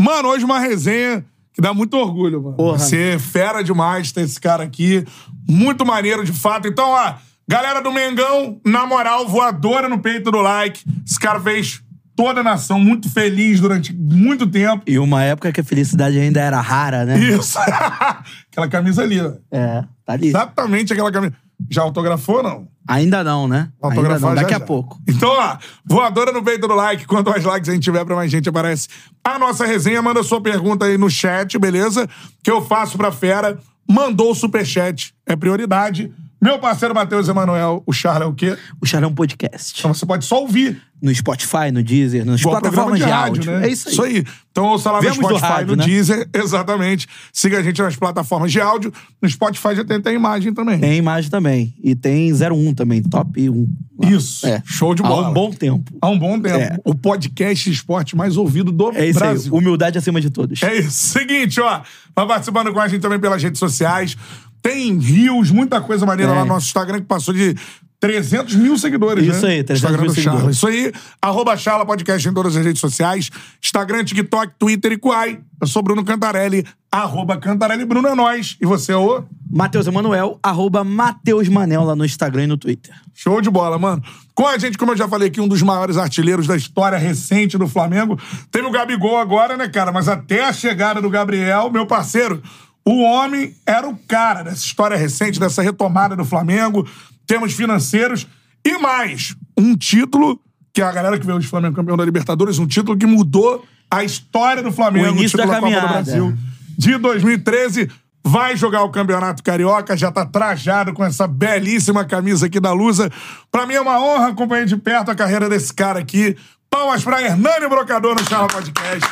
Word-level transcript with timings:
Mano, 0.00 0.28
hoje 0.28 0.44
uma 0.44 0.58
resenha 0.58 1.24
que 1.52 1.60
dá 1.60 1.74
muito 1.74 1.94
orgulho, 1.94 2.42
mano. 2.42 2.56
Porra. 2.56 2.78
Você 2.78 3.14
é 3.14 3.18
fera 3.18 3.62
demais 3.62 4.10
ter 4.12 4.22
esse 4.22 4.40
cara 4.40 4.64
aqui. 4.64 5.04
Muito 5.48 5.84
maneiro, 5.84 6.24
de 6.24 6.32
fato. 6.32 6.66
Então, 6.66 6.88
ó, 6.88 7.14
galera 7.46 7.80
do 7.80 7.92
Mengão, 7.92 8.60
na 8.64 8.86
moral, 8.86 9.28
voadora 9.28 9.88
no 9.88 9.98
peito 9.98 10.30
do 10.30 10.40
like. 10.40 10.82
Esse 11.06 11.18
cara 11.18 11.38
fez 11.40 11.82
toda 12.16 12.40
a 12.40 12.44
nação 12.44 12.80
muito 12.80 13.10
feliz 13.10 13.60
durante 13.60 13.92
muito 13.92 14.46
tempo. 14.46 14.84
E 14.86 14.98
uma 14.98 15.22
época 15.22 15.52
que 15.52 15.60
a 15.60 15.64
felicidade 15.64 16.18
ainda 16.18 16.40
era 16.40 16.60
rara, 16.60 17.04
né? 17.04 17.18
Isso. 17.18 17.58
aquela 18.50 18.68
camisa 18.68 19.02
ali, 19.02 19.20
ó. 19.20 19.32
É, 19.50 19.84
tá 20.04 20.14
ali. 20.14 20.28
Exatamente 20.28 20.92
aquela 20.92 21.12
camisa. 21.12 21.34
Já 21.68 21.82
autografou, 21.82 22.42
não? 22.42 22.68
Ainda 22.90 23.22
não, 23.22 23.46
né? 23.46 23.68
Ainda 23.80 24.18
não, 24.18 24.18
já, 24.18 24.34
daqui 24.34 24.54
a 24.54 24.58
já. 24.58 24.64
pouco. 24.64 25.00
Então, 25.08 25.30
ó, 25.30 25.56
voadora 25.84 26.32
no 26.32 26.42
peito 26.42 26.66
do 26.66 26.74
like. 26.74 27.06
Quanto 27.06 27.30
mais 27.30 27.44
likes 27.44 27.68
a 27.68 27.72
gente 27.72 27.84
tiver, 27.84 28.04
pra 28.04 28.16
mais 28.16 28.28
gente 28.28 28.48
aparece 28.48 28.88
a 29.22 29.38
nossa 29.38 29.64
resenha. 29.64 30.02
Manda 30.02 30.24
sua 30.24 30.40
pergunta 30.40 30.86
aí 30.86 30.98
no 30.98 31.08
chat, 31.08 31.56
beleza? 31.56 32.08
Que 32.42 32.50
eu 32.50 32.60
faço 32.60 32.98
pra 32.98 33.12
fera. 33.12 33.60
Mandou 33.88 34.32
o 34.32 34.34
superchat. 34.34 35.14
É 35.24 35.36
prioridade. 35.36 36.12
Meu 36.40 36.58
parceiro 36.58 36.94
Matheus 36.94 37.28
Emanuel, 37.28 37.82
o 37.86 37.92
Charla 37.92 38.24
é 38.24 38.28
o 38.28 38.32
quê? 38.32 38.56
O 38.80 38.86
Charlão 38.86 39.12
Podcast. 39.14 39.78
Então 39.78 39.92
você 39.92 40.06
pode 40.06 40.24
só 40.24 40.40
ouvir. 40.40 40.80
No 41.02 41.14
Spotify, 41.14 41.70
no 41.72 41.82
Deezer, 41.82 42.26
nas 42.26 42.42
programa 42.42 42.60
plataformas 42.70 42.98
de, 42.98 43.10
áudio. 43.10 43.50
né? 43.52 43.66
É 43.66 43.70
isso 43.72 44.02
aí. 44.02 44.22
Então 44.50 44.66
ouça 44.66 44.90
lá 44.90 45.00
Vemos 45.00 45.16
no 45.16 45.22
do 45.22 45.28
Spotify, 45.30 45.46
rádio, 45.52 45.66
no 45.68 45.76
né? 45.76 45.84
Deezer. 45.86 46.28
Exatamente. 46.34 47.06
Siga 47.32 47.58
a 47.58 47.62
gente 47.62 47.80
nas 47.80 47.96
plataformas 47.96 48.52
de 48.52 48.60
áudio. 48.60 48.92
No 49.20 49.26
Spotify 49.28 49.74
já 49.76 49.82
tem 49.84 49.96
até 49.96 50.12
imagem 50.12 50.52
também. 50.52 50.78
Tem 50.78 50.98
imagem 50.98 51.30
também. 51.30 51.74
E 51.82 51.94
tem 51.94 52.30
01 52.32 52.74
também, 52.74 53.02
top 53.02 53.48
1. 53.48 53.66
lá. 53.98 54.10
Isso. 54.10 54.46
É. 54.46 54.62
Show 54.66 54.94
de 54.94 55.02
Há 55.02 55.08
bola. 55.08 55.30
um 55.30 55.32
bom 55.32 55.50
tempo. 55.50 55.90
Há 56.02 56.08
um 56.10 56.18
bom 56.18 56.38
tempo. 56.38 56.58
É. 56.58 56.76
O 56.84 56.94
podcast 56.94 57.70
de 57.70 57.74
esporte 57.76 58.14
mais 58.14 58.36
ouvido 58.36 58.70
do 58.70 58.90
É 58.94 59.06
isso 59.06 59.18
Brasil. 59.18 59.54
aí. 59.54 59.58
Humildade 59.58 59.96
acima 59.96 60.20
de 60.20 60.28
todos. 60.28 60.62
É 60.62 60.74
isso. 60.80 60.90
Seguinte, 61.18 61.58
ó. 61.62 61.80
Vai 62.14 62.26
participando 62.26 62.74
com 62.74 62.80
a 62.80 62.88
gente 62.88 63.00
também 63.00 63.18
pelas 63.18 63.42
redes 63.42 63.58
sociais. 63.58 64.18
Tem 64.62 64.96
rios, 64.98 65.50
muita 65.50 65.80
coisa 65.80 66.04
maneira 66.06 66.32
É. 66.32 66.34
lá 66.36 66.40
no 66.42 66.48
nosso 66.54 66.66
Instagram 66.66 67.00
que 67.00 67.06
passou 67.06 67.32
de 67.34 67.54
300 67.98 68.54
mil 68.56 68.78
seguidores, 68.78 69.26
Isso 69.26 69.46
né? 69.46 69.54
aí, 69.56 69.62
300 69.64 69.70
Instagram 69.82 70.02
mil 70.02 70.14
seguidores. 70.14 70.56
Isso 70.56 70.66
aí. 70.66 70.92
Arroba 71.20 71.54
Charla 71.56 71.84
Podcast 71.84 72.26
em 72.26 72.32
todas 72.32 72.56
as 72.56 72.64
redes 72.64 72.80
sociais. 72.80 73.30
Instagram, 73.62 74.02
TikTok, 74.04 74.54
Twitter 74.58 74.92
e 74.92 74.96
Quai. 74.98 75.38
Eu 75.60 75.66
sou 75.66 75.82
Bruno 75.82 76.02
Cantarelli. 76.02 76.64
Arroba 76.90 77.36
Cantarelli 77.36 77.84
Bruno 77.84 78.08
é 78.08 78.14
nós. 78.14 78.56
E 78.60 78.64
você 78.64 78.92
é 78.92 78.96
o... 78.96 79.22
Matheus 79.52 79.86
Emanuel, 79.86 80.38
arroba 80.42 80.82
Matheus 80.84 81.48
Manel 81.48 81.82
lá 81.84 81.94
no 81.96 82.04
Instagram 82.04 82.44
e 82.44 82.46
no 82.46 82.56
Twitter. 82.56 82.94
Show 83.12 83.40
de 83.42 83.50
bola, 83.50 83.78
mano. 83.78 84.00
Com 84.32 84.46
a 84.46 84.56
gente, 84.56 84.78
como 84.78 84.92
eu 84.92 84.96
já 84.96 85.08
falei 85.08 85.28
aqui, 85.28 85.40
um 85.40 85.48
dos 85.48 85.60
maiores 85.60 85.96
artilheiros 85.96 86.46
da 86.46 86.56
história 86.56 86.96
recente 86.96 87.58
do 87.58 87.66
Flamengo. 87.66 88.16
Teve 88.50 88.66
o 88.66 88.70
Gabigol 88.70 89.18
agora, 89.18 89.56
né, 89.56 89.68
cara? 89.68 89.90
Mas 89.92 90.08
até 90.08 90.44
a 90.44 90.52
chegada 90.52 91.02
do 91.02 91.10
Gabriel, 91.10 91.68
meu 91.70 91.84
parceiro, 91.84 92.40
o 92.84 93.02
homem 93.02 93.54
era 93.66 93.88
o 93.88 93.96
cara 94.08 94.42
dessa 94.42 94.64
história 94.64 94.96
recente, 94.96 95.38
dessa 95.38 95.62
retomada 95.62 96.16
do 96.16 96.24
Flamengo, 96.24 96.88
termos 97.26 97.52
financeiros 97.52 98.26
e 98.64 98.78
mais, 98.78 99.34
um 99.56 99.76
título 99.76 100.40
que 100.72 100.82
a 100.82 100.92
galera 100.92 101.18
que 101.18 101.26
veio 101.26 101.38
de 101.38 101.46
Flamengo 101.46 101.74
campeão 101.74 101.96
da 101.96 102.04
Libertadores, 102.04 102.58
um 102.58 102.66
título 102.66 102.96
que 102.96 103.06
mudou 103.06 103.64
a 103.90 104.04
história 104.04 104.62
do 104.62 104.70
Flamengo, 104.70 105.06
O 105.06 105.10
início 105.10 105.38
título 105.38 105.52
da 105.52 105.60
Copa 105.60 105.80
do. 105.80 105.88
Brasil 105.88 106.38
de 106.80 106.96
2013. 106.96 107.90
Vai 108.22 108.56
jogar 108.56 108.82
o 108.82 108.90
Campeonato 108.90 109.42
Carioca, 109.42 109.96
já 109.96 110.12
tá 110.12 110.26
trajado 110.26 110.92
com 110.92 111.02
essa 111.02 111.26
belíssima 111.26 112.04
camisa 112.04 112.46
aqui 112.46 112.60
da 112.60 112.72
Lusa. 112.72 113.10
Pra 113.50 113.66
mim 113.66 113.74
é 113.74 113.80
uma 113.80 113.98
honra 113.98 114.28
acompanhar 114.28 114.66
de 114.66 114.76
perto 114.76 115.10
a 115.10 115.14
carreira 115.14 115.48
desse 115.48 115.72
cara 115.72 115.98
aqui. 115.98 116.36
Palmas 116.68 117.02
pra 117.02 117.22
Hernani 117.22 117.66
Brocador 117.68 118.14
no 118.14 118.28
Charla 118.28 118.48
Podcast. 118.48 119.08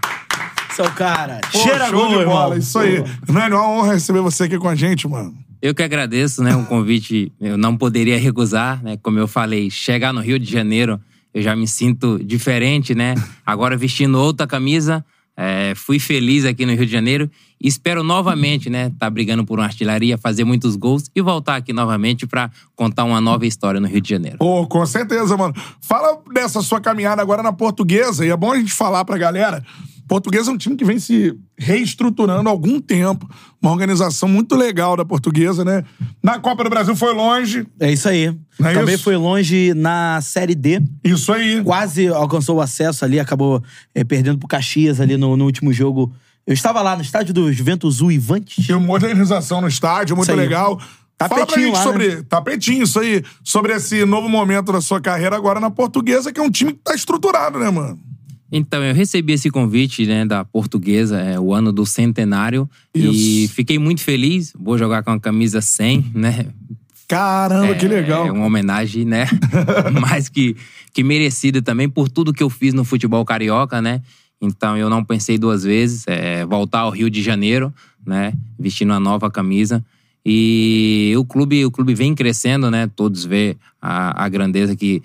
Seu 0.79 0.89
cara. 0.91 1.41
Pô, 1.51 1.59
Cheira 1.59 1.89
show 1.89 1.99
gol, 1.99 2.07
de 2.07 2.15
irmão. 2.15 2.33
bola, 2.33 2.57
isso 2.57 2.79
aí. 2.79 3.03
Hernani, 3.27 3.53
é 3.53 3.57
uma 3.57 3.67
honra 3.67 3.93
receber 3.95 4.21
você 4.21 4.45
aqui 4.45 4.57
com 4.57 4.69
a 4.69 4.75
gente, 4.75 5.09
mano. 5.09 5.35
Eu 5.61 5.75
que 5.75 5.83
agradeço, 5.83 6.41
né? 6.41 6.55
O 6.55 6.65
convite 6.65 7.33
eu 7.41 7.57
não 7.57 7.75
poderia 7.75 8.17
recusar, 8.17 8.81
né? 8.81 8.97
Como 9.03 9.19
eu 9.19 9.27
falei, 9.27 9.69
chegar 9.69 10.13
no 10.13 10.21
Rio 10.21 10.39
de 10.39 10.49
Janeiro, 10.49 10.97
eu 11.33 11.41
já 11.41 11.53
me 11.53 11.67
sinto 11.67 12.17
diferente, 12.23 12.95
né? 12.95 13.13
Agora 13.45 13.75
vestindo 13.75 14.17
outra 14.17 14.47
camisa, 14.47 15.03
é, 15.35 15.73
fui 15.75 15.99
feliz 15.99 16.45
aqui 16.45 16.65
no 16.65 16.71
Rio 16.71 16.85
de 16.85 16.91
Janeiro 16.93 17.29
e 17.61 17.67
espero 17.67 18.01
novamente, 18.01 18.69
né? 18.69 18.89
Tá 18.97 19.09
brigando 19.09 19.43
por 19.43 19.59
uma 19.59 19.65
artilharia, 19.65 20.17
fazer 20.17 20.45
muitos 20.45 20.77
gols 20.77 21.11
e 21.13 21.21
voltar 21.21 21.57
aqui 21.57 21.73
novamente 21.73 22.25
pra 22.25 22.49
contar 22.73 23.03
uma 23.03 23.19
nova 23.19 23.45
história 23.45 23.81
no 23.81 23.87
Rio 23.87 23.99
de 23.99 24.09
Janeiro. 24.09 24.37
Pô, 24.37 24.65
com 24.65 24.85
certeza, 24.85 25.35
mano. 25.35 25.53
Fala 25.81 26.21
dessa 26.33 26.61
sua 26.61 26.79
caminhada 26.79 27.21
agora 27.21 27.43
na 27.43 27.51
Portuguesa, 27.51 28.25
e 28.25 28.29
é 28.29 28.37
bom 28.37 28.53
a 28.53 28.57
gente 28.57 28.71
falar 28.71 29.03
pra 29.03 29.17
galera. 29.17 29.61
Portuguesa 30.09 30.49
é 30.49 30.53
um 30.53 30.57
time 30.57 30.75
que 30.75 30.83
vem 30.83 30.97
se 30.99 31.37
reestruturando 31.55 32.49
há 32.49 32.51
algum 32.51 32.81
tempo. 32.81 33.29
Uma 33.61 33.71
organização 33.71 34.27
muito 34.27 34.55
legal 34.55 34.97
da 34.97 35.05
Portuguesa, 35.05 35.63
né? 35.63 35.85
Na 36.21 36.39
Copa 36.39 36.63
do 36.63 36.69
Brasil 36.69 36.95
foi 36.95 37.13
longe. 37.13 37.65
É 37.79 37.91
isso 37.91 38.09
aí. 38.09 38.35
É 38.59 38.73
Também 38.73 38.95
isso? 38.95 39.03
foi 39.03 39.15
longe 39.15 39.71
na 39.75 40.19
Série 40.21 40.55
D. 40.55 40.81
Isso 41.03 41.31
aí. 41.31 41.63
Quase 41.63 42.07
alcançou 42.07 42.57
o 42.57 42.61
acesso 42.61 43.05
ali, 43.05 43.19
acabou 43.19 43.63
eh, 43.93 44.03
perdendo 44.03 44.39
pro 44.39 44.47
Caxias 44.47 44.99
ali 44.99 45.15
no, 45.15 45.37
no 45.37 45.45
último 45.45 45.71
jogo. 45.71 46.11
Eu 46.47 46.55
estava 46.55 46.81
lá 46.81 46.95
no 46.95 47.03
estádio 47.03 47.31
do 47.31 47.53
Juventus 47.53 48.01
Uivantes. 48.01 48.67
Uma 48.69 48.79
modernização 48.79 49.61
no 49.61 49.67
estádio, 49.67 50.15
muito 50.15 50.25
Isso 50.31 50.31
aí. 50.39 50.45
legal. 50.45 50.79
Fala 50.79 51.29
pra 51.29 51.29
Tapetinho 51.29 51.65
gente 51.67 51.75
lá, 51.75 51.83
sobre. 51.83 52.07
né? 52.15 52.23
Tapetinho, 52.27 52.83
isso 52.83 52.99
aí. 52.99 53.23
Sobre 53.43 53.73
esse 53.73 54.03
novo 54.05 54.27
momento 54.27 54.71
da 54.71 54.81
sua 54.81 54.99
carreira 54.99 55.35
agora 55.35 55.59
na 55.59 55.69
Portuguesa, 55.69 56.31
que 56.33 56.39
é 56.39 56.43
um 56.43 56.49
time 56.49 56.73
que 56.73 56.79
tá 56.79 56.95
estruturado, 56.95 57.59
né, 57.59 57.69
mano? 57.69 57.99
Então, 58.51 58.83
eu 58.83 58.93
recebi 58.93 59.33
esse 59.33 59.49
convite 59.49 60.05
né, 60.05 60.25
da 60.25 60.43
portuguesa, 60.43 61.19
é 61.19 61.39
o 61.39 61.53
ano 61.53 61.71
do 61.71 61.85
centenário, 61.85 62.69
e 62.93 63.43
Isso. 63.43 63.53
fiquei 63.53 63.77
muito 63.77 64.01
feliz. 64.01 64.53
Vou 64.57 64.77
jogar 64.77 65.03
com 65.03 65.11
a 65.11 65.19
camisa 65.19 65.61
100, 65.61 66.11
né? 66.15 66.47
Caramba, 67.07 67.73
que 67.73 67.87
legal. 67.87 68.27
É 68.27 68.31
uma 68.31 68.45
homenagem, 68.45 69.03
né? 69.03 69.25
Mais 69.99 70.29
que, 70.29 70.55
que 70.93 71.03
merecida 71.03 71.59
também 71.59 71.89
por 71.89 72.07
tudo 72.07 72.31
que 72.31 72.43
eu 72.43 72.49
fiz 72.51 72.71
no 72.71 72.85
futebol 72.85 73.25
carioca, 73.25 73.81
né? 73.81 74.01
Então 74.39 74.77
eu 74.77 74.89
não 74.89 75.03
pensei 75.03 75.37
duas 75.37 75.63
vezes. 75.63 76.03
É, 76.07 76.45
voltar 76.45 76.81
ao 76.81 76.91
Rio 76.91 77.09
de 77.09 77.23
Janeiro, 77.23 77.73
né? 78.05 78.33
Vestindo 78.59 78.91
uma 78.91 78.99
nova 78.99 79.29
camisa. 79.29 79.83
E 80.23 81.11
o 81.17 81.25
clube, 81.25 81.65
o 81.65 81.71
clube 81.71 81.95
vem 81.95 82.13
crescendo, 82.13 82.69
né? 82.69 82.87
Todos 82.95 83.25
vê 83.25 83.57
a, 83.81 84.25
a 84.25 84.29
grandeza 84.29 84.75
que, 84.75 85.01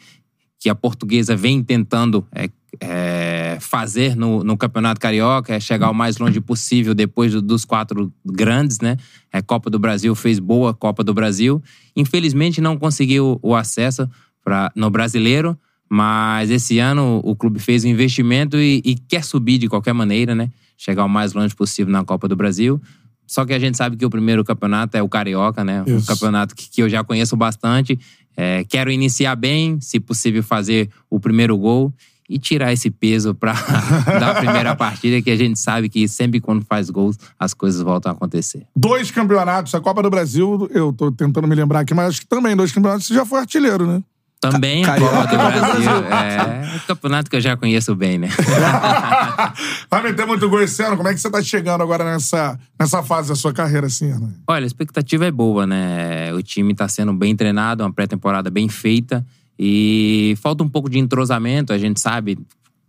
que 0.58 0.68
a 0.68 0.74
portuguesa 0.74 1.34
vem 1.34 1.62
tentando 1.62 2.26
é, 2.32 2.50
é, 2.80 3.58
fazer 3.60 4.16
no, 4.16 4.42
no 4.44 4.56
Campeonato 4.56 5.00
Carioca, 5.00 5.54
é 5.54 5.60
chegar 5.60 5.90
o 5.90 5.94
mais 5.94 6.18
longe 6.18 6.40
possível 6.40 6.94
depois 6.94 7.32
do- 7.32 7.42
dos 7.42 7.64
quatro 7.64 8.12
grandes, 8.24 8.80
né? 8.80 8.96
É, 9.32 9.40
Copa 9.42 9.70
do 9.70 9.78
Brasil 9.78 10.14
fez 10.14 10.38
boa 10.38 10.72
Copa 10.74 11.02
do 11.04 11.12
Brasil. 11.14 11.62
Infelizmente 11.96 12.60
não 12.60 12.76
conseguiu 12.76 13.38
o 13.42 13.54
acesso 13.54 14.08
pra, 14.42 14.70
no 14.74 14.90
brasileiro, 14.90 15.58
mas 15.88 16.50
esse 16.50 16.78
ano 16.78 17.20
o 17.24 17.36
clube 17.36 17.58
fez 17.60 17.84
um 17.84 17.88
investimento 17.88 18.56
e, 18.56 18.82
e 18.84 18.94
quer 18.94 19.24
subir 19.24 19.58
de 19.58 19.68
qualquer 19.68 19.92
maneira, 19.92 20.34
né? 20.34 20.50
Chegar 20.76 21.04
o 21.04 21.08
mais 21.08 21.32
longe 21.32 21.54
possível 21.54 21.92
na 21.92 22.04
Copa 22.04 22.26
do 22.26 22.34
Brasil. 22.36 22.80
Só 23.26 23.44
que 23.44 23.54
a 23.54 23.58
gente 23.58 23.76
sabe 23.76 23.96
que 23.96 24.04
o 24.04 24.10
primeiro 24.10 24.44
campeonato 24.44 24.96
é 24.96 25.02
o 25.02 25.08
Carioca, 25.08 25.64
né? 25.64 25.82
Um 25.86 25.96
Isso. 25.96 26.06
campeonato 26.06 26.54
que, 26.54 26.68
que 26.68 26.82
eu 26.82 26.88
já 26.88 27.02
conheço 27.02 27.36
bastante. 27.36 27.98
É, 28.36 28.64
quero 28.64 28.90
iniciar 28.90 29.34
bem, 29.36 29.80
se 29.80 29.98
possível 30.00 30.42
fazer 30.42 30.90
o 31.08 31.18
primeiro 31.20 31.56
gol 31.56 31.92
e 32.28 32.38
tirar 32.38 32.72
esse 32.72 32.90
peso 32.90 33.34
pra 33.34 33.52
da 34.18 34.34
primeira 34.34 34.74
partida, 34.74 35.20
que 35.20 35.30
a 35.30 35.36
gente 35.36 35.58
sabe 35.58 35.88
que 35.88 36.08
sempre 36.08 36.40
quando 36.40 36.64
faz 36.64 36.90
gols 36.90 37.18
as 37.38 37.52
coisas 37.52 37.80
voltam 37.82 38.12
a 38.12 38.14
acontecer. 38.14 38.66
Dois 38.74 39.10
campeonatos, 39.10 39.74
a 39.74 39.80
Copa 39.80 40.02
do 40.02 40.10
Brasil, 40.10 40.68
eu 40.72 40.92
tô 40.92 41.12
tentando 41.12 41.46
me 41.46 41.54
lembrar 41.54 41.80
aqui, 41.80 41.94
mas 41.94 42.08
acho 42.08 42.20
que 42.20 42.26
também 42.26 42.56
dois 42.56 42.72
campeonatos 42.72 43.06
você 43.06 43.14
já 43.14 43.26
foi 43.26 43.40
artilheiro, 43.40 43.86
né? 43.86 44.02
Também 44.50 44.84
a. 44.84 44.98
Copa 44.98 45.26
do 45.26 45.36
Brasil. 45.36 45.90
É 46.10 46.76
um 46.76 46.78
campeonato 46.86 47.30
que 47.30 47.36
eu 47.36 47.40
já 47.40 47.56
conheço 47.56 47.94
bem, 47.94 48.18
né? 48.18 48.28
Vai 49.90 50.02
meter 50.02 50.26
muito 50.26 50.48
gol 50.50 50.60
esse 50.60 50.82
ano? 50.82 50.96
Como 50.96 51.08
é 51.08 51.14
que 51.14 51.20
você 51.20 51.30
tá 51.30 51.42
chegando 51.42 51.82
agora 51.82 52.04
nessa, 52.04 52.58
nessa 52.78 53.02
fase 53.02 53.30
da 53.30 53.34
sua 53.34 53.52
carreira, 53.54 53.86
assim, 53.86 54.10
Hernani? 54.10 54.34
Olha, 54.46 54.64
a 54.64 54.66
expectativa 54.66 55.24
é 55.24 55.30
boa, 55.30 55.66
né? 55.66 56.32
O 56.34 56.42
time 56.42 56.74
tá 56.74 56.86
sendo 56.88 57.14
bem 57.14 57.34
treinado, 57.34 57.82
uma 57.82 57.92
pré-temporada 57.92 58.50
bem 58.50 58.68
feita. 58.68 59.24
E 59.58 60.34
falta 60.40 60.62
um 60.64 60.68
pouco 60.68 60.88
de 60.90 60.98
entrosamento, 60.98 61.72
a 61.72 61.78
gente 61.78 62.00
sabe. 62.00 62.38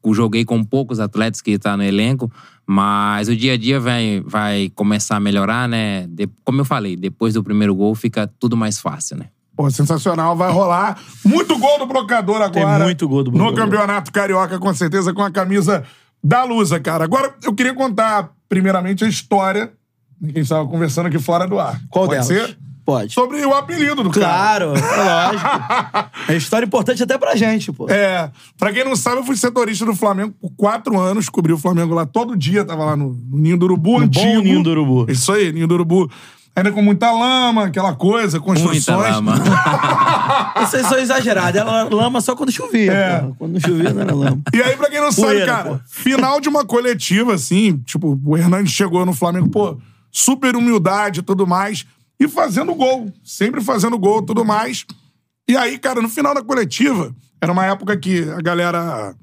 Eu 0.04 0.14
joguei 0.14 0.46
com 0.46 0.64
poucos 0.64 1.00
atletas 1.00 1.42
que 1.42 1.52
estão 1.52 1.78
no 1.78 1.84
elenco, 1.84 2.32
mas 2.66 3.28
o 3.28 3.36
dia 3.36 3.54
a 3.54 3.58
dia 3.58 3.80
vai, 3.80 4.22
vai 4.26 4.72
começar 4.76 5.16
a 5.16 5.20
melhorar, 5.20 5.68
né? 5.68 6.06
De- 6.08 6.30
como 6.44 6.62
eu 6.62 6.66
falei, 6.66 6.96
depois 6.96 7.34
do 7.34 7.44
primeiro 7.44 7.74
gol 7.74 7.96
fica 7.96 8.32
tudo 8.40 8.56
mais 8.56 8.80
fácil, 8.80 9.18
né? 9.18 9.26
Pô, 9.56 9.70
sensacional, 9.72 10.36
vai 10.36 10.52
rolar. 10.52 11.00
Muito 11.24 11.58
gol 11.58 11.80
do 11.80 11.86
blocador 11.88 12.42
agora. 12.42 12.84
muito 12.84 13.08
gol 13.08 13.24
do 13.24 13.32
No 13.32 13.38
Brocador. 13.38 13.64
Campeonato 13.66 14.12
Carioca, 14.12 14.60
com 14.60 14.74
certeza, 14.74 15.14
com 15.14 15.24
a 15.24 15.32
camisa 15.32 15.84
da 16.24 16.44
Lusa, 16.44 16.80
cara. 16.80 17.04
Agora, 17.06 17.34
eu 17.42 17.54
queria 17.54 17.74
contar, 17.74 18.32
primeiramente, 18.50 19.04
a 19.06 19.08
história 19.08 19.72
de 20.22 20.34
quem 20.34 20.42
estava 20.44 20.68
conversando 20.68 21.08
aqui 21.08 21.18
fora 21.20 21.48
do 21.48 21.58
ar. 21.60 21.80
Qual 21.90 22.06
Pode 22.08 22.28
delas? 22.28 22.28
ser? 22.28 22.58
Pode. 22.86 23.14
Sobre 23.14 23.44
o 23.44 23.54
apelido 23.54 24.04
do 24.04 24.12
cara. 24.12 24.68
Claro, 24.68 24.74
é 24.78 24.80
lógico. 25.34 26.10
É 26.30 26.36
história 26.36 26.66
importante 26.66 27.02
até 27.02 27.18
pra 27.18 27.36
gente, 27.36 27.72
pô. 27.72 27.90
É, 27.90 28.30
pra 28.60 28.72
quem 28.72 28.86
não 28.86 28.96
sabe, 28.96 29.18
eu 29.18 29.24
fui 29.24 29.36
setorista 29.36 29.86
do 29.86 29.96
Flamengo 29.96 30.34
por 30.40 30.52
quatro 30.56 31.00
anos, 31.00 31.28
cobri 31.28 31.52
o 31.52 31.58
Flamengo 31.58 31.96
lá 31.96 32.06
todo 32.06 32.38
dia, 32.38 32.64
tava 32.64 32.86
lá 32.86 32.96
no, 32.96 33.10
no 33.30 33.38
Ninho 33.40 33.58
do 33.58 33.66
Urubu, 33.66 33.98
No 34.00 34.06
antigo. 34.06 34.26
bom 34.36 34.42
Ninho 34.42 34.62
do 34.64 34.70
Urubu. 34.70 35.12
Isso 35.12 35.32
aí, 35.32 35.52
Ninho 35.52 35.68
do 35.68 35.74
Urubu. 35.74 36.12
Ainda 36.56 36.72
com 36.72 36.82
muita 36.82 37.12
lama, 37.12 37.66
aquela 37.66 37.94
coisa, 37.96 38.40
construções. 38.40 38.88
Muita 38.88 38.96
lama. 38.96 39.34
Vocês 40.62 40.88
são 40.88 40.98
exagerados. 40.98 41.60
Era 41.60 41.84
lama 41.84 42.22
só 42.22 42.34
quando 42.36 42.52
chovia. 42.52 42.92
É. 42.94 43.20
pô. 43.20 43.36
Quando 43.40 43.54
não 43.54 43.60
chovia, 43.60 43.94
não 43.94 44.02
era 44.02 44.14
lama. 44.16 44.40
E 44.54 44.62
aí, 44.62 44.78
pra 44.78 44.90
quem 44.90 45.02
não 45.02 45.12
sabe, 45.12 45.28
Poeira, 45.28 45.46
cara, 45.46 45.70
pô. 45.72 45.80
final 45.86 46.40
de 46.40 46.48
uma 46.48 46.64
coletiva, 46.64 47.34
assim, 47.34 47.78
tipo, 47.80 48.18
o 48.24 48.38
Hernandes 48.38 48.72
chegou 48.72 49.06
no 49.06 49.12
Flamengo, 49.14 49.50
pô, 49.50 49.78
super 50.10 50.56
humildade 50.56 51.20
e 51.20 51.24
tudo 51.24 51.46
mais, 51.46 51.86
e 52.20 52.28
fazendo 52.28 52.74
gol, 52.74 53.12
sempre 53.24 53.62
fazendo 53.62 53.98
gol 53.98 54.22
e 54.22 54.26
tudo 54.26 54.46
mais. 54.46 54.86
E 55.48 55.56
aí, 55.56 55.78
cara, 55.78 56.02
no 56.02 56.10
final 56.10 56.34
da 56.34 56.42
coletiva, 56.42 57.14
era 57.42 57.52
uma 57.52 57.66
época 57.66 57.96
que 57.98 58.30
a 58.30 58.42
galera 58.42 59.16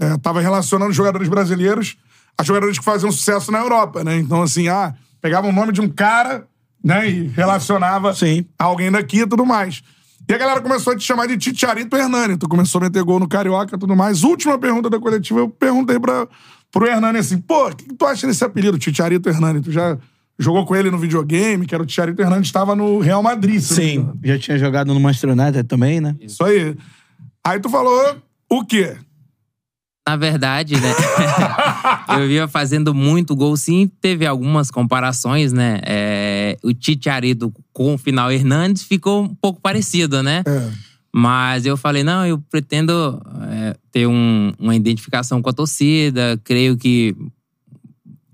é, 0.00 0.16
tava 0.18 0.40
relacionando 0.40 0.92
jogadores 0.92 1.28
brasileiros 1.28 1.96
a 2.36 2.44
jogadores 2.44 2.78
que 2.78 2.84
faziam 2.84 3.10
sucesso 3.10 3.50
na 3.50 3.58
Europa, 3.58 4.04
né? 4.04 4.16
Então, 4.16 4.42
assim, 4.42 4.68
ah, 4.68 4.94
pegava 5.20 5.48
o 5.48 5.52
nome 5.52 5.72
de 5.72 5.80
um 5.80 5.88
cara, 5.88 6.46
né, 6.82 7.10
e 7.10 7.26
relacionava 7.28 8.14
Sim. 8.14 8.46
a 8.58 8.64
alguém 8.64 8.90
daqui 8.90 9.20
e 9.20 9.26
tudo 9.26 9.44
mais. 9.44 9.82
E 10.28 10.32
a 10.32 10.38
galera 10.38 10.60
começou 10.60 10.92
a 10.92 10.96
te 10.96 11.04
chamar 11.04 11.26
de 11.26 11.36
Titiarito 11.36 11.96
Hernani. 11.96 12.36
Tu 12.36 12.48
começou 12.48 12.80
a 12.80 12.84
meter 12.84 13.02
gol 13.02 13.18
no 13.18 13.26
Carioca 13.26 13.74
e 13.74 13.78
tudo 13.78 13.96
mais. 13.96 14.22
Última 14.22 14.58
pergunta 14.58 14.90
da 14.90 14.98
coletiva, 14.98 15.40
eu 15.40 15.48
perguntei 15.48 15.98
pra, 15.98 16.28
pro 16.70 16.86
Hernani 16.86 17.18
assim, 17.18 17.38
pô, 17.38 17.68
o 17.68 17.74
que, 17.74 17.86
que 17.86 17.94
tu 17.94 18.04
acha 18.04 18.26
desse 18.26 18.44
apelido, 18.44 18.78
Titiarito 18.78 19.28
Hernani? 19.28 19.62
Tu 19.62 19.72
já 19.72 19.98
jogou 20.38 20.64
com 20.64 20.76
ele 20.76 20.90
no 20.90 20.98
videogame, 20.98 21.66
que 21.66 21.74
era 21.74 21.82
o 21.82 21.86
Titiarito 21.86 22.22
Hernani, 22.22 22.42
estava 22.44 22.74
no 22.76 22.98
Real 23.00 23.22
Madrid. 23.22 23.60
Sim, 23.60 24.08
já 24.22 24.38
tinha 24.38 24.58
jogado 24.58 24.92
no 24.94 25.00
Manchester 25.00 25.30
United 25.30 25.64
também, 25.64 26.00
né? 26.00 26.14
Isso 26.20 26.42
aí. 26.44 26.76
Aí 27.44 27.58
tu 27.60 27.68
falou 27.68 28.16
o 28.50 28.64
quê? 28.64 28.96
Na 30.08 30.16
verdade, 30.16 30.74
né? 30.80 30.94
eu 32.18 32.26
vinha 32.26 32.48
fazendo 32.48 32.94
muito 32.94 33.36
gol, 33.36 33.54
sim. 33.58 33.90
Teve 34.00 34.24
algumas 34.26 34.70
comparações, 34.70 35.52
né? 35.52 35.80
É, 35.84 36.56
o 36.62 36.72
Tite 36.72 37.10
Aredo 37.10 37.52
com 37.74 37.94
o 37.94 37.98
final 37.98 38.32
Hernandes 38.32 38.82
ficou 38.84 39.24
um 39.24 39.34
pouco 39.34 39.60
parecido, 39.60 40.22
né? 40.22 40.42
É. 40.46 40.70
Mas 41.14 41.66
eu 41.66 41.76
falei, 41.76 42.02
não, 42.04 42.24
eu 42.24 42.38
pretendo 42.50 43.20
é, 43.50 43.76
ter 43.90 44.06
um- 44.06 44.52
uma 44.58 44.74
identificação 44.74 45.42
com 45.42 45.50
a 45.50 45.52
torcida. 45.52 46.40
Creio 46.44 46.76
que 46.76 47.14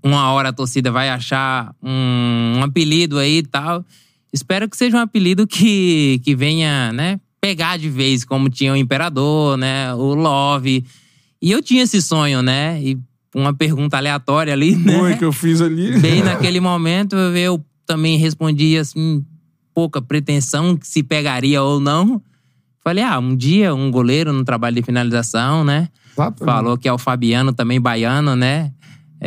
uma 0.05 0.31
hora 0.31 0.49
a 0.49 0.53
torcida 0.53 0.91
vai 0.91 1.09
achar 1.09 1.73
um, 1.81 2.57
um 2.59 2.63
apelido 2.63 3.17
aí 3.17 3.39
e 3.39 3.43
tal. 3.43 3.83
Espero 4.31 4.69
que 4.69 4.77
seja 4.77 4.97
um 4.97 4.99
apelido 4.99 5.47
que, 5.47 6.21
que 6.23 6.35
venha, 6.35 6.93
né, 6.93 7.19
pegar 7.41 7.77
de 7.77 7.89
vez, 7.89 8.23
como 8.23 8.47
tinha 8.47 8.71
o 8.71 8.75
Imperador, 8.75 9.57
né, 9.57 9.93
o 9.95 10.13
Love. 10.13 10.85
E 11.41 11.51
eu 11.51 11.61
tinha 11.61 11.83
esse 11.83 12.01
sonho, 12.01 12.41
né? 12.41 12.79
E 12.81 12.97
uma 13.33 13.53
pergunta 13.53 13.97
aleatória 13.97 14.53
ali, 14.53 14.75
né? 14.75 15.01
Oi, 15.01 15.15
que 15.15 15.25
eu 15.25 15.31
fiz 15.31 15.59
ali. 15.59 15.97
Bem 15.99 16.23
naquele 16.23 16.59
momento, 16.59 17.15
eu 17.15 17.63
também 17.85 18.17
respondi 18.17 18.77
assim, 18.77 19.25
pouca 19.73 20.01
pretensão 20.01 20.77
se 20.81 21.01
pegaria 21.01 21.61
ou 21.61 21.79
não. 21.79 22.21
Falei, 22.83 23.03
ah, 23.03 23.17
um 23.17 23.35
dia 23.35 23.73
um 23.73 23.89
goleiro 23.89 24.31
no 24.31 24.45
trabalho 24.45 24.75
de 24.75 24.83
finalização, 24.83 25.63
né? 25.63 25.89
Exatamente. 26.13 26.45
Falou 26.45 26.77
que 26.77 26.87
é 26.87 26.93
o 26.93 26.97
Fabiano, 26.97 27.51
também 27.51 27.81
baiano, 27.81 28.35
né? 28.35 28.71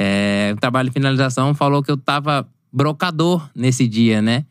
É, 0.00 0.52
o 0.56 0.60
trabalho 0.60 0.88
de 0.88 0.92
finalização 0.92 1.52
falou 1.54 1.82
que 1.82 1.90
eu 1.90 1.96
tava 1.96 2.46
brocador 2.72 3.50
nesse 3.52 3.88
dia, 3.88 4.22
né? 4.22 4.44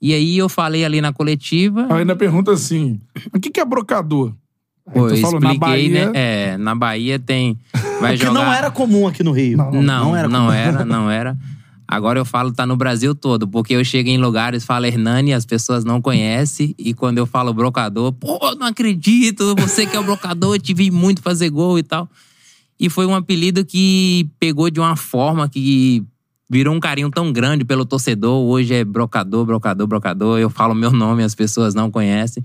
E 0.00 0.14
aí 0.14 0.38
eu 0.38 0.48
falei 0.48 0.84
ali 0.84 1.00
na 1.00 1.12
coletiva. 1.12 1.88
Aí 1.90 2.02
ainda 2.02 2.14
pergunta 2.14 2.52
assim, 2.52 3.00
o 3.34 3.40
que, 3.40 3.50
que 3.50 3.58
é 3.58 3.64
brocador? 3.64 4.32
Pô, 4.94 5.08
eu 5.08 5.16
falou, 5.16 5.40
na 5.40 5.54
expliquei, 5.54 5.58
Bahia... 5.58 6.06
né? 6.06 6.12
É, 6.14 6.56
na 6.56 6.76
Bahia 6.76 7.18
tem. 7.18 7.58
Vai 8.00 8.16
Que 8.16 8.26
jogar. 8.26 8.44
não 8.44 8.52
era 8.52 8.70
comum 8.70 9.08
aqui 9.08 9.24
no 9.24 9.32
Rio. 9.32 9.56
Não, 9.56 9.72
não 9.72 10.16
era, 10.16 10.28
não 10.28 10.46
comum. 10.46 11.10
era, 11.10 11.36
Agora 11.88 12.20
eu 12.20 12.24
falo, 12.24 12.52
tá 12.52 12.64
no 12.64 12.76
Brasil 12.76 13.12
todo, 13.12 13.48
porque 13.48 13.74
eu 13.74 13.84
chego 13.84 14.08
em 14.08 14.18
lugares, 14.18 14.64
falo 14.64 14.86
Hernani, 14.86 15.34
as 15.34 15.44
pessoas 15.44 15.84
não 15.84 16.00
conhecem, 16.00 16.76
e 16.78 16.94
quando 16.94 17.18
eu 17.18 17.26
falo 17.26 17.52
brocador, 17.52 18.12
pô, 18.12 18.38
não 18.54 18.68
acredito, 18.68 19.54
você 19.56 19.84
que 19.84 19.96
é 19.96 20.00
o 20.00 20.04
brocador, 20.04 20.60
te 20.60 20.72
vi 20.72 20.92
muito 20.92 21.20
fazer 21.20 21.50
gol 21.50 21.76
e 21.76 21.82
tal. 21.82 22.08
E 22.82 22.90
foi 22.90 23.06
um 23.06 23.14
apelido 23.14 23.64
que 23.64 24.28
pegou 24.40 24.68
de 24.68 24.80
uma 24.80 24.96
forma 24.96 25.48
que 25.48 26.02
virou 26.50 26.74
um 26.74 26.80
carinho 26.80 27.08
tão 27.12 27.32
grande 27.32 27.64
pelo 27.64 27.84
torcedor. 27.84 28.44
Hoje 28.44 28.74
é 28.74 28.84
brocador, 28.84 29.46
brocador, 29.46 29.86
brocador. 29.86 30.40
Eu 30.40 30.50
falo 30.50 30.74
meu 30.74 30.90
nome, 30.90 31.22
as 31.22 31.32
pessoas 31.32 31.76
não 31.76 31.92
conhecem. 31.92 32.42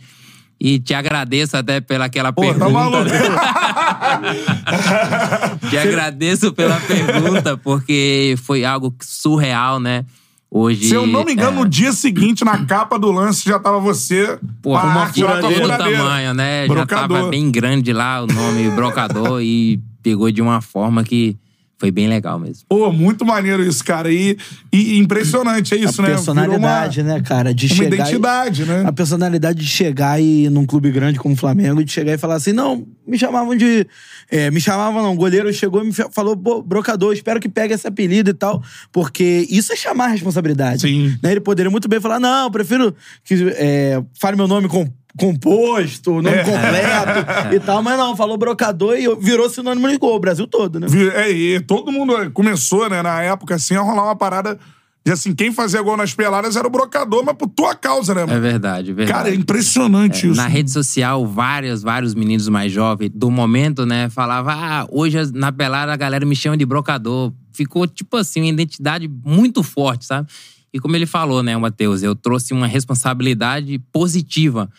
E 0.60 0.78
te 0.78 0.94
agradeço 0.94 1.58
até 1.58 1.82
pela 1.82 2.06
aquela 2.06 2.32
Pô, 2.32 2.42
pergunta. 2.42 2.66
tá 2.66 2.72
maluco. 2.72 3.10
Te 5.70 5.78
agradeço 5.78 6.54
pela 6.54 6.80
pergunta, 6.80 7.58
porque 7.58 8.36
foi 8.44 8.64
algo 8.64 8.96
surreal, 9.02 9.80
né? 9.80 10.06
Hoje. 10.52 10.88
Se 10.88 10.94
eu 10.94 11.08
não 11.08 11.24
me 11.24 11.34
engano, 11.34 11.62
é, 11.62 11.64
no 11.64 11.70
dia 11.70 11.92
seguinte, 11.92 12.46
na 12.46 12.64
capa 12.66 13.00
do 13.00 13.12
lance, 13.12 13.44
já 13.44 13.60
tava 13.60 13.80
você 13.80 14.38
Pô, 14.62 14.78
uma 14.78 15.08
furadeira 15.08 15.68
do 15.68 15.78
tamanho, 15.78 16.36
né? 16.36 16.68
Brocador. 16.68 17.02
Já 17.02 17.08
tava 17.08 17.30
bem 17.30 17.50
grande 17.52 17.92
lá 17.92 18.24
o 18.24 18.28
nome 18.28 18.70
brocador 18.70 19.42
e 19.42 19.82
pegou 20.08 20.32
de 20.32 20.42
uma 20.42 20.62
forma 20.62 21.04
que 21.04 21.36
foi 21.80 21.92
bem 21.92 22.08
legal 22.08 22.40
mesmo. 22.40 22.64
Pô, 22.68 22.92
muito 22.92 23.24
maneiro 23.24 23.62
isso, 23.62 23.84
cara. 23.84 24.12
E, 24.12 24.36
e 24.74 24.98
impressionante, 24.98 25.76
é 25.76 25.78
isso, 25.78 26.02
a 26.02 26.06
né? 26.06 26.10
personalidade, 26.12 27.02
Virou 27.04 27.14
né, 27.18 27.22
cara? 27.22 27.54
De 27.54 27.68
Uma, 27.68 27.74
uma 27.76 27.84
chegar 27.84 27.96
e- 27.96 28.00
identidade, 28.00 28.66
né? 28.66 28.84
A 28.88 28.92
personalidade 28.92 29.60
de 29.60 29.68
chegar 29.68 30.20
e 30.20 30.50
num 30.50 30.66
clube 30.66 30.90
grande 30.90 31.20
como 31.20 31.36
o 31.36 31.38
Flamengo, 31.38 31.84
de 31.84 31.92
chegar 31.92 32.14
e 32.14 32.18
falar 32.18 32.36
assim: 32.36 32.52
não, 32.54 32.88
me 33.06 33.16
chamavam 33.20 33.56
de. 33.56 33.86
é, 34.32 34.50
me 34.50 34.60
chamavam, 34.60 35.04
não. 35.04 35.14
O 35.14 35.18
goleiro 35.18 35.54
chegou 35.54 35.84
e 35.84 35.88
me 35.88 35.94
fa- 35.94 36.10
falou, 36.12 36.36
"Pô, 36.36 36.64
brocador, 36.64 37.14
espero 37.14 37.40
que 37.40 37.50
pegue 37.50 37.74
esse 37.76 37.86
apelido 37.86 38.32
e 38.32 38.34
tal. 38.34 38.64
Porque 38.92 39.46
isso 39.50 39.72
é 39.72 39.76
chamar 39.76 40.06
a 40.06 40.10
responsabilidade. 40.10 40.82
Sim. 40.82 41.16
Né? 41.22 41.32
Ele 41.32 41.42
poderia 41.42 41.70
muito 41.70 41.88
bem 41.88 42.00
falar: 42.00 42.20
não, 42.20 42.50
prefiro 42.50 42.96
que 43.24 43.36
é, 43.56 44.02
fale 44.20 44.36
meu 44.38 44.48
nome 44.48 44.68
com. 44.68 44.88
Composto, 45.18 46.22
nome 46.22 46.30
É. 46.38 46.44
completo 46.44 47.54
e 47.56 47.60
tal, 47.60 47.82
mas 47.84 47.98
não, 47.98 48.16
falou 48.16 48.38
brocador 48.38 48.96
e 48.98 49.14
virou 49.16 49.50
sinônimo 49.50 49.88
de 49.90 49.98
gol, 49.98 50.16
o 50.16 50.20
Brasil 50.20 50.48
todo, 50.48 50.80
né? 50.80 50.88
É, 51.16 51.30
e 51.32 51.60
todo 51.62 51.92
mundo 51.92 52.14
começou, 52.32 52.90
né, 52.90 53.02
na 53.02 53.22
época, 53.22 53.56
assim, 53.56 53.76
a 53.76 53.82
rolar 53.82 54.04
uma 54.06 54.16
parada 54.16 54.58
de 55.06 55.14
assim, 55.14 55.34
quem 55.34 55.54
fazia 55.54 55.82
gol 55.82 55.96
nas 55.96 56.14
peladas 56.14 56.58
era 56.58 56.68
o 56.68 56.70
brocador, 56.70 57.24
mas 57.26 57.34
por 57.38 57.48
tua 57.48 57.74
causa, 57.74 58.14
né, 58.14 58.24
É 58.24 58.26
mano? 58.26 58.42
verdade, 58.42 58.92
é 58.92 58.94
verdade. 58.94 59.18
Cara, 59.18 59.30
é 59.30 59.36
impressionante 59.36 60.28
isso. 60.28 60.36
Na 60.36 60.48
rede 60.48 60.70
social, 60.70 61.26
vários, 61.26 61.82
vários 61.82 62.14
meninos 62.14 62.50
mais 62.50 62.74
jovens 62.74 63.10
do 63.16 63.32
momento, 63.32 63.86
né, 63.86 64.10
falavam: 64.10 64.52
ah, 64.54 64.86
hoje 64.92 65.18
na 65.34 65.50
pelada 65.50 65.94
a 65.94 65.96
galera 65.96 66.26
me 66.26 66.36
chama 66.36 66.58
de 66.58 66.66
brocador. 66.66 67.32
Ficou, 67.54 67.88
tipo 67.88 68.18
assim, 68.18 68.42
uma 68.42 68.50
identidade 68.50 69.10
muito 69.26 69.64
forte, 69.64 70.04
sabe? 70.06 70.28
E 70.74 70.80
como 70.80 70.94
ele 70.98 71.06
falou, 71.06 71.42
né, 71.42 71.56
Matheus, 71.56 72.04
eu 72.04 72.14
trouxe 72.14 72.54
uma 72.54 72.68
responsabilidade 72.68 73.80
positiva. 73.94 74.70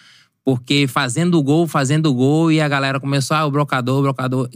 Porque 0.49 0.87
fazendo 0.89 1.43
gol, 1.43 1.67
fazendo 1.67 2.15
gol, 2.15 2.51
e 2.51 2.59
a 2.59 2.67
galera 2.67 2.99
começou, 2.99 3.37
ah, 3.37 3.45
o 3.45 3.51
brocador, 3.51 3.99
o 3.99 4.03
brocador. 4.03 4.49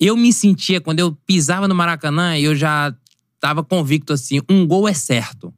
Eu 0.00 0.16
me 0.16 0.32
sentia, 0.32 0.80
quando 0.80 0.98
eu 0.98 1.16
pisava 1.24 1.68
no 1.68 1.76
Maracanã, 1.76 2.36
eu 2.36 2.56
já 2.56 2.92
tava 3.38 3.62
convicto 3.62 4.12
assim: 4.12 4.40
um 4.50 4.66
gol 4.66 4.88
é 4.88 4.92
certo. 4.92 5.54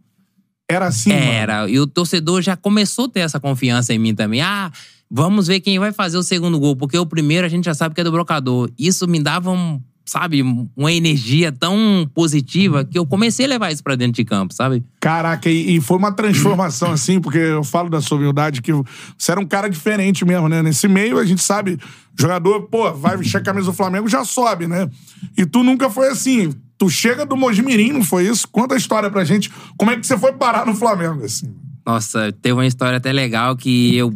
Era 0.68 0.88
assim, 0.88 1.08
mano. 1.08 1.22
Era. 1.22 1.70
E 1.70 1.80
o 1.80 1.86
torcedor 1.86 2.42
já 2.42 2.58
começou 2.58 3.06
a 3.06 3.08
ter 3.08 3.20
essa 3.20 3.40
confiança 3.40 3.94
em 3.94 3.98
mim 3.98 4.14
também. 4.14 4.42
Ah, 4.42 4.70
vamos 5.10 5.46
ver 5.46 5.60
quem 5.60 5.78
vai 5.78 5.92
fazer 5.92 6.18
o 6.18 6.22
segundo 6.22 6.60
gol, 6.60 6.76
porque 6.76 6.98
o 6.98 7.06
primeiro 7.06 7.46
a 7.46 7.48
gente 7.48 7.64
já 7.64 7.72
sabe 7.72 7.94
que 7.94 8.02
é 8.02 8.04
do 8.04 8.12
brocador. 8.12 8.70
Isso 8.78 9.08
me 9.08 9.18
dava 9.18 9.50
um, 9.50 9.80
sabe, 10.10 10.42
uma 10.76 10.92
energia 10.92 11.52
tão 11.52 12.10
positiva 12.12 12.84
que 12.84 12.98
eu 12.98 13.06
comecei 13.06 13.46
a 13.46 13.48
levar 13.48 13.70
isso 13.70 13.82
pra 13.82 13.94
dentro 13.94 14.14
de 14.14 14.24
campo, 14.24 14.52
sabe? 14.52 14.82
Caraca, 14.98 15.48
e, 15.48 15.76
e 15.76 15.80
foi 15.80 15.98
uma 15.98 16.10
transformação, 16.10 16.90
assim, 16.90 17.20
porque 17.20 17.38
eu 17.38 17.62
falo 17.62 17.88
da 17.88 18.00
sua 18.00 18.18
humildade, 18.18 18.60
que 18.60 18.72
você 18.72 19.30
era 19.30 19.40
um 19.40 19.46
cara 19.46 19.68
diferente 19.68 20.24
mesmo, 20.24 20.48
né? 20.48 20.62
Nesse 20.62 20.88
meio, 20.88 21.16
a 21.16 21.24
gente 21.24 21.40
sabe, 21.40 21.78
jogador, 22.18 22.62
pô, 22.62 22.92
vai 22.92 23.16
vestir 23.16 23.36
a 23.36 23.40
camisa 23.40 23.66
do 23.66 23.72
Flamengo, 23.72 24.08
já 24.08 24.24
sobe, 24.24 24.66
né? 24.66 24.90
E 25.38 25.46
tu 25.46 25.62
nunca 25.62 25.88
foi 25.88 26.08
assim. 26.08 26.52
Tu 26.76 26.90
chega 26.90 27.24
do 27.24 27.36
Mojimirim, 27.36 27.92
não 27.92 28.02
foi 28.02 28.26
isso? 28.26 28.48
Conta 28.48 28.74
a 28.74 28.78
história 28.78 29.08
pra 29.10 29.22
gente. 29.22 29.48
Como 29.76 29.92
é 29.92 29.96
que 29.96 30.04
você 30.04 30.18
foi 30.18 30.32
parar 30.32 30.66
no 30.66 30.74
Flamengo, 30.74 31.24
assim? 31.24 31.54
Nossa, 31.86 32.32
teve 32.32 32.54
uma 32.54 32.66
história 32.66 32.96
até 32.96 33.12
legal 33.12 33.54
que 33.54 33.96
eu 33.96 34.12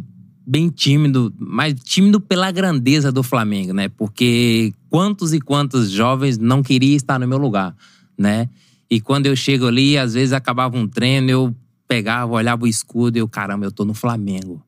bem 0.46 0.68
tímido, 0.68 1.32
mas 1.38 1.74
tímido 1.82 2.20
pela 2.20 2.50
grandeza 2.50 3.10
do 3.10 3.22
Flamengo, 3.22 3.72
né? 3.72 3.88
Porque 3.88 4.72
quantos 4.90 5.32
e 5.32 5.40
quantos 5.40 5.90
jovens 5.90 6.38
não 6.38 6.62
queriam 6.62 6.96
estar 6.96 7.18
no 7.18 7.26
meu 7.26 7.38
lugar, 7.38 7.74
né? 8.16 8.48
E 8.90 9.00
quando 9.00 9.26
eu 9.26 9.34
chego 9.34 9.66
ali, 9.66 9.96
às 9.96 10.14
vezes 10.14 10.32
acabava 10.32 10.76
um 10.76 10.86
treino, 10.86 11.30
eu 11.30 11.54
pegava, 11.88 12.32
olhava 12.32 12.64
o 12.64 12.68
escudo 12.68 13.16
e 13.16 13.20
eu, 13.20 13.28
caramba, 13.28 13.64
eu 13.64 13.72
tô 13.72 13.84
no 13.84 13.94
Flamengo. 13.94 14.62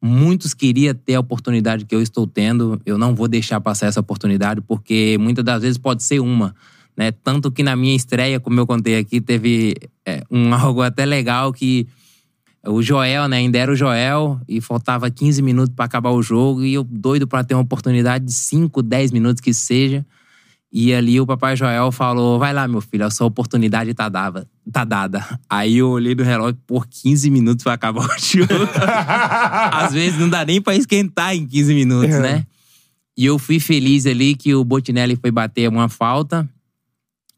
Muitos 0.00 0.54
queriam 0.54 0.94
ter 0.94 1.14
a 1.14 1.20
oportunidade 1.20 1.84
que 1.84 1.94
eu 1.94 2.00
estou 2.00 2.26
tendo, 2.26 2.80
eu 2.86 2.96
não 2.96 3.14
vou 3.14 3.26
deixar 3.26 3.60
passar 3.60 3.86
essa 3.86 4.00
oportunidade, 4.00 4.60
porque 4.60 5.16
muitas 5.18 5.44
das 5.44 5.62
vezes 5.62 5.78
pode 5.78 6.02
ser 6.02 6.20
uma. 6.20 6.54
Né? 6.96 7.10
Tanto 7.10 7.50
que 7.50 7.62
na 7.62 7.74
minha 7.74 7.94
estreia, 7.94 8.38
como 8.38 8.60
eu 8.60 8.66
contei 8.66 8.98
aqui, 8.98 9.20
teve 9.20 9.74
é, 10.04 10.22
um 10.30 10.52
algo 10.54 10.82
até 10.82 11.04
legal 11.04 11.52
que 11.52 11.86
o 12.66 12.82
Joel, 12.82 13.28
né? 13.28 13.38
Ainda 13.38 13.58
era 13.58 13.72
o 13.72 13.76
Joel 13.76 14.40
e 14.48 14.60
faltava 14.60 15.10
15 15.10 15.40
minutos 15.42 15.74
para 15.74 15.84
acabar 15.84 16.10
o 16.10 16.22
jogo 16.22 16.64
e 16.64 16.74
eu 16.74 16.84
doido 16.84 17.26
para 17.26 17.44
ter 17.44 17.54
uma 17.54 17.62
oportunidade 17.62 18.24
de 18.24 18.32
5, 18.32 18.82
10 18.82 19.12
minutos 19.12 19.40
que 19.40 19.54
seja. 19.54 20.04
E 20.72 20.92
ali 20.92 21.20
o 21.20 21.26
papai 21.26 21.56
Joel 21.56 21.90
falou: 21.92 22.38
Vai 22.38 22.52
lá, 22.52 22.66
meu 22.66 22.80
filho, 22.80 23.06
a 23.06 23.10
sua 23.10 23.26
oportunidade 23.26 23.94
tá, 23.94 24.08
dava, 24.08 24.46
tá 24.70 24.84
dada. 24.84 25.24
Aí 25.48 25.78
eu 25.78 25.90
olhei 25.90 26.14
no 26.14 26.24
relógio 26.24 26.58
por 26.66 26.86
15 26.86 27.30
minutos 27.30 27.62
para 27.62 27.72
acabar 27.72 28.04
o 28.04 28.08
jogo. 28.18 28.52
Às 29.72 29.94
vezes 29.94 30.18
não 30.18 30.28
dá 30.28 30.44
nem 30.44 30.60
para 30.60 30.74
esquentar 30.74 31.34
em 31.34 31.46
15 31.46 31.74
minutos, 31.74 32.18
né? 32.18 32.44
E 33.16 33.24
eu 33.24 33.38
fui 33.38 33.58
feliz 33.58 34.04
ali 34.04 34.34
que 34.34 34.54
o 34.54 34.62
Botinelli 34.64 35.16
foi 35.16 35.30
bater 35.30 35.68
uma 35.68 35.88
falta 35.88 36.46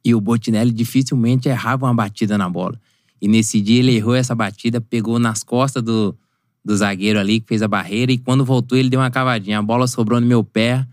e 0.04 0.14
o 0.14 0.20
Botinelli 0.20 0.72
dificilmente 0.72 1.48
errava 1.48 1.86
uma 1.86 1.94
batida 1.94 2.36
na 2.36 2.48
bola. 2.48 2.80
E 3.20 3.28
nesse 3.28 3.60
dia 3.60 3.78
ele 3.78 3.96
errou 3.96 4.14
essa 4.14 4.34
batida, 4.34 4.80
pegou 4.80 5.18
nas 5.18 5.42
costas 5.42 5.82
do, 5.82 6.16
do 6.64 6.76
zagueiro 6.76 7.18
ali, 7.18 7.40
que 7.40 7.48
fez 7.48 7.62
a 7.62 7.68
barreira, 7.68 8.12
e 8.12 8.18
quando 8.18 8.44
voltou 8.44 8.76
ele 8.76 8.88
deu 8.88 9.00
uma 9.00 9.10
cavadinha. 9.10 9.58
A 9.58 9.62
bola 9.62 9.86
sobrou 9.86 10.20
no 10.20 10.26
meu 10.26 10.44
pé 10.44 10.86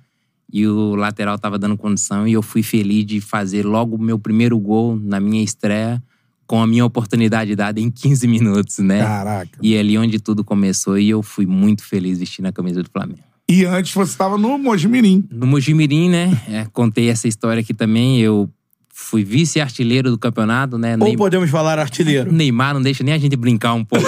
e 0.51 0.65
o 0.67 0.95
lateral 0.95 1.37
tava 1.37 1.57
dando 1.57 1.75
condição, 1.75 2.27
e 2.27 2.33
eu 2.33 2.41
fui 2.41 2.63
feliz 2.63 3.05
de 3.05 3.19
fazer 3.19 3.65
logo 3.65 3.95
o 3.95 4.01
meu 4.01 4.17
primeiro 4.17 4.57
gol 4.59 4.95
na 4.95 5.19
minha 5.19 5.43
estreia, 5.43 6.01
com 6.47 6.61
a 6.61 6.67
minha 6.67 6.85
oportunidade 6.85 7.55
dada 7.55 7.79
em 7.79 7.89
15 7.89 8.27
minutos, 8.27 8.77
né? 8.79 8.99
Caraca. 8.99 9.59
E 9.61 9.77
ali 9.77 9.97
onde 9.97 10.19
tudo 10.19 10.43
começou, 10.43 10.97
e 10.97 11.09
eu 11.09 11.23
fui 11.23 11.45
muito 11.45 11.83
feliz 11.83 12.19
vestindo 12.19 12.45
a 12.45 12.51
camisa 12.51 12.83
do 12.83 12.89
Flamengo. 12.89 13.19
E 13.47 13.63
antes 13.65 13.93
você 13.93 14.11
estava 14.11 14.37
no 14.37 14.57
Mojimirim. 14.57 15.23
No 15.29 15.45
Mojimirim, 15.45 16.09
né? 16.09 16.41
é, 16.47 16.65
contei 16.65 17.09
essa 17.09 17.27
história 17.27 17.61
aqui 17.61 17.73
também. 17.73 18.19
Eu 18.19 18.49
fui 18.97 19.25
vice-artilheiro 19.25 20.09
do 20.09 20.17
campeonato, 20.17 20.77
né? 20.77 20.93
Ou 20.93 20.99
Neym- 20.99 21.17
podemos 21.17 21.49
falar 21.49 21.77
artilheiro? 21.77 22.31
Neymar 22.31 22.73
não 22.73 22.81
deixa 22.81 23.03
nem 23.03 23.13
a 23.13 23.17
gente 23.17 23.35
brincar 23.35 23.73
um 23.73 23.83
pouco. 23.83 24.05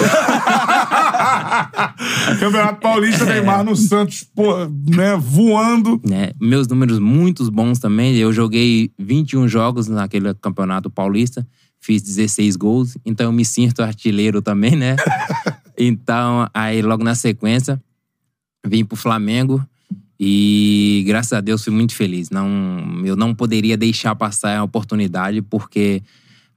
Campeonato 2.40 2.80
Paulista, 2.80 3.26
Neymar 3.26 3.62
no 3.62 3.76
Santos, 3.76 4.24
pô, 4.34 4.64
né, 4.64 5.14
voando. 5.20 6.00
né? 6.08 6.30
Meus 6.40 6.66
números 6.68 6.98
muito 6.98 7.50
bons 7.50 7.78
também. 7.78 8.16
Eu 8.16 8.32
joguei 8.32 8.90
21 8.98 9.46
jogos 9.46 9.88
naquele 9.88 10.32
campeonato 10.32 10.88
paulista, 10.88 11.46
fiz 11.78 12.00
16 12.00 12.56
gols, 12.56 12.96
então 13.04 13.26
eu 13.26 13.32
me 13.32 13.44
sinto 13.44 13.82
artilheiro 13.82 14.40
também, 14.40 14.74
né? 14.74 14.96
então, 15.76 16.48
aí 16.54 16.80
logo 16.80 17.04
na 17.04 17.14
sequência, 17.14 17.78
vim 18.66 18.86
pro 18.86 18.96
Flamengo 18.96 19.62
e 20.18 21.04
graças 21.06 21.32
a 21.32 21.40
Deus 21.40 21.62
fui 21.62 21.72
muito 21.72 21.94
feliz. 21.94 22.30
Não, 22.30 23.02
eu 23.04 23.14
não 23.14 23.34
poderia 23.34 23.76
deixar 23.76 24.14
passar 24.16 24.56
a 24.56 24.64
oportunidade 24.64 25.42
porque 25.42 26.02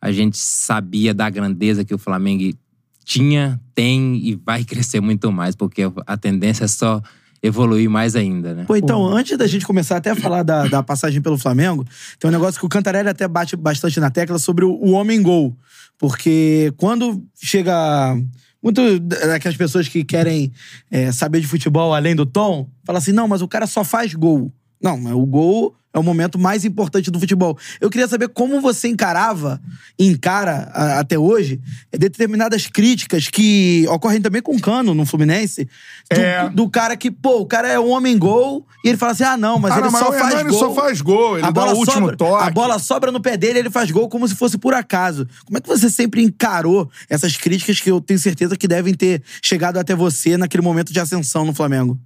a 0.01 0.11
gente 0.11 0.37
sabia 0.37 1.13
da 1.13 1.29
grandeza 1.29 1.85
que 1.85 1.93
o 1.93 1.97
Flamengo 1.97 2.57
tinha, 3.05 3.59
tem 3.75 4.17
e 4.17 4.35
vai 4.35 4.63
crescer 4.65 4.99
muito 4.99 5.31
mais, 5.31 5.55
porque 5.55 5.83
a 6.07 6.17
tendência 6.17 6.65
é 6.65 6.67
só 6.67 7.01
evoluir 7.43 7.89
mais 7.89 8.15
ainda, 8.15 8.53
né? 8.53 8.65
Pô, 8.65 8.75
então, 8.75 9.05
antes 9.05 9.37
da 9.37 9.47
gente 9.47 9.65
começar 9.65 9.97
até 9.97 10.11
a 10.11 10.15
falar 10.15 10.43
da, 10.43 10.67
da 10.67 10.83
passagem 10.83 11.21
pelo 11.21 11.37
Flamengo, 11.37 11.85
tem 12.19 12.29
um 12.29 12.31
negócio 12.31 12.59
que 12.59 12.65
o 12.65 12.69
Cantarelli 12.69 13.09
até 13.09 13.27
bate 13.27 13.55
bastante 13.55 13.99
na 13.99 14.11
tecla 14.11 14.37
sobre 14.37 14.63
o, 14.63 14.71
o 14.71 14.91
homem-gol. 14.91 15.57
Porque 15.97 16.73
quando 16.77 17.23
chega. 17.35 18.15
Muito 18.61 18.99
daquelas 18.99 19.57
pessoas 19.57 19.87
que 19.87 20.03
querem 20.03 20.51
é, 20.89 21.11
saber 21.11 21.41
de 21.41 21.47
futebol 21.47 21.93
além 21.93 22.15
do 22.15 22.25
tom, 22.25 22.69
fala 22.83 22.99
assim: 22.99 23.11
não, 23.11 23.27
mas 23.27 23.41
o 23.41 23.47
cara 23.47 23.65
só 23.65 23.83
faz 23.83 24.13
gol. 24.13 24.53
Não, 24.81 24.97
mas 24.97 25.13
o 25.13 25.25
gol 25.25 25.75
é 25.93 25.99
o 25.99 26.03
momento 26.03 26.39
mais 26.39 26.63
importante 26.63 27.11
do 27.11 27.19
futebol. 27.19 27.57
Eu 27.81 27.89
queria 27.89 28.07
saber 28.07 28.29
como 28.29 28.61
você 28.61 28.87
encarava, 28.87 29.59
encara 29.99 30.71
a- 30.73 30.99
até 30.99 31.19
hoje, 31.19 31.59
determinadas 31.91 32.65
críticas 32.65 33.27
que 33.27 33.85
ocorrem 33.89 34.21
também 34.21 34.41
com 34.41 34.55
o 34.55 34.61
Cano 34.61 34.93
no 34.93 35.05
Fluminense, 35.05 35.65
do, 36.09 36.19
É. 36.19 36.49
do 36.49 36.69
cara 36.69 36.95
que, 36.95 37.11
pô, 37.11 37.41
o 37.41 37.45
cara 37.45 37.67
é 37.67 37.77
um 37.77 37.89
homem-gol, 37.89 38.65
e 38.85 38.87
ele 38.87 38.97
fala 38.97 39.11
assim: 39.11 39.23
ah, 39.25 39.35
não, 39.35 39.59
mas 39.59 39.73
Ah, 39.73 39.75
ele 39.75 39.85
não, 39.85 39.91
mas 39.91 40.01
só 40.01 40.09
o 40.09 40.13
faz 40.13 40.43
gol. 40.47 40.59
só 40.59 40.73
faz 40.73 41.01
gol, 41.01 41.37
ele 41.37 41.51
dá 41.51 41.65
o 41.73 41.75
último 41.77 41.99
sobra, 41.99 42.15
toque. 42.15 42.43
A 42.47 42.49
bola 42.49 42.79
sobra 42.79 43.11
no 43.11 43.19
pé 43.21 43.35
dele, 43.35 43.59
ele 43.59 43.69
faz 43.69 43.91
gol 43.91 44.07
como 44.07 44.25
se 44.25 44.33
fosse 44.35 44.57
por 44.57 44.73
acaso. 44.73 45.27
Como 45.45 45.57
é 45.57 45.61
que 45.61 45.67
você 45.67 45.89
sempre 45.89 46.23
encarou 46.23 46.89
essas 47.09 47.35
críticas 47.35 47.81
que 47.81 47.91
eu 47.91 47.99
tenho 47.99 48.17
certeza 48.19 48.55
que 48.55 48.67
devem 48.67 48.93
ter 48.93 49.21
chegado 49.43 49.77
até 49.77 49.93
você 49.93 50.37
naquele 50.37 50.63
momento 50.63 50.93
de 50.93 50.99
ascensão 51.01 51.43
no 51.45 51.53
Flamengo? 51.53 51.99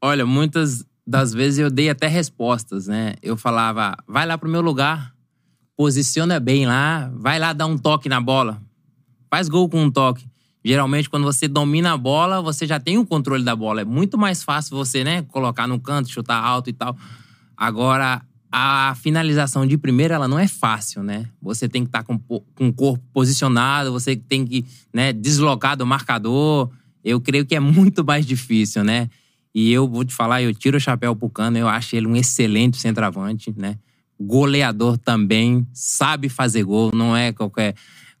Olha, 0.00 0.24
muitas 0.24 0.84
das 1.08 1.32
vezes 1.32 1.58
eu 1.58 1.70
dei 1.70 1.88
até 1.88 2.06
respostas, 2.06 2.86
né? 2.86 3.14
Eu 3.22 3.34
falava, 3.34 3.96
vai 4.06 4.26
lá 4.26 4.36
pro 4.36 4.46
meu 4.46 4.60
lugar, 4.60 5.14
posiciona 5.74 6.38
bem 6.38 6.66
lá, 6.66 7.10
vai 7.14 7.38
lá 7.38 7.54
dar 7.54 7.64
um 7.64 7.78
toque 7.78 8.10
na 8.10 8.20
bola. 8.20 8.60
Faz 9.30 9.48
gol 9.48 9.70
com 9.70 9.82
um 9.82 9.90
toque. 9.90 10.26
Geralmente, 10.62 11.08
quando 11.08 11.24
você 11.24 11.48
domina 11.48 11.92
a 11.94 11.96
bola, 11.96 12.42
você 12.42 12.66
já 12.66 12.78
tem 12.78 12.98
o 12.98 13.06
controle 13.06 13.42
da 13.42 13.56
bola. 13.56 13.80
É 13.80 13.84
muito 13.86 14.18
mais 14.18 14.42
fácil 14.42 14.76
você, 14.76 15.02
né, 15.02 15.22
colocar 15.22 15.66
no 15.66 15.80
canto, 15.80 16.10
chutar 16.10 16.44
alto 16.44 16.68
e 16.68 16.74
tal. 16.74 16.94
Agora, 17.56 18.20
a 18.52 18.94
finalização 19.00 19.66
de 19.66 19.78
primeira, 19.78 20.14
ela 20.14 20.28
não 20.28 20.38
é 20.38 20.46
fácil, 20.46 21.02
né? 21.02 21.26
Você 21.40 21.70
tem 21.70 21.84
que 21.84 21.88
estar 21.88 22.02
com, 22.02 22.18
po- 22.18 22.44
com 22.54 22.68
o 22.68 22.72
corpo 22.72 23.02
posicionado, 23.14 23.90
você 23.92 24.14
tem 24.14 24.44
que 24.44 24.62
né, 24.92 25.10
deslocar 25.10 25.74
do 25.74 25.86
marcador. 25.86 26.70
Eu 27.02 27.18
creio 27.18 27.46
que 27.46 27.54
é 27.56 27.60
muito 27.60 28.04
mais 28.04 28.26
difícil, 28.26 28.84
né? 28.84 29.08
E 29.58 29.72
eu 29.72 29.88
vou 29.88 30.04
te 30.04 30.14
falar, 30.14 30.40
eu 30.40 30.54
tiro 30.54 30.76
o 30.76 30.80
chapéu 30.80 31.16
pro 31.16 31.28
Cano, 31.28 31.58
eu 31.58 31.66
acho 31.66 31.96
ele 31.96 32.06
um 32.06 32.14
excelente 32.14 32.76
centroavante, 32.76 33.52
né? 33.56 33.76
Goleador 34.16 34.96
também, 34.96 35.66
sabe 35.72 36.28
fazer 36.28 36.62
gol, 36.62 36.92
não 36.94 37.16
é 37.16 37.32
qualquer, 37.32 37.74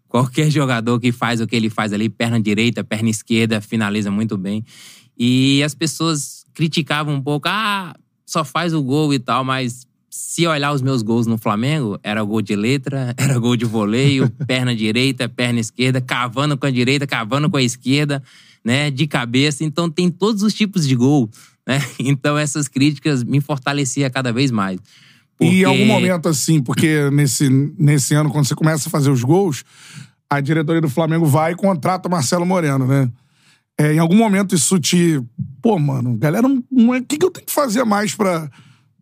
qualquer 0.08 0.50
jogador 0.50 0.98
que 0.98 1.12
faz 1.12 1.40
o 1.40 1.46
que 1.46 1.54
ele 1.54 1.70
faz 1.70 1.92
ali, 1.92 2.08
perna 2.08 2.40
direita, 2.40 2.82
perna 2.82 3.08
esquerda, 3.08 3.60
finaliza 3.60 4.10
muito 4.10 4.36
bem. 4.36 4.64
E 5.16 5.62
as 5.62 5.76
pessoas 5.76 6.44
criticavam 6.52 7.14
um 7.14 7.22
pouco, 7.22 7.46
ah, 7.48 7.94
só 8.26 8.44
faz 8.44 8.74
o 8.74 8.82
gol 8.82 9.14
e 9.14 9.20
tal, 9.20 9.44
mas 9.44 9.86
se 10.10 10.44
olhar 10.44 10.72
os 10.72 10.82
meus 10.82 11.02
gols 11.02 11.28
no 11.28 11.38
Flamengo, 11.38 12.00
era 12.02 12.20
gol 12.24 12.42
de 12.42 12.56
letra, 12.56 13.14
era 13.16 13.38
gol 13.38 13.54
de 13.54 13.64
voleio, 13.64 14.28
perna 14.44 14.74
direita, 14.74 15.28
perna 15.28 15.60
esquerda, 15.60 16.00
cavando 16.00 16.58
com 16.58 16.66
a 16.66 16.70
direita, 16.72 17.06
cavando 17.06 17.48
com 17.48 17.58
a 17.58 17.62
esquerda, 17.62 18.20
né, 18.64 18.90
de 18.90 19.06
cabeça. 19.06 19.64
Então 19.64 19.90
tem 19.90 20.10
todos 20.10 20.42
os 20.42 20.54
tipos 20.54 20.86
de 20.86 20.94
gol, 20.94 21.30
né? 21.66 21.78
Então 21.98 22.36
essas 22.38 22.68
críticas 22.68 23.22
me 23.24 23.40
fortaleciam 23.40 24.08
cada 24.10 24.32
vez 24.32 24.50
mais. 24.50 24.78
E 25.40 25.44
em 25.46 25.48
Porque- 25.50 25.64
algum 25.64 25.86
momento, 25.86 26.28
assim, 26.28 26.60
porque 26.62 27.10
nesse, 27.10 27.48
nesse 27.78 28.12
ano, 28.14 28.30
quando 28.30 28.44
você 28.46 28.54
começa 28.56 28.88
a 28.88 28.90
fazer 28.90 29.10
os 29.10 29.22
gols, 29.22 29.62
a 30.28 30.40
diretoria 30.40 30.80
do 30.80 30.88
Flamengo 30.88 31.24
vai 31.26 31.52
e 31.52 31.56
contrata 31.56 32.08
o 32.08 32.10
Marcelo 32.10 32.44
Moreno, 32.44 32.86
né? 32.86 33.08
É, 33.80 33.92
em 33.94 33.98
algum 34.00 34.16
momento 34.16 34.56
isso 34.56 34.76
te. 34.80 35.22
Pô, 35.62 35.78
mano, 35.78 36.16
galera, 36.16 36.48
não, 36.48 36.62
não 36.70 36.92
é. 36.94 36.98
O 36.98 37.04
que, 37.04 37.16
que 37.16 37.24
eu 37.24 37.30
tenho 37.30 37.46
que 37.46 37.52
fazer 37.52 37.84
mais 37.84 38.12
pra, 38.14 38.50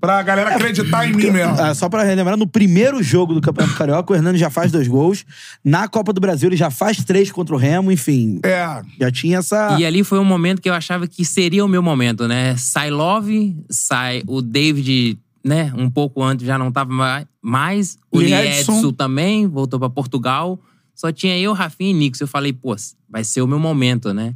pra 0.00 0.22
galera 0.22 0.54
acreditar 0.54 1.08
em 1.08 1.12
mim 1.12 1.30
mesmo? 1.30 1.54
Ah, 1.60 1.74
só 1.74 1.88
pra 1.88 2.02
relembrar, 2.02 2.36
no 2.36 2.46
primeiro 2.46 3.02
jogo 3.02 3.34
do 3.34 3.40
Campeonato 3.40 3.76
Carioca, 3.76 4.12
o 4.12 4.16
Hernani 4.16 4.38
já 4.38 4.50
faz 4.50 4.70
dois 4.70 4.86
gols. 4.86 5.24
Na 5.64 5.88
Copa 5.88 6.12
do 6.12 6.20
Brasil, 6.20 6.48
ele 6.48 6.56
já 6.56 6.70
faz 6.70 7.04
três 7.04 7.30
contra 7.32 7.54
o 7.54 7.58
Remo, 7.58 7.90
enfim. 7.90 8.40
É. 8.44 8.82
Já 9.00 9.10
tinha 9.10 9.38
essa. 9.38 9.76
E 9.80 9.84
ali 9.86 10.04
foi 10.04 10.18
um 10.18 10.24
momento 10.24 10.60
que 10.62 10.68
eu 10.68 10.74
achava 10.74 11.06
que 11.06 11.24
seria 11.24 11.64
o 11.64 11.68
meu 11.68 11.82
momento, 11.82 12.28
né? 12.28 12.56
Sai 12.56 12.90
Love, 12.90 13.56
sai 13.70 14.22
o 14.26 14.40
David, 14.42 15.18
né? 15.44 15.72
Um 15.76 15.88
pouco 15.90 16.22
antes 16.22 16.46
já 16.46 16.58
não 16.58 16.70
tava 16.70 16.92
ma- 16.92 17.24
mais. 17.42 17.98
O 18.12 18.20
Edson. 18.22 18.92
Também, 18.92 19.46
voltou 19.46 19.78
pra 19.78 19.88
Portugal. 19.90 20.58
Só 20.94 21.12
tinha 21.12 21.38
eu, 21.38 21.52
Rafinha 21.52 21.90
e 21.90 21.94
Nix. 21.94 22.20
Eu 22.20 22.26
falei, 22.28 22.52
pô, 22.52 22.74
vai 23.08 23.22
ser 23.24 23.42
o 23.42 23.46
meu 23.46 23.58
momento, 23.58 24.12
né? 24.14 24.34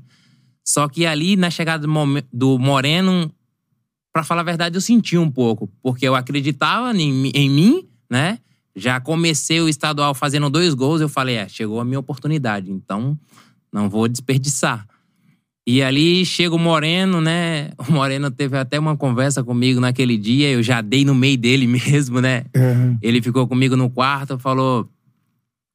Só 0.65 0.87
que 0.89 1.07
ali, 1.07 1.35
na 1.35 1.51
chegada 1.51 1.87
do, 1.87 1.93
do 2.33 2.59
Moreno, 2.59 3.31
pra 4.13 4.25
falar 4.25 4.43
a 4.43 4.45
verdade, 4.45 4.77
eu 4.77 4.81
senti 4.81 5.17
um 5.17 5.31
pouco. 5.31 5.71
Porque 5.83 6.07
eu 6.07 6.15
acreditava 6.15 6.97
em, 6.97 7.29
em 7.29 7.51
mim, 7.51 7.89
né? 8.09 8.39
Já 8.75 9.01
comecei 9.01 9.61
o 9.61 9.69
estadual 9.69 10.15
fazendo 10.15 10.49
dois 10.49 10.75
gols. 10.75 11.01
Eu 11.01 11.09
falei, 11.09 11.37
é, 11.37 11.49
chegou 11.49 11.81
a 11.81 11.85
minha 11.85 11.99
oportunidade. 11.99 12.71
Então, 12.71 13.19
não 13.73 13.89
vou 13.89 14.09
desperdiçar. 14.09 14.87
E 15.67 15.83
ali 15.83 16.25
chega 16.25 16.55
o 16.55 16.59
Moreno, 16.59 17.21
né? 17.21 17.71
O 17.89 17.93
Moreno 17.93 18.31
teve 18.31 18.57
até 18.57 18.79
uma 18.79 18.97
conversa 18.97 19.45
comigo 19.45 19.81
naquele 19.81 20.17
dia. 20.17 20.51
Eu 20.51 20.63
já 20.63 20.81
dei 20.81 21.05
no 21.05 21.15
meio 21.15 21.39
dele 21.39 21.67
mesmo, 21.69 22.21
né? 22.21 22.45
É. 22.55 22.97
Ele 23.03 23.21
ficou 23.21 23.47
comigo 23.47 23.77
no 23.77 23.91
quarto, 23.91 24.39
falou: 24.39 24.89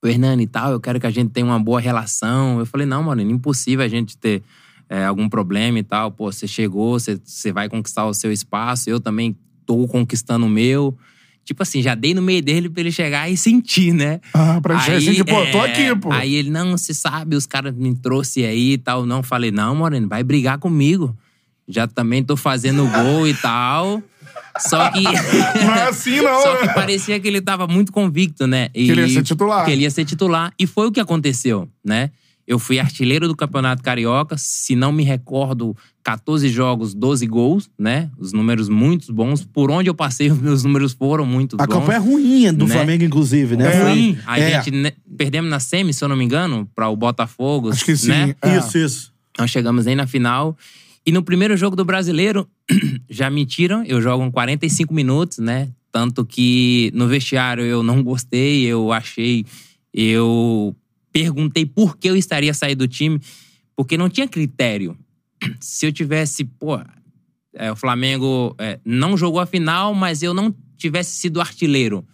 "Ô, 0.03 0.07
Hernani 0.07 0.43
e 0.43 0.47
tal, 0.47 0.71
eu 0.71 0.79
quero 0.79 0.99
que 0.99 1.07
a 1.07 1.11
gente 1.11 1.31
tenha 1.31 1.45
uma 1.45 1.59
boa 1.59 1.79
relação. 1.79 2.59
Eu 2.59 2.65
falei: 2.65 2.85
não, 2.85 3.11
é 3.13 3.21
impossível 3.21 3.85
a 3.85 3.87
gente 3.87 4.17
ter 4.17 4.43
é, 4.89 5.05
algum 5.05 5.27
problema 5.27 5.79
e 5.79 5.83
tal. 5.83 6.11
Pô, 6.11 6.31
você 6.31 6.47
chegou, 6.47 6.99
você, 6.99 7.19
você 7.23 7.51
vai 7.51 7.69
conquistar 7.69 8.05
o 8.05 8.13
seu 8.13 8.31
espaço, 8.31 8.89
eu 8.89 8.99
também 8.99 9.35
tô 9.65 9.87
conquistando 9.87 10.45
o 10.45 10.49
meu. 10.49 10.97
Tipo 11.43 11.61
assim, 11.61 11.81
já 11.81 11.93
dei 11.93 12.13
no 12.15 12.23
meio 12.23 12.41
dele 12.41 12.67
pra 12.67 12.81
ele 12.81 12.91
chegar 12.91 13.29
e 13.29 13.37
sentir, 13.37 13.93
né? 13.93 14.19
Ah, 14.33 14.59
pra 14.59 14.77
assim, 14.77 15.13
tipo, 15.13 15.31
pô, 15.31 15.45
tô 15.51 15.63
é, 15.63 15.71
aqui, 15.71 15.95
pô. 15.95 16.11
Aí 16.11 16.33
ele, 16.33 16.49
não, 16.49 16.71
você 16.71 16.91
sabe, 16.91 17.35
os 17.35 17.45
caras 17.45 17.75
me 17.75 17.93
trouxe 17.95 18.43
aí 18.43 18.73
e 18.73 18.77
tal. 18.79 19.05
Não, 19.05 19.21
falei, 19.21 19.51
não, 19.51 19.75
Moreno, 19.75 20.07
vai 20.07 20.23
brigar 20.23 20.57
comigo. 20.57 21.15
Já 21.67 21.87
também 21.87 22.23
tô 22.23 22.35
fazendo 22.35 22.87
gol 22.87 23.27
e 23.27 23.33
tal. 23.35 24.01
Só 24.59 24.89
que. 24.89 25.03
Não 25.03 25.75
é 25.75 25.87
assim, 25.89 26.21
não, 26.21 26.41
Só 26.41 26.55
que 26.57 26.67
né? 26.67 26.73
parecia 26.73 27.19
que 27.19 27.27
ele 27.27 27.41
tava 27.41 27.67
muito 27.67 27.91
convicto, 27.91 28.47
né? 28.47 28.69
E 28.73 28.85
Que 28.85 28.91
ele 28.91 29.01
ia 29.01 29.09
ser 29.09 29.23
titular. 29.23 29.65
Que 29.65 29.71
ele 29.71 29.81
ia 29.81 29.91
ser 29.91 30.05
titular. 30.05 30.53
E 30.57 30.65
foi 30.65 30.87
o 30.87 30.91
que 30.91 30.99
aconteceu, 30.99 31.67
né? 31.83 32.11
Eu 32.47 32.59
fui 32.59 32.77
artilheiro 32.77 33.27
do 33.27 33.35
Campeonato 33.35 33.81
Carioca, 33.81 34.35
se 34.37 34.75
não 34.75 34.91
me 34.91 35.03
recordo, 35.03 35.75
14 36.03 36.47
jogos, 36.49 36.93
12 36.93 37.25
gols, 37.25 37.69
né? 37.77 38.11
Os 38.19 38.31
números 38.31 38.69
muito 38.69 39.11
bons. 39.11 39.43
Por 39.43 39.71
onde 39.71 39.89
eu 39.89 39.95
passei, 39.95 40.29
os 40.31 40.39
meus 40.39 40.63
números 40.63 40.93
foram 40.93 41.25
muito 41.25 41.55
A 41.59 41.65
bons. 41.65 41.73
campanha 41.73 41.97
é 41.97 41.99
ruim 42.01 42.53
do 42.53 42.67
Né? 42.67 42.75
Flamengo, 42.75 43.03
inclusive, 43.03 43.57
né? 43.57 43.73
É 43.73 43.83
ruim. 43.83 44.17
A 44.27 44.39
é. 44.39 44.51
gente 44.51 44.71
né, 44.71 44.91
perdemos 45.17 45.49
na 45.49 45.59
semi, 45.59 45.91
se 45.91 46.03
eu 46.03 46.07
não 46.07 46.15
me 46.15 46.23
engano, 46.23 46.69
para 46.75 46.87
o 46.87 46.95
Botafogo. 46.95 47.71
Acho 47.71 47.83
que 47.83 47.97
sim. 47.97 48.09
Né? 48.09 48.35
É. 48.41 48.57
Isso, 48.57 48.77
isso. 48.77 49.13
Nós 49.39 49.49
chegamos 49.49 49.85
nem 49.85 49.95
na 49.95 50.05
final. 50.05 50.55
E 51.03 51.11
no 51.11 51.23
primeiro 51.23 51.57
jogo 51.57 51.75
do 51.75 51.83
Brasileiro, 51.83 52.47
já 53.09 53.29
me 53.29 53.43
tiram. 53.45 53.83
Eu 53.83 53.99
jogo 54.01 54.31
45 54.31 54.93
minutos, 54.93 55.39
né? 55.39 55.69
Tanto 55.91 56.23
que 56.23 56.91
no 56.93 57.07
vestiário 57.07 57.63
eu 57.63 57.81
não 57.81 58.03
gostei, 58.03 58.65
eu 58.65 58.91
achei. 58.91 59.45
Eu 59.93 60.75
perguntei 61.15 61.65
por 61.65 61.95
que 61.95 62.09
eu 62.09 62.17
estaria 62.17 62.53
saindo 62.53 62.79
do 62.79 62.87
time, 62.89 63.21
porque 63.73 63.97
não 63.97 64.09
tinha 64.09 64.27
critério. 64.27 64.97
Se 65.61 65.85
eu 65.85 65.91
tivesse, 65.93 66.43
pô, 66.43 66.77
é, 67.53 67.71
o 67.71 67.75
Flamengo 67.77 68.53
é, 68.59 68.81
não 68.83 69.15
jogou 69.15 69.39
a 69.39 69.45
final, 69.45 69.93
mas 69.93 70.21
eu 70.21 70.33
não 70.33 70.53
tivesse 70.75 71.15
sido 71.15 71.39
artilheiro. 71.39 72.05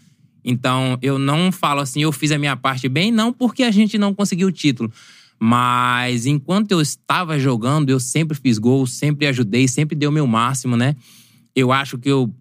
Então, 0.45 0.99
eu 1.01 1.17
não 1.17 1.51
falo 1.51 1.81
assim, 1.81 2.03
eu 2.03 2.11
fiz 2.11 2.31
a 2.31 2.37
minha 2.37 2.55
parte 2.55 2.87
bem, 2.87 3.11
não 3.11 3.33
porque 3.33 3.63
a 3.63 3.71
gente 3.71 3.97
não 3.97 4.13
conseguiu 4.13 4.49
o 4.49 4.51
título. 4.51 4.91
Mas 5.39 6.27
enquanto 6.27 6.71
eu 6.71 6.79
estava 6.79 7.39
jogando, 7.39 7.89
eu 7.89 7.99
sempre 7.99 8.37
fiz 8.37 8.59
gols, 8.59 8.93
sempre 8.93 9.25
ajudei, 9.25 9.67
sempre 9.67 9.95
dei 9.95 10.07
o 10.07 10.11
meu 10.11 10.27
máximo, 10.27 10.77
né? 10.77 10.95
Eu 11.55 11.71
acho 11.71 11.97
que 11.97 12.09
eu 12.09 12.31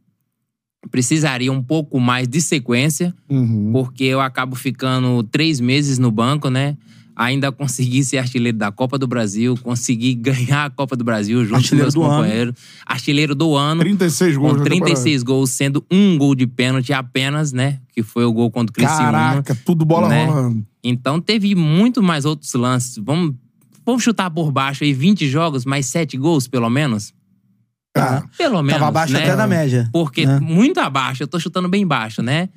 precisaria 0.91 1.53
um 1.53 1.63
pouco 1.63 2.01
mais 2.01 2.27
de 2.29 2.41
sequência, 2.41 3.15
Uhum. 3.29 3.71
porque 3.73 4.05
eu 4.05 4.21
acabo 4.21 4.57
ficando 4.57 5.23
três 5.25 5.61
meses 5.61 5.99
no 5.99 6.11
banco, 6.11 6.49
né? 6.49 6.77
Ainda 7.15 7.53
consegui 7.53 8.03
ser 8.03 8.17
artilheiro 8.17 8.57
da 8.57 8.73
Copa 8.73 8.97
do 8.97 9.07
Brasil, 9.07 9.55
consegui 9.63 10.15
ganhar 10.17 10.65
a 10.65 10.71
Copa 10.71 10.97
do 10.97 11.05
Brasil 11.05 11.45
junto 11.45 11.57
Artilheiro 11.57 11.93
com 11.93 11.99
meus 12.01 12.09
ano. 12.09 12.17
companheiros. 12.23 12.55
Artilheiro 12.87 13.35
do 13.35 13.55
ano. 13.57 13.81
36 13.83 14.37
gols 14.39 14.53
Com 14.53 14.59
na 14.61 14.65
36 14.65 15.23
gols, 15.23 15.51
sendo 15.51 15.85
um 15.91 16.17
gol 16.17 16.35
de 16.35 16.47
pênalti 16.47 16.95
apenas, 16.95 17.52
né? 17.52 17.78
Que 17.95 18.02
foi 18.02 18.25
o 18.25 18.33
gol 18.33 18.50
contra 18.50 18.71
o 18.71 18.75
Criciúma. 18.75 19.02
Caraca, 19.13 19.54
tudo 19.67 19.85
bola 19.85 20.09
né? 20.09 20.25
rolando. 20.25 20.65
Então 20.83 21.21
teve 21.21 21.54
muito 21.54 22.02
mais 22.02 22.25
outros 22.25 22.54
lances. 22.54 22.97
Vamos, 23.04 23.35
vamos 23.85 24.02
chutar 24.02 24.31
por 24.31 24.50
baixo 24.50 24.83
aí 24.83 24.95
20 24.95 25.28
jogos, 25.28 25.67
mais 25.67 25.85
7 25.87 26.17
gols, 26.17 26.49
pelo 26.49 26.71
menos? 26.71 27.13
Tá. 27.93 28.25
Pelo 28.37 28.63
menos. 28.63 28.79
Tava 28.79 28.89
abaixo 28.89 29.13
né? 29.13 29.23
até 29.23 29.37
da 29.37 29.47
média. 29.47 29.89
Porque 29.93 30.25
né? 30.25 30.39
muito 30.41 30.79
abaixo, 30.79 31.23
eu 31.23 31.26
tô 31.26 31.41
chutando 31.41 31.69
bem 31.69 31.87
baixo, 31.87 32.23
né? 32.23 32.49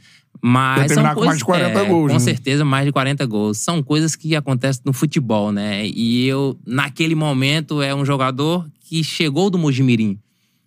Mas 0.41 0.91
são 0.91 1.03
com 1.13 1.25
mais 1.25 1.37
de 1.37 1.45
40 1.45 1.79
é, 1.79 1.85
gols, 1.85 2.11
Com 2.11 2.17
né? 2.17 2.19
certeza, 2.19 2.65
mais 2.65 2.85
de 2.85 2.91
40 2.91 3.25
gols. 3.25 3.57
São 3.57 3.81
coisas 3.81 4.15
que 4.15 4.35
acontecem 4.35 4.81
no 4.85 4.93
futebol, 4.93 5.51
né? 5.51 5.85
E 5.87 6.27
eu, 6.27 6.59
naquele 6.65 7.15
momento, 7.15 7.81
é 7.81 7.93
um 7.95 8.05
jogador 8.05 8.67
que 8.81 9.03
chegou 9.03 9.49
do 9.49 9.57
Mojimirim. 9.57 10.19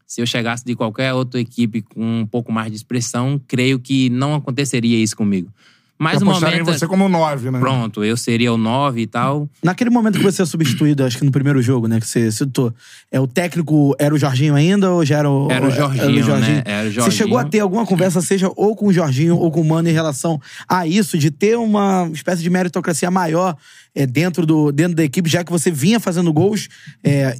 Se 0.06 0.20
eu 0.20 0.26
chegasse 0.26 0.64
de 0.64 0.74
qualquer 0.74 1.12
outra 1.12 1.40
equipe 1.40 1.82
com 1.82 2.20
um 2.20 2.26
pouco 2.26 2.52
mais 2.52 2.70
de 2.70 2.76
expressão, 2.76 3.40
creio 3.46 3.78
que 3.78 4.08
não 4.08 4.34
aconteceria 4.34 5.02
isso 5.02 5.16
comigo. 5.16 5.52
Mas 5.98 6.20
no 6.20 6.26
momento. 6.26 6.64
você 6.64 6.86
como 6.86 7.08
9, 7.08 7.50
né? 7.50 7.58
Pronto, 7.58 8.04
eu 8.04 8.16
seria 8.16 8.52
o 8.52 8.58
9 8.58 9.00
e 9.00 9.06
tal. 9.06 9.48
Naquele 9.62 9.88
momento 9.88 10.18
que 10.18 10.24
você 10.24 10.42
é 10.42 10.44
substituído, 10.44 11.04
acho 11.04 11.16
que 11.16 11.24
no 11.24 11.30
primeiro 11.30 11.62
jogo, 11.62 11.88
né, 11.88 11.98
que 11.98 12.06
você 12.06 12.30
citou, 12.30 12.72
é, 13.10 13.18
o 13.18 13.26
técnico 13.26 13.94
era 13.98 14.14
o 14.14 14.18
Jorginho 14.18 14.54
ainda 14.54 14.90
ou 14.90 15.04
já 15.04 15.18
era 15.18 15.30
o. 15.30 15.50
Era 15.50 15.66
o 15.66 15.70
Jorginho, 15.70 16.38
né? 16.38 16.62
Era 16.66 16.88
o 16.88 16.92
Você 16.92 17.10
chegou 17.10 17.38
a 17.38 17.42
Jorginho. 17.42 17.50
ter 17.50 17.60
alguma 17.60 17.86
conversa, 17.86 18.20
seja 18.20 18.50
ou 18.54 18.76
com 18.76 18.88
o 18.88 18.92
Jorginho 18.92 19.36
ou 19.36 19.50
com 19.50 19.60
o 19.60 19.64
Mano, 19.64 19.88
em 19.88 19.92
relação 19.92 20.40
a 20.68 20.86
isso, 20.86 21.16
de 21.16 21.30
ter 21.30 21.56
uma 21.56 22.10
espécie 22.12 22.42
de 22.42 22.50
meritocracia 22.50 23.10
maior 23.10 23.56
é, 23.94 24.06
dentro, 24.06 24.44
do, 24.44 24.70
dentro 24.70 24.94
da 24.94 25.04
equipe, 25.04 25.30
já 25.30 25.42
que 25.42 25.50
você 25.50 25.70
vinha 25.70 25.98
fazendo 25.98 26.30
gols 26.32 26.68
é, 27.02 27.36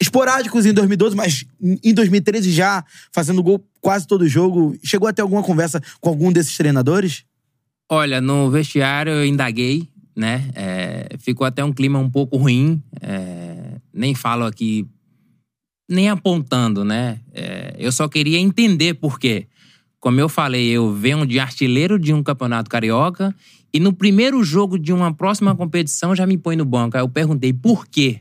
esporádicos 0.00 0.66
em 0.66 0.72
2012, 0.72 1.14
mas 1.14 1.44
em 1.60 1.94
2013 1.94 2.50
já 2.50 2.84
fazendo 3.12 3.42
gol 3.42 3.64
quase 3.80 4.06
todo 4.06 4.26
jogo. 4.28 4.76
Chegou 4.82 5.08
a 5.08 5.12
ter 5.12 5.22
alguma 5.22 5.42
conversa 5.42 5.80
com 6.00 6.08
algum 6.08 6.32
desses 6.32 6.56
treinadores? 6.56 7.24
Olha, 7.88 8.20
no 8.20 8.50
vestiário 8.50 9.12
eu 9.12 9.24
indaguei, 9.24 9.88
né? 10.14 10.50
É, 10.54 11.16
ficou 11.18 11.46
até 11.46 11.64
um 11.64 11.72
clima 11.72 11.98
um 11.98 12.10
pouco 12.10 12.36
ruim. 12.36 12.82
é, 13.00 13.76
nem 13.92 14.14
falo 14.14 14.44
aqui, 14.44 14.86
nem 15.88 16.08
apontando, 16.10 16.84
né? 16.84 17.20
É, 17.32 17.74
eu 17.78 17.90
só 17.90 18.08
queria 18.08 18.38
entender 18.38 18.94
por 18.94 19.18
quê. 19.18 19.46
Como 19.98 20.20
eu 20.20 20.28
falei, 20.28 20.68
eu 20.68 20.92
venho 20.92 21.26
de 21.26 21.38
artilheiro 21.38 21.98
de 21.98 22.12
um 22.12 22.22
campeonato 22.22 22.68
carioca 22.68 23.34
e 23.72 23.80
no 23.80 23.92
primeiro 23.92 24.42
jogo 24.44 24.78
de 24.78 24.92
uma 24.92 25.12
próxima 25.12 25.54
competição 25.54 26.14
já 26.14 26.26
me 26.26 26.36
põe 26.36 26.56
no 26.56 26.64
banco. 26.64 26.96
Aí 26.96 27.02
eu 27.02 27.08
perguntei 27.08 27.52
por 27.52 27.86
quê. 27.86 28.20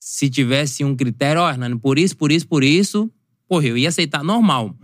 Se 0.00 0.28
tivesse 0.28 0.84
um 0.84 0.96
critério, 0.96 1.42
ó, 1.42 1.48
Hernani, 1.48 1.78
por 1.78 1.98
isso, 1.98 2.16
por 2.16 2.32
isso, 2.32 2.46
por 2.48 2.64
isso, 2.64 3.10
porra, 3.48 3.66
eu 3.66 3.78
ia 3.78 3.88
aceitar 3.88 4.24
normal. 4.24 4.74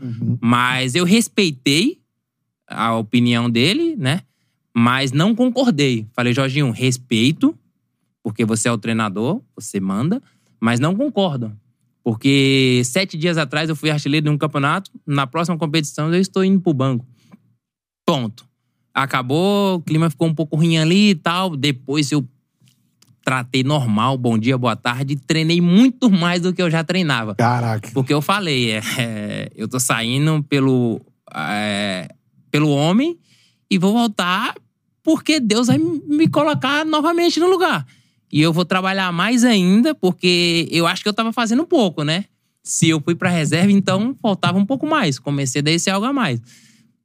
Mas 0.40 0.94
eu 0.94 1.04
respeitei 1.04 1.97
a 2.68 2.96
opinião 2.96 3.48
dele, 3.48 3.96
né? 3.96 4.20
Mas 4.74 5.12
não 5.12 5.34
concordei. 5.34 6.06
Falei, 6.12 6.32
Jorginho, 6.32 6.70
respeito, 6.70 7.56
porque 8.22 8.44
você 8.44 8.68
é 8.68 8.72
o 8.72 8.78
treinador, 8.78 9.40
você 9.56 9.80
manda, 9.80 10.22
mas 10.60 10.78
não 10.78 10.94
concordo. 10.94 11.52
Porque 12.02 12.82
sete 12.84 13.16
dias 13.16 13.36
atrás 13.36 13.68
eu 13.68 13.76
fui 13.76 13.90
artilheiro 13.90 14.24
de 14.24 14.30
um 14.30 14.38
campeonato, 14.38 14.90
na 15.06 15.26
próxima 15.26 15.58
competição 15.58 16.12
eu 16.12 16.20
estou 16.20 16.44
indo 16.44 16.60
pro 16.60 16.72
banco. 16.72 17.06
Ponto. 18.06 18.46
Acabou, 18.94 19.76
o 19.76 19.80
clima 19.80 20.08
ficou 20.10 20.28
um 20.28 20.34
pouco 20.34 20.56
ruim 20.56 20.78
ali 20.78 21.10
e 21.10 21.14
tal. 21.14 21.56
Depois 21.56 22.10
eu 22.10 22.26
tratei 23.24 23.62
normal, 23.62 24.16
bom 24.16 24.38
dia, 24.38 24.56
boa 24.56 24.74
tarde, 24.74 25.14
treinei 25.14 25.60
muito 25.60 26.10
mais 26.10 26.40
do 26.40 26.52
que 26.52 26.62
eu 26.62 26.70
já 26.70 26.82
treinava. 26.82 27.34
Caraca. 27.34 27.90
Porque 27.92 28.12
eu 28.12 28.22
falei, 28.22 28.70
é, 28.70 28.82
é, 28.98 29.52
eu 29.54 29.68
tô 29.68 29.78
saindo 29.78 30.42
pelo, 30.44 30.98
é, 31.34 32.08
pelo 32.50 32.70
homem 32.70 33.18
e 33.70 33.78
vou 33.78 33.92
voltar 33.92 34.54
porque 35.02 35.40
Deus 35.40 35.68
vai 35.68 35.78
me 35.78 36.28
colocar 36.28 36.84
novamente 36.84 37.40
no 37.40 37.48
lugar. 37.48 37.86
E 38.30 38.42
eu 38.42 38.52
vou 38.52 38.64
trabalhar 38.64 39.10
mais 39.10 39.42
ainda, 39.42 39.94
porque 39.94 40.68
eu 40.70 40.86
acho 40.86 41.02
que 41.02 41.08
eu 41.08 41.14
tava 41.14 41.32
fazendo 41.32 41.66
pouco, 41.66 42.02
né? 42.04 42.26
Se 42.62 42.90
eu 42.90 43.00
fui 43.00 43.14
pra 43.14 43.30
reserva, 43.30 43.72
então 43.72 44.14
faltava 44.20 44.58
um 44.58 44.66
pouco 44.66 44.86
mais. 44.86 45.18
Comecei 45.18 45.62
daí 45.62 45.78
ser 45.78 45.90
algo 45.90 46.04
a 46.04 46.12
mais. 46.12 46.40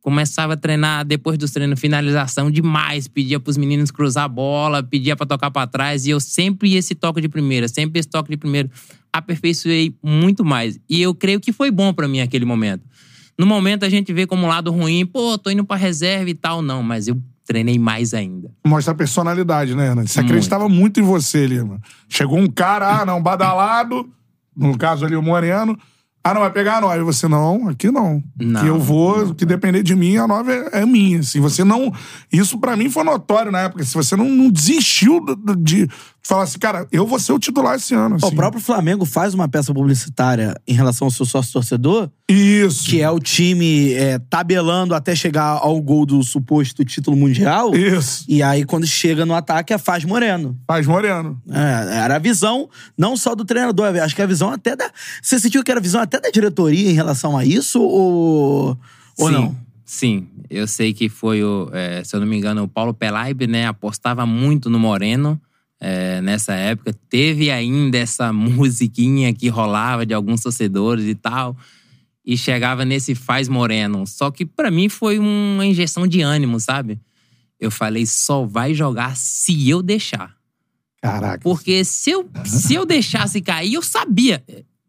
Começava 0.01 0.51
a 0.51 0.58
treinar 0.58 1.06
depois 1.06 1.38
dos 1.38 1.51
treinos, 1.51 1.79
finalização 1.79 2.51
demais. 2.51 3.08
Pedia 3.08 3.39
pros 3.39 3.56
meninos 3.56 3.89
cruzar 3.89 4.25
a 4.25 4.27
bola, 4.27 4.84
pedia 4.84 5.15
pra 5.15 5.25
tocar 5.25 5.49
pra 5.49 5.65
trás. 5.65 6.06
E 6.06 6.10
eu 6.10 6.19
sempre 6.19 6.75
esse 6.75 6.93
toque 6.93 7.21
de 7.21 7.29
primeira, 7.29 7.69
sempre 7.69 8.01
esse 8.01 8.10
toque 8.10 8.32
de 8.32 8.36
primeiro. 8.36 8.69
Aperfeiçoei 9.13 9.95
muito 10.03 10.43
mais. 10.43 10.77
E 10.89 11.01
eu 11.01 11.15
creio 11.15 11.39
que 11.39 11.53
foi 11.53 11.71
bom 11.71 11.93
pra 11.93 12.06
mim 12.06 12.19
aquele 12.19 12.43
momento. 12.43 12.84
No 13.38 13.46
momento 13.46 13.84
a 13.84 13.89
gente 13.89 14.13
vê 14.13 14.26
como 14.28 14.46
um 14.46 14.48
lado 14.50 14.72
ruim, 14.72 15.06
pô, 15.06 15.38
tô 15.38 15.50
indo 15.50 15.63
pra 15.65 15.76
reserva 15.78 16.30
e 16.30 16.34
tal. 16.36 16.62
Não, 16.62 16.84
mas 16.84 17.08
eu 17.08 17.19
treinei 17.46 17.78
mais 17.80 18.13
ainda. 18.13 18.52
Mostra 18.65 18.93
a 18.93 18.96
personalidade, 18.96 19.76
né, 19.76 19.88
Hernani? 19.88 20.08
Você 20.08 20.19
Muito. 20.19 20.32
acreditava 20.32 20.69
muito 20.69 21.00
em 21.00 21.04
você 21.04 21.39
ali, 21.39 21.58
mano. 21.60 21.82
Chegou 22.08 22.38
um 22.39 22.48
cara, 22.48 23.02
ah, 23.02 23.06
não, 23.06 23.22
badalado, 23.22 24.08
no 24.56 24.78
caso 24.78 25.06
ali 25.06 25.15
o 25.15 25.22
Moreno. 25.22 25.78
Ah, 26.26 26.34
não, 26.34 26.39
vai 26.39 26.52
pegar 26.52 26.78
a 26.78 26.82
nove. 26.82 27.00
E 27.00 27.04
você, 27.04 27.28
não, 27.28 27.67
aqui 27.67 27.91
não. 27.91 28.24
Não. 28.39 28.62
Que 28.62 28.67
eu 28.67 28.80
vou, 28.80 29.36
que 29.36 29.46
depender 29.46 29.84
de 29.84 29.93
mim, 29.93 30.15
a 30.15 30.26
nove 30.26 30.54
é, 30.54 30.82
é 30.84 30.86
minha. 30.86 31.19
Assim, 31.19 31.41
você 31.41 31.65
não. 31.65 31.91
Isso 32.32 32.58
pra 32.60 32.78
mim 32.78 32.89
foi 32.89 33.04
notório 33.04 33.52
na 33.52 33.63
época. 33.63 33.84
Se 33.84 33.93
você 33.93 34.15
não, 34.15 34.30
não 34.30 34.50
desistiu 34.50 35.19
do- 35.19 35.54
de 35.58 35.86
Falar 36.26 36.44
assim, 36.44 36.58
cara, 36.58 36.88
eu 36.90 37.06
vou 37.06 37.20
ser 37.20 37.34
o 37.34 37.40
titular 37.40 37.76
esse 37.76 37.94
ano. 37.94 38.16
O 38.16 38.26
assim. 38.26 38.36
próprio 38.36 38.62
Flamengo 38.62 39.04
faz 39.04 39.34
uma 39.34 39.46
peça 39.50 39.74
publicitária 39.74 40.56
em 40.66 40.74
relação 40.74 41.08
ao 41.08 41.12
seu 41.12 41.26
sócio-torcedor, 41.26 42.10
Isso. 42.30 42.86
que 42.86 43.02
é 43.02 43.10
o 43.10 43.20
time 43.20 43.92
é, 43.92 44.18
tabelando 44.18 44.96
até 44.96 45.14
chegar 45.18 45.60
ao 45.62 45.82
gol 45.82 46.06
do 46.06 46.24
suposto 46.24 46.86
título 46.86 47.18
mundial. 47.18 47.76
Isso. 47.76 48.24
E 48.30 48.42
aí, 48.42 48.64
quando 48.64 48.88
chega 48.88 49.26
no 49.26 49.36
ataque, 49.36 49.74
é 49.74 49.78
Faz 49.78 50.06
Moreno. 50.06 50.58
Faz 50.66 50.88
Moreno. 50.88 51.42
É, 51.52 51.98
era 51.98 52.16
a 52.16 52.20
visão 52.20 52.70
não 52.98 53.18
só 53.18 53.36
do 53.36 53.44
treinador, 53.44 53.94
acho 54.02 54.16
que 54.16 54.22
a 54.22 54.26
visão 54.26 54.50
até 54.50 54.78
da. 54.78 54.90
Você 55.22 55.38
sentiu 55.38 55.62
que 55.62 55.72
era 55.72 55.82
a 55.82 55.84
visão 55.84 56.00
até 56.00 56.22
da 56.22 56.30
diretoria 56.30 56.90
em 56.90 56.94
relação 56.94 57.38
a 57.38 57.44
isso? 57.44 57.82
Ou, 57.82 58.80
ou 59.20 59.28
sim, 59.28 59.34
não? 59.34 59.58
Sim, 59.84 60.28
eu 60.50 60.68
sei 60.68 60.94
que 60.94 61.10
foi 61.10 61.44
o, 61.44 61.70
é, 61.74 62.02
se 62.02 62.16
eu 62.16 62.22
não 62.22 62.28
me 62.28 62.38
engano, 62.38 62.64
o 62.64 62.68
Paulo 62.68 62.94
Pelaib, 62.94 63.46
né? 63.46 63.68
Apostava 63.68 64.26
muito 64.26 64.70
no 64.70 64.80
Moreno 64.80 65.38
é, 65.86 66.22
nessa 66.22 66.54
época. 66.54 66.96
Teve 67.10 67.52
ainda 67.52 67.98
essa 67.98 68.32
musiquinha 68.34 69.34
que 69.34 69.50
rolava 69.50 70.06
de 70.06 70.13
alguns 70.13 70.41
torcedores 70.41 71.06
e 71.06 71.13
tal. 71.13 71.58
E 72.26 72.38
chegava 72.38 72.86
nesse 72.86 73.13
Faz 73.15 73.50
Moreno. 73.50 74.08
Só 74.08 74.32
que 74.32 74.46
pra 74.46 74.72
mim 74.72 74.88
foi 74.88 75.19
uma 75.19 75.65
injeção 75.65 76.08
de 76.08 76.22
ânimo, 76.22 76.58
sabe? 76.60 77.00
Eu 77.60 77.69
falei, 77.69 78.06
só 78.06 78.46
vai 78.46 78.74
jogar 78.74 79.15
se 79.17 79.69
eu 79.69 79.82
deixar. 79.84 80.34
Caraca. 81.02 81.39
Porque 81.43 81.84
se 81.84 82.12
eu, 82.12 82.30
se 82.46 82.74
eu 82.76 82.86
deixasse 82.86 83.41
cair, 83.41 83.74
eu 83.74 83.82
sabia. 83.82 84.41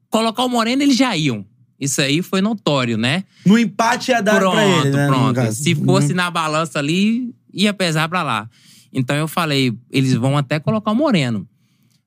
Colocar 0.09 0.45
o 0.45 0.49
Moreno, 0.49 0.83
eles 0.83 0.97
já 0.97 1.17
iam. 1.17 1.45
Isso 1.79 2.01
aí 2.01 2.23
foi 2.23 2.41
notório, 2.41 2.97
né? 2.97 3.25
No 3.45 3.59
empate 3.59 4.13
ia 4.13 4.21
dar 4.23 4.39
pronto, 4.39 4.55
pra 4.55 4.65
ele, 4.65 4.91
né? 4.97 5.07
pronto. 5.09 5.35
caso. 5.35 5.61
Se 5.61 5.75
fosse 5.75 6.11
Uhum. 6.11 6.15
na 6.17 6.31
balança 6.31 6.79
ali, 6.79 7.35
ia 7.53 7.75
pesar 7.75 8.09
pra 8.09 8.23
lá. 8.23 8.49
Então 8.95 9.17
eu 9.17 9.27
falei, 9.27 9.77
eles 9.91 10.15
vão 10.15 10.39
até 10.39 10.61
colocar 10.61 10.93
o 10.93 10.95
Moreno. 10.95 11.47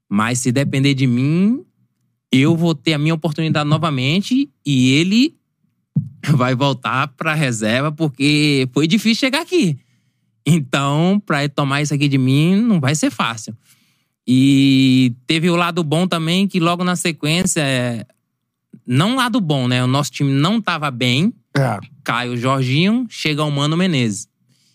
Mas 0.10 0.40
se 0.40 0.52
depender 0.52 0.94
de 0.94 1.06
mim, 1.06 1.64
eu 2.32 2.56
vou 2.56 2.74
ter 2.74 2.94
a 2.94 2.98
minha 2.98 3.14
oportunidade 3.14 3.70
novamente 3.70 4.50
e 4.66 4.92
ele 4.94 5.36
vai 6.32 6.56
voltar 6.56 7.10
pra 7.10 7.34
reserva 7.34 7.92
porque 7.92 8.68
foi 8.74 8.88
difícil 8.88 9.20
chegar 9.20 9.42
aqui. 9.42 9.78
Então, 10.46 11.22
pra 11.26 11.44
ele 11.44 11.50
tomar 11.50 11.82
isso 11.82 11.94
aqui 11.94 12.08
de 12.08 12.18
mim, 12.18 12.56
não 12.56 12.80
vai 12.80 12.96
ser 12.96 13.12
fácil. 13.12 13.54
E 14.26 15.14
teve 15.26 15.50
o 15.50 15.56
lado 15.58 15.84
bom 15.84 16.08
também, 16.08 16.48
que 16.48 16.60
logo 16.60 16.84
na 16.86 16.96
sequência, 16.96 17.62
não 18.86 19.16
lado 19.16 19.42
bom, 19.42 19.68
né? 19.68 19.84
O 19.84 19.88
nosso 19.88 20.12
time 20.12 20.32
não 20.32 20.62
tava 20.62 20.90
bem, 20.90 21.34
É. 21.56 21.80
cai 22.04 22.30
o 22.30 22.38
Jorginho, 22.38 23.06
chega 23.10 23.44
o 23.44 23.52
Mano 23.52 23.76
Menezes. 23.76 24.28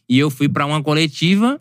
E 0.08 0.18
eu 0.18 0.28
fui 0.30 0.48
pra 0.48 0.66
uma 0.66 0.82
coletiva 0.82 1.58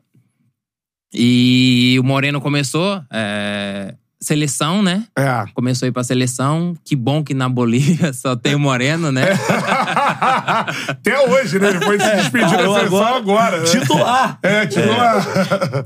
e 1.13 1.97
o 1.99 2.03
Moreno 2.03 2.39
começou, 2.39 3.01
é, 3.11 3.95
seleção, 4.21 4.83
né? 4.83 5.05
É. 5.17 5.45
Começou 5.53 5.85
a 5.85 5.89
ir 5.89 5.91
pra 5.91 6.03
seleção. 6.03 6.77
Que 6.85 6.95
bom 6.95 7.23
que 7.23 7.33
na 7.33 7.49
Bolívia 7.49 8.13
só 8.13 8.35
tem 8.35 8.55
o 8.55 8.59
Moreno, 8.59 9.11
né? 9.11 9.23
Até 10.87 11.19
hoje, 11.27 11.59
né? 11.59 11.69
Ele 11.69 11.81
foi 11.81 11.99
se 11.99 12.15
despedir 12.15 12.49
da 12.51 12.57
parou 12.57 12.75
seleção 12.75 13.15
agora. 13.15 13.17
agora. 13.17 13.59
né? 13.59 13.65
Titular! 13.65 14.39
É, 14.43 14.65
titular. 14.67 15.25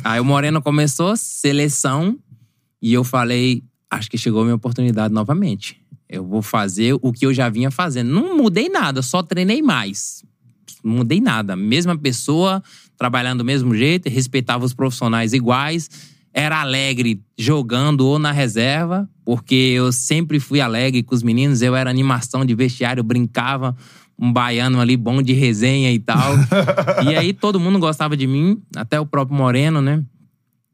Aí 0.03 0.19
o 0.19 0.25
Moreno 0.25 0.61
começou, 0.61 1.15
seleção, 1.15 2.17
e 2.81 2.93
eu 2.93 3.03
falei: 3.03 3.63
acho 3.89 4.09
que 4.09 4.17
chegou 4.17 4.41
a 4.41 4.43
minha 4.43 4.55
oportunidade 4.55 5.13
novamente. 5.13 5.81
Eu 6.07 6.25
vou 6.25 6.41
fazer 6.41 6.95
o 7.01 7.11
que 7.11 7.25
eu 7.25 7.33
já 7.33 7.49
vinha 7.49 7.71
fazendo. 7.71 8.09
Não 8.11 8.37
mudei 8.37 8.69
nada, 8.69 9.01
só 9.01 9.23
treinei 9.23 9.61
mais. 9.61 10.23
Não 10.83 10.97
mudei 10.97 11.19
nada. 11.19 11.55
Mesma 11.55 11.97
pessoa, 11.97 12.61
trabalhando 12.97 13.39
do 13.39 13.45
mesmo 13.45 13.75
jeito, 13.75 14.09
respeitava 14.09 14.65
os 14.65 14.73
profissionais 14.73 15.33
iguais. 15.33 15.89
Era 16.33 16.59
alegre 16.59 17.21
jogando 17.37 18.01
ou 18.01 18.19
na 18.19 18.31
reserva, 18.31 19.09
porque 19.23 19.55
eu 19.55 19.91
sempre 19.91 20.39
fui 20.39 20.59
alegre 20.59 21.01
com 21.01 21.15
os 21.15 21.23
meninos. 21.23 21.61
Eu 21.61 21.75
era 21.75 21.89
animação 21.89 22.43
de 22.43 22.53
vestiário, 22.53 23.03
brincava. 23.03 23.75
Um 24.17 24.31
baiano 24.31 24.79
ali 24.79 24.95
bom 24.95 25.21
de 25.21 25.33
resenha 25.33 25.91
e 25.91 25.99
tal. 25.99 26.33
e 27.07 27.15
aí 27.15 27.33
todo 27.33 27.59
mundo 27.59 27.79
gostava 27.79 28.15
de 28.15 28.27
mim, 28.27 28.61
até 28.75 28.99
o 28.99 29.05
próprio 29.05 29.37
Moreno, 29.37 29.81
né? 29.81 30.03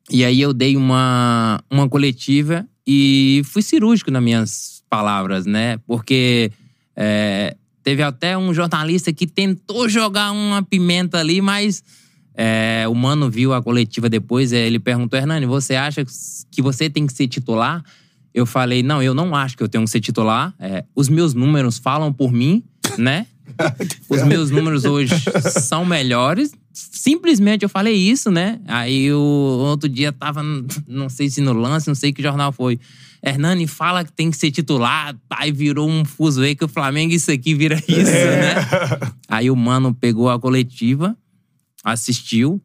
E 0.10 0.26
aí 0.26 0.42
eu 0.42 0.54
dei 0.54 0.76
uma, 0.76 1.64
uma 1.70 1.88
coletiva 1.88 2.66
e 2.86 3.42
fui 3.46 3.62
cirúrgico 3.62 4.12
nas 4.12 4.24
minhas 4.24 4.84
palavras, 4.90 5.46
né? 5.46 5.78
Porque 5.88 6.52
é, 6.96 7.56
teve 7.84 8.04
até 8.04 8.38
um 8.38 8.54
jornalista 8.54 9.14
que 9.14 9.26
tentou 9.26 9.88
jogar 9.88 10.32
uma 10.32 10.62
pimenta 10.62 11.18
ali, 11.18 11.42
mas 11.42 11.84
é, 12.36 12.86
o 12.88 12.96
Mano 12.96 13.30
viu 13.30 13.54
a 13.54 13.62
coletiva 13.62 14.10
depois, 14.10 14.54
é, 14.54 14.66
ele 14.66 14.80
perguntou, 14.80 15.20
Hernani, 15.20 15.46
você 15.46 15.76
acha 15.76 16.06
que 16.50 16.62
você 16.62 16.90
tem 16.90 17.06
que 17.06 17.14
ser 17.14 17.28
titular? 17.28 17.84
Eu 18.34 18.46
falei, 18.46 18.82
não, 18.82 19.04
eu 19.04 19.14
não 19.14 19.36
acho 19.36 19.58
que 19.58 19.64
eu 19.64 19.68
tenho 19.68 19.84
que 19.84 19.90
ser 19.90 20.00
titular. 20.00 20.54
É, 20.60 20.86
os 20.96 21.10
meus 21.10 21.34
números 21.34 21.78
falam 21.78 22.14
por 22.14 22.32
mim, 22.32 22.64
né? 22.98 23.28
Os 24.10 24.24
meus 24.24 24.50
números 24.50 24.86
hoje 24.86 25.14
são 25.62 25.84
melhores. 25.84 26.54
Simplesmente 26.74 27.64
eu 27.64 27.70
falei 27.70 27.96
isso, 27.96 28.32
né? 28.32 28.60
Aí 28.66 29.12
o 29.12 29.20
outro 29.20 29.90
dia 29.90 30.12
tava, 30.14 30.42
não 30.88 31.10
sei 31.10 31.30
se 31.30 31.42
no 31.42 31.52
lance, 31.52 31.88
não 31.88 31.96
sei 31.96 32.14
que 32.14 32.24
jornal 32.24 32.54
foi. 32.54 32.80
Hernani 33.24 33.68
fala 33.68 34.04
que 34.04 34.12
tem 34.12 34.32
que 34.32 34.38
ser 34.38 34.52
titular, 34.52 35.16
aí 35.30 35.52
virou 35.52 35.88
um 35.88 36.04
fuzuê 36.04 36.56
que 36.56 36.66
o 36.66 36.68
Flamengo 36.68 37.14
isso 37.14 37.30
aqui 37.30 37.54
vira 37.54 37.76
isso, 37.88 38.12
né? 38.12 38.56
Aí 39.28 39.52
o 39.52 39.56
mano 39.56 39.94
pegou 39.94 40.30
a 40.30 40.40
coletiva, 40.40 41.16
assistiu 41.84 42.62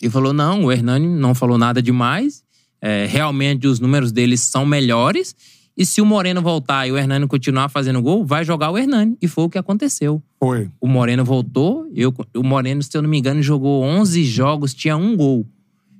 e 0.00 0.10
falou: 0.10 0.32
não, 0.32 0.64
o 0.64 0.72
Hernani 0.72 1.06
não 1.06 1.34
falou 1.34 1.58
nada 1.58 1.82
demais. 1.82 2.44
É, 2.80 3.06
realmente 3.06 3.66
os 3.66 3.80
números 3.80 4.12
deles 4.12 4.40
são 4.40 4.66
melhores. 4.66 5.34
E 5.76 5.84
se 5.84 6.00
o 6.00 6.06
Moreno 6.06 6.40
voltar 6.40 6.86
e 6.86 6.92
o 6.92 6.96
Hernani 6.96 7.26
continuar 7.26 7.68
fazendo 7.68 8.00
gol, 8.00 8.24
vai 8.24 8.44
jogar 8.44 8.70
o 8.70 8.78
Hernani. 8.78 9.16
E 9.20 9.28
foi 9.28 9.44
o 9.44 9.50
que 9.50 9.58
aconteceu. 9.58 10.22
Foi. 10.38 10.70
O 10.80 10.88
Moreno 10.88 11.24
voltou. 11.24 11.86
Eu, 11.94 12.14
o 12.34 12.42
Moreno, 12.42 12.82
se 12.82 12.96
eu 12.96 13.02
não 13.02 13.10
me 13.10 13.18
engano, 13.18 13.42
jogou 13.42 13.82
11 13.82 14.24
jogos, 14.24 14.72
tinha 14.72 14.96
um 14.96 15.14
gol. 15.14 15.46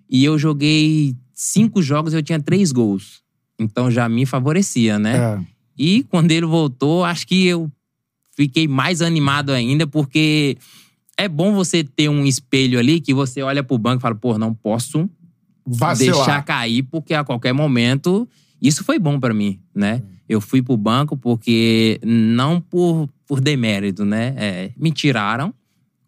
E 0.09 0.25
eu 0.25 0.39
joguei 0.39 1.15
cinco 1.37 1.83
jogos 1.83 2.15
eu 2.15 2.23
tinha 2.23 2.41
três 2.41 2.73
gols. 2.73 3.21
Então 3.59 3.91
já 3.91 4.09
me 4.09 4.25
favorecia, 4.25 4.99
né? 4.99 5.17
É. 5.17 5.41
E 5.79 6.03
quando 6.05 6.33
ele 6.33 6.47
voltou, 6.47 7.05
acho 7.05 7.27
que 7.27 7.47
eu 7.47 7.71
fiquei 8.35 8.67
mais 8.67 9.03
animado 9.03 9.51
ainda, 9.51 9.87
porque 9.87 10.57
é 11.19 11.29
bom 11.29 11.55
você 11.55 11.83
ter 11.83 12.09
um 12.09 12.25
espelho 12.27 12.79
ali 12.79 13.01
que 13.01 13.15
você 13.15 13.43
olha 13.43 13.63
pro 13.63 13.79
banco 13.79 14.01
e 14.01 14.03
fala, 14.03 14.15
pô, 14.15 14.39
não 14.39 14.53
posso 14.53 15.09
Vacilar. 15.67 16.17
deixar 16.17 16.43
cair, 16.45 16.83
porque 16.85 17.15
a 17.15 17.25
qualquer 17.25 17.53
momento. 17.53 18.29
Isso 18.61 18.85
foi 18.85 18.99
bom 18.99 19.19
pra 19.21 19.35
mim, 19.35 19.61
né? 19.75 20.03
Eu 20.29 20.41
fui 20.41 20.63
pro 20.63 20.77
banco 20.77 21.17
porque 21.17 22.01
não 22.05 22.61
por, 22.61 23.09
por 23.27 23.41
demérito, 23.41 24.05
né? 24.05 24.35
É, 24.37 24.71
me 24.77 24.91
tiraram, 24.91 25.53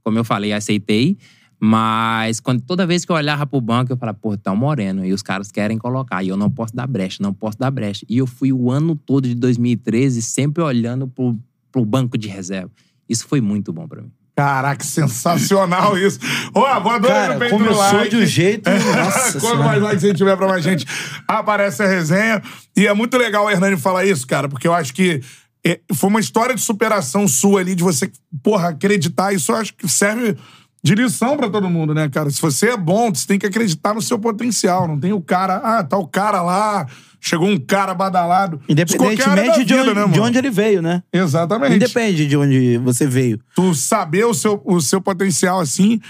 como 0.02 0.18
eu 0.18 0.24
falei, 0.24 0.52
aceitei. 0.52 1.16
Mas 1.60 2.38
quando, 2.38 2.62
toda 2.62 2.86
vez 2.86 3.04
que 3.04 3.10
eu 3.10 3.16
olhava 3.16 3.46
pro 3.46 3.60
banco, 3.60 3.92
eu 3.92 3.96
falava, 3.96 4.16
pô, 4.16 4.36
tá 4.36 4.52
um 4.52 4.56
moreno. 4.56 5.04
E 5.04 5.12
os 5.12 5.22
caras 5.22 5.50
querem 5.50 5.76
colocar. 5.76 6.22
E 6.22 6.28
eu 6.28 6.36
não 6.36 6.50
posso 6.50 6.74
dar 6.74 6.86
brecha, 6.86 7.18
não 7.20 7.34
posso 7.34 7.58
dar 7.58 7.70
brecha. 7.70 8.06
E 8.08 8.18
eu 8.18 8.26
fui 8.26 8.52
o 8.52 8.70
ano 8.70 8.94
todo 8.94 9.26
de 9.26 9.34
2013 9.34 10.22
sempre 10.22 10.62
olhando 10.62 11.08
pro, 11.08 11.36
pro 11.72 11.84
banco 11.84 12.16
de 12.16 12.28
reserva. 12.28 12.70
Isso 13.08 13.26
foi 13.26 13.40
muito 13.40 13.72
bom 13.72 13.88
pra 13.88 14.02
mim. 14.02 14.12
Caraca, 14.38 14.84
sensacional 14.84 15.98
isso. 15.98 16.20
Ó, 16.54 16.80
vou 16.80 16.92
adorar 16.92 17.22
Cara, 17.22 17.34
no 17.34 17.40
peito 17.40 17.58
do 17.58 17.64
começou 17.64 17.98
like. 17.98 18.10
de 18.10 18.16
um 18.18 18.24
jeito. 18.24 18.70
Nossa 18.70 19.32
Quanto 19.32 19.40
Senhora. 19.40 19.64
mais 19.64 19.82
likes 19.82 20.04
a 20.04 20.06
gente 20.06 20.16
tiver 20.16 20.36
pra 20.36 20.46
mais 20.46 20.62
gente, 20.62 20.86
aparece 21.26 21.82
a 21.82 21.88
resenha. 21.88 22.40
E 22.76 22.86
é 22.86 22.94
muito 22.94 23.18
legal 23.18 23.46
o 23.46 23.50
Hernani 23.50 23.76
falar 23.76 24.04
isso, 24.04 24.24
cara, 24.28 24.48
porque 24.48 24.68
eu 24.68 24.72
acho 24.72 24.94
que 24.94 25.20
é, 25.66 25.80
foi 25.92 26.08
uma 26.08 26.20
história 26.20 26.54
de 26.54 26.60
superação 26.60 27.26
sua 27.26 27.62
ali, 27.62 27.74
de 27.74 27.82
você, 27.82 28.08
porra, 28.40 28.68
acreditar. 28.68 29.32
Isso 29.32 29.50
eu 29.50 29.56
acho 29.56 29.74
que 29.74 29.88
serve 29.88 30.36
de 30.84 30.94
lição 30.94 31.36
pra 31.36 31.50
todo 31.50 31.68
mundo, 31.68 31.92
né, 31.92 32.08
cara? 32.08 32.30
Se 32.30 32.40
você 32.40 32.70
é 32.70 32.76
bom, 32.76 33.12
você 33.12 33.26
tem 33.26 33.40
que 33.40 33.46
acreditar 33.46 33.92
no 33.92 34.00
seu 34.00 34.20
potencial. 34.20 34.86
Não 34.86 35.00
tem 35.00 35.12
o 35.12 35.20
cara, 35.20 35.56
ah, 35.56 35.82
tá 35.82 35.98
o 35.98 36.06
cara 36.06 36.42
lá, 36.42 36.86
chegou 37.20 37.48
um 37.48 37.58
cara 37.58 37.92
badalado. 37.94 38.60
Independentemente 38.68 39.64
de, 39.64 39.74
vida, 39.74 39.90
onde, 39.90 39.94
né, 39.94 40.08
de 40.08 40.20
onde 40.20 40.38
ele 40.38 40.50
veio, 40.50 40.80
né? 40.82 41.02
Exatamente. 41.12 41.76
Independe 41.76 42.26
de 42.26 42.36
onde 42.36 42.78
você 42.78 43.06
veio. 43.06 43.38
tu 43.54 43.74
saber 43.74 44.24
o 44.24 44.34
seu, 44.34 44.60
o 44.64 44.80
seu 44.80 45.00
potencial 45.00 45.60
assim. 45.60 46.00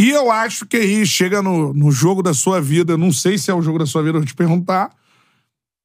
E 0.00 0.10
eu 0.10 0.30
acho 0.30 0.66
que 0.66 0.76
aí 0.76 1.06
chega 1.06 1.40
no, 1.40 1.72
no 1.72 1.90
jogo 1.90 2.22
da 2.22 2.34
sua 2.34 2.60
vida, 2.60 2.92
eu 2.92 2.98
não 2.98 3.10
sei 3.12 3.38
se 3.38 3.50
é 3.50 3.54
o 3.54 3.62
jogo 3.62 3.78
da 3.78 3.86
sua 3.86 4.02
vida, 4.02 4.16
eu 4.16 4.20
vou 4.20 4.26
te 4.26 4.34
perguntar, 4.34 4.90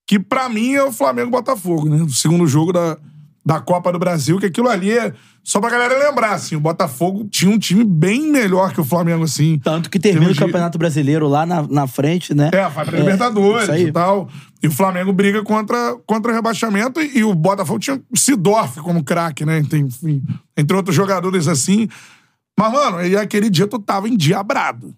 que 0.06 0.20
pra 0.20 0.50
mim 0.50 0.74
é 0.74 0.84
o 0.84 0.92
Flamengo 0.92 1.30
e 1.30 1.32
Botafogo, 1.32 1.88
né? 1.88 2.02
O 2.04 2.10
segundo 2.10 2.46
jogo 2.46 2.74
da, 2.74 2.98
da 3.46 3.62
Copa 3.62 3.90
do 3.92 3.98
Brasil, 4.00 4.38
que 4.40 4.46
aquilo 4.48 4.68
ali 4.70 4.92
é. 4.92 5.14
Só 5.44 5.60
pra 5.60 5.70
galera 5.72 5.98
lembrar, 5.98 6.34
assim, 6.34 6.56
o 6.56 6.60
Botafogo 6.60 7.28
tinha 7.32 7.50
um 7.50 7.58
time 7.58 7.84
bem 7.84 8.30
melhor 8.30 8.74
que 8.74 8.82
o 8.82 8.84
Flamengo, 8.84 9.24
assim. 9.24 9.58
Tanto 9.64 9.90
que 9.90 9.98
termina 9.98 10.30
o 10.30 10.34
de- 10.34 10.40
Campeonato 10.40 10.78
Brasileiro 10.78 11.28
lá 11.28 11.46
na, 11.48 11.64
na 11.64 11.88
frente, 11.88 12.36
né? 12.36 12.52
É, 12.54 12.68
vai 12.70 12.86
pra 12.86 13.00
Libertadores 13.00 13.64
isso 13.64 13.72
aí. 13.72 13.86
e 13.88 13.92
tal. 13.92 14.30
E 14.64 14.68
o 14.68 14.72
Flamengo 14.72 15.12
briga 15.12 15.44
contra, 15.44 15.96
contra 16.06 16.32
o 16.32 16.36
rebaixamento 16.36 17.02
e, 17.02 17.20
e 17.20 17.24
o 17.24 17.34
Botafogo 17.34 17.80
tinha 17.80 18.02
o 18.10 18.18
Sidorf 18.18 18.80
como 18.82 19.04
craque, 19.04 19.44
né? 19.44 19.60
Enfim, 19.60 20.24
entre 20.56 20.78
outros 20.78 20.96
jogadores 20.96 21.48
assim. 21.48 21.88
Mas, 22.58 22.72
mano, 22.72 23.04
e 23.04 23.18
aquele 23.18 23.50
dia 23.50 23.66
tu 23.66 23.80
tava 23.80 24.08
endiabrado. 24.08 24.96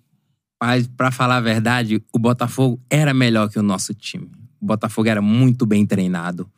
Mas, 0.62 0.88
pra 0.88 1.12
falar 1.12 1.38
a 1.38 1.42
verdade, 1.42 2.02
o 2.12 2.20
Botafogo 2.20 2.80
era 2.90 3.14
melhor 3.14 3.50
que 3.50 3.60
o 3.60 3.64
nosso 3.64 3.94
time. 3.94 4.30
O 4.62 4.66
Botafogo 4.66 5.08
era 5.08 5.22
muito 5.22 5.66
bem 5.66 5.86
treinado. 5.86 6.50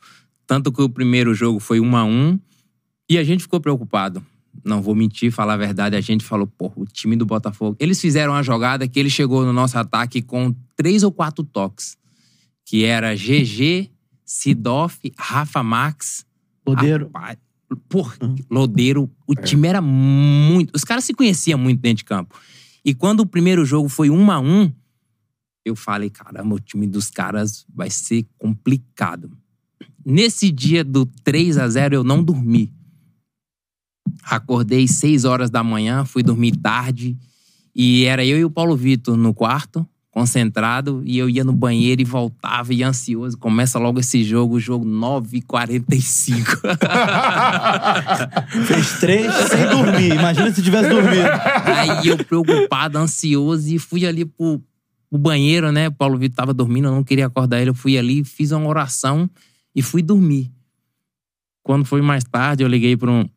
Tanto 0.46 0.72
que 0.72 0.82
o 0.82 0.88
primeiro 0.88 1.34
jogo 1.34 1.58
foi 1.58 1.80
um 1.80 1.96
a 1.96 2.04
um 2.04 2.38
e 3.08 3.18
a 3.18 3.24
gente 3.24 3.42
ficou 3.42 3.60
preocupado. 3.60 4.24
Não 4.64 4.80
vou 4.80 4.94
mentir, 4.94 5.30
falar 5.30 5.54
a 5.54 5.56
verdade, 5.56 5.96
a 5.96 6.00
gente 6.00 6.24
falou, 6.24 6.46
pô, 6.46 6.72
o 6.76 6.84
time 6.86 7.14
do 7.14 7.26
Botafogo. 7.26 7.76
Eles 7.78 8.00
fizeram 8.00 8.32
uma 8.32 8.42
jogada 8.42 8.88
que 8.88 8.98
ele 8.98 9.10
chegou 9.10 9.44
no 9.44 9.52
nosso 9.52 9.78
ataque 9.78 10.22
com 10.22 10.54
três 10.76 11.02
ou 11.02 11.12
quatro 11.12 11.44
toques. 11.44 11.96
Que 12.66 12.84
era 12.84 13.14
GG, 13.14 13.90
Sidoff, 14.24 15.10
Rafa 15.16 15.62
Max. 15.62 16.26
Lodeiro. 16.66 17.06
Rapaz, 17.06 17.38
Pô, 17.88 18.06
Lodeiro, 18.50 19.10
o 19.26 19.34
time 19.34 19.66
era 19.66 19.80
muito. 19.80 20.74
Os 20.74 20.84
caras 20.84 21.04
se 21.04 21.14
conheciam 21.14 21.58
muito 21.58 21.80
dentro 21.80 21.98
de 21.98 22.04
campo. 22.04 22.38
E 22.84 22.94
quando 22.94 23.20
o 23.20 23.26
primeiro 23.26 23.64
jogo 23.64 23.88
foi 23.88 24.08
um 24.08 24.30
a 24.30 24.38
um, 24.38 24.72
eu 25.64 25.74
falei, 25.74 26.08
caramba, 26.08 26.54
o 26.54 26.60
time 26.60 26.86
dos 26.86 27.10
caras 27.10 27.66
vai 27.74 27.90
ser 27.90 28.24
complicado. 28.38 29.36
Nesse 30.04 30.52
dia 30.52 30.84
do 30.84 31.04
3 31.24 31.58
a 31.58 31.68
0 31.68 31.96
eu 31.96 32.04
não 32.04 32.22
dormi. 32.22 32.72
Acordei 34.22 34.86
6 34.86 35.24
horas 35.24 35.50
da 35.50 35.64
manhã, 35.64 36.04
fui 36.04 36.22
dormir 36.22 36.56
tarde. 36.56 37.18
E 37.74 38.04
era 38.04 38.24
eu 38.24 38.38
e 38.38 38.44
o 38.44 38.50
Paulo 38.50 38.76
Vitor 38.76 39.16
no 39.16 39.34
quarto, 39.34 39.86
concentrado. 40.16 41.02
E 41.04 41.18
eu 41.18 41.28
ia 41.28 41.44
no 41.44 41.52
banheiro 41.52 42.00
e 42.00 42.04
voltava, 42.04 42.72
e 42.72 42.82
ansioso. 42.82 43.36
Começa 43.36 43.78
logo 43.78 44.00
esse 44.00 44.24
jogo, 44.24 44.54
o 44.54 44.60
jogo 44.60 44.86
9h45. 44.86 46.56
Fez 48.64 48.98
três 48.98 49.30
sem 49.34 49.68
dormir. 49.68 50.14
Imagina 50.14 50.50
se 50.50 50.62
tivesse 50.62 50.88
dormido. 50.88 51.28
Aí 51.66 52.08
eu 52.08 52.16
preocupado, 52.16 52.96
ansioso, 52.96 53.68
e 53.68 53.78
fui 53.78 54.06
ali 54.06 54.24
pro, 54.24 54.58
pro 55.10 55.18
banheiro, 55.18 55.70
né? 55.70 55.88
O 55.88 55.92
Paulo 55.92 56.16
Vitor 56.16 56.34
tava 56.34 56.54
dormindo, 56.54 56.88
eu 56.88 56.92
não 56.92 57.04
queria 57.04 57.26
acordar 57.26 57.60
ele. 57.60 57.68
Eu 57.68 57.74
fui 57.74 57.98
ali, 57.98 58.24
fiz 58.24 58.52
uma 58.52 58.66
oração 58.66 59.28
e 59.74 59.82
fui 59.82 60.00
dormir. 60.00 60.50
Quando 61.62 61.84
foi 61.84 62.00
mais 62.00 62.24
tarde, 62.24 62.64
eu 62.64 62.68
liguei 62.68 62.96
para 62.96 63.10
um, 63.10 63.28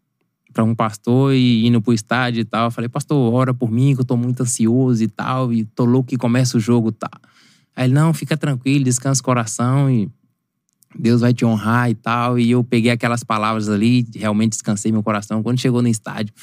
pra 0.53 0.63
um 0.63 0.73
pastor 0.75 1.33
e 1.33 1.65
indo 1.65 1.81
pro 1.81 1.93
estádio 1.93 2.41
e 2.41 2.45
tal. 2.45 2.65
Eu 2.65 2.71
falei, 2.71 2.89
pastor, 2.89 3.33
ora 3.33 3.53
por 3.53 3.71
mim, 3.71 3.93
que 3.95 4.01
eu 4.01 4.05
tô 4.05 4.17
muito 4.17 4.41
ansioso 4.41 5.03
e 5.03 5.07
tal, 5.07 5.53
e 5.53 5.63
tô 5.65 5.85
louco 5.85 6.09
que 6.09 6.17
começa 6.17 6.57
o 6.57 6.59
jogo 6.59 6.89
e 6.89 6.93
tal. 6.93 7.11
Aí 7.75 7.85
ele, 7.85 7.93
não, 7.93 8.13
fica 8.13 8.35
tranquilo, 8.35 8.83
descansa 8.83 9.21
o 9.21 9.23
coração 9.23 9.89
e 9.89 10.09
Deus 10.97 11.21
vai 11.21 11.33
te 11.33 11.45
honrar 11.45 11.89
e 11.89 11.95
tal. 11.95 12.37
E 12.39 12.51
eu 12.51 12.63
peguei 12.63 12.91
aquelas 12.91 13.23
palavras 13.23 13.69
ali, 13.69 14.05
realmente 14.15 14.51
descansei 14.51 14.91
meu 14.91 15.03
coração. 15.03 15.41
Quando 15.43 15.59
chegou 15.59 15.81
no 15.81 15.87
estádio, 15.87 16.33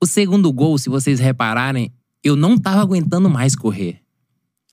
o 0.00 0.06
segundo 0.06 0.50
gol, 0.52 0.78
se 0.78 0.88
vocês 0.88 1.20
repararem, 1.20 1.92
eu 2.24 2.36
não 2.36 2.56
tava 2.56 2.80
aguentando 2.80 3.28
mais 3.28 3.54
correr, 3.56 4.00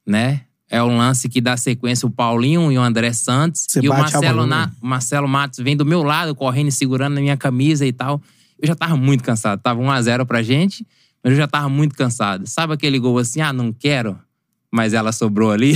né? 0.05 0.41
É 0.71 0.83
um 0.83 0.97
lance 0.97 1.27
que 1.27 1.41
dá 1.41 1.57
sequência 1.57 2.05
o 2.07 2.11
Paulinho 2.11 2.71
e 2.71 2.77
o 2.77 2.81
André 2.81 3.11
Santos. 3.11 3.65
Você 3.67 3.79
e 3.79 3.89
o 3.89 3.91
Marcelo, 3.91 4.45
Na- 4.45 4.67
né? 4.67 4.73
Marcelo 4.79 5.27
Matos 5.27 5.59
vem 5.59 5.75
do 5.75 5.83
meu 5.83 6.03
lado, 6.03 6.35
correndo 6.35 6.67
e 6.67 6.71
segurando 6.71 7.15
na 7.15 7.21
minha 7.21 7.35
camisa 7.35 7.87
e 7.87 7.91
tal. 7.91 8.21
Eu 8.61 8.67
já 8.67 8.75
tava 8.75 8.95
muito 8.97 9.23
cansado. 9.23 9.61
Tava 9.61 9.81
1x0 9.81 10.25
pra 10.25 10.41
gente, 10.41 10.85
mas 11.23 11.31
eu 11.33 11.37
já 11.37 11.47
tava 11.47 11.69
muito 11.69 11.95
cansado. 11.95 12.45
Sabe 12.47 12.73
aquele 12.73 12.99
gol 12.99 13.17
assim, 13.17 13.41
ah, 13.41 13.53
não 13.53 13.71
quero, 13.71 14.17
mas 14.71 14.93
ela 14.93 15.11
sobrou 15.11 15.51
ali? 15.51 15.75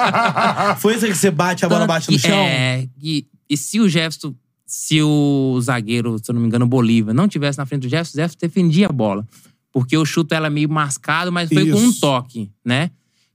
Foi 0.78 0.96
isso 0.96 1.06
que 1.06 1.14
você 1.14 1.30
bate, 1.30 1.64
a 1.64 1.68
bola 1.68 1.86
bate 1.86 2.10
no 2.10 2.18
chão? 2.18 2.36
É, 2.36 2.88
e, 3.00 3.26
e 3.48 3.56
se 3.56 3.80
o 3.80 3.88
Jefferson, 3.88 4.34
se 4.66 5.02
o 5.02 5.58
zagueiro, 5.60 6.18
se 6.18 6.30
eu 6.30 6.34
não 6.34 6.40
me 6.40 6.46
engano, 6.48 6.64
o 6.64 6.68
Bolívar, 6.68 7.14
não 7.14 7.28
tivesse 7.28 7.58
na 7.58 7.66
frente 7.66 7.82
do 7.82 7.88
Jefferson, 7.88 8.18
o 8.18 8.20
Jefferson 8.22 8.38
defendia 8.40 8.86
a 8.86 8.92
bola. 8.92 9.26
Porque 9.72 9.96
eu 9.96 10.04
chuto 10.04 10.34
ela 10.34 10.50
meio 10.50 10.68
mascado, 10.68 11.32
mas 11.32 11.48
foi 11.48 11.70
com 11.70 11.78
um 11.78 11.88
Isso. 11.88 12.00
toque, 12.00 12.50
né? 12.64 12.90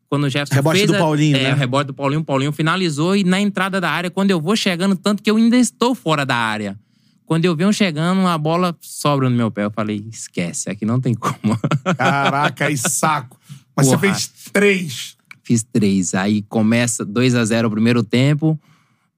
Quando 0.10 0.26
o 0.26 0.30
Jefferson 0.30 0.56
Rebote 0.56 0.78
fez 0.78 0.88
do 0.90 0.96
a- 0.96 1.00
Paulinho, 1.00 1.36
é, 1.36 1.44
né? 1.44 1.54
o 1.54 1.58
rebote 1.58 1.88
do 1.88 1.94
Paulinho, 1.94 2.22
o 2.22 2.24
Paulinho 2.24 2.52
finalizou 2.52 3.16
e 3.16 3.24
na 3.24 3.42
entrada 3.42 3.82
da 3.82 3.90
área, 3.90 4.10
quando 4.10 4.32
eu 4.32 4.40
vou 4.40 4.56
chegando, 4.56 4.96
tanto 4.96 5.22
que 5.22 5.30
eu 5.30 5.36
ainda 5.36 5.58
estou 5.58 5.94
fora 5.94 6.26
da 6.26 6.36
área. 6.36 6.80
Quando 7.28 7.44
eu 7.44 7.54
venho 7.54 7.74
chegando, 7.74 8.26
a 8.26 8.38
bola 8.38 8.74
sobra 8.80 9.30
no 9.30 9.36
meu 9.36 9.52
pé. 9.52 9.66
Eu 9.66 9.72
falei, 9.72 10.08
esquece, 10.10 10.70
aqui 10.70 10.86
não 10.86 10.98
tem 10.98 11.14
como. 11.14 11.60
Caraca, 11.98 12.68
aí 12.68 12.78
saco. 12.78 13.38
Mas 13.76 13.88
você 13.88 13.98
Porra. 13.98 14.14
fez 14.14 14.32
três. 14.54 15.18
Fiz 15.44 15.62
três. 15.62 16.16
Aí 16.16 16.42
começa 16.44 17.04
2 17.04 17.36
a 17.36 17.44
0 17.44 17.68
o 17.68 17.72
primeiro 17.72 18.02
tempo. 18.02 18.58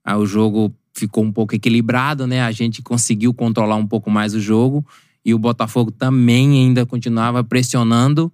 Aí 0.03 0.15
o 0.15 0.25
jogo 0.25 0.73
ficou 0.91 1.23
um 1.23 1.31
pouco 1.31 1.53
equilibrado, 1.53 2.25
né? 2.25 2.41
A 2.41 2.51
gente 2.51 2.81
conseguiu 2.81 3.31
controlar 3.31 3.75
um 3.75 3.85
pouco 3.85 4.09
mais 4.09 4.33
o 4.33 4.39
jogo. 4.39 4.83
E 5.23 5.31
o 5.31 5.37
Botafogo 5.37 5.91
também 5.91 6.63
ainda 6.63 6.87
continuava 6.87 7.43
pressionando. 7.43 8.33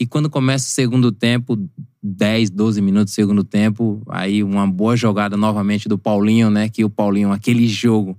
E 0.00 0.04
quando 0.04 0.28
começa 0.28 0.66
o 0.66 0.70
segundo 0.70 1.12
tempo, 1.12 1.56
10, 2.02 2.50
12 2.50 2.82
minutos 2.82 3.12
do 3.12 3.14
segundo 3.14 3.44
tempo, 3.44 4.02
aí 4.08 4.42
uma 4.42 4.66
boa 4.66 4.96
jogada 4.96 5.36
novamente 5.36 5.88
do 5.88 5.96
Paulinho, 5.96 6.50
né? 6.50 6.68
Que 6.68 6.84
o 6.84 6.90
Paulinho, 6.90 7.30
aquele 7.30 7.68
jogo, 7.68 8.18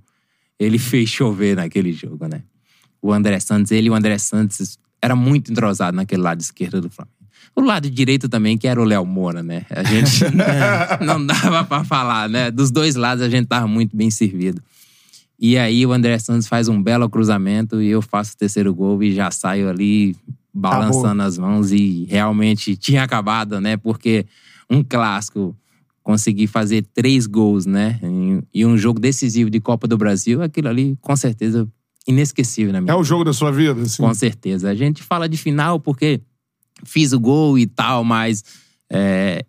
ele 0.58 0.78
fez 0.78 1.08
chover 1.08 1.56
naquele 1.56 1.92
jogo, 1.92 2.26
né? 2.26 2.42
O 3.00 3.12
André 3.12 3.38
Santos, 3.40 3.70
ele 3.72 3.88
e 3.88 3.90
o 3.90 3.94
André 3.94 4.18
Santos 4.18 4.78
era 5.00 5.14
muito 5.14 5.50
entrosado 5.52 5.96
naquele 5.96 6.22
lado 6.22 6.40
esquerdo 6.40 6.80
do 6.80 6.90
Flamengo. 6.90 7.14
O 7.54 7.60
lado 7.60 7.88
direito 7.90 8.28
também, 8.28 8.56
que 8.58 8.66
era 8.66 8.80
o 8.80 8.84
Léo 8.84 9.04
Moura, 9.04 9.42
né? 9.42 9.66
A 9.70 9.82
gente 9.84 10.24
não 11.04 11.24
dava 11.24 11.64
pra 11.64 11.84
falar, 11.84 12.28
né? 12.28 12.50
Dos 12.50 12.70
dois 12.70 12.96
lados 12.96 13.22
a 13.22 13.28
gente 13.28 13.46
tava 13.46 13.66
muito 13.68 13.96
bem 13.96 14.10
servido. 14.10 14.62
E 15.38 15.58
aí 15.58 15.84
o 15.84 15.92
André 15.92 16.18
Santos 16.18 16.48
faz 16.48 16.68
um 16.68 16.82
belo 16.82 17.08
cruzamento 17.08 17.82
e 17.82 17.88
eu 17.88 18.00
faço 18.00 18.32
o 18.32 18.36
terceiro 18.36 18.74
gol 18.74 19.02
e 19.02 19.12
já 19.12 19.30
saio 19.30 19.68
ali 19.68 20.16
balançando 20.52 21.22
as 21.22 21.36
mãos 21.36 21.72
e 21.72 22.06
realmente 22.08 22.76
tinha 22.76 23.02
acabado, 23.02 23.60
né? 23.60 23.76
Porque 23.76 24.24
um 24.70 24.82
clássico, 24.82 25.54
conseguir 26.04 26.46
fazer 26.46 26.86
três 26.94 27.26
gols, 27.26 27.64
né? 27.64 27.98
E 28.52 28.64
um 28.64 28.76
jogo 28.76 29.00
decisivo 29.00 29.48
de 29.48 29.58
Copa 29.58 29.88
do 29.88 29.96
Brasil, 29.96 30.42
aquilo 30.42 30.68
ali, 30.68 30.96
com 31.00 31.16
certeza, 31.16 31.66
inesquecível 32.06 32.72
na 32.72 32.80
minha 32.80 32.92
É 32.92 32.94
o 32.94 33.02
jogo 33.02 33.24
da 33.24 33.32
sua 33.32 33.50
vida? 33.50 33.80
Assim. 33.80 34.02
com 34.02 34.12
certeza. 34.14 34.68
A 34.68 34.74
gente 34.74 35.02
fala 35.02 35.26
de 35.26 35.38
final 35.38 35.80
porque 35.80 36.20
fiz 36.84 37.14
o 37.14 37.18
gol 37.18 37.58
e 37.58 37.66
tal, 37.66 38.04
mas 38.04 38.44
é, 38.92 39.46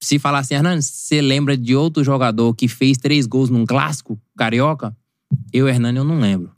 se 0.00 0.18
falar 0.18 0.38
assim, 0.38 0.54
Hernandes, 0.54 0.86
você 0.86 1.20
lembra 1.20 1.54
de 1.56 1.76
outro 1.76 2.02
jogador 2.02 2.54
que 2.54 2.66
fez 2.68 2.96
três 2.96 3.26
gols 3.26 3.50
num 3.50 3.66
clássico 3.66 4.18
carioca? 4.34 4.96
Eu, 5.52 5.68
Hernani, 5.68 5.98
eu 5.98 6.04
não 6.04 6.18
lembro. 6.18 6.50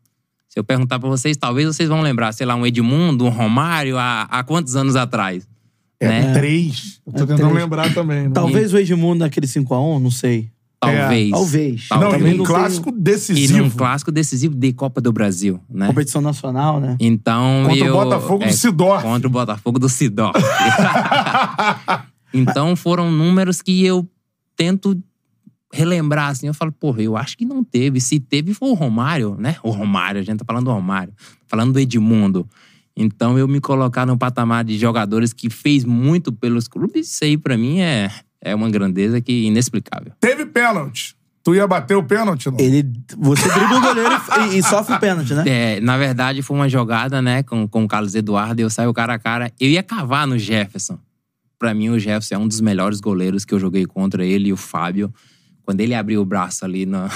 Se 0.49 0.61
eu 0.61 0.65
perguntar 0.65 1.01
pra 1.01 1.09
vocês, 1.09 1.37
talvez 1.37 1.67
vocês 1.67 1.89
vão 1.89 2.03
lembrar, 2.03 2.33
sei 2.33 2.47
lá, 2.47 2.55
um 2.55 2.65
Edmundo, 2.65 3.25
um 3.25 3.31
Romário, 3.31 3.99
há, 3.99 4.23
há 4.23 4.45
quantos 4.45 4.77
anos 4.77 4.95
atrás? 4.95 5.47
É 6.01 6.09
né? 6.09 6.33
três. 6.33 7.01
Eu 7.07 7.13
tô 7.13 7.25
É 7.25 7.27
tentando 7.27 7.49
três. 7.51 7.55
lembrar 7.63 7.93
também. 7.95 8.25
né? 8.29 8.31
Talvez 8.33 8.73
o 8.73 8.79
Edmundo 8.79 9.21
naquele 9.25 9.47
5x1, 9.47 9.99
não 10.01 10.11
sei. 10.11 10.49
Talvez. 10.81 11.31
Talvez. 11.33 11.89
Tal- 11.89 12.01
Não, 12.01 12.11
Talvez 12.11 12.31
e 12.31 12.37
num 12.37 12.39
não 12.39 12.45
clássico 12.45 12.89
E 12.91 12.93
decisivo. 12.93 13.59
num 13.59 13.71
clássico 13.71 14.13
decisivo 14.13 14.55
de 14.55 14.73
Copa 14.73 15.01
do 15.01 15.13
Brasil, 15.13 15.61
né? 15.69 15.89
Competição 15.89 16.21
nacional, 16.21 16.79
né? 16.79 16.97
Então 17.01 17.65
Contra 17.67 17.85
o 17.85 17.89
eu, 17.89 17.93
Botafogo 17.95 18.45
do 18.47 18.53
Sidorf. 18.53 19.03
Contra 19.03 19.27
o 19.27 19.31
Botafogo 19.31 19.79
do 19.81 19.89
Sidorf. 19.89 20.39
então 22.33 22.77
foram 22.77 23.11
números 23.11 23.61
que 23.63 23.85
eu 23.85 24.09
tento 24.57 24.97
relembrar, 25.73 26.29
assim. 26.31 26.47
Eu 26.47 26.55
falo, 26.55 26.73
porra, 26.73 27.03
eu 27.03 27.17
acho 27.17 27.37
que 27.37 27.45
não 27.45 27.63
teve. 27.65 28.01
Se 28.01 28.21
teve, 28.21 28.55
foi 28.55 28.69
o 28.71 28.75
Romário, 28.75 29.37
né? 29.39 29.57
O 29.63 29.71
Romário, 29.71 30.21
a 30.21 30.25
gente 30.25 30.39
tá 30.39 30.45
falando 30.45 30.67
do 30.67 30.73
Romário. 30.73 31.13
Falando 31.47 31.73
do 31.73 31.81
Edmundo. 31.81 32.49
Então 33.01 33.39
eu 33.39 33.47
me 33.47 33.61
colocar 33.61 34.05
no 34.05 34.19
patamar 34.19 34.65
de 34.65 34.77
jogadores 34.77 35.33
que 35.33 35.49
fez 35.49 35.85
muito 35.85 36.33
pelos 36.33 36.67
clubes, 36.67 37.09
isso 37.09 37.25
aí 37.25 37.39
pra 37.39 37.57
mim 37.57 37.79
é, 37.79 38.11
é 38.41 38.53
uma 38.53 38.69
grandeza 38.69 39.21
que 39.21 39.45
inexplicável. 39.45 40.13
Teve 40.19 40.45
pênalti. 40.45 41.17
Tu 41.45 41.55
ia 41.55 41.67
bater 41.67 41.97
o 41.97 42.03
pênalti, 42.03 42.51
não? 42.51 42.59
Ele, 42.59 42.85
você 43.17 43.49
dribla 43.49 43.79
o 43.79 43.81
goleiro 43.81 44.15
e, 44.53 44.59
e 44.59 44.63
sofre 44.65 44.97
o 44.97 44.99
pênalti, 44.99 45.33
né? 45.33 45.45
É, 45.47 45.81
na 45.81 45.97
verdade, 45.97 46.43
foi 46.43 46.57
uma 46.57 46.69
jogada, 46.69 47.23
né, 47.23 47.45
com, 47.45 47.69
com 47.69 47.85
o 47.85 47.89
Carlos 47.89 48.17
Eduardo, 48.17 48.61
e 48.61 48.65
eu 48.65 48.69
saio 48.69 48.93
cara 48.93 49.15
a 49.15 49.19
cara. 49.19 49.53
Eu 49.61 49.69
ia 49.69 49.83
cavar 49.83 50.27
no 50.27 50.37
Jefferson. 50.37 50.99
Pra 51.57 51.73
mim, 51.73 51.91
o 51.91 51.99
Jefferson 52.01 52.35
é 52.35 52.39
um 52.39 52.49
dos 52.49 52.61
melhores 52.61 53.01
goleiros 53.01 53.45
que 53.45 53.55
eu 53.55 53.61
joguei 53.61 53.87
contra 53.87 54.25
ele 54.25 54.49
e 54.49 54.53
o 54.53 54.57
Fábio. 54.57 55.15
Quando 55.63 55.81
ele 55.81 55.95
abriu 55.95 56.21
o 56.21 56.25
braço 56.25 56.65
ali 56.65 56.85
no, 56.85 57.09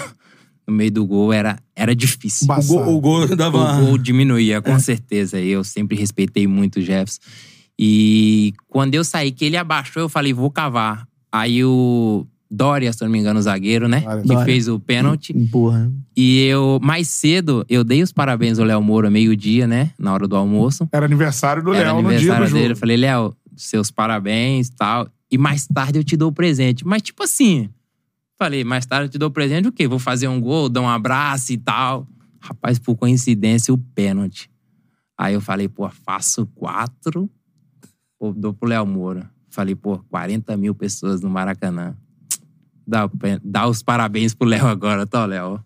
no 0.67 0.75
meio 0.75 0.91
do 0.91 1.07
gol, 1.07 1.33
era, 1.33 1.59
era 1.75 1.95
difícil. 1.95 2.47
O 2.51 2.63
gol, 2.65 2.97
o 2.97 3.01
gol 3.01 3.37
dava. 3.37 3.81
O 3.81 3.87
gol 3.87 3.99
diminuía, 3.99 4.61
com 4.61 4.79
certeza. 4.79 5.41
Eu 5.41 5.65
sempre 5.65 5.97
respeitei 5.97 6.47
muito 6.47 6.79
o 6.79 6.83
Jefferson. 6.83 7.21
E 7.79 8.53
quando 8.69 8.95
eu 8.95 9.03
saí, 9.03 9.33
que 9.33 9.45
ele 9.45 9.57
abaixou, 9.57 10.03
eu 10.03 10.09
falei, 10.09 10.33
vou 10.33 10.51
cavar. 10.51 11.07
Aí 11.33 11.65
o 11.65 12.27
Dória, 12.55 12.93
se 12.93 13.03
eu 13.03 13.07
não 13.07 13.13
me 13.13 13.19
engano, 13.19 13.41
o 13.41 13.43
zagueiro, 13.43 13.89
né? 13.89 14.01
Dória. 14.01 14.23
Que 14.23 14.29
Dória. 14.29 14.45
fez 14.45 14.69
o 14.69 14.79
pênalti. 14.79 15.33
Empurra. 15.35 15.91
E 16.15 16.45
eu, 16.45 16.79
mais 16.83 17.09
cedo, 17.09 17.65
eu 17.69 17.83
dei 17.83 18.03
os 18.03 18.13
parabéns 18.13 18.59
ao 18.59 18.67
Léo 18.67 18.83
Moura, 18.83 19.11
meio-dia, 19.11 19.67
né? 19.67 19.91
Na 19.99 20.13
hora 20.13 20.29
do 20.29 20.37
almoço. 20.37 20.87
Era 20.93 21.07
aniversário 21.07 21.63
do 21.63 21.71
Léo 21.71 21.81
no 21.81 21.85
dia 21.85 22.03
do 22.03 22.09
aniversário 22.09 22.47
jogo. 22.47 22.61
dele. 22.61 22.73
Eu 22.75 22.77
falei, 22.77 22.97
Léo, 22.99 23.35
seus 23.57 23.91
parabéns 23.91 24.69
e 24.69 24.77
tal. 24.77 25.09
E 25.31 25.39
mais 25.39 25.67
tarde 25.67 25.99
eu 25.99 26.05
te 26.05 26.15
dou 26.15 26.29
o 26.29 26.33
presente. 26.33 26.87
Mas, 26.87 27.01
tipo 27.01 27.23
assim, 27.23 27.71
falei, 28.45 28.65
mais 28.65 28.87
tarde 28.87 29.07
eu 29.07 29.11
te 29.11 29.19
dou 29.19 29.29
o 29.29 29.33
presente 29.33 29.69
o 29.69 29.73
quê? 29.73 29.87
Vou 29.87 29.99
fazer 29.99 30.29
um 30.29 30.41
gol, 30.41 30.69
dar 30.69 30.81
um 30.81 30.89
abraço 30.89 31.53
e 31.53 31.59
tal. 31.59 32.07
Rapaz, 32.41 32.79
por 32.79 32.97
coincidência, 32.97 33.73
o 33.73 33.79
pênalti. 33.79 34.51
Aí 35.17 35.35
eu 35.35 35.41
falei, 35.41 35.69
pô, 35.69 35.89
faço 35.89 36.47
quatro 36.47 37.31
Pô, 38.23 38.33
dou 38.33 38.55
pro 38.55 38.69
Léo 38.69 38.87
Moura. 38.87 39.29
Falei, 39.51 39.75
pô, 39.75 39.99
40 40.09 40.57
mil 40.57 40.77
pessoas 40.77 41.21
no 41.21 41.29
Maracanã. 41.29 41.97
Dá, 42.87 43.11
dá 43.43 43.67
os 43.67 43.83
parabéns 43.83 44.33
pro 44.33 44.47
Léo 44.47 44.69
agora, 44.69 45.05
tá, 45.05 45.27
Léo? 45.27 45.61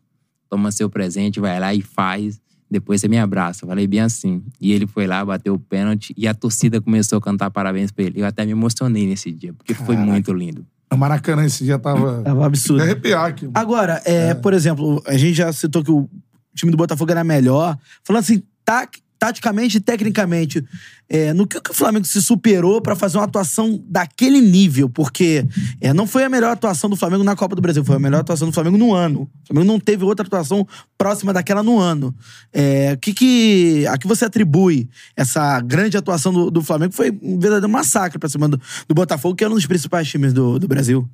Toma 0.48 0.72
seu 0.72 0.88
presente, 0.88 1.38
vai 1.38 1.60
lá 1.60 1.74
e 1.74 1.82
faz. 1.82 2.40
Depois 2.70 3.02
você 3.02 3.08
me 3.08 3.18
abraça. 3.18 3.66
Falei 3.66 3.86
bem 3.86 4.00
assim. 4.00 4.42
E 4.58 4.72
ele 4.72 4.86
foi 4.86 5.06
lá, 5.06 5.22
bateu 5.22 5.52
o 5.52 5.58
pênalti 5.58 6.14
e 6.16 6.26
a 6.26 6.32
torcida 6.32 6.80
começou 6.80 7.18
a 7.18 7.20
cantar 7.20 7.50
parabéns 7.50 7.92
pra 7.92 8.06
ele. 8.06 8.22
Eu 8.22 8.26
até 8.26 8.42
me 8.46 8.52
emocionei 8.52 9.06
nesse 9.06 9.30
dia, 9.30 9.52
porque 9.52 9.74
foi 9.74 9.94
Caraca. 9.94 10.10
muito 10.10 10.32
lindo. 10.32 10.66
O 10.92 10.96
Maracanã 10.96 11.44
esse 11.44 11.64
dia 11.64 11.78
tava. 11.78 12.22
Tava 12.22 12.46
absurdo. 12.46 12.78
De 12.82 12.84
arrepiar 12.90 13.24
aqui. 13.26 13.50
Agora, 13.54 14.00
é, 14.04 14.34
por 14.34 14.52
exemplo, 14.54 15.02
a 15.06 15.16
gente 15.16 15.34
já 15.34 15.52
citou 15.52 15.82
que 15.82 15.90
o 15.90 16.08
time 16.54 16.70
do 16.70 16.76
Botafogo 16.76 17.10
era 17.10 17.24
melhor. 17.24 17.76
Falando 18.04 18.22
assim, 18.22 18.42
ta- 18.64 18.88
taticamente 19.18 19.78
e 19.78 19.80
tecnicamente, 19.80 20.64
é, 21.08 21.32
no 21.32 21.46
que, 21.46 21.58
o 21.58 21.74
Flamengo 21.74 22.04
se 22.04 22.20
superou 22.20 22.80
pra 22.80 22.96
fazer 22.96 23.18
uma 23.18 23.24
atuação 23.24 23.82
daquele 23.88 24.40
nível? 24.40 24.88
Porque 24.88 25.46
é, 25.80 25.92
não 25.92 26.06
foi 26.06 26.24
a 26.24 26.28
melhor 26.28 26.52
atuação 26.52 26.90
do 26.90 26.96
Flamengo 26.96 27.24
na 27.24 27.36
Copa 27.36 27.54
do 27.54 27.62
Brasil, 27.62 27.84
foi 27.84 27.96
a 27.96 27.98
melhor 27.98 28.20
atuação 28.20 28.48
do 28.48 28.52
Flamengo 28.52 28.76
no 28.76 28.94
ano. 28.94 29.22
O 29.44 29.46
Flamengo 29.48 29.72
não 29.72 29.80
teve 29.80 30.04
outra 30.04 30.26
atuação 30.26 30.66
próxima 30.98 31.32
daquela 31.32 31.62
no 31.62 31.78
ano. 31.78 32.14
É, 32.52 32.96
que 32.96 33.14
que, 33.14 33.86
a 33.88 33.96
que 33.96 34.06
você 34.06 34.24
atribui 34.24 34.88
essa 35.16 35.60
grande 35.60 35.96
atuação 35.96 36.32
do, 36.32 36.50
do 36.50 36.62
Flamengo? 36.62 36.92
Foi 36.92 37.10
um 37.22 37.38
verdadeiro 37.38 37.68
massacre 37.68 38.18
pra 38.18 38.28
cima 38.28 38.48
do, 38.48 38.60
do 38.88 38.94
Botafogo, 38.94 39.34
que 39.34 39.44
é 39.44 39.48
um 39.48 39.54
dos 39.54 39.66
principais 39.66 40.08
times 40.08 40.32
do, 40.32 40.58
do 40.58 40.68
Brasil. 40.68 41.08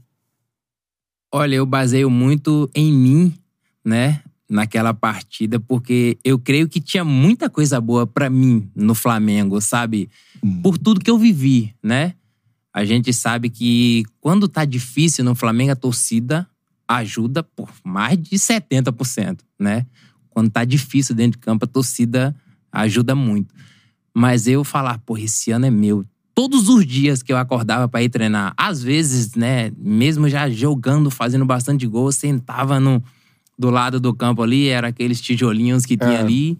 Olha, 1.34 1.54
eu 1.54 1.64
baseio 1.64 2.10
muito 2.10 2.70
em 2.74 2.92
mim, 2.92 3.34
né? 3.82 4.20
Naquela 4.50 4.92
partida, 4.92 5.58
porque 5.58 6.18
eu 6.22 6.38
creio 6.38 6.68
que 6.68 6.80
tinha 6.80 7.04
muita 7.04 7.48
coisa 7.48 7.80
boa 7.80 8.06
pra 8.06 8.28
mim 8.28 8.68
no 8.74 8.94
Flamengo, 8.94 9.60
sabe? 9.60 10.10
Por 10.62 10.76
tudo 10.76 11.00
que 11.00 11.10
eu 11.10 11.16
vivi, 11.16 11.74
né? 11.82 12.14
A 12.74 12.84
gente 12.84 13.12
sabe 13.12 13.50
que 13.50 14.04
quando 14.20 14.48
tá 14.48 14.64
difícil 14.64 15.24
no 15.24 15.34
Flamengo, 15.34 15.72
a 15.72 15.76
torcida 15.76 16.46
ajuda 16.88 17.42
por 17.42 17.70
mais 17.84 18.18
de 18.18 18.36
70%, 18.36 19.40
né? 19.58 19.86
Quando 20.30 20.50
tá 20.50 20.64
difícil 20.64 21.14
dentro 21.14 21.38
de 21.38 21.44
campo, 21.44 21.64
a 21.64 21.68
torcida 21.68 22.34
ajuda 22.70 23.14
muito. 23.14 23.54
Mas 24.14 24.46
eu 24.46 24.64
falar, 24.64 24.98
pô, 24.98 25.16
esse 25.18 25.50
ano 25.50 25.66
é 25.66 25.70
meu. 25.70 26.04
Todos 26.34 26.68
os 26.68 26.86
dias 26.86 27.22
que 27.22 27.30
eu 27.30 27.36
acordava 27.36 27.86
pra 27.86 28.02
ir 28.02 28.08
treinar, 28.08 28.54
às 28.56 28.82
vezes, 28.82 29.34
né, 29.34 29.70
mesmo 29.76 30.28
já 30.28 30.48
jogando, 30.48 31.10
fazendo 31.10 31.44
bastante 31.44 31.86
gol, 31.86 32.08
eu 32.08 32.12
sentava 32.12 32.80
no, 32.80 33.02
do 33.58 33.70
lado 33.70 34.00
do 34.00 34.14
campo 34.14 34.42
ali, 34.42 34.68
era 34.68 34.88
aqueles 34.88 35.20
tijolinhos 35.20 35.84
que 35.86 35.96
tinha 35.96 36.18
É. 36.18 36.20
ali, 36.20 36.58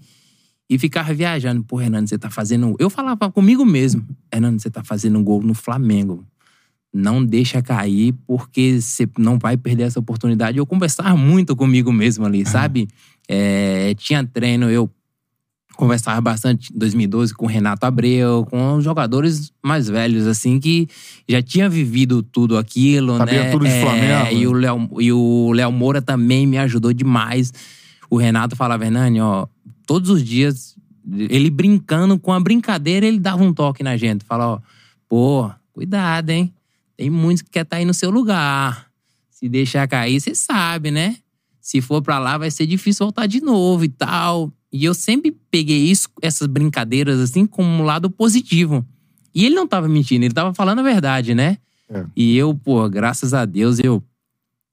e 0.69 0.79
ficava 0.79 1.13
viajando. 1.13 1.63
Pô, 1.65 1.77
Renan, 1.77 2.07
você 2.07 2.17
tá 2.19 2.31
fazendo. 2.31 2.75
Eu 2.79 2.89
falava 2.89 3.31
comigo 3.31 3.65
mesmo, 3.65 4.07
Renan, 4.33 4.59
você 4.59 4.71
tá 4.71 4.83
fazendo 4.83 5.19
um 5.19 5.25
gol 5.25 5.43
no 5.43 5.55
Flamengo. 5.55 6.25
Não 6.95 7.25
deixa 7.25 7.63
cair, 7.63 8.15
porque 8.27 8.81
você 8.81 9.09
não 9.19 9.39
vai 9.39 9.57
perder 9.57 9.85
essa 9.85 9.99
oportunidade. 9.99 10.59
Eu 10.59 10.67
conversava 10.67 11.17
muito 11.17 11.57
comigo 11.57 11.91
mesmo 11.91 12.27
ali, 12.27 12.45
sabe? 12.45 12.87
É, 13.27 13.95
tinha 13.95 14.23
treino, 14.27 14.71
eu 14.71 14.91
conversava 15.83 16.21
bastante 16.21 16.73
em 16.73 16.79
2012 16.79 17.35
com 17.35 17.45
o 17.45 17.49
Renato 17.49 17.85
Abreu, 17.85 18.47
com 18.49 18.77
os 18.77 18.85
jogadores 18.85 19.53
mais 19.61 19.89
velhos, 19.89 20.29
assim, 20.29 20.61
que 20.61 20.89
já 21.29 21.43
tinha 21.43 21.69
vivido 21.69 22.23
tudo 22.23 22.57
aquilo, 22.57 23.19
Sabia 23.19 23.43
né? 23.43 23.51
tudo 23.51 23.65
de 23.65 23.73
É, 23.73 23.81
Flamengo, 23.81 24.37
E 24.37 24.47
o 24.47 24.53
Léo 24.53 24.89
e 25.01 25.13
o 25.13 25.51
Léo 25.53 25.73
Moura 25.73 26.01
também 26.01 26.47
me 26.47 26.57
ajudou 26.57 26.93
demais. 26.93 27.53
O 28.09 28.17
Renato 28.17 28.55
falava, 28.55 28.85
Hernani, 28.85 29.21
ó, 29.21 29.49
todos 29.85 30.09
os 30.09 30.23
dias, 30.23 30.77
ele 31.29 31.51
brincando 31.51 32.17
com 32.17 32.33
a 32.33 32.39
brincadeira, 32.39 33.05
ele 33.05 33.19
dava 33.19 33.43
um 33.43 33.53
toque 33.53 33.83
na 33.83 33.97
gente. 33.97 34.25
Fala, 34.25 34.47
ó, 34.47 34.61
pô, 35.09 35.51
cuidado, 35.73 36.31
hein? 36.31 36.55
Tem 36.97 37.11
muitos 37.11 37.43
que 37.43 37.51
quer 37.51 37.63
estar 37.63 37.79
aí 37.79 37.85
no 37.85 37.93
seu 37.95 38.09
lugar. 38.11 38.87
Se 39.31 39.49
deixar 39.49 39.89
cair, 39.89 40.21
você 40.21 40.33
sabe, 40.33 40.93
né? 40.93 41.17
Se 41.61 41.81
for 41.81 42.01
pra 42.03 42.21
lá, 42.21 42.39
vai 42.39 42.53
ser 42.53 42.67
difícil 42.67 43.05
voltar 43.07 43.27
de 43.27 43.41
novo 43.41 43.85
e 43.85 43.89
tal. 43.89 44.53
E 44.73 44.85
eu 44.85 44.95
sempre 44.95 45.37
peguei 45.51 45.79
isso, 45.79 46.09
essas 46.23 46.47
brincadeiras, 46.47 47.21
assim, 47.21 47.45
como 47.45 47.69
um 47.69 47.83
lado 47.83 48.09
positivo. 48.09 48.85
E 49.35 49.45
ele 49.45 49.55
não 49.55 49.67
tava 49.67 49.89
mentindo, 49.89 50.25
ele 50.25 50.35
tava 50.35 50.55
falando 50.55 50.79
a 50.79 50.83
verdade, 50.83 51.35
né? 51.35 51.59
É. 51.89 52.05
E 52.17 52.37
eu, 52.37 52.55
pô, 52.55 52.89
graças 52.89 53.35
a 53.35 53.45
Deus, 53.45 53.79
eu, 53.79 54.03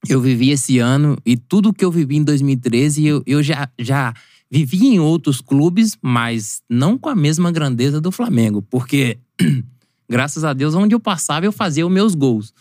eu 0.08 0.22
vivi 0.22 0.52
esse 0.52 0.80
ano 0.80 1.18
e 1.26 1.36
tudo 1.36 1.74
que 1.74 1.84
eu 1.84 1.92
vivi 1.92 2.16
em 2.16 2.24
2013, 2.24 3.06
eu, 3.06 3.24
eu 3.26 3.44
já, 3.44 3.70
já 3.78 4.14
vivi 4.50 4.88
em 4.88 5.00
outros 5.00 5.42
clubes, 5.42 5.98
mas 6.02 6.62
não 6.70 6.98
com 6.98 7.10
a 7.10 7.16
mesma 7.16 7.52
grandeza 7.52 8.00
do 8.00 8.12
Flamengo. 8.12 8.62
Porque, 8.62 9.20
graças 10.10 10.44
a 10.46 10.54
Deus, 10.54 10.76
onde 10.76 10.96
eu 10.96 11.00
passava, 11.00 11.46
eu 11.46 11.52
fazia 11.52 11.86
os 11.86 11.92
meus 11.92 12.16
gols. 12.16 12.54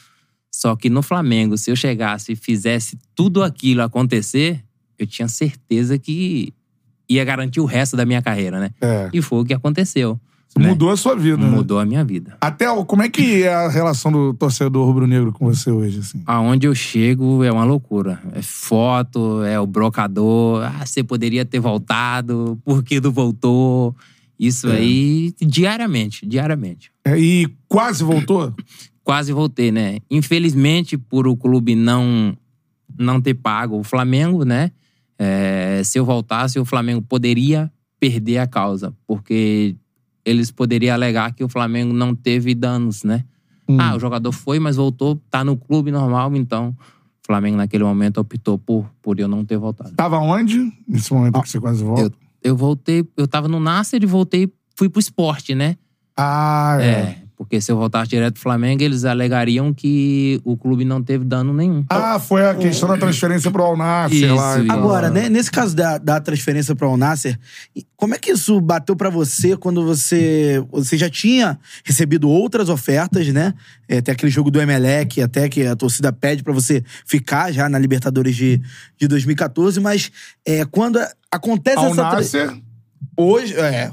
Só 0.51 0.75
que 0.75 0.91
no 0.91 1.03
Flamengo, 1.03 1.57
se 1.57 1.71
eu 1.71 1.77
chegasse 1.77 2.33
e 2.33 2.37
fizesse 2.37 2.99
tudo 3.15 3.45
aquilo 3.45 3.83
acontecer, 3.83 4.65
eu 4.99 5.07
tinha 5.07 5.29
certeza 5.29 5.99
que 5.99 6.53
ia 7.09 7.25
garantir 7.25 7.61
o 7.61 7.65
resto 7.65 7.97
da 7.97 8.05
minha 8.05 8.21
carreira, 8.23 8.61
né? 8.61 8.71
É. 8.81 9.09
E 9.13 9.23
foi 9.23 9.41
o 9.41 9.45
que 9.45 9.55
aconteceu. 9.55 10.19
né? 10.59 10.69
Mudou 10.69 10.91
a 10.91 10.97
sua 10.97 11.15
vida. 11.15 11.37
né? 11.37 11.49
Mudou 11.49 11.79
a 11.79 11.85
minha 11.85 12.03
vida. 12.05 12.37
Até 12.41 12.69
o- 12.71 12.85
como 12.85 13.03
é 13.03 13.09
que 13.09 13.43
é 13.45 13.55
a 13.55 13.69
relação 13.69 14.11
do 14.11 14.35
torcedor 14.35 14.85
rubro-negro 14.87 15.31
com 15.33 15.45
você 15.47 15.71
hoje, 15.71 16.01
assim? 16.01 16.23
Aonde 16.27 16.67
eu 16.67 16.75
chego 16.75 17.45
é 17.45 17.53
uma 17.53 17.65
loucura. 17.65 18.21
É 18.35 18.43
foto, 18.43 19.43
é 19.45 19.61
o 19.61 19.67
brocador. 19.67 20.63
Ah, 20.65 20.85
você 20.85 21.05
poderia 21.05 21.45
ter 21.45 21.61
voltado, 21.61 22.59
por 22.65 22.83
que 22.83 23.01
não 23.01 23.11
voltou? 23.13 23.95
Isso 24.41 24.69
aí, 24.69 25.35
diariamente, 25.41 26.25
diariamente. 26.27 26.91
É, 27.05 27.19
e 27.19 27.49
quase 27.69 28.03
voltou? 28.05 28.53
Quase 29.05 29.33
voltei, 29.33 29.73
né? 29.73 30.01
Infelizmente, 30.11 30.99
por 30.99 31.27
o 31.27 31.35
clube 31.35 31.75
não, 31.75 32.37
não 32.99 33.21
ter 33.23 33.33
pago 33.33 33.79
o 33.79 33.83
Flamengo, 33.83 34.45
né? 34.45 34.71
É, 35.19 35.83
se 35.85 35.99
eu 35.99 36.05
voltasse, 36.05 36.59
o 36.59 36.65
Flamengo 36.65 37.03
poderia 37.03 37.71
perder 37.99 38.39
a 38.39 38.47
causa, 38.47 38.95
porque 39.07 39.77
eles 40.25 40.51
poderiam 40.51 40.95
alegar 40.95 41.35
que 41.35 41.43
o 41.43 41.49
Flamengo 41.49 41.93
não 41.93 42.15
teve 42.15 42.55
danos, 42.55 43.03
né? 43.03 43.25
Hum. 43.69 43.77
Ah, 43.81 43.97
o 43.97 44.01
jogador 44.01 44.31
foi, 44.33 44.59
mas 44.59 44.77
voltou, 44.77 45.21
tá 45.31 45.43
no 45.43 45.57
clube 45.57 45.91
normal, 45.91 46.35
então 46.37 46.69
o 46.79 47.27
Flamengo 47.27 47.57
naquele 47.57 47.85
momento 47.85 48.19
optou 48.19 48.59
por, 48.59 48.89
por 49.03 49.19
eu 49.19 49.27
não 49.27 49.45
ter 49.45 49.59
voltado. 49.59 49.95
Tava 49.95 50.19
onde? 50.19 50.73
Nesse 50.87 51.13
momento 51.13 51.41
que 51.43 51.49
você 51.49 51.61
quase 51.61 51.83
volta? 51.83 52.03
Eu, 52.03 52.13
eu 52.43 52.57
voltei, 52.57 53.07
eu 53.17 53.27
tava 53.27 53.49
no 53.49 53.59
Nasser 53.59 54.03
e 54.03 54.07
voltei, 54.07 54.51
fui 54.77 54.89
pro 54.89 55.01
esporte, 55.01 55.55
né? 55.55 55.77
Ah, 56.17 56.79
é. 56.81 56.85
É, 56.85 57.23
porque 57.39 57.61
se 57.61 57.71
eu 57.71 57.77
voltasse 57.79 58.11
direto 58.11 58.35
pro 58.35 58.43
Flamengo, 58.43 58.83
eles 58.83 59.05
alegariam 59.05 59.73
que 59.73 60.41
o 60.45 60.57
clube 60.57 60.85
não 60.85 61.01
teve 61.01 61.25
dano 61.25 61.55
nenhum. 61.55 61.85
Ah, 61.89 62.19
foi 62.19 62.45
a 62.45 62.53
questão 62.55 62.89
da 62.89 62.99
transferência 62.99 63.49
pro 63.49 63.63
Alnasser 63.63 64.35
lá. 64.35 64.59
isso. 64.59 64.73
Agora, 64.73 65.09
né, 65.09 65.29
nesse 65.29 65.49
caso 65.51 65.75
da, 65.77 65.97
da 65.99 66.21
transferência 66.21 66.75
para 66.75 66.89
o 66.89 66.97
Nasser, 66.97 67.39
como 67.97 68.15
é 68.15 68.19
que 68.19 68.33
isso 68.33 68.61
bateu 68.61 68.97
para 68.97 69.09
você 69.09 69.57
quando 69.57 69.85
você 69.85 70.63
você 70.71 70.99
já 70.99 71.09
tinha 71.09 71.59
recebido 71.85 72.29
outras 72.29 72.69
ofertas, 72.69 73.29
né? 73.29 73.55
É, 73.89 74.01
tem 74.01 74.13
aquele 74.13 74.31
jogo 74.33 74.51
do 74.51 74.61
Emelec, 74.61 75.23
até 75.23 75.49
que 75.49 75.65
a 75.65 75.77
torcida 75.77 76.13
pede 76.13 76.43
para 76.43 76.53
você 76.53 76.83
ficar 77.07 77.53
já 77.53 77.69
na 77.69 77.79
Libertadores 77.79 78.35
de, 78.35 78.61
de 78.99 79.07
2014, 79.07 79.79
mas 79.81 80.11
é, 80.45 80.65
quando 80.65 80.99
acontece 81.31 81.79
essa... 81.85 81.95
tra- 81.95 82.05
Alnasser. 82.09 82.68
Hoje, 83.17 83.55
é. 83.59 83.91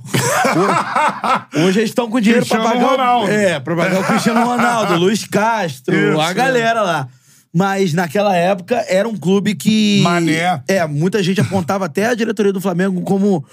Hoje, 0.56 1.66
hoje 1.68 1.80
eles 1.80 1.90
estão 1.90 2.10
com 2.10 2.20
dinheiro 2.20 2.46
pra 2.46 2.58
Cristiano 2.60 2.80
pagar. 2.80 2.88
o- 2.88 2.98
Ronaldo. 2.98 3.32
É, 3.32 3.60
pra 3.60 3.76
pagar 3.76 4.00
o 4.00 4.04
Cristiano 4.04 4.46
Ronaldo, 4.46 4.96
Luiz 5.00 5.26
Castro, 5.26 5.96
Isso, 5.96 6.20
a 6.22 6.30
é. 6.30 6.34
galera 6.34 6.82
lá. 6.82 7.08
Mas 7.54 7.94
naquela 7.94 8.36
época 8.36 8.84
era 8.88 9.08
um 9.08 9.16
clube 9.18 9.56
que. 9.56 10.02
Mané. 10.04 10.62
É, 10.68 10.86
muita 10.86 11.24
gente 11.24 11.40
apontava 11.42 11.86
até 11.86 12.06
a 12.08 12.14
diretoria 12.14 12.52
do 12.54 12.60
Flamengo 12.62 13.02
como. 13.02 13.46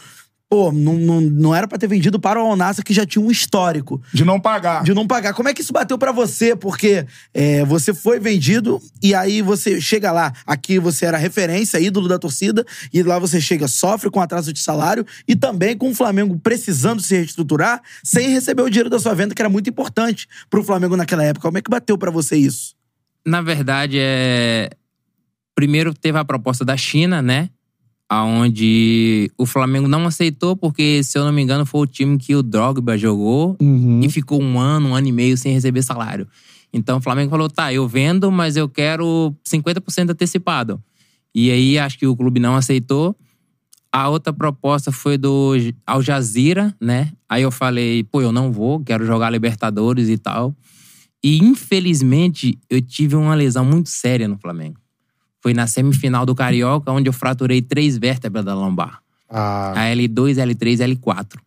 Pô, 0.53 0.71
não, 0.71 0.99
não, 0.99 1.19
não 1.19 1.55
era 1.55 1.67
pra 1.67 1.79
ter 1.79 1.87
vendido 1.87 2.21
para 2.21 2.39
o 2.39 2.47
Alnassa, 2.47 2.83
que 2.83 2.93
já 2.93 3.07
tinha 3.07 3.25
um 3.25 3.31
histórico 3.31 4.03
De 4.13 4.23
não 4.23 4.39
pagar. 4.39 4.83
de 4.85 4.93
não 4.93 5.07
pagar. 5.07 5.33
Como 5.33 5.49
é 5.49 5.55
que 5.55 5.63
isso 5.63 5.73
bateu 5.73 5.97
pra 5.97 6.13
você? 6.13 6.55
Porque 6.55 7.07
é, 7.33 7.65
você 7.65 7.95
foi 7.95 8.21
vendido 8.21 8.79
e 9.03 9.15
aí 9.15 9.41
você 9.41 9.81
chega 9.81 10.13
lá. 10.13 10.31
Aqui 10.47 10.79
você 10.79 11.07
era 11.07 11.17
referência, 11.17 11.81
ídolo 11.81 12.07
da 12.07 12.19
torcida, 12.19 12.67
e 12.93 13.03
lá 13.03 13.19
você 13.19 13.41
chega, 13.41 13.67
sofre 13.67 14.11
com 14.11 14.21
atraso 14.21 14.53
de 14.53 14.61
salário 14.61 15.07
e 15.27 15.35
também 15.35 15.75
com 15.75 15.89
o 15.89 15.95
Flamengo 15.95 16.39
precisando 16.39 17.01
se 17.01 17.17
reestruturar 17.17 17.81
sem 18.05 18.29
receber 18.29 18.61
o 18.61 18.69
dinheiro 18.69 18.91
da 18.91 18.99
sua 18.99 19.15
venda, 19.15 19.35
que 19.35 19.41
era 19.41 19.49
muito 19.49 19.71
importante 19.71 20.29
pro 20.51 20.63
Flamengo 20.63 20.99
naquela 20.99 21.25
época. 21.25 21.49
Como 21.49 21.57
é 21.57 21.63
que 21.63 21.71
bateu 21.71 21.97
pra 21.97 22.11
você 22.11 22.37
isso? 22.37 22.75
Na 23.27 23.41
verdade, 23.41 23.97
é. 23.99 24.69
Primeiro 25.55 25.95
teve 25.95 26.19
a 26.19 26.25
proposta 26.27 26.63
da 26.63 26.77
China, 26.77 27.23
né? 27.23 27.49
Aonde 28.15 29.31
o 29.39 29.47
Flamengo 29.47 29.89
não 29.89 30.07
aceitou, 30.07 30.55
porque, 30.55 31.03
se 31.03 31.19
eu 31.19 31.25
não 31.25 31.33
me 31.33 31.41
engano, 31.41 31.65
foi 31.65 31.81
o 31.81 31.87
time 31.87 32.19
que 32.19 32.35
o 32.37 32.43
Drogba 32.43 32.99
jogou 32.99 33.57
Uhum. 33.59 34.01
e 34.03 34.09
ficou 34.11 34.39
um 34.43 34.61
ano, 34.61 34.91
um 34.91 34.95
ano 34.95 35.09
e 35.09 35.13
meio 35.13 35.35
sem 35.39 35.55
receber 35.55 35.81
salário. 35.83 36.29
Então 36.71 36.99
o 36.99 37.01
Flamengo 37.01 37.31
falou: 37.31 37.49
tá, 37.49 37.73
eu 37.73 37.89
vendo, 37.89 38.31
mas 38.31 38.55
eu 38.55 38.69
quero 38.69 39.35
50% 39.49 40.11
antecipado. 40.11 40.79
E 41.35 41.51
aí 41.51 41.79
acho 41.79 41.99
que 41.99 42.07
o 42.07 42.15
clube 42.15 42.39
não 42.39 42.55
aceitou. 42.55 43.17
A 43.91 44.11
outra 44.11 44.31
proposta 44.31 44.93
foi 44.93 45.17
do 45.17 45.55
Al 45.87 46.03
Jazeera, 46.03 46.75
né? 46.79 47.13
Aí 47.27 47.43
eu 47.43 47.51
falei, 47.51 48.05
pô, 48.05 48.21
eu 48.21 48.31
não 48.33 48.53
vou, 48.53 48.81
quero 48.81 49.07
jogar 49.07 49.31
Libertadores 49.31 50.11
e 50.11 50.19
tal. 50.19 50.55
E 51.25 51.39
infelizmente 51.39 52.59
eu 52.69 52.83
tive 52.83 53.17
uma 53.17 53.35
lesão 53.35 53.65
muito 53.65 53.89
séria 53.89 54.29
no 54.29 54.37
Flamengo. 54.37 54.82
Foi 55.43 55.53
na 55.53 55.67
semifinal 55.67 56.25
do 56.25 56.35
Carioca, 56.35 56.91
onde 56.93 57.09
eu 57.09 57.13
fraturei 57.13 57.61
três 57.61 57.99
vértebras 57.99 58.45
da 58.45 58.55
lombar. 58.55 59.01
Ah, 59.29 59.73
A 59.75 59.95
L2, 59.95 60.37
L3, 60.37 60.97
L4. 60.97 61.39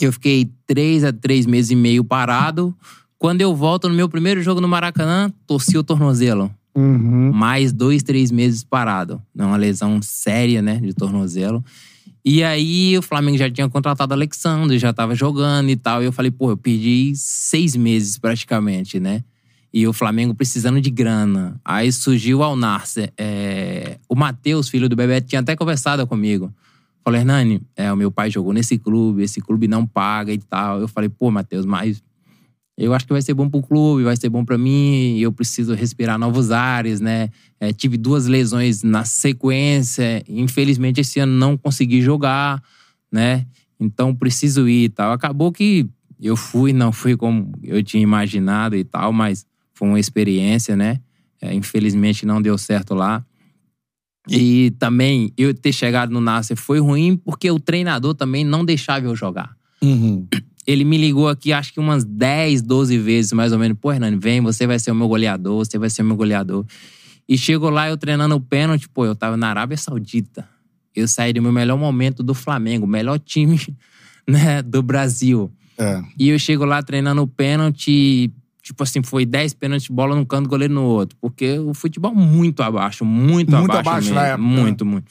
Eu 0.00 0.12
fiquei 0.12 0.50
três 0.66 1.02
a 1.02 1.12
três 1.12 1.46
meses 1.46 1.70
e 1.70 1.76
meio 1.76 2.04
parado. 2.04 2.74
Quando 3.18 3.40
eu 3.40 3.54
volto 3.54 3.88
no 3.88 3.94
meu 3.94 4.08
primeiro 4.08 4.42
jogo 4.42 4.60
no 4.60 4.68
Maracanã, 4.68 5.32
torci 5.46 5.76
o 5.78 5.82
tornozelo. 5.82 6.50
uhum. 6.74 7.32
Mais 7.32 7.72
dois, 7.72 8.02
três 8.02 8.30
meses 8.30 8.62
parado. 8.62 9.20
É 9.36 9.44
uma 9.44 9.56
lesão 9.56 10.00
séria, 10.02 10.60
né, 10.62 10.76
de 10.76 10.92
tornozelo. 10.94 11.64
E 12.24 12.44
aí 12.44 12.96
o 12.98 13.02
Flamengo 13.02 13.38
já 13.38 13.50
tinha 13.50 13.68
contratado 13.68 14.12
o 14.12 14.14
Alexandre, 14.14 14.78
já 14.78 14.92
tava 14.92 15.14
jogando 15.14 15.70
e 15.70 15.76
tal. 15.76 16.02
E 16.02 16.06
eu 16.06 16.12
falei, 16.12 16.30
pô, 16.30 16.50
eu 16.50 16.56
perdi 16.56 17.12
seis 17.14 17.74
meses 17.74 18.18
praticamente, 18.18 19.00
né? 19.00 19.24
E 19.72 19.86
o 19.86 19.92
Flamengo 19.92 20.34
precisando 20.34 20.80
de 20.80 20.90
grana. 20.90 21.60
Aí 21.64 21.92
surgiu 21.92 22.38
o 22.38 22.42
Alnasser. 22.42 23.12
É... 23.16 23.98
O 24.08 24.16
Matheus, 24.16 24.68
filho 24.68 24.88
do 24.88 24.96
Bebeto, 24.96 25.28
tinha 25.28 25.40
até 25.40 25.54
conversado 25.54 26.06
comigo. 26.06 26.52
Falei, 27.04 27.20
Hernani, 27.20 27.62
é, 27.76 27.90
o 27.92 27.96
meu 27.96 28.10
pai 28.10 28.30
jogou 28.30 28.52
nesse 28.52 28.78
clube, 28.78 29.22
esse 29.22 29.40
clube 29.40 29.66
não 29.66 29.86
paga 29.86 30.32
e 30.32 30.38
tal. 30.38 30.80
Eu 30.80 30.88
falei, 30.88 31.08
pô, 31.08 31.30
Matheus, 31.30 31.64
mas 31.64 32.02
eu 32.76 32.94
acho 32.94 33.06
que 33.06 33.12
vai 33.12 33.20
ser 33.20 33.34
bom 33.34 33.48
pro 33.48 33.62
clube, 33.62 34.04
vai 34.04 34.16
ser 34.16 34.28
bom 34.28 34.44
pra 34.44 34.56
mim, 34.56 35.18
eu 35.18 35.30
preciso 35.30 35.74
respirar 35.74 36.18
novos 36.18 36.50
ares, 36.50 37.00
né? 37.00 37.28
É, 37.58 37.72
tive 37.72 37.98
duas 37.98 38.26
lesões 38.26 38.82
na 38.82 39.04
sequência, 39.04 40.22
infelizmente 40.26 41.00
esse 41.00 41.20
ano 41.20 41.32
não 41.32 41.58
consegui 41.58 42.00
jogar, 42.00 42.62
né? 43.12 43.46
Então 43.78 44.14
preciso 44.14 44.68
ir 44.68 44.84
e 44.84 44.88
tal. 44.88 45.12
Acabou 45.12 45.52
que 45.52 45.86
eu 46.20 46.36
fui, 46.36 46.72
não 46.72 46.92
fui 46.92 47.16
como 47.16 47.52
eu 47.62 47.82
tinha 47.82 48.02
imaginado 48.02 48.76
e 48.76 48.84
tal, 48.84 49.12
mas 49.12 49.46
foi 49.80 49.88
uma 49.88 49.98
experiência, 49.98 50.76
né? 50.76 51.00
É, 51.40 51.54
infelizmente 51.54 52.26
não 52.26 52.42
deu 52.42 52.58
certo 52.58 52.94
lá. 52.94 53.24
E 54.28 54.72
também 54.78 55.32
eu 55.38 55.54
ter 55.54 55.72
chegado 55.72 56.12
no 56.12 56.20
Nasser 56.20 56.54
foi 56.54 56.78
ruim 56.78 57.16
porque 57.16 57.50
o 57.50 57.58
treinador 57.58 58.14
também 58.14 58.44
não 58.44 58.62
deixava 58.62 59.06
eu 59.06 59.16
jogar. 59.16 59.56
Uhum. 59.82 60.28
Ele 60.66 60.84
me 60.84 60.98
ligou 60.98 61.30
aqui, 61.30 61.50
acho 61.50 61.72
que 61.72 61.80
umas 61.80 62.04
10, 62.04 62.60
12 62.60 62.98
vezes, 62.98 63.32
mais 63.32 63.52
ou 63.52 63.58
menos. 63.58 63.78
Pô, 63.80 63.90
Hernani, 63.90 64.18
vem, 64.18 64.42
você 64.42 64.66
vai 64.66 64.78
ser 64.78 64.90
o 64.90 64.94
meu 64.94 65.08
goleador, 65.08 65.64
você 65.64 65.78
vai 65.78 65.88
ser 65.88 66.02
o 66.02 66.04
meu 66.04 66.16
goleador. 66.16 66.66
E 67.26 67.38
chegou 67.38 67.70
lá, 67.70 67.88
eu 67.88 67.96
treinando 67.96 68.36
o 68.36 68.40
pênalti, 68.40 68.86
pô, 68.86 69.06
eu 69.06 69.14
tava 69.14 69.38
na 69.38 69.48
Arábia 69.48 69.78
Saudita. 69.78 70.46
Eu 70.94 71.08
saí 71.08 71.32
do 71.32 71.40
meu 71.40 71.52
melhor 71.52 71.78
momento 71.78 72.22
do 72.22 72.34
Flamengo, 72.34 72.84
o 72.84 72.88
melhor 72.88 73.18
time 73.18 73.58
né, 74.28 74.60
do 74.60 74.82
Brasil. 74.82 75.50
É. 75.78 76.02
E 76.18 76.28
eu 76.28 76.38
chego 76.38 76.66
lá 76.66 76.82
treinando 76.82 77.22
o 77.22 77.26
pênalti, 77.26 78.30
tipo 78.70 78.82
assim, 78.84 79.02
foi 79.02 79.26
10 79.26 79.54
pênaltis, 79.54 79.88
bola 79.88 80.14
num 80.14 80.24
canto, 80.24 80.48
goleiro 80.48 80.72
no 80.72 80.84
outro. 80.84 81.16
Porque 81.20 81.58
o 81.58 81.74
futebol 81.74 82.14
muito 82.14 82.62
abaixo, 82.62 83.04
muito, 83.04 83.50
Muito 83.50 83.70
abaixo, 83.72 83.88
abaixo 83.88 84.04
mesmo. 84.06 84.14
na 84.14 84.26
época, 84.28 84.42
Muito, 84.42 84.86
muito. 84.86 85.10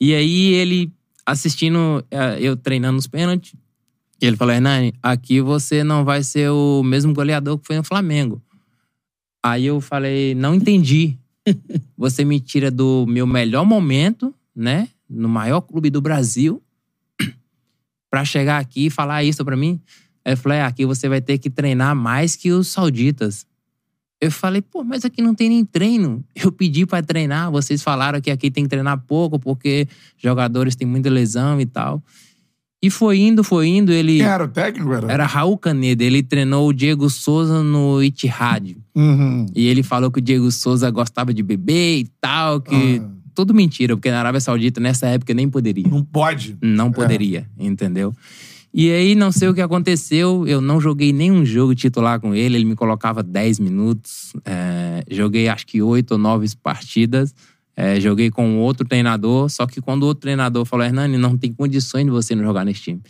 E 0.00 0.14
aí 0.14 0.54
ele 0.54 0.90
assistindo, 1.26 2.02
eh, 2.10 2.38
eu 2.40 2.56
treinando 2.56 2.98
os 2.98 3.06
pênaltis, 3.06 3.52
e 4.20 4.26
ele 4.26 4.36
falou, 4.36 4.54
Hernani, 4.54 4.94
aqui 5.02 5.40
você 5.42 5.84
não 5.84 6.02
vai 6.04 6.22
ser 6.22 6.48
o 6.50 6.82
mesmo 6.82 7.12
goleador 7.12 7.58
que 7.58 7.66
foi 7.66 7.76
no 7.76 7.84
Flamengo. 7.84 8.42
Aí 9.42 9.66
eu 9.66 9.80
falei, 9.80 10.34
não 10.34 10.54
entendi. 10.54 11.16
Você 11.96 12.24
me 12.24 12.40
tira 12.40 12.70
do 12.70 13.06
meu 13.08 13.26
melhor 13.26 13.64
momento, 13.64 14.34
né? 14.54 14.88
No 15.08 15.28
maior 15.28 15.60
clube 15.60 15.88
do 15.88 16.00
Brasil, 16.00 16.60
pra 18.10 18.24
chegar 18.24 18.58
aqui 18.58 18.86
e 18.86 18.90
falar 18.90 19.22
isso 19.22 19.44
pra 19.44 19.56
mim. 19.56 19.80
Aí 20.28 20.34
eu 20.34 20.36
falei, 20.36 20.58
"É, 20.58 20.62
aqui 20.62 20.84
você 20.84 21.08
vai 21.08 21.22
ter 21.22 21.38
que 21.38 21.48
treinar 21.48 21.96
mais 21.96 22.36
que 22.36 22.52
os 22.52 22.68
sauditas. 22.68 23.46
Eu 24.20 24.30
falei, 24.30 24.60
pô, 24.60 24.84
mas 24.84 25.02
aqui 25.02 25.22
não 25.22 25.34
tem 25.34 25.48
nem 25.48 25.64
treino. 25.64 26.22
Eu 26.36 26.52
pedi 26.52 26.84
pra 26.84 27.00
treinar, 27.00 27.50
vocês 27.50 27.82
falaram 27.82 28.20
que 28.20 28.30
aqui 28.30 28.50
tem 28.50 28.64
que 28.64 28.68
treinar 28.68 28.98
pouco 29.06 29.38
porque 29.38 29.86
jogadores 30.18 30.74
têm 30.76 30.86
muita 30.86 31.08
lesão 31.08 31.58
e 31.60 31.64
tal. 31.64 32.02
E 32.82 32.90
foi 32.90 33.18
indo, 33.18 33.42
foi 33.42 33.68
indo, 33.68 33.90
ele... 33.90 34.18
Quem 34.18 34.26
era 34.26 34.44
o 34.44 34.48
técnico? 34.48 34.92
Era? 34.92 35.12
Era 35.12 35.24
Raul 35.26 35.56
Caneda, 35.56 36.04
ele 36.04 36.22
treinou 36.22 36.68
o 36.68 36.72
Diego 36.72 37.08
Souza 37.08 37.62
no 37.62 38.02
Itihad. 38.02 38.76
Uhum. 38.94 39.46
E 39.54 39.66
ele 39.66 39.82
falou 39.82 40.10
que 40.10 40.18
o 40.18 40.22
Diego 40.22 40.50
Souza 40.50 40.90
gostava 40.90 41.32
de 41.32 41.42
beber 41.42 42.00
e 42.00 42.08
tal, 42.20 42.60
que... 42.60 43.00
Ah. 43.02 43.18
Tudo 43.34 43.54
mentira, 43.54 43.96
porque 43.96 44.10
na 44.10 44.18
Arábia 44.18 44.40
Saudita, 44.40 44.80
nessa 44.80 45.06
época, 45.06 45.32
nem 45.32 45.48
poderia. 45.48 45.86
Não 45.86 46.02
pode. 46.02 46.58
Não 46.60 46.90
poderia, 46.90 47.48
entendeu? 47.56 48.12
E 48.72 48.90
aí, 48.90 49.14
não 49.14 49.32
sei 49.32 49.48
o 49.48 49.54
que 49.54 49.60
aconteceu, 49.62 50.46
eu 50.46 50.60
não 50.60 50.80
joguei 50.80 51.12
nenhum 51.12 51.44
jogo 51.44 51.74
titular 51.74 52.20
com 52.20 52.34
ele, 52.34 52.56
ele 52.56 52.64
me 52.64 52.76
colocava 52.76 53.22
10 53.22 53.58
minutos. 53.60 54.32
é, 54.44 55.02
joguei 55.10 55.48
acho 55.48 55.66
que 55.66 55.80
8 55.82 56.12
ou 56.12 56.18
9 56.18 56.46
partidas. 56.62 57.34
é, 57.76 58.00
joguei 58.00 58.30
com 58.30 58.58
outro 58.58 58.86
treinador, 58.86 59.48
só 59.48 59.66
que 59.66 59.80
quando 59.80 60.02
o 60.02 60.06
outro 60.06 60.22
treinador 60.22 60.64
falou, 60.64 60.84
Hernani, 60.84 61.16
não 61.16 61.36
tem 61.36 61.52
condições 61.52 62.04
de 62.04 62.10
você 62.10 62.34
não 62.34 62.42
jogar 62.42 62.64
nesse 62.64 62.82
time. 62.82 63.00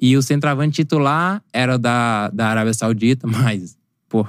E 0.00 0.16
o 0.16 0.22
centroavante 0.22 0.82
titular 0.82 1.42
era 1.52 1.78
da, 1.78 2.28
da 2.30 2.48
Arábia 2.48 2.74
Saudita, 2.74 3.26
mas, 3.28 3.76
pô, 4.08 4.26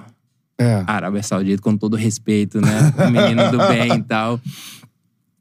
É. 0.57 0.83
Arábia 0.85 1.23
Saudita, 1.23 1.61
com 1.61 1.75
todo 1.75 1.95
respeito, 1.95 2.61
né? 2.61 2.93
O 3.07 3.09
menino 3.09 3.49
do 3.51 3.57
bem 3.67 3.93
e 3.97 4.03
tal. 4.03 4.39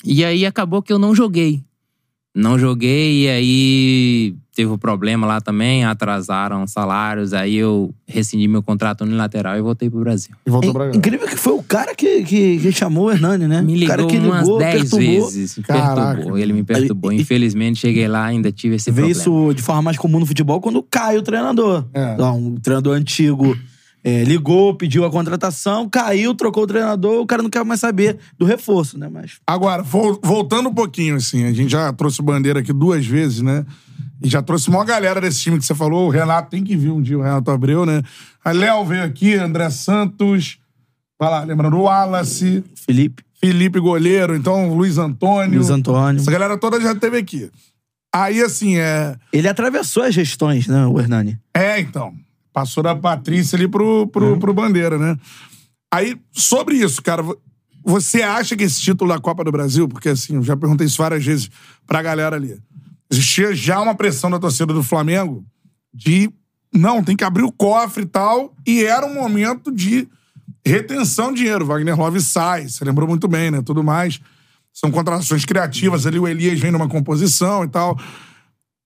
E 0.03 0.25
aí 0.25 0.47
acabou 0.47 0.83
que 0.83 0.93
eu 0.93 0.99
não 0.99 1.15
joguei. 1.15 1.63
Não 2.35 2.59
joguei, 2.59 3.25
e 3.25 3.29
aí 3.29 4.35
teve 4.61 4.71
o 4.73 4.77
problema 4.79 5.27
lá 5.27 5.41
também, 5.41 5.85
atrasaram 5.85 6.67
salários, 6.67 7.33
aí 7.33 7.57
eu 7.57 7.95
rescindi 8.07 8.47
meu 8.47 8.63
contrato 8.63 9.03
unilateral 9.05 9.57
e 9.57 9.63
voltei 9.63 9.89
pro 9.89 10.01
Brasil. 10.01 10.35
E 10.45 10.51
voltou 10.51 10.73
pra 10.73 10.87
É 10.87 10.91
cá. 10.91 10.97
incrível 10.99 11.27
que 11.27 11.37
foi 11.37 11.55
o 11.55 11.63
cara 11.63 11.95
que, 11.95 12.23
que, 12.25 12.59
que 12.59 12.73
chamou 12.73 13.07
o 13.07 13.11
Hernani, 13.11 13.47
né? 13.47 13.63
Me 13.63 13.85
o 13.85 13.87
cara 13.87 14.03
ligou 14.03 14.11
que 14.21 14.27
umas 14.27 14.43
ligou, 14.43 14.59
10 14.59 14.75
perturbou. 14.83 15.07
vezes, 15.31 15.57
me 15.57 15.63
Caraca. 15.65 16.15
perturbou. 16.15 16.39
Ele 16.39 16.53
me 16.53 16.63
perturbou. 16.63 17.13
E- 17.13 17.21
Infelizmente, 17.23 17.79
cheguei 17.81 18.07
lá 18.07 18.25
ainda 18.27 18.53
tive 18.53 18.77
esse 18.77 18.91
Vê 18.91 19.03
problema. 19.03 19.21
isso 19.21 19.55
de 19.55 19.63
forma 19.63 19.81
mais 19.83 19.97
comum 19.97 20.19
no 20.21 20.27
futebol 20.27 20.61
quando 20.61 20.83
cai 20.83 21.17
o 21.17 21.23
treinador. 21.23 21.87
É. 21.95 22.15
Então, 22.15 22.37
um 22.39 22.55
treinador 22.57 22.97
antigo 22.97 23.57
é, 24.05 24.25
ligou, 24.25 24.75
pediu 24.75 25.05
a 25.05 25.11
contratação, 25.11 25.89
caiu, 25.89 26.35
trocou 26.35 26.65
o 26.65 26.67
treinador, 26.67 27.21
o 27.21 27.27
cara 27.27 27.43
não 27.43 27.51
quer 27.51 27.65
mais 27.65 27.81
saber 27.81 28.19
do 28.39 28.45
reforço, 28.45 28.99
né? 28.99 29.09
Mas 29.13 29.33
Agora, 29.47 29.83
vol- 29.83 30.19
voltando 30.23 30.69
um 30.69 30.75
pouquinho, 30.75 31.17
assim, 31.17 31.45
a 31.45 31.53
gente 31.53 31.71
já 31.71 31.93
trouxe 31.93 32.21
bandeira 32.23 32.61
aqui 32.61 32.73
duas 32.73 33.07
vezes, 33.07 33.41
né? 33.43 33.65
E 34.23 34.29
já 34.29 34.43
trouxe 34.43 34.69
uma 34.69 34.85
galera 34.85 35.21
desse 35.21 35.41
time 35.41 35.59
que 35.59 35.65
você 35.65 35.75
falou. 35.75 36.07
O 36.07 36.11
Renato 36.11 36.51
tem 36.51 36.63
que 36.63 36.77
vir 36.77 36.91
um 36.91 37.01
dia, 37.01 37.19
o 37.19 37.23
Renato 37.23 37.51
Abreu, 37.51 37.87
né? 37.87 38.03
A 38.45 38.53
Léo 38.53 38.85
veio 38.85 39.03
aqui, 39.05 39.35
André 39.35 39.71
Santos. 39.71 40.59
Vai 41.19 41.31
lá, 41.31 41.43
lembrando, 41.45 41.77
o 41.77 41.83
Wallace, 41.83 42.65
Felipe, 42.75 43.23
Felipe 43.41 43.79
Goleiro, 43.81 44.35
então 44.35 44.75
Luiz 44.75 44.99
Antônio. 44.99 45.57
Luiz 45.59 45.71
Antônio. 45.71 46.21
Essa 46.21 46.31
galera 46.31 46.57
toda 46.59 46.81
já 46.81 46.95
teve 46.95 47.19
aqui. 47.19 47.51
Aí, 48.15 48.43
assim, 48.43 48.77
é. 48.77 49.17
Ele 49.33 49.47
atravessou 49.49 50.03
as 50.03 50.15
gestões, 50.15 50.67
né, 50.67 50.87
o 50.87 50.99
Hernani? 50.99 51.39
É, 51.55 51.79
então. 51.81 52.13
Passou 52.53 52.83
da 52.83 52.95
Patrícia 52.97 53.57
ali 53.57 53.69
pro, 53.69 54.07
pro, 54.09 54.37
pro 54.39 54.53
Bandeira, 54.53 54.99
né? 54.99 55.17
Aí, 55.93 56.17
sobre 56.33 56.77
isso, 56.77 57.01
cara, 57.03 57.23
vo- 57.23 57.39
você 57.85 58.23
acha 58.23 58.57
que 58.57 58.65
esse 58.65 58.81
título 58.81 59.13
da 59.13 59.19
Copa 59.21 59.45
do 59.45 59.53
Brasil, 59.53 59.89
porque 59.89 60.09
assim, 60.09 60.35
eu 60.35 60.43
já 60.43 60.57
perguntei 60.57 60.87
isso 60.87 60.99
várias 60.99 61.25
vezes 61.25 61.49
pra 61.87 62.03
galera 62.03 62.37
ali, 62.37 62.59
existia 63.11 63.55
já 63.55 63.81
uma 63.81 63.95
pressão 63.95 64.31
da 64.31 64.39
torcida 64.39 64.73
do 64.73 64.83
Flamengo 64.83 65.45
de, 65.93 66.31
não, 66.73 67.03
tem 67.03 67.17
que 67.17 67.25
abrir 67.25 67.43
o 67.43 67.53
cofre 67.53 68.05
e 68.05 68.07
tal, 68.07 68.55
e 68.67 68.85
era 68.85 69.05
um 69.05 69.15
momento 69.15 69.73
de 69.73 70.09
retenção 70.65 71.33
de 71.33 71.41
dinheiro. 71.41 71.67
Wagner 71.67 71.99
Love 71.99 72.21
sai, 72.21 72.69
você 72.69 72.85
lembrou 72.85 73.09
muito 73.09 73.27
bem, 73.27 73.51
né? 73.51 73.63
Tudo 73.63 73.83
mais. 73.83 74.21
São 74.73 74.91
contratações 74.91 75.45
criativas 75.45 76.07
ali, 76.07 76.19
o 76.19 76.29
Elias 76.29 76.61
vem 76.61 76.71
numa 76.71 76.89
composição 76.89 77.65
e 77.65 77.69
tal. 77.69 77.99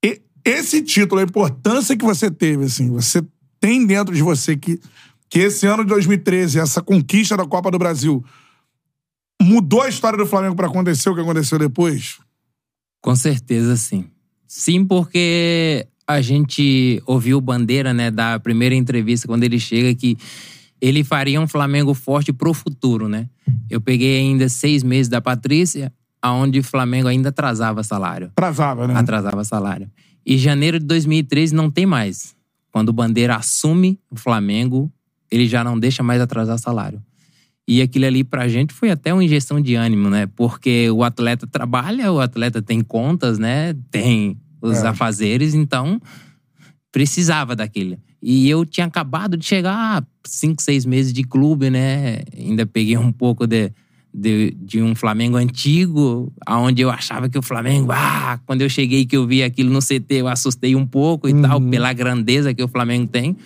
E 0.03 0.23
esse 0.45 0.83
título, 0.83 1.21
a 1.21 1.25
importância 1.25 1.97
que 1.97 2.05
você 2.05 2.31
teve, 2.31 2.65
assim, 2.65 2.89
você 2.91 3.23
tem 3.61 3.87
dentro 3.87 4.15
de 4.15 4.23
você 4.23 4.57
que, 4.57 4.81
que 5.29 5.41
esse 5.41 5.67
ano 5.67 5.85
de 5.85 5.91
2013, 5.91 6.59
essa 6.59 6.81
conquista 6.81 7.37
da 7.37 7.45
Copa 7.45 7.71
do 7.71 7.79
Brasil, 7.79 8.25
mudou 9.41 9.83
a 9.83 9.89
história 9.89 10.17
do 10.17 10.27
Flamengo 10.27 10.57
pra 10.57 10.67
acontecer 10.67 11.11
o 11.11 11.15
que 11.15 11.21
aconteceu 11.21 11.59
depois? 11.59 12.19
Com 13.03 13.15
certeza, 13.15 13.77
sim. 13.77 14.14
Sim, 14.57 14.85
porque 14.85 15.85
a 16.07 16.21
gente 16.21 17.03
ouviu 17.07 17.39
o 17.39 17.41
Bandeira, 17.41 17.93
né, 17.93 18.09
da 18.09 18.39
primeira 18.39 18.73
entrevista, 18.73 19.27
quando 19.27 19.43
ele 19.43 19.59
chega, 19.59 19.93
que 19.97 20.17
ele 20.81 21.03
faria 21.03 21.41
um 21.41 21.49
Flamengo 21.49 21.93
forte 21.93 22.33
pro 22.33 22.55
futuro, 22.55 23.09
né? 23.09 23.29
Eu 23.69 23.81
peguei 23.81 24.21
ainda 24.21 24.49
seis 24.49 24.85
meses 24.85 25.09
da 25.09 25.21
Patrícia, 25.21 25.93
aonde 26.23 26.61
o 26.61 26.63
Flamengo 26.63 27.09
ainda 27.09 27.31
atrasava 27.31 27.83
salário. 27.83 28.29
Atrasava, 28.29 28.87
né? 28.87 28.95
Atrasava 28.95 29.43
salário. 29.43 29.91
E 30.25 30.39
janeiro 30.39 30.79
de 30.79 30.87
2013 30.87 31.53
não 31.53 31.69
tem 31.69 31.85
mais. 31.85 32.33
Quando 32.71 32.91
o 32.91 32.93
Bandeira 32.93 33.35
assume 33.35 33.99
o 34.09 34.15
Flamengo, 34.15 34.89
ele 35.33 35.49
já 35.49 35.65
não 35.65 35.77
deixa 35.77 36.01
mais 36.01 36.21
atrasar 36.21 36.61
salário. 36.61 37.03
E 37.67 37.83
aquilo 37.83 38.07
ali 38.07 38.23
pra 38.23 38.47
gente 38.47 38.73
foi 38.73 38.93
até 38.93 39.13
uma 39.13 39.25
injeção 39.25 39.61
de 39.61 39.75
ânimo, 39.75 40.09
né? 40.09 40.29
Porque 40.37 40.89
o 40.91 41.03
atleta 41.03 41.45
trabalha, 41.45 42.13
o 42.13 42.21
atleta 42.21 42.63
tem 42.63 42.83
contas, 42.83 43.37
né? 43.37 43.75
Tem 43.91 44.39
os 44.69 44.83
É. 44.83 44.89
afazeres, 44.89 45.55
então 45.55 46.01
precisava 46.91 47.57
daquilo. 47.57 47.97
E 48.23 48.49
eu 48.49 48.65
tinha 48.65 48.87
acabado 48.87 49.37
de 49.37 49.45
chegar 49.45 50.05
cinco, 50.27 50.63
seis 50.63 50.87
meses 50.87 51.13
de 51.13 51.25
clube, 51.25 51.69
né? 51.71 52.21
Ainda 52.37 52.65
peguei 52.65 52.97
um 52.97 53.13
pouco 53.13 53.47
de, 53.47 53.71
de, 54.15 54.57
de 54.59 54.81
um 54.81 54.95
Flamengo 54.95 55.37
antigo, 55.37 56.33
aonde 56.47 56.81
eu 56.81 56.89
achava 56.91 57.29
que 57.29 57.37
o 57.37 57.43
Flamengo, 57.43 57.91
ah, 57.93 58.39
quando 58.47 58.63
eu 58.63 58.69
cheguei 58.71 59.05
que 59.05 59.17
eu 59.17 59.27
vi 59.27 59.43
aquilo 59.43 59.71
no 59.71 59.81
CT, 59.81 60.07
eu 60.15 60.29
assustei 60.29 60.75
um 60.75 60.87
pouco 60.87 61.29
e 61.29 61.35
tal, 61.43 61.61
pela 61.61 61.93
grandeza 61.93 62.55
que 62.55 62.63
o 62.63 62.69
Flamengo 62.69 63.07
tem, 63.09 63.37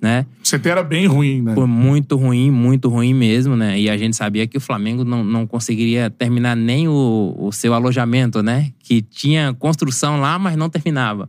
né? 0.00 0.26
O 0.38 0.48
CT 0.48 0.68
era 0.68 0.82
bem 0.82 1.06
ruim, 1.06 1.42
né? 1.42 1.54
Foi 1.54 1.66
muito 1.66 2.16
ruim, 2.16 2.50
muito 2.50 2.88
ruim 2.88 3.12
mesmo, 3.12 3.56
né? 3.56 3.78
E 3.78 3.90
a 3.90 3.96
gente 3.96 4.16
sabia 4.16 4.46
que 4.46 4.56
o 4.56 4.60
Flamengo 4.60 5.04
não, 5.04 5.24
não 5.24 5.46
conseguiria 5.46 6.08
terminar 6.10 6.56
nem 6.56 6.88
o, 6.88 7.34
o 7.38 7.52
seu 7.52 7.74
alojamento, 7.74 8.42
né? 8.42 8.72
Que 8.78 9.02
tinha 9.02 9.54
construção 9.54 10.20
lá, 10.20 10.38
mas 10.38 10.56
não 10.56 10.70
terminava. 10.70 11.28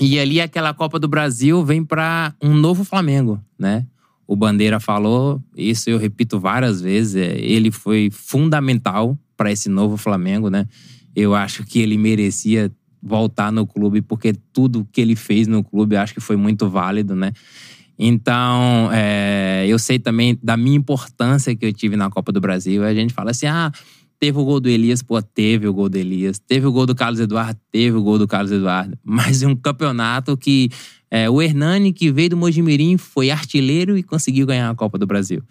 E 0.00 0.18
ali 0.18 0.40
aquela 0.40 0.72
Copa 0.72 0.98
do 0.98 1.08
Brasil 1.08 1.64
vem 1.64 1.84
para 1.84 2.34
um 2.42 2.54
novo 2.54 2.84
Flamengo, 2.84 3.40
né? 3.58 3.86
O 4.26 4.36
Bandeira 4.36 4.80
falou, 4.80 5.42
isso 5.56 5.90
eu 5.90 5.98
repito 5.98 6.40
várias 6.40 6.80
vezes, 6.80 7.16
é, 7.16 7.38
ele 7.38 7.70
foi 7.70 8.08
fundamental 8.10 9.18
para 9.36 9.52
esse 9.52 9.68
novo 9.68 9.96
Flamengo, 9.96 10.48
né? 10.48 10.66
Eu 11.14 11.34
acho 11.34 11.64
que 11.64 11.80
ele 11.80 11.98
merecia 11.98 12.72
voltar 13.02 13.50
no 13.50 13.66
clube 13.66 14.00
porque 14.00 14.32
tudo 14.52 14.86
que 14.92 15.00
ele 15.00 15.16
fez 15.16 15.46
no 15.46 15.64
clube 15.64 15.96
acho 15.96 16.14
que 16.14 16.20
foi 16.20 16.36
muito 16.36 16.68
válido, 16.68 17.16
né? 17.16 17.32
Então, 17.98 18.90
é, 18.92 19.64
eu 19.68 19.78
sei 19.78 19.98
também 19.98 20.38
da 20.42 20.56
minha 20.56 20.76
importância 20.76 21.54
que 21.54 21.66
eu 21.66 21.72
tive 21.72 21.96
na 21.96 22.10
Copa 22.10 22.32
do 22.32 22.40
Brasil. 22.40 22.84
A 22.84 22.94
gente 22.94 23.12
fala 23.12 23.30
assim, 23.30 23.46
ah, 23.46 23.70
teve 24.18 24.38
o 24.38 24.44
gol 24.44 24.60
do 24.60 24.68
Elias, 24.68 25.02
pô, 25.02 25.20
teve 25.20 25.68
o 25.68 25.72
gol 25.72 25.88
do 25.88 25.96
Elias. 25.96 26.38
Teve 26.38 26.66
o 26.66 26.72
gol 26.72 26.86
do 26.86 26.94
Carlos 26.94 27.20
Eduardo, 27.20 27.60
teve 27.70 27.96
o 27.96 28.02
gol 28.02 28.18
do 28.18 28.26
Carlos 28.26 28.50
Eduardo. 28.50 28.96
Mas 29.04 29.42
um 29.42 29.54
campeonato 29.54 30.36
que 30.36 30.70
é, 31.10 31.28
o 31.28 31.42
Hernani, 31.42 31.92
que 31.92 32.10
veio 32.10 32.30
do 32.30 32.36
Mojimirim, 32.36 32.96
foi 32.96 33.30
artilheiro 33.30 33.98
e 33.98 34.02
conseguiu 34.02 34.46
ganhar 34.46 34.70
a 34.70 34.74
Copa 34.74 34.96
do 34.96 35.06
Brasil. 35.06 35.42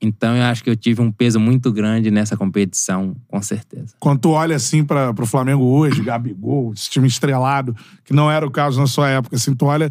Então, 0.00 0.36
eu 0.36 0.44
acho 0.44 0.62
que 0.62 0.70
eu 0.70 0.76
tive 0.76 1.00
um 1.02 1.10
peso 1.10 1.40
muito 1.40 1.72
grande 1.72 2.10
nessa 2.10 2.36
competição, 2.36 3.16
com 3.26 3.42
certeza. 3.42 3.94
Quando 3.98 4.20
tu 4.20 4.30
olha 4.30 4.54
assim 4.54 4.84
para 4.84 5.12
pro 5.12 5.26
Flamengo 5.26 5.64
hoje, 5.64 6.02
Gabigol, 6.02 6.72
esse 6.72 6.88
time 6.88 7.08
estrelado, 7.08 7.74
que 8.04 8.12
não 8.12 8.30
era 8.30 8.46
o 8.46 8.50
caso 8.50 8.78
na 8.80 8.86
sua 8.86 9.08
época, 9.10 9.34
assim, 9.34 9.54
tu 9.54 9.66
olha, 9.66 9.90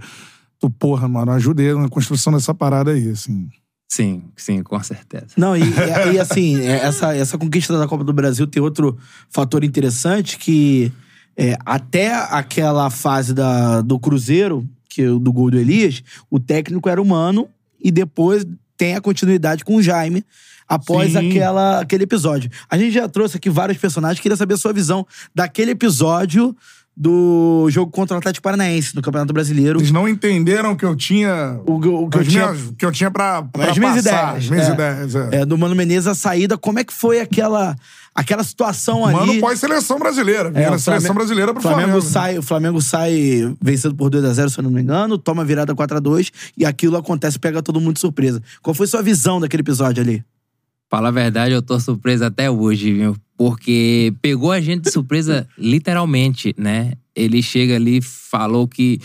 tu, 0.60 0.70
porra, 0.70 1.08
mano, 1.10 1.32
eu 1.32 1.36
ajudei 1.36 1.74
na 1.74 1.90
construção 1.90 2.32
dessa 2.32 2.54
parada 2.54 2.92
aí, 2.92 3.10
assim. 3.10 3.50
Sim, 3.90 4.24
sim, 4.36 4.64
com 4.64 4.82
certeza. 4.82 5.28
Não, 5.38 5.56
e, 5.58 5.62
e- 5.62 6.14
e, 6.14 6.20
assim, 6.20 6.60
é, 6.60 6.86
essa, 6.86 7.16
essa 7.16 7.38
conquista 7.38 7.78
da 7.78 7.88
Copa 7.88 8.04
do 8.04 8.14
Brasil 8.14 8.46
tem 8.48 8.62
outro 8.62 8.98
fator 9.30 9.64
interessante 9.64 10.38
que 10.38 10.92
é, 11.36 11.58
até 11.66 12.14
aquela 12.14 12.90
fase 12.90 13.34
da, 13.34 13.82
do 13.82 14.00
Cruzeiro, 14.00 14.68
que 14.90 15.04
é 15.04 15.10
o 15.10 15.20
do 15.20 15.32
gol 15.32 15.52
do 15.52 15.58
Elias, 15.60 16.02
o 16.30 16.40
técnico 16.40 16.90
era 16.90 17.02
humano 17.02 17.48
e 17.82 17.92
depois 17.92 18.46
tem 18.78 18.96
a 18.96 19.02
continuidade 19.02 19.66
com 19.66 19.76
o 19.76 19.82
Jaime 19.82 20.24
após 20.68 21.14
Sim. 21.14 21.30
aquela, 21.30 21.82
aquele 21.82 22.04
episódio. 22.04 22.50
A 22.70 22.78
gente 22.78 22.94
já 22.94 23.08
trouxe 23.08 23.38
aqui 23.38 23.50
vários 23.50 23.78
personagens, 23.78 24.20
queria 24.20 24.36
saber 24.36 24.56
a 24.56 24.58
sua 24.58 24.74
visão 24.74 25.06
daquele 25.34 25.72
episódio 25.72 26.56
do 27.00 27.68
jogo 27.70 27.92
contra 27.92 28.16
o 28.16 28.18
Atlético 28.18 28.44
Paranaense 28.44 28.96
no 28.96 29.04
Campeonato 29.04 29.32
Brasileiro. 29.32 29.80
Eles 29.80 29.92
não 29.92 30.08
entenderam 30.10 30.76
que 30.76 30.84
eu 30.84 30.96
tinha. 30.96 31.60
O, 31.64 31.80
que- 31.80 31.88
o 31.88 32.10
que 32.10 32.18
eu 32.18 32.24
tinha 32.24 32.54
tinha, 32.54 32.74
que 32.76 32.86
eu 32.86 32.92
tinha 32.92 33.12
pra, 33.12 33.44
pra 33.44 33.70
as 33.70 33.78
minhas 33.78 34.04
passar, 34.04 34.10
ideias. 34.40 34.44
As 34.46 34.50
minhas 34.50 34.68
é. 34.70 34.74
ideias, 34.74 35.16
é. 35.16 35.36
É, 35.42 35.46
do 35.46 35.56
Mano 35.58 35.76
Menezes, 35.76 36.08
a 36.08 36.16
saída. 36.16 36.58
Como 36.58 36.80
é 36.80 36.84
que 36.84 36.92
foi 36.92 37.20
aquela, 37.20 37.76
aquela 38.16 38.44
situação 38.44 39.02
Mano, 39.02 39.20
ali? 39.32 39.40
pós-seleção 39.40 40.00
brasileira. 40.00 40.50
É, 40.56 40.70
na 40.72 40.76
o 40.76 40.80
seleção 40.80 40.84
Flamengo- 40.94 41.14
brasileira 41.14 41.54
pro 41.54 41.62
Flamengo 41.62 41.84
Flamengo. 42.02 42.06
né? 42.06 42.12
sai, 42.12 42.38
O 42.40 42.42
Flamengo 42.42 42.82
sai 42.82 43.56
vencendo 43.62 43.94
por 43.94 44.10
2x0, 44.10 44.50
se 44.50 44.58
eu 44.60 44.64
não 44.64 44.72
me 44.72 44.82
engano, 44.82 45.20
toma 45.20 45.44
a 45.44 45.46
virada 45.46 45.76
4x2 45.76 46.32
e 46.58 46.66
aquilo 46.66 46.98
acontece, 46.98 47.38
pega 47.38 47.62
todo 47.62 47.80
mundo 47.80 47.94
de 47.94 48.00
surpresa. 48.00 48.42
Qual 48.60 48.74
foi 48.74 48.88
sua 48.88 49.04
visão 49.04 49.40
daquele 49.40 49.62
episódio 49.62 50.02
ali? 50.02 50.24
Fala 50.90 51.10
a 51.10 51.12
verdade, 51.12 51.54
eu 51.54 51.62
tô 51.62 51.80
surpreso 51.80 52.26
até 52.26 52.50
hoje, 52.50 52.92
viu? 52.94 53.16
Porque 53.38 54.14
pegou 54.22 54.52
a 54.52 54.60
gente 54.60 54.84
de 54.84 54.92
surpresa 54.92 55.48
literalmente, 55.58 56.56
né? 56.58 56.94
Ele 57.16 57.42
chega 57.42 57.76
ali, 57.76 58.02
falou 58.02 58.68
que 58.68 59.00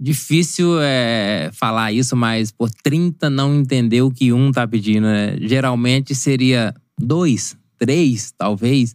difícil 0.00 0.80
é 0.80 1.50
falar 1.52 1.92
isso, 1.92 2.14
mas 2.14 2.52
por 2.52 2.70
30 2.70 3.28
não 3.28 3.54
entendeu 3.54 4.06
o 4.06 4.10
que 4.12 4.32
um 4.32 4.52
tá 4.52 4.68
pedindo, 4.68 5.06
né? 5.06 5.36
Geralmente 5.40 6.14
seria 6.14 6.74
dois, 7.00 7.56
três, 7.78 8.32
talvez. 8.36 8.94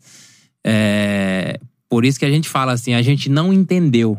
É, 0.64 1.60
por 1.90 2.06
isso 2.06 2.18
que 2.18 2.26
a 2.26 2.32
gente 2.32 2.48
fala 2.48 2.72
assim, 2.72 2.94
a 2.94 3.02
gente 3.02 3.30
não 3.30 3.52
entendeu. 3.52 4.18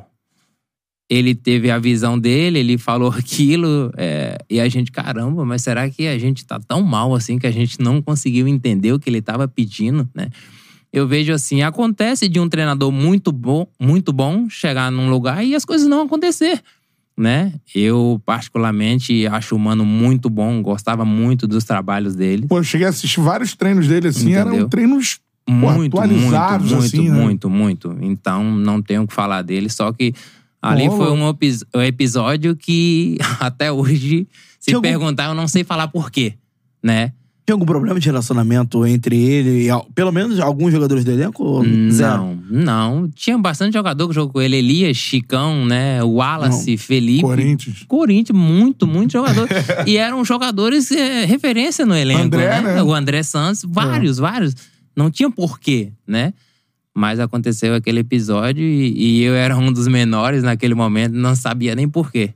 Ele 1.09 1.35
teve 1.35 1.71
a 1.71 1.79
visão 1.79 2.19
dele, 2.19 2.59
ele 2.59 2.79
falou 2.79 3.11
aquilo, 3.17 3.93
é, 3.97 4.39
e 4.49 4.59
a 4.61 4.69
gente, 4.69 4.91
caramba, 4.91 5.45
mas 5.45 5.63
será 5.63 5.89
que 5.91 6.07
a 6.07 6.19
gente 6.19 6.45
tá 6.45 6.59
tão 6.59 6.83
mal 6.83 7.15
assim 7.15 7.39
que 7.39 7.47
a 7.47 7.51
gente 7.51 7.81
não 7.81 8.01
conseguiu 8.01 8.49
entender 8.49 8.93
o 8.93 8.99
que 8.99 9.11
ele 9.11 9.21
tava 9.21 9.47
pedindo, 9.47 10.09
né? 10.15 10.29
Eu 10.93 11.09
vejo 11.09 11.33
assim, 11.33 11.61
acontece 11.61 12.29
de 12.29 12.39
um 12.39 12.49
treinador 12.49 12.93
muito 12.93 13.33
bom, 13.33 13.67
muito 13.81 14.13
bom 14.13 14.49
chegar 14.49 14.93
num 14.93 15.11
lugar 15.11 15.45
e 15.45 15.55
as 15.55 15.65
coisas 15.65 15.89
não 15.89 16.03
acontecer, 16.03 16.63
né? 17.19 17.53
Eu 17.75 18.23
particularmente 18.25 19.27
acho 19.27 19.57
o 19.57 19.59
Mano 19.59 19.85
muito 19.85 20.31
bom, 20.31 20.63
gostava 20.63 21.05
muito 21.05 21.49
dos 21.49 21.65
trabalhos 21.65 22.15
dele. 22.15 22.47
Pô, 22.47 22.59
eu 22.59 22.65
cheguei 22.65 22.87
a 22.87 22.91
assistir 22.91 23.21
vários 23.21 23.57
treinos 23.57 23.89
dele, 23.89 24.09
assim, 24.09 24.35
eram 24.35 24.51
Entendeu? 24.51 24.69
treinos 24.69 25.19
pô, 25.45 25.53
Muito, 25.53 25.99
atualizados, 25.99 26.71
muito, 26.71 26.85
assim, 26.85 27.11
muito, 27.11 27.49
né? 27.49 27.57
muito, 27.57 27.91
muito. 27.91 27.97
Então, 28.01 28.45
não 28.45 28.81
tenho 28.81 29.03
o 29.03 29.07
que 29.07 29.13
falar 29.13 29.43
dele. 29.43 29.69
Só 29.69 29.93
que 29.93 30.15
ali 30.71 30.89
foi 30.89 31.11
um, 31.13 31.29
um 31.75 31.83
episódio 31.83 32.57
que 32.57 33.19
até 33.41 33.71
hoje, 33.71 34.27
se 34.59 34.67
Tinha 34.67 34.77
algum- 34.77 34.89
perguntar, 34.89 35.27
eu 35.27 35.35
não 35.35 35.47
sei 35.47 35.65
falar 35.65 35.89
por 35.89 36.11
quê, 36.11 36.35
né? 36.83 37.13
Tinha 37.47 37.55
algum 37.55 37.67
problema 37.67 38.01
de 38.01 38.07
relacionamento 38.07 38.87
entre 38.87 39.23
ele 39.23 39.69
e 39.69 39.95
pelo 39.95 40.11
menos 40.11 40.41
alguns 40.41 40.73
jogadores 40.73 41.05
do 41.05 41.11
elenco? 41.11 41.63
Zero. 41.91 42.23
Não, 42.23 42.39
não. 42.49 43.11
Tinha 43.15 43.37
bastante 43.37 43.75
jogador 43.75 44.09
que 44.09 44.15
jogou 44.15 44.33
com 44.33 44.41
ele. 44.41 44.57
Elias, 44.57 44.97
Chicão, 44.97 45.67
né? 45.67 46.03
Wallace, 46.03 46.79
Felipe. 46.79 47.21
Corinthians. 47.21 47.85
Corinthians, 47.87 48.39
muito, 48.39 48.87
muito 48.87 49.13
jogador. 49.13 49.47
e 49.87 49.99
eram 49.99 50.25
jogadores 50.25 50.91
é, 50.91 51.27
referência 51.27 51.85
no 51.85 51.95
elenco, 51.95 52.23
André, 52.23 52.63
né? 52.63 52.75
né? 52.77 52.83
O 52.83 52.95
André 52.95 53.23
Santos, 53.23 53.63
vários, 53.69 54.17
vários. 54.17 54.57
Não 54.97 55.11
tinha 55.11 55.31
porquê, 55.31 55.93
né? 56.07 56.33
Mas 56.95 57.19
aconteceu 57.19 57.75
aquele 57.75 58.01
episódio 58.01 58.63
e, 58.63 59.19
e 59.21 59.23
eu 59.25 59.35
era 59.35 59.57
um 59.57 59.73
dos 59.73 59.89
menores 59.89 60.43
naquele 60.45 60.75
momento, 60.75 61.13
não 61.15 61.35
sabia 61.35 61.75
nem 61.75 61.89
porquê. 61.89 62.31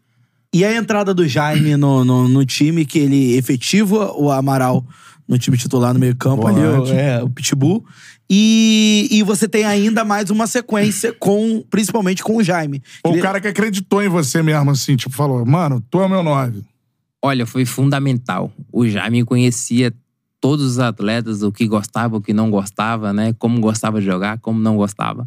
E 0.52 0.64
a 0.64 0.74
entrada 0.74 1.14
do 1.14 1.28
Jaime 1.28 1.76
no, 1.76 2.04
no, 2.04 2.26
no 2.26 2.44
time, 2.44 2.84
que 2.84 2.98
ele 2.98 3.36
efetiva 3.36 4.12
o 4.16 4.30
Amaral 4.30 4.84
no 5.28 5.38
time 5.38 5.58
titular 5.58 5.92
no 5.92 6.00
meio-campo 6.00 6.46
ali, 6.46 6.60
o, 6.60 6.86
é, 6.88 7.22
o 7.22 7.28
Pitbull. 7.28 7.84
E, 8.30 9.08
e 9.10 9.22
você 9.22 9.46
tem 9.46 9.64
ainda 9.64 10.04
mais 10.04 10.30
uma 10.30 10.46
sequência 10.46 11.12
com, 11.12 11.62
principalmente 11.70 12.22
com 12.22 12.36
o 12.36 12.42
Jaime. 12.42 12.82
Ou 13.04 13.12
Ele- 13.12 13.20
o 13.20 13.22
cara 13.22 13.40
que 13.40 13.48
acreditou 13.48 14.02
em 14.02 14.08
você 14.08 14.42
mesmo, 14.42 14.70
assim, 14.70 14.96
tipo, 14.96 15.14
falou, 15.14 15.44
mano, 15.46 15.82
tu 15.90 16.00
é 16.00 16.06
o 16.06 16.08
meu 16.08 16.22
nove. 16.22 16.62
Olha, 17.22 17.46
foi 17.46 17.64
fundamental. 17.64 18.50
O 18.72 18.86
Jaime 18.88 19.24
conhecia 19.24 19.92
todos 20.40 20.64
os 20.64 20.78
atletas, 20.78 21.42
o 21.42 21.50
que 21.50 21.66
gostava, 21.66 22.16
o 22.16 22.20
que 22.20 22.32
não 22.32 22.50
gostava, 22.50 23.12
né? 23.12 23.32
Como 23.38 23.60
gostava 23.60 24.00
de 24.00 24.06
jogar, 24.06 24.38
como 24.38 24.60
não 24.60 24.76
gostava. 24.76 25.26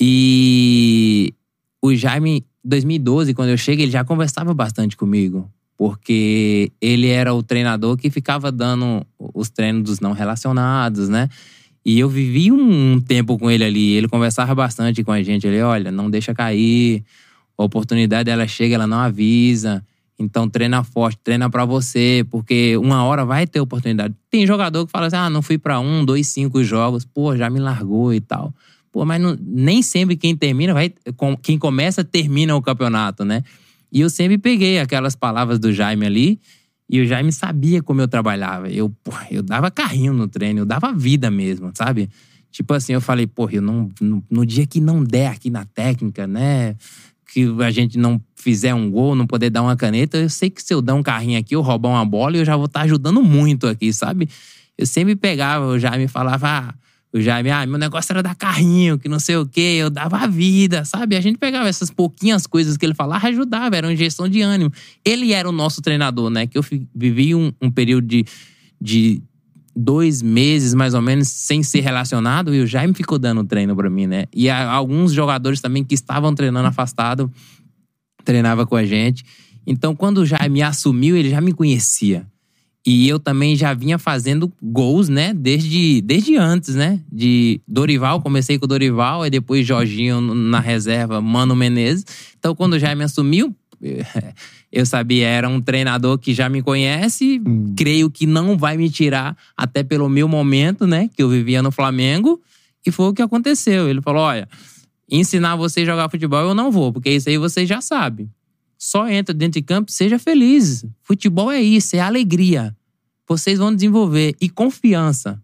E 0.00 1.34
o 1.82 1.94
Jaime, 1.94 2.44
2012, 2.64 3.34
quando 3.34 3.50
eu 3.50 3.58
cheguei, 3.58 3.84
ele 3.84 3.92
já 3.92 4.04
conversava 4.04 4.54
bastante 4.54 4.96
comigo. 4.96 5.50
Porque 5.76 6.70
ele 6.80 7.08
era 7.08 7.32
o 7.32 7.42
treinador 7.42 7.96
que 7.96 8.10
ficava 8.10 8.52
dando 8.52 9.04
os 9.18 9.48
treinos 9.48 9.82
dos 9.82 10.00
não 10.00 10.12
relacionados, 10.12 11.08
né? 11.08 11.28
E 11.84 11.98
eu 11.98 12.08
vivi 12.08 12.52
um, 12.52 13.00
tempo 13.00 13.38
com 13.38 13.50
ele 13.50 13.64
ali. 13.64 13.92
Ele 13.92 14.06
conversava 14.06 14.54
bastante 14.54 15.02
com 15.02 15.12
a 15.12 15.22
gente. 15.22 15.46
Ele, 15.46 15.62
olha, 15.62 15.90
não 15.90 16.10
deixa 16.10 16.34
cair. 16.34 17.02
A 17.56 17.64
oportunidade 17.64 18.30
ela 18.30 18.46
chega, 18.46 18.74
ela 18.74 18.86
não 18.86 18.98
avisa. 18.98 19.82
Então 20.22 20.48
treina 20.48 20.84
forte, 20.84 21.18
treina 21.24 21.48
pra 21.48 21.64
você, 21.64 22.24
porque 22.30 22.76
uma 22.76 23.02
hora 23.04 23.24
vai 23.24 23.46
ter 23.46 23.58
oportunidade. 23.58 24.14
Tem 24.30 24.46
jogador 24.46 24.84
que 24.84 24.92
fala 24.92 25.06
assim: 25.06 25.16
ah, 25.16 25.30
não 25.30 25.40
fui 25.40 25.56
pra 25.56 25.80
um, 25.80 26.04
dois, 26.04 26.26
cinco 26.28 26.62
jogos, 26.62 27.04
pô, 27.06 27.34
já 27.36 27.48
me 27.48 27.58
largou 27.58 28.12
e 28.12 28.20
tal. 28.20 28.52
Pô, 28.92 29.04
mas 29.04 29.20
não- 29.20 29.38
nem 29.40 29.82
sempre 29.82 30.16
quem 30.16 30.36
termina 30.36 30.74
vai. 30.74 30.92
Quem 31.42 31.58
começa, 31.58 32.04
termina 32.04 32.54
o 32.54 32.60
campeonato, 32.60 33.24
né? 33.24 33.42
E 33.90 34.00
eu 34.00 34.10
sempre 34.10 34.36
peguei 34.36 34.78
aquelas 34.78 35.16
palavras 35.16 35.58
do 35.58 35.72
Jaime 35.72 36.04
ali, 36.06 36.40
e 36.88 37.00
o 37.00 37.06
Jaime 37.06 37.32
sabia 37.32 37.82
como 37.82 38.00
eu 38.00 38.08
trabalhava. 38.08 38.68
Eu, 38.68 38.90
pô, 39.02 39.12
eu 39.30 39.42
dava 39.42 39.70
carrinho 39.70 40.12
no 40.12 40.28
treino, 40.28 40.60
eu 40.60 40.66
dava 40.66 40.92
vida 40.92 41.30
mesmo, 41.30 41.70
sabe? 41.74 42.10
Tipo 42.50 42.74
assim, 42.74 42.92
eu 42.92 43.00
falei, 43.00 43.26
pô, 43.26 43.48
eu 43.48 43.62
não, 43.62 43.88
no, 44.00 44.22
no 44.28 44.44
dia 44.44 44.66
que 44.66 44.80
não 44.80 45.02
der 45.02 45.28
aqui 45.28 45.48
na 45.50 45.64
técnica, 45.64 46.26
né? 46.26 46.76
Que 47.32 47.46
a 47.62 47.70
gente 47.70 47.96
não 47.96 48.20
fizer 48.34 48.74
um 48.74 48.90
gol, 48.90 49.14
não 49.14 49.26
poder 49.26 49.50
dar 49.50 49.62
uma 49.62 49.76
caneta, 49.76 50.18
eu 50.18 50.28
sei 50.28 50.50
que 50.50 50.62
se 50.62 50.74
eu 50.74 50.82
dar 50.82 50.94
um 50.94 51.02
carrinho 51.02 51.38
aqui, 51.38 51.54
eu 51.54 51.60
roubar 51.60 51.90
uma 51.90 52.04
bola, 52.04 52.36
eu 52.36 52.44
já 52.44 52.56
vou 52.56 52.66
estar 52.66 52.82
ajudando 52.82 53.22
muito 53.22 53.66
aqui, 53.66 53.92
sabe? 53.92 54.28
Eu 54.76 54.86
sempre 54.86 55.14
pegava, 55.14 55.66
o 55.66 55.78
Jaime 55.78 56.08
falava, 56.08 56.48
ah, 56.48 56.74
o 57.12 57.20
Jaime, 57.20 57.50
ah, 57.50 57.66
meu 57.66 57.78
negócio 57.78 58.12
era 58.12 58.22
dar 58.22 58.34
carrinho, 58.34 58.98
que 58.98 59.08
não 59.08 59.20
sei 59.20 59.36
o 59.36 59.46
quê, 59.46 59.76
eu 59.78 59.90
dava 59.90 60.18
a 60.18 60.26
vida, 60.26 60.84
sabe? 60.84 61.16
A 61.16 61.20
gente 61.20 61.38
pegava 61.38 61.68
essas 61.68 61.90
pouquinhas 61.90 62.46
coisas 62.46 62.76
que 62.76 62.84
ele 62.84 62.94
falava, 62.94 63.28
ajudava, 63.28 63.76
era 63.76 63.86
uma 63.86 63.92
injeção 63.92 64.28
de 64.28 64.40
ânimo. 64.40 64.72
Ele 65.04 65.32
era 65.32 65.48
o 65.48 65.52
nosso 65.52 65.82
treinador, 65.82 66.30
né? 66.30 66.46
Que 66.46 66.56
eu 66.56 66.64
vivi 66.94 67.34
um, 67.34 67.52
um 67.60 67.70
período 67.70 68.06
de, 68.06 68.24
de 68.80 69.22
dois 69.80 70.22
meses, 70.22 70.74
mais 70.74 70.94
ou 70.94 71.02
menos, 71.02 71.28
sem 71.28 71.62
ser 71.62 71.80
relacionado, 71.80 72.54
e 72.54 72.60
o 72.60 72.66
Jaime 72.66 72.94
ficou 72.94 73.18
dando 73.18 73.42
treino 73.44 73.74
pra 73.74 73.88
mim, 73.88 74.06
né? 74.06 74.26
E 74.34 74.48
alguns 74.48 75.12
jogadores 75.12 75.60
também 75.60 75.82
que 75.82 75.94
estavam 75.94 76.34
treinando 76.34 76.68
afastado, 76.68 77.30
treinava 78.24 78.66
com 78.66 78.76
a 78.76 78.84
gente. 78.84 79.24
Então, 79.66 79.94
quando 79.94 80.18
o 80.18 80.26
Jaime 80.26 80.62
assumiu, 80.62 81.16
ele 81.16 81.30
já 81.30 81.40
me 81.40 81.52
conhecia. 81.52 82.26
E 82.86 83.06
eu 83.08 83.18
também 83.18 83.56
já 83.56 83.74
vinha 83.74 83.98
fazendo 83.98 84.50
gols, 84.62 85.08
né? 85.08 85.34
Desde, 85.34 86.00
desde 86.00 86.36
antes, 86.36 86.74
né? 86.74 87.00
De 87.12 87.60
Dorival, 87.68 88.22
comecei 88.22 88.58
com 88.58 88.64
o 88.64 88.68
Dorival, 88.68 89.26
e 89.26 89.30
depois 89.30 89.66
Jorginho 89.66 90.20
na 90.20 90.60
reserva, 90.60 91.20
Mano 91.20 91.54
Menezes. 91.54 92.06
Então, 92.38 92.54
quando 92.54 92.74
o 92.74 92.78
Jaime 92.78 93.04
assumiu, 93.04 93.54
eu 94.72 94.86
sabia, 94.86 95.26
era 95.26 95.48
um 95.48 95.60
treinador 95.60 96.16
que 96.16 96.32
já 96.32 96.48
me 96.48 96.62
conhece, 96.62 97.42
creio 97.76 98.08
que 98.08 98.24
não 98.24 98.56
vai 98.56 98.76
me 98.76 98.88
tirar, 98.88 99.36
até 99.56 99.82
pelo 99.82 100.08
meu 100.08 100.28
momento, 100.28 100.86
né? 100.86 101.08
Que 101.14 101.22
eu 101.22 101.28
vivia 101.28 101.60
no 101.60 101.72
Flamengo. 101.72 102.40
E 102.86 102.90
foi 102.92 103.06
o 103.08 103.12
que 103.12 103.20
aconteceu. 103.20 103.88
Ele 103.88 104.00
falou: 104.00 104.22
olha, 104.22 104.48
ensinar 105.10 105.56
você 105.56 105.80
a 105.80 105.84
jogar 105.84 106.08
futebol 106.08 106.40
eu 106.40 106.54
não 106.54 106.70
vou, 106.70 106.92
porque 106.92 107.10
isso 107.10 107.28
aí 107.28 107.36
você 107.36 107.66
já 107.66 107.80
sabe. 107.80 108.28
Só 108.78 109.08
entra 109.08 109.34
dentro 109.34 109.60
de 109.60 109.66
campo, 109.66 109.90
seja 109.90 110.18
feliz. 110.18 110.86
Futebol 111.02 111.50
é 111.50 111.60
isso, 111.60 111.96
é 111.96 112.00
alegria. 112.00 112.74
Vocês 113.28 113.58
vão 113.58 113.74
desenvolver. 113.74 114.34
E 114.40 114.48
confiança. 114.48 115.40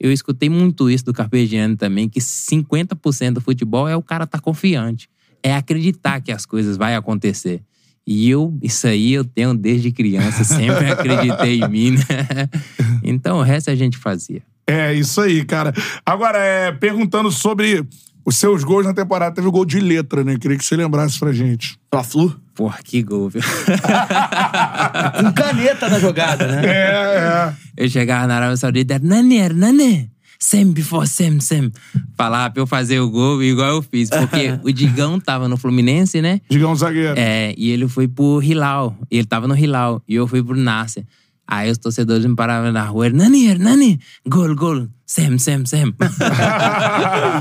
Eu 0.00 0.12
escutei 0.12 0.48
muito 0.48 0.88
isso 0.88 1.04
do 1.04 1.12
Carpegiani 1.12 1.76
também, 1.76 2.08
que 2.08 2.20
50% 2.20 3.32
do 3.32 3.40
futebol 3.40 3.88
é 3.88 3.96
o 3.96 4.02
cara 4.02 4.24
estar 4.24 4.40
confiante. 4.40 5.10
É 5.42 5.54
acreditar 5.54 6.20
que 6.20 6.32
as 6.32 6.46
coisas 6.46 6.76
vão 6.76 6.96
acontecer. 6.96 7.62
E 8.10 8.30
eu, 8.30 8.56
isso 8.62 8.86
aí 8.86 9.12
eu 9.12 9.22
tenho 9.22 9.52
desde 9.52 9.92
criança, 9.92 10.40
sempre 10.42 10.90
acreditei 10.90 11.60
em 11.60 11.68
mim, 11.68 11.90
né? 11.90 12.48
Então 13.04 13.38
o 13.38 13.42
resto 13.42 13.70
a 13.70 13.74
gente 13.74 13.96
fazia. 13.96 14.42
É, 14.66 14.92
isso 14.92 15.20
aí, 15.20 15.44
cara. 15.44 15.72
Agora, 16.04 16.38
é, 16.38 16.72
perguntando 16.72 17.30
sobre 17.30 17.86
os 18.24 18.36
seus 18.36 18.64
gols 18.64 18.84
na 18.84 18.92
temporada. 18.92 19.34
Teve 19.34 19.46
o 19.46 19.52
gol 19.52 19.64
de 19.64 19.80
letra, 19.80 20.22
né? 20.22 20.36
Queria 20.38 20.58
que 20.58 20.64
você 20.64 20.76
lembrasse 20.76 21.18
pra 21.18 21.32
gente. 21.32 21.78
Fla-Flu. 21.90 22.38
Porra, 22.54 22.78
que 22.82 23.02
gol, 23.02 23.30
viu? 23.30 23.40
Com 25.20 25.32
caneta 25.32 25.88
na 25.88 25.98
jogada, 25.98 26.46
né? 26.46 26.66
É, 26.66 27.52
é. 27.78 27.84
Eu 27.84 27.88
chegava 27.88 28.26
na 28.26 28.36
Arábia 28.36 28.56
Saudita, 28.56 28.94
Hernani, 28.94 29.38
Hernani, 29.38 30.10
sem 30.38 30.70
before 30.70 31.06
sem, 31.06 31.40
sem. 31.40 31.72
Falava 32.16 32.52
pra 32.52 32.62
eu 32.62 32.66
fazer 32.66 33.00
o 33.00 33.10
gol 33.10 33.42
igual 33.42 33.68
eu 33.70 33.82
fiz. 33.82 34.08
Porque 34.08 34.58
o 34.62 34.72
Digão 34.72 35.18
tava 35.18 35.48
no 35.48 35.56
Fluminense, 35.56 36.22
né? 36.22 36.40
Digão 36.48 36.74
zagueiro. 36.74 37.14
É, 37.18 37.54
e 37.56 37.70
ele 37.70 37.88
foi 37.88 38.06
pro 38.06 38.42
Hilal. 38.42 38.96
Ele 39.10 39.24
tava 39.24 39.48
no 39.48 39.56
Hilal. 39.56 40.02
E 40.08 40.14
eu 40.14 40.26
fui 40.26 40.42
pro 40.42 40.56
Nasser. 40.56 41.04
Aí 41.46 41.70
os 41.70 41.78
torcedores 41.78 42.24
me 42.26 42.36
paravam 42.36 42.70
na 42.70 42.84
rua. 42.84 43.06
Hernani, 43.06 43.46
Hernani, 43.46 43.98
gol, 44.26 44.54
gol. 44.54 44.86
Sem, 45.06 45.38
sem, 45.38 45.64
sem. 45.64 45.94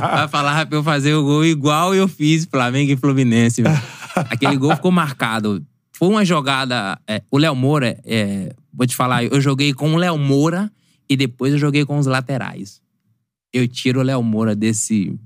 Aí 0.01 0.27
falava 0.31 0.65
pra 0.65 0.77
eu 0.77 0.83
fazer 0.83 1.13
o 1.13 1.23
gol 1.23 1.45
igual 1.45 1.93
eu 1.93 2.07
fiz 2.07 2.45
Flamengo 2.45 2.91
e 2.91 2.95
Fluminense. 2.95 3.61
Aquele 4.15 4.55
gol 4.55 4.73
ficou 4.75 4.91
marcado. 4.91 5.61
Foi 5.91 6.07
uma 6.07 6.23
jogada... 6.23 6.97
é, 7.05 7.21
o 7.29 7.37
Léo 7.37 7.55
Moura, 7.55 7.99
é, 8.05 8.53
vou 8.73 8.87
te 8.87 8.95
falar, 8.95 9.25
eu 9.25 9.41
joguei 9.41 9.73
com 9.73 9.93
o 9.93 9.97
Léo 9.97 10.17
Moura 10.17 10.71
e 11.09 11.17
depois 11.17 11.51
eu 11.51 11.59
joguei 11.59 11.83
com 11.83 11.97
os 11.97 12.05
laterais. 12.05 12.79
Eu 13.53 13.67
tiro 13.67 13.99
o 13.99 14.03
Léo 14.03 14.21
Moura 14.21 14.55
desse, 14.55 15.17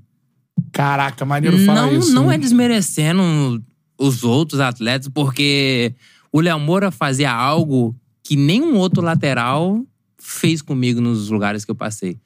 Caraca, 0.70 1.24
maneiro 1.24 1.58
falar 1.64 1.86
não, 1.86 1.98
isso. 1.98 2.14
não 2.14 2.26
né? 2.28 2.36
é 2.36 2.38
desmerecendo 2.38 3.62
os 3.98 4.24
outros 4.24 4.60
atletas, 4.60 5.08
porque 5.08 5.94
o 6.32 6.40
Léo 6.40 6.58
Moura 6.58 6.90
fazia 6.90 7.32
algo 7.32 7.94
que 8.22 8.36
nenhum 8.36 8.76
outro 8.76 9.02
lateral 9.02 9.84
fez 10.18 10.62
comigo 10.62 11.00
nos 11.00 11.28
lugares 11.28 11.64
que 11.64 11.70
eu 11.70 11.74
passei. 11.74 12.18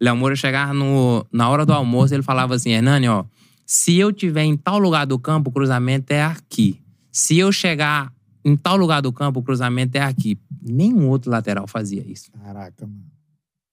Léo 0.00 0.16
Moura 0.16 0.36
chegava 0.36 0.72
no, 0.72 1.26
na 1.32 1.48
hora 1.48 1.66
do 1.66 1.72
almoço, 1.72 2.14
ele 2.14 2.22
falava 2.22 2.54
assim: 2.54 2.70
Hernani, 2.70 3.08
ó, 3.08 3.24
se 3.66 3.96
eu 3.96 4.12
tiver 4.12 4.44
em 4.44 4.56
tal 4.56 4.78
lugar 4.78 5.06
do 5.06 5.18
campo, 5.18 5.50
o 5.50 5.52
cruzamento 5.52 6.12
é 6.12 6.22
aqui. 6.22 6.80
Se 7.10 7.36
eu 7.36 7.50
chegar 7.50 8.12
em 8.44 8.56
tal 8.56 8.76
lugar 8.76 9.02
do 9.02 9.12
campo, 9.12 9.40
o 9.40 9.42
cruzamento 9.42 9.96
é 9.96 10.02
aqui. 10.02 10.38
Nenhum 10.62 11.08
outro 11.08 11.30
lateral 11.30 11.66
fazia 11.66 12.04
isso. 12.06 12.30
Caraca, 12.30 12.86
mano. 12.86 13.04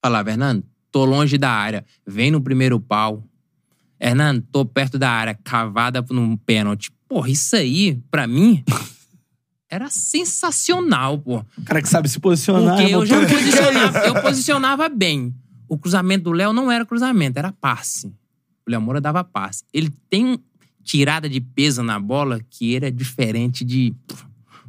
Falava, 0.03 0.31
Hernando, 0.31 0.63
tô 0.95 1.03
longe 1.03 1.37
da 1.37 1.51
área, 1.51 1.83
vem 2.07 2.31
no 2.31 2.39
primeiro 2.39 2.79
pau. 2.79 3.21
Hernando, 3.99 4.41
tô 4.49 4.63
perto 4.63 4.97
da 4.97 5.11
área, 5.11 5.37
cavada 5.43 6.01
num 6.09 6.37
pênalti. 6.37 6.89
Porra, 7.05 7.29
isso 7.29 7.53
aí, 7.53 8.01
pra 8.09 8.25
mim, 8.25 8.63
era 9.69 9.89
sensacional, 9.89 11.19
pô. 11.19 11.43
cara 11.65 11.81
que 11.81 11.89
sabe 11.89 12.07
se 12.07 12.17
posicionar. 12.17 12.77
Porque 12.77 12.95
eu 12.95 13.05
já 13.05 13.19
posicionava, 13.27 13.97
eu 14.05 14.13
posicionava 14.23 14.87
bem. 14.87 15.35
O 15.67 15.77
cruzamento 15.77 16.23
do 16.23 16.31
Léo 16.31 16.53
não 16.53 16.71
era 16.71 16.85
cruzamento, 16.85 17.37
era 17.37 17.51
passe. 17.51 18.07
O 18.65 18.71
Léo 18.71 18.79
Moura 18.79 19.01
dava 19.01 19.21
passe. 19.21 19.65
Ele 19.73 19.91
tem 20.09 20.39
tirada 20.81 21.27
de 21.27 21.41
peso 21.41 21.83
na 21.83 21.99
bola 21.99 22.39
que 22.49 22.73
era 22.73 22.89
diferente 22.89 23.65
de. 23.65 23.93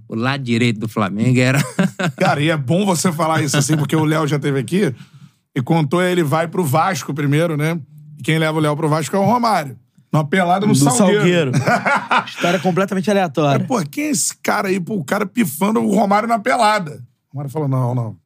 O 0.08 0.16
lado 0.16 0.42
direito 0.42 0.80
do 0.80 0.88
Flamengo 0.88 1.38
era. 1.38 1.62
Cara, 2.16 2.40
e 2.42 2.50
é 2.50 2.56
bom 2.56 2.84
você 2.84 3.12
falar 3.12 3.42
isso 3.42 3.56
assim, 3.56 3.76
porque 3.76 3.94
o 3.94 4.04
Léo 4.04 4.26
já 4.26 4.40
teve 4.40 4.58
aqui 4.58 4.92
e 5.56 5.62
contou 5.62 6.02
ele 6.02 6.22
vai 6.22 6.46
pro 6.46 6.62
Vasco 6.62 7.14
primeiro, 7.14 7.56
né? 7.56 7.80
E 8.18 8.22
quem 8.22 8.38
leva 8.38 8.58
o 8.58 8.60
Léo 8.60 8.76
pro 8.76 8.90
Vasco 8.90 9.16
é 9.16 9.18
o 9.18 9.24
Romário. 9.24 9.78
Numa 10.12 10.24
pelada 10.24 10.66
no 10.66 10.74
do 10.74 10.78
Salgueiro. 10.78 11.16
Salgueiro. 11.16 11.52
História 12.28 12.58
completamente 12.60 13.10
aleatória. 13.10 13.64
pô, 13.66 13.82
quem 13.90 14.04
é 14.04 14.10
esse 14.10 14.36
cara 14.36 14.68
aí? 14.68 14.78
Pô, 14.78 14.96
o 14.96 15.04
cara 15.04 15.24
pifando 15.24 15.80
o 15.80 15.94
Romário 15.94 16.28
na 16.28 16.38
pelada. 16.38 17.02
O 17.30 17.32
Romário 17.32 17.50
falou: 17.50 17.68
não, 17.68 17.94
não. 17.94 18.16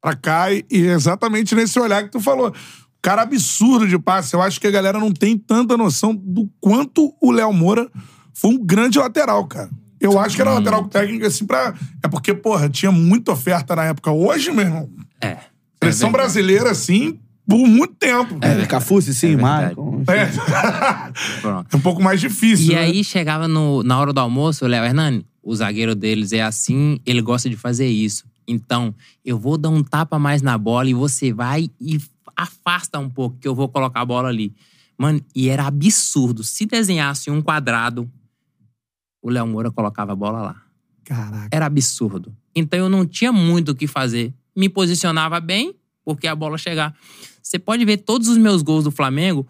Pra 0.00 0.14
cá, 0.14 0.52
e 0.52 0.64
e 0.70 0.86
exatamente 0.86 1.54
nesse 1.56 1.78
olhar 1.80 2.04
que 2.04 2.10
tu 2.10 2.20
falou. 2.20 2.54
Cara 3.02 3.22
absurdo 3.22 3.86
de 3.86 3.98
passe. 3.98 4.34
Eu 4.34 4.40
acho 4.40 4.60
que 4.60 4.66
a 4.66 4.70
galera 4.70 4.98
não 4.98 5.12
tem 5.12 5.36
tanta 5.36 5.76
noção 5.76 6.14
do 6.14 6.48
quanto 6.60 7.12
o 7.20 7.30
Léo 7.32 7.52
Moura 7.52 7.90
foi 8.32 8.50
um 8.52 8.64
grande 8.64 8.98
lateral, 8.98 9.44
cara. 9.46 9.68
Eu 10.00 10.18
acho 10.18 10.36
que 10.36 10.42
era 10.42 10.52
lateral 10.52 10.84
técnico, 10.88 11.26
assim, 11.26 11.46
pra. 11.46 11.74
É 12.02 12.08
porque, 12.08 12.32
porra, 12.32 12.68
tinha 12.68 12.92
muita 12.92 13.32
oferta 13.32 13.74
na 13.74 13.84
época. 13.84 14.10
Hoje, 14.10 14.50
meu 14.50 14.64
irmão, 14.64 14.90
É. 15.20 15.38
seleção 15.84 16.08
é 16.08 16.12
brasileira, 16.12 16.70
assim, 16.70 17.18
por 17.46 17.66
muito 17.66 17.94
tempo. 17.94 18.38
É, 18.42 18.64
Cafuce, 18.66 19.14
sim, 19.14 19.32
É. 19.34 19.36
Maicon. 19.36 20.02
É. 20.08 20.26
Pronto. 21.40 21.68
É 21.72 21.76
um 21.76 21.80
pouco 21.80 22.02
mais 22.02 22.20
difícil. 22.20 22.72
E 22.72 22.74
né? 22.74 22.80
aí 22.82 23.04
chegava 23.04 23.46
no- 23.48 23.82
na 23.82 23.98
hora 23.98 24.12
do 24.12 24.20
almoço, 24.20 24.64
o 24.64 24.68
Léo 24.68 24.84
Hernani, 24.84 25.24
o 25.42 25.54
zagueiro 25.54 25.94
deles 25.94 26.32
é 26.32 26.42
assim, 26.42 26.98
ele 27.04 27.20
gosta 27.20 27.48
de 27.50 27.56
fazer 27.56 27.86
isso. 27.88 28.24
Então, 28.46 28.94
eu 29.24 29.38
vou 29.38 29.56
dar 29.56 29.70
um 29.70 29.82
tapa 29.82 30.18
mais 30.18 30.42
na 30.42 30.56
bola 30.58 30.88
e 30.88 30.94
você 30.94 31.32
vai 31.32 31.70
e 31.80 31.98
afasta 32.36 32.98
um 32.98 33.08
pouco, 33.08 33.38
que 33.38 33.48
eu 33.48 33.54
vou 33.54 33.68
colocar 33.68 34.00
a 34.00 34.04
bola 34.04 34.28
ali. 34.28 34.54
Mano, 34.98 35.20
e 35.34 35.48
era 35.48 35.66
absurdo. 35.66 36.44
Se 36.44 36.66
desenhasse 36.66 37.30
um 37.30 37.40
quadrado, 37.42 38.10
o 39.22 39.30
Léo 39.30 39.46
Moura 39.46 39.70
colocava 39.70 40.12
a 40.12 40.16
bola 40.16 40.40
lá. 40.42 40.56
Caraca. 41.04 41.48
Era 41.50 41.66
absurdo. 41.66 42.34
Então 42.54 42.78
eu 42.78 42.88
não 42.88 43.06
tinha 43.06 43.32
muito 43.32 43.70
o 43.70 43.74
que 43.74 43.86
fazer. 43.86 44.32
Me 44.56 44.68
posicionava 44.68 45.40
bem, 45.40 45.74
porque 46.04 46.26
a 46.26 46.34
bola 46.34 46.56
chegava. 46.58 46.94
Você 47.42 47.58
pode 47.58 47.84
ver 47.84 47.98
todos 47.98 48.28
os 48.28 48.38
meus 48.38 48.62
gols 48.62 48.84
do 48.84 48.90
Flamengo, 48.90 49.46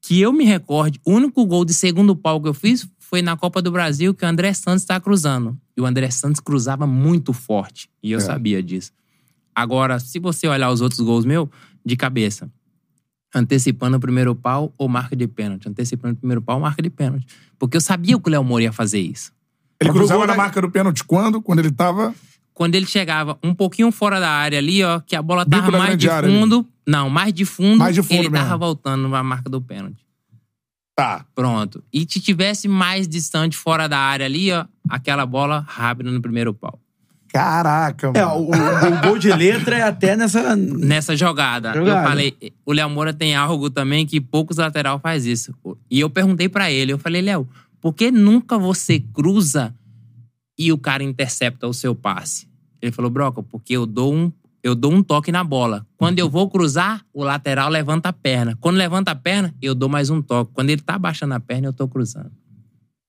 que 0.00 0.20
eu 0.20 0.32
me 0.32 0.44
recorde, 0.44 1.00
o 1.04 1.12
único 1.12 1.44
gol 1.46 1.64
de 1.64 1.72
segundo 1.74 2.14
pau 2.16 2.40
que 2.40 2.48
eu 2.48 2.54
fiz 2.54 2.88
foi 2.98 3.22
na 3.22 3.36
Copa 3.36 3.60
do 3.62 3.70
Brasil, 3.70 4.12
que 4.14 4.24
o 4.24 4.28
André 4.28 4.52
Santos 4.54 4.82
está 4.82 4.98
cruzando. 5.00 5.56
E 5.76 5.80
o 5.80 5.86
André 5.86 6.10
Santos 6.10 6.40
cruzava 6.40 6.86
muito 6.86 7.32
forte. 7.32 7.88
E 8.02 8.10
eu 8.12 8.18
É. 8.18 8.22
sabia 8.22 8.62
disso. 8.62 8.90
Agora, 9.54 9.98
se 10.00 10.18
você 10.18 10.48
olhar 10.48 10.70
os 10.70 10.80
outros 10.80 11.00
gols 11.00 11.24
meus, 11.24 11.48
de 11.84 11.96
cabeça. 11.96 12.50
Antecipando 13.34 13.96
o 13.96 14.00
primeiro 14.00 14.34
pau 14.34 14.72
ou 14.76 14.88
marca 14.88 15.16
de 15.16 15.26
pênalti. 15.26 15.68
Antecipando 15.68 16.14
o 16.14 16.16
primeiro 16.16 16.42
pau 16.42 16.56
ou 16.56 16.62
marca 16.62 16.82
de 16.82 16.90
pênalti. 16.90 17.26
Porque 17.58 17.76
eu 17.76 17.80
sabia 17.80 18.18
que 18.18 18.28
o 18.28 18.30
Léo 18.30 18.44
Moura 18.44 18.64
ia 18.64 18.72
fazer 18.72 19.00
isso. 19.00 19.32
Ele 19.80 19.90
cruzava 19.90 20.20
na 20.26 20.26
na- 20.28 20.36
marca 20.36 20.60
do 20.60 20.70
pênalti 20.70 21.02
quando? 21.04 21.40
Quando 21.40 21.58
ele 21.60 21.70
tava. 21.72 22.14
Quando 22.54 22.74
ele 22.74 22.86
chegava 22.86 23.38
um 23.42 23.54
pouquinho 23.54 23.90
fora 23.92 24.20
da 24.20 24.30
área 24.30 24.58
ali, 24.58 24.82
ó, 24.84 25.00
que 25.00 25.16
a 25.16 25.22
bola 25.22 25.44
tava 25.46 25.70
mais 25.70 25.96
de 25.96 26.08
área 26.08 26.28
fundo. 26.28 26.66
Não, 26.86 27.08
mais 27.08 27.32
de 27.32 27.44
fundo, 27.44 27.78
Mais 27.78 27.94
de 27.94 28.02
fundo 28.02 28.14
ele 28.22 28.30
tava 28.30 28.44
mesmo. 28.44 28.58
voltando 28.58 29.08
na 29.08 29.22
marca 29.22 29.48
do 29.48 29.60
pênalti. 29.60 30.04
Tá. 30.94 31.24
Pronto. 31.34 31.82
E 31.92 32.00
se 32.08 32.20
tivesse 32.20 32.68
mais 32.68 33.08
distante 33.08 33.56
fora 33.56 33.88
da 33.88 33.98
área 33.98 34.26
ali, 34.26 34.52
ó, 34.52 34.66
aquela 34.88 35.24
bola 35.24 35.64
rápida 35.66 36.10
no 36.10 36.20
primeiro 36.20 36.52
pau. 36.52 36.78
Caraca, 37.28 38.08
mano. 38.12 38.18
É, 38.18 38.26
o, 38.26 38.40
o- 38.40 38.98
o 38.98 39.00
gol 39.00 39.18
de 39.18 39.32
letra 39.32 39.78
é 39.78 39.82
até 39.82 40.14
nessa. 40.14 40.54
Nessa 40.54 41.16
jogada, 41.16 41.72
Jogada. 41.72 42.00
eu 42.02 42.08
falei, 42.08 42.36
o 42.66 42.72
Léo 42.72 42.90
Moura 42.90 43.14
tem 43.14 43.34
algo 43.34 43.70
também 43.70 44.04
que 44.04 44.20
poucos 44.20 44.58
lateral 44.58 44.98
faz 44.98 45.24
isso. 45.24 45.54
E 45.90 45.98
eu 45.98 46.10
perguntei 46.10 46.46
pra 46.48 46.70
ele, 46.70 46.92
eu 46.92 46.98
falei, 46.98 47.22
Léo, 47.22 47.48
por 47.80 47.94
que 47.94 48.10
nunca 48.10 48.58
você 48.58 49.00
cruza 49.00 49.74
e 50.58 50.72
o 50.72 50.78
cara 50.78 51.02
intercepta 51.02 51.66
o 51.66 51.74
seu 51.74 51.94
passe? 51.94 52.48
Ele 52.80 52.92
falou, 52.92 53.10
Broca, 53.10 53.42
porque 53.42 53.76
eu 53.76 53.86
dou 53.86 54.12
um, 54.12 54.32
eu 54.62 54.74
dou 54.74 54.92
um 54.92 55.02
toque 55.02 55.30
na 55.30 55.44
bola. 55.44 55.86
Quando 55.96 56.18
eu 56.18 56.28
vou 56.28 56.50
cruzar, 56.50 57.04
o 57.12 57.22
lateral 57.22 57.68
levanta 57.68 58.08
a 58.08 58.12
perna. 58.12 58.56
Quando 58.60 58.76
levanta 58.76 59.12
a 59.12 59.14
perna, 59.14 59.54
eu 59.62 59.74
dou 59.74 59.88
mais 59.88 60.10
um 60.10 60.20
toque. 60.20 60.52
Quando 60.52 60.70
ele 60.70 60.82
tá 60.82 60.94
abaixando 60.94 61.34
a 61.34 61.40
perna, 61.40 61.68
eu 61.68 61.72
tô 61.72 61.86
cruzando. 61.88 62.30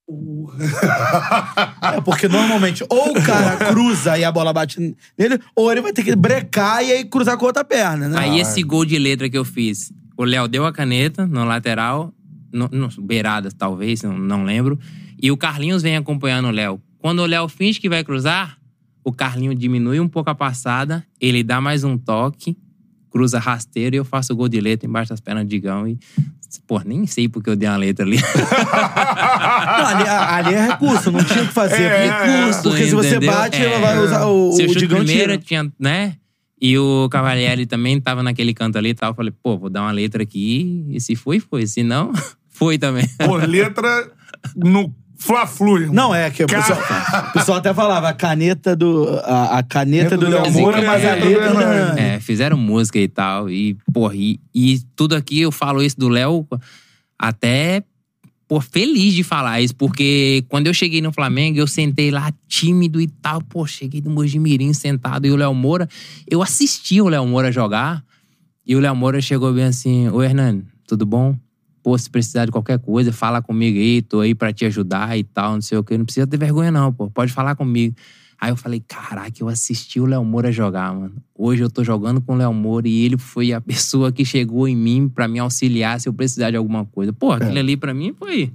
É 1.82 2.02
porque 2.02 2.28
normalmente 2.28 2.84
ou 2.90 3.12
o 3.12 3.24
cara 3.24 3.58
cruza 3.58 4.18
e 4.18 4.24
a 4.24 4.32
bola 4.32 4.52
bate 4.52 4.96
nele, 5.18 5.40
ou 5.56 5.72
ele 5.72 5.82
vai 5.82 5.94
ter 5.94 6.04
que 6.04 6.16
brecar 6.16 6.84
e 6.84 6.92
aí 6.92 7.06
cruzar 7.06 7.38
com 7.38 7.46
a 7.46 7.50
outra 7.50 7.64
perna, 7.64 8.10
né? 8.10 8.20
Aí 8.20 8.40
esse 8.40 8.62
gol 8.64 8.86
de 8.86 8.98
letra 8.98 9.30
que 9.30 9.38
eu 9.38 9.46
fiz, 9.46 9.92
o 10.18 10.24
Léo 10.24 10.48
deu 10.48 10.66
a 10.66 10.74
caneta 10.74 11.26
no 11.26 11.46
lateral, 11.46 12.14
no, 12.52 12.68
no, 12.70 12.90
beirada 13.02 13.50
talvez, 13.52 14.02
não, 14.04 14.18
não 14.18 14.44
lembro, 14.44 14.80
e 15.22 15.32
o 15.32 15.38
Carlinhos 15.38 15.82
vem 15.82 15.96
acompanhando 15.96 16.48
o 16.48 16.52
Léo. 16.52 16.82
Quando 17.04 17.20
o 17.20 17.26
Léo 17.26 17.50
finge 17.50 17.82
que 17.82 17.90
vai 17.90 18.02
cruzar, 18.02 18.58
o 19.04 19.12
Carlinho 19.12 19.54
diminui 19.54 20.00
um 20.00 20.08
pouco 20.08 20.30
a 20.30 20.36
passada, 20.36 21.06
ele 21.20 21.44
dá 21.44 21.60
mais 21.60 21.84
um 21.84 21.98
toque, 21.98 22.56
cruza 23.12 23.40
rasteiro 23.40 23.94
e 23.94 23.98
eu 23.98 24.06
faço 24.06 24.32
o 24.32 24.36
gol 24.38 24.48
de 24.48 24.62
letra 24.62 24.88
embaixo 24.88 25.10
das 25.10 25.20
pernas 25.20 25.44
do 25.44 25.50
Digão 25.50 25.86
e... 25.86 26.00
Pô, 26.66 26.80
nem 26.80 27.06
sei 27.06 27.28
porque 27.28 27.50
eu 27.50 27.58
dei 27.58 27.68
uma 27.68 27.76
letra 27.76 28.06
ali. 28.06 28.16
Não, 28.24 29.86
ali, 29.86 30.08
ali 30.08 30.54
é 30.56 30.68
recurso, 30.68 31.12
não 31.12 31.22
tinha 31.24 31.44
o 31.44 31.48
que 31.48 31.54
fazer. 31.54 31.82
É, 31.82 32.06
recurso, 32.06 32.64
porque 32.64 32.86
se 32.86 32.92
você 32.96 33.16
entendeu? 33.18 33.32
bate, 33.34 33.58
É. 33.58 33.66
ela 33.66 33.80
vai 33.80 34.00
usar 34.00 34.26
o, 34.28 34.52
Seu 34.54 34.66
o 34.66 34.70
chute 34.70 34.80
Digão 34.80 35.00
primeiro 35.00 35.38
tira. 35.38 35.38
tinha, 35.40 35.74
né? 35.78 36.16
E 36.62 36.78
o 36.78 37.10
Cavalieri 37.10 37.66
também 37.66 38.00
tava 38.00 38.24
naquele 38.24 38.54
canto 38.54 38.78
ali 38.78 38.90
e 38.90 38.94
tal. 38.94 39.10
Eu 39.12 39.16
falei, 39.16 39.34
pô, 39.44 39.58
vou 39.58 39.70
dar 39.70 39.82
uma 39.82 39.92
letra 39.92 40.24
aqui. 40.24 40.86
E 40.90 41.02
se 41.02 41.16
foi, 41.16 41.40
foi. 41.42 41.66
Se 41.68 41.84
não, 41.84 42.14
foi 42.50 42.78
também. 42.78 43.06
Por 43.26 43.44
letra 43.50 44.10
no 44.56 44.94
Fla-Flu, 45.26 45.78
irmão. 45.80 45.94
Não, 45.96 46.16
é 46.16 46.30
que 46.30 46.44
o 46.44 46.48
pessoal, 46.48 46.80
o 47.30 47.34
pessoal 47.34 47.58
até 47.58 47.74
falava 47.74 48.10
a 48.10 48.14
caneta 48.14 48.76
do. 48.76 49.08
A, 49.24 49.60
a 49.60 49.64
caneta 49.64 50.18
do, 50.18 50.26
do 50.26 50.32
Léo 50.32 50.52
Moura, 50.52 50.82
mas 50.82 51.06
a 51.06 51.08
é 51.10 51.20
do 51.20 51.26
letra. 51.28 51.46
Hernani. 51.46 51.96
da- 51.96 52.02
É, 52.02 52.20
fizeram 52.20 52.58
música 52.58 53.00
e 53.00 53.08
tal. 53.08 53.50
E, 53.50 53.76
porra, 53.94 54.16
e, 54.16 54.40
e 54.54 54.80
tudo 54.96 55.16
aqui 55.16 55.40
eu 55.42 55.52
falo 55.52 55.82
isso 55.82 55.98
do 55.98 56.10
Léo 56.10 56.46
até 57.18 57.84
pô, 58.48 58.60
feliz 58.60 59.14
de 59.14 59.24
falar 59.24 59.62
isso, 59.62 59.76
porque 59.76 60.44
quando 60.50 60.68
eu 60.68 60.74
cheguei 60.74 61.02
no 61.02 61.12
Flamengo, 61.12 61.58
eu 61.58 61.68
sentei 61.68 62.12
lá 62.12 62.32
tímido 62.48 63.00
e 63.02 63.08
tal. 63.08 63.42
Pô, 63.42 63.66
cheguei 63.66 64.02
do 64.02 64.10
Mojimirim 64.10 64.74
sentado 64.74 65.26
e 65.26 65.32
o 65.32 65.36
Léo 65.36 65.54
Moura. 65.54 65.88
Eu 66.30 66.42
assisti 66.42 67.02
o 67.02 67.08
Léo 67.08 67.26
Moura 67.26 67.52
jogar 67.52 68.04
e 68.66 68.76
o 68.76 68.80
Léo 68.80 68.96
Moura 68.96 69.22
chegou 69.22 69.54
bem 69.54 69.64
assim: 69.66 70.10
Ô 70.10 70.22
Hernani, 70.22 70.64
tudo 70.86 71.06
bom? 71.06 71.36
Pô, 71.84 71.98
se 71.98 72.10
precisar 72.10 72.46
de 72.46 72.52
qualquer 72.52 72.80
coisa, 72.80 73.12
fala 73.12 73.42
comigo 73.42 73.78
aí, 73.78 74.02
tô 74.02 74.22
aí 74.22 74.34
pra 74.34 74.54
te 74.54 74.66
ajudar 74.66 75.18
e 75.18 75.24
tal, 75.24 75.56
não 75.56 75.62
sei 75.62 75.78
o 75.78 75.84
quê. 75.84 75.98
Não 75.98 76.06
precisa 76.06 76.26
ter 76.26 76.38
vergonha, 76.38 76.72
não, 76.72 76.94
pô. 76.94 77.10
Pode 77.12 77.32
falar 77.34 77.56
comigo. 77.56 77.94
Aí 78.40 78.50
eu 78.52 78.58
falei, 78.58 78.84
caraca, 78.86 79.32
eu 79.40 79.48
assisti 79.48 80.02
o 80.02 80.06
Léo 80.06 80.24
Moura 80.26 80.52
jogar, 80.52 80.94
mano. 80.94 81.14
Hoje 81.34 81.62
eu 81.64 81.70
tô 81.70 81.82
jogando 81.82 82.20
com 82.20 82.34
o 82.34 82.36
Léo 82.36 82.54
Moura 82.54 82.88
e 82.90 83.06
ele 83.06 83.18
foi 83.18 83.54
a 83.54 83.60
pessoa 83.62 84.12
que 84.12 84.26
chegou 84.26 84.68
em 84.68 84.76
mim 84.76 85.08
pra 85.08 85.28
me 85.30 85.40
auxiliar 85.40 86.00
se 86.00 86.10
eu 86.10 86.14
precisar 86.14 86.52
de 86.52 86.58
alguma 86.58 86.84
coisa. 86.86 87.14
Pô, 87.14 87.32
aquilo 87.32 87.58
ali 87.58 87.78
pra 87.78 87.94
mim 87.94 88.14
foi 88.18 88.52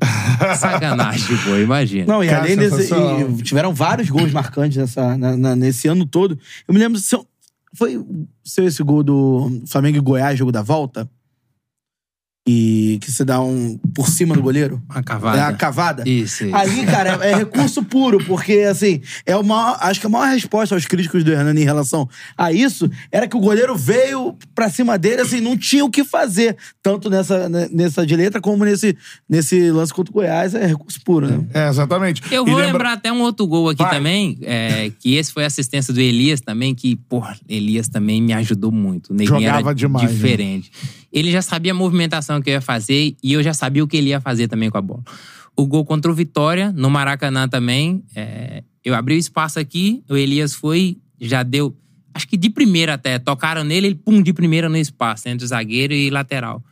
sacanagem, 0.58 1.36
pô, 1.44 1.56
imagina. 1.56 2.06
Não, 2.06 2.22
e 2.24 2.28
Cara, 2.28 2.42
além 2.44 2.56
desse. 2.56 2.92
e 2.92 3.42
tiveram 3.42 3.74
vários 3.74 4.08
gols 4.10 4.32
marcantes 4.32 4.76
nessa, 4.76 5.16
na- 5.16 5.36
na- 5.36 5.56
nesse 5.56 5.88
ano 5.88 6.04
todo. 6.06 6.38
Eu 6.66 6.74
me 6.74 6.80
lembro. 6.80 6.98
Se 6.98 7.14
eu- 7.14 7.26
foi 7.74 8.02
seu 8.44 8.66
esse 8.66 8.82
gol 8.82 9.02
do 9.02 9.62
Flamengo 9.66 9.98
e 9.98 10.00
Goiás, 10.00 10.38
jogo 10.38 10.50
da 10.52 10.62
volta? 10.62 11.08
E 12.50 12.98
que 13.02 13.12
você 13.12 13.26
dá 13.26 13.42
um 13.42 13.76
por 13.94 14.08
cima 14.08 14.34
do 14.34 14.40
goleiro? 14.40 14.82
Uma 14.88 15.02
cavada. 15.02 15.36
É 15.38 15.42
a 15.42 15.52
cavada. 15.52 16.08
Isso, 16.08 16.44
isso. 16.46 16.56
Ali, 16.56 16.86
cara, 16.86 17.22
é 17.22 17.34
recurso 17.34 17.82
puro, 17.82 18.24
porque, 18.24 18.60
assim, 18.60 19.02
é 19.26 19.36
o 19.36 19.44
maior, 19.44 19.76
acho 19.82 20.00
que 20.00 20.06
a 20.06 20.08
maior 20.08 20.32
resposta 20.32 20.74
aos 20.74 20.86
críticos 20.86 21.22
do 21.22 21.30
Hernani 21.30 21.60
em 21.60 21.64
relação 21.64 22.08
a 22.38 22.50
isso 22.50 22.90
era 23.12 23.28
que 23.28 23.36
o 23.36 23.40
goleiro 23.40 23.76
veio 23.76 24.34
pra 24.54 24.70
cima 24.70 24.96
dele, 24.96 25.20
assim, 25.20 25.42
não 25.42 25.58
tinha 25.58 25.84
o 25.84 25.90
que 25.90 26.02
fazer. 26.04 26.56
Tanto 26.82 27.10
nessa, 27.10 27.50
né, 27.50 27.68
nessa 27.70 28.06
de 28.06 28.16
letra 28.16 28.40
como 28.40 28.64
nesse, 28.64 28.96
nesse 29.28 29.70
lance 29.70 29.92
contra 29.92 30.10
o 30.10 30.14
Goiás, 30.14 30.54
é 30.54 30.64
recurso 30.64 30.98
puro, 31.04 31.26
né? 31.26 31.44
É, 31.52 31.68
exatamente. 31.68 32.22
Eu 32.32 32.46
vou 32.46 32.54
lembra- 32.54 32.72
lembrar 32.72 32.92
até 32.94 33.12
um 33.12 33.20
outro 33.20 33.46
gol 33.46 33.68
aqui 33.68 33.82
Vai. 33.82 33.90
também, 33.94 34.38
é, 34.40 34.90
que 34.98 35.16
esse 35.16 35.30
foi 35.34 35.44
assistência 35.44 35.92
do 35.92 36.00
Elias 36.00 36.40
também, 36.40 36.74
que, 36.74 36.96
porra, 36.96 37.36
Elias 37.46 37.88
também 37.88 38.22
me 38.22 38.32
ajudou 38.32 38.72
muito. 38.72 39.10
O 39.10 39.14
Neguinho 39.14 39.38
Jogava 39.38 39.58
era 39.68 39.74
demais, 39.74 40.08
né? 40.08 40.14
diferente. 40.14 40.72
Ele 41.10 41.30
já 41.30 41.40
sabia 41.40 41.72
a 41.72 41.74
movimentação 41.74 42.37
que 42.42 42.50
eu 42.50 42.54
ia 42.54 42.60
fazer 42.60 43.16
e 43.22 43.32
eu 43.32 43.42
já 43.42 43.54
sabia 43.54 43.82
o 43.82 43.88
que 43.88 43.96
ele 43.96 44.10
ia 44.10 44.20
fazer 44.20 44.48
também 44.48 44.70
com 44.70 44.78
a 44.78 44.82
bola. 44.82 45.02
O 45.56 45.66
gol 45.66 45.84
contra 45.84 46.10
o 46.10 46.14
Vitória, 46.14 46.72
no 46.72 46.88
Maracanã 46.88 47.48
também, 47.48 48.04
é, 48.14 48.62
eu 48.84 48.94
abri 48.94 49.16
o 49.16 49.18
espaço 49.18 49.58
aqui, 49.58 50.02
o 50.08 50.16
Elias 50.16 50.54
foi, 50.54 50.98
já 51.20 51.42
deu, 51.42 51.76
acho 52.14 52.28
que 52.28 52.36
de 52.36 52.48
primeira 52.48 52.94
até, 52.94 53.18
tocaram 53.18 53.64
nele, 53.64 53.88
ele 53.88 53.94
pum, 53.94 54.22
de 54.22 54.32
primeira 54.32 54.68
no 54.68 54.76
espaço, 54.76 55.28
entre 55.28 55.46
zagueiro 55.46 55.92
e 55.92 56.10
lateral. 56.10 56.62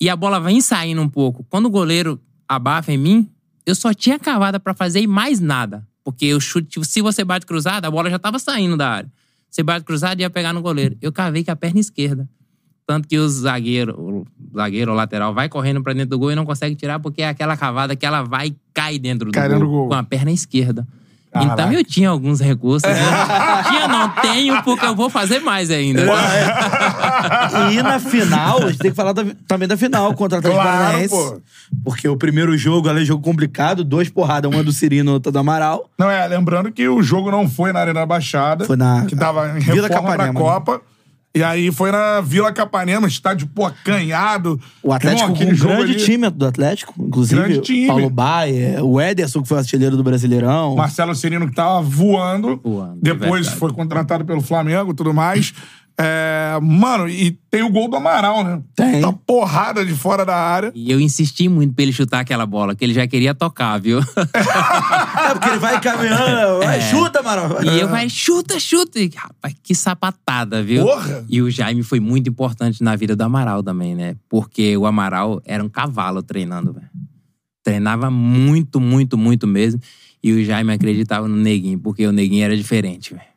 E 0.00 0.08
a 0.08 0.16
bola 0.16 0.40
vem 0.40 0.60
saindo 0.60 1.02
um 1.02 1.08
pouco. 1.08 1.44
Quando 1.50 1.66
o 1.66 1.70
goleiro 1.70 2.20
abafa 2.48 2.92
em 2.92 2.96
mim, 2.96 3.28
eu 3.66 3.74
só 3.74 3.92
tinha 3.92 4.18
cavada 4.18 4.58
pra 4.58 4.72
fazer 4.72 5.00
e 5.00 5.06
mais 5.06 5.40
nada. 5.40 5.86
Porque 6.02 6.32
o 6.34 6.40
chute, 6.40 6.82
se 6.84 7.02
você 7.02 7.22
bate 7.22 7.44
cruzado, 7.44 7.84
a 7.84 7.90
bola 7.90 8.08
já 8.08 8.18
tava 8.18 8.38
saindo 8.38 8.76
da 8.76 8.88
área. 8.88 9.12
Você 9.50 9.62
bate 9.62 9.84
cruzado 9.84 10.20
ia 10.20 10.30
pegar 10.30 10.52
no 10.52 10.62
goleiro. 10.62 10.96
Eu 11.02 11.12
cavei 11.12 11.44
com 11.44 11.50
a 11.50 11.56
perna 11.56 11.80
esquerda. 11.80 12.28
Tanto 12.90 13.06
que 13.06 13.16
o 13.16 13.28
zagueiro, 13.28 13.94
o 13.96 14.26
zagueiro 14.52 14.90
ou 14.90 14.96
lateral 14.96 15.32
vai 15.32 15.48
correndo 15.48 15.80
pra 15.80 15.92
dentro 15.92 16.10
do 16.10 16.18
gol 16.18 16.32
e 16.32 16.34
não 16.34 16.44
consegue 16.44 16.74
tirar 16.74 16.98
porque 16.98 17.22
é 17.22 17.28
aquela 17.28 17.56
cavada 17.56 17.94
que 17.94 18.04
ela 18.04 18.22
vai 18.22 18.48
e 18.48 18.56
cai 18.74 18.98
dentro 18.98 19.26
do 19.26 19.32
Cai 19.32 19.44
gol, 19.44 19.50
dentro 19.52 19.66
do 19.68 19.72
gol. 19.72 19.88
com 19.88 19.94
a 19.94 20.02
perna 20.02 20.32
esquerda. 20.32 20.84
Caraca. 21.32 21.52
Então 21.52 21.72
eu 21.72 21.84
tinha 21.84 22.08
alguns 22.10 22.40
recursos. 22.40 22.82
né? 22.90 22.96
tinha, 23.68 23.86
não 23.86 24.08
tenho, 24.08 24.60
porque 24.64 24.84
eu 24.84 24.96
vou 24.96 25.08
fazer 25.08 25.38
mais 25.38 25.70
ainda. 25.70 26.02
E 27.72 27.82
na 27.82 28.00
final, 28.00 28.58
a 28.64 28.66
gente 28.68 28.78
tem 28.78 28.90
que 28.90 28.96
falar 28.96 29.12
da- 29.12 29.24
também 29.46 29.68
da 29.68 29.76
final 29.76 30.12
contra 30.14 30.36
o 30.36 30.38
Atlético 30.40 30.60
Claro, 30.62 30.78
Paranaense. 30.78 31.14
pô. 31.14 31.40
Porque 31.84 32.08
o 32.08 32.16
primeiro 32.16 32.56
jogo, 32.58 32.88
ali, 32.88 33.02
é 33.02 33.04
jogo 33.04 33.22
complicado, 33.22 33.84
dois 33.84 34.08
porradas, 34.08 34.50
uma 34.52 34.64
do 34.64 34.72
Cirino, 34.72 35.12
outra 35.12 35.30
do 35.30 35.38
Amaral. 35.38 35.88
Não, 35.96 36.10
é, 36.10 36.26
lembrando 36.26 36.72
que 36.72 36.88
o 36.88 37.00
jogo 37.02 37.30
não 37.30 37.48
foi 37.48 37.72
na 37.72 37.78
Arena 37.80 38.04
Baixada. 38.04 38.64
Foi 38.64 38.76
na- 38.76 39.04
Que 39.06 39.14
tava 39.14 39.56
em 39.56 39.60
Vila 39.60 39.86
reforma 39.86 40.16
pra 40.16 40.26
Capanema, 40.26 40.32
né? 40.32 40.80
E 41.32 41.44
aí 41.44 41.70
foi 41.70 41.92
na 41.92 42.20
Vila 42.20 42.52
Capanema, 42.52 43.06
estádio, 43.06 43.46
pô, 43.46 43.64
acanhado. 43.64 44.60
O 44.82 44.92
Atlético 44.92 45.30
Irmão, 45.30 45.36
com 45.36 45.44
um 45.44 45.56
grande 45.56 45.92
ali, 45.92 46.04
time 46.04 46.28
do 46.28 46.44
Atlético, 46.44 46.92
inclusive. 46.98 47.40
Grande 47.40 47.60
time. 47.60 47.86
Paulo 47.86 48.10
Baia, 48.10 48.84
o 48.84 49.00
Ederson, 49.00 49.40
que 49.40 49.46
foi 49.46 49.58
artilheiro 49.58 49.96
do 49.96 50.02
Brasileirão. 50.02 50.74
Marcelo 50.74 51.14
Serino 51.14 51.48
que 51.48 51.54
tava 51.54 51.80
voando. 51.82 52.60
Voando, 52.62 52.98
Depois 53.00 53.42
verdade. 53.42 53.56
foi 53.56 53.72
contratado 53.72 54.24
pelo 54.24 54.40
Flamengo 54.40 54.90
e 54.90 54.94
tudo 54.94 55.14
mais. 55.14 55.54
É, 56.02 56.58
mano, 56.62 57.06
e 57.10 57.32
tem 57.50 57.62
o 57.62 57.68
gol 57.68 57.86
do 57.86 57.96
Amaral, 57.96 58.42
né? 58.42 58.62
Tem. 58.74 59.02
Tá 59.02 59.12
porrada 59.12 59.84
de 59.84 59.92
fora 59.94 60.24
da 60.24 60.34
área. 60.34 60.72
E 60.74 60.90
eu 60.90 60.98
insisti 60.98 61.46
muito 61.46 61.74
pra 61.74 61.82
ele 61.82 61.92
chutar 61.92 62.20
aquela 62.20 62.46
bola, 62.46 62.74
que 62.74 62.82
ele 62.82 62.94
já 62.94 63.06
queria 63.06 63.34
tocar, 63.34 63.78
viu? 63.78 64.00
É, 65.20 65.34
porque 65.34 65.48
ele 65.50 65.58
vai 65.58 65.80
caminhando, 65.80 66.64
vai, 66.64 66.80
chuta, 66.80 67.20
Amaral. 67.20 67.62
E 67.62 67.78
eu 67.78 67.88
falei, 67.88 68.08
chuta, 68.08 68.58
chuta. 68.58 68.98
E, 68.98 69.10
rapaz, 69.14 69.54
que 69.62 69.74
sapatada, 69.74 70.62
viu? 70.62 70.84
Porra! 70.84 71.24
E 71.28 71.42
o 71.42 71.50
Jaime 71.50 71.82
foi 71.82 72.00
muito 72.00 72.30
importante 72.30 72.82
na 72.82 72.96
vida 72.96 73.14
do 73.14 73.22
Amaral 73.22 73.62
também, 73.62 73.94
né? 73.94 74.16
Porque 74.28 74.76
o 74.76 74.86
Amaral 74.86 75.40
era 75.44 75.62
um 75.62 75.68
cavalo 75.68 76.22
treinando, 76.22 76.72
velho. 76.72 76.88
Treinava 77.62 78.10
muito, 78.10 78.80
muito, 78.80 79.18
muito 79.18 79.46
mesmo. 79.46 79.80
E 80.22 80.32
o 80.32 80.44
Jaime 80.44 80.72
acreditava 80.72 81.28
no 81.28 81.36
Neguinho, 81.36 81.78
porque 81.78 82.06
o 82.06 82.12
Neguinho 82.12 82.44
era 82.44 82.56
diferente, 82.56 83.14
velho. 83.14 83.29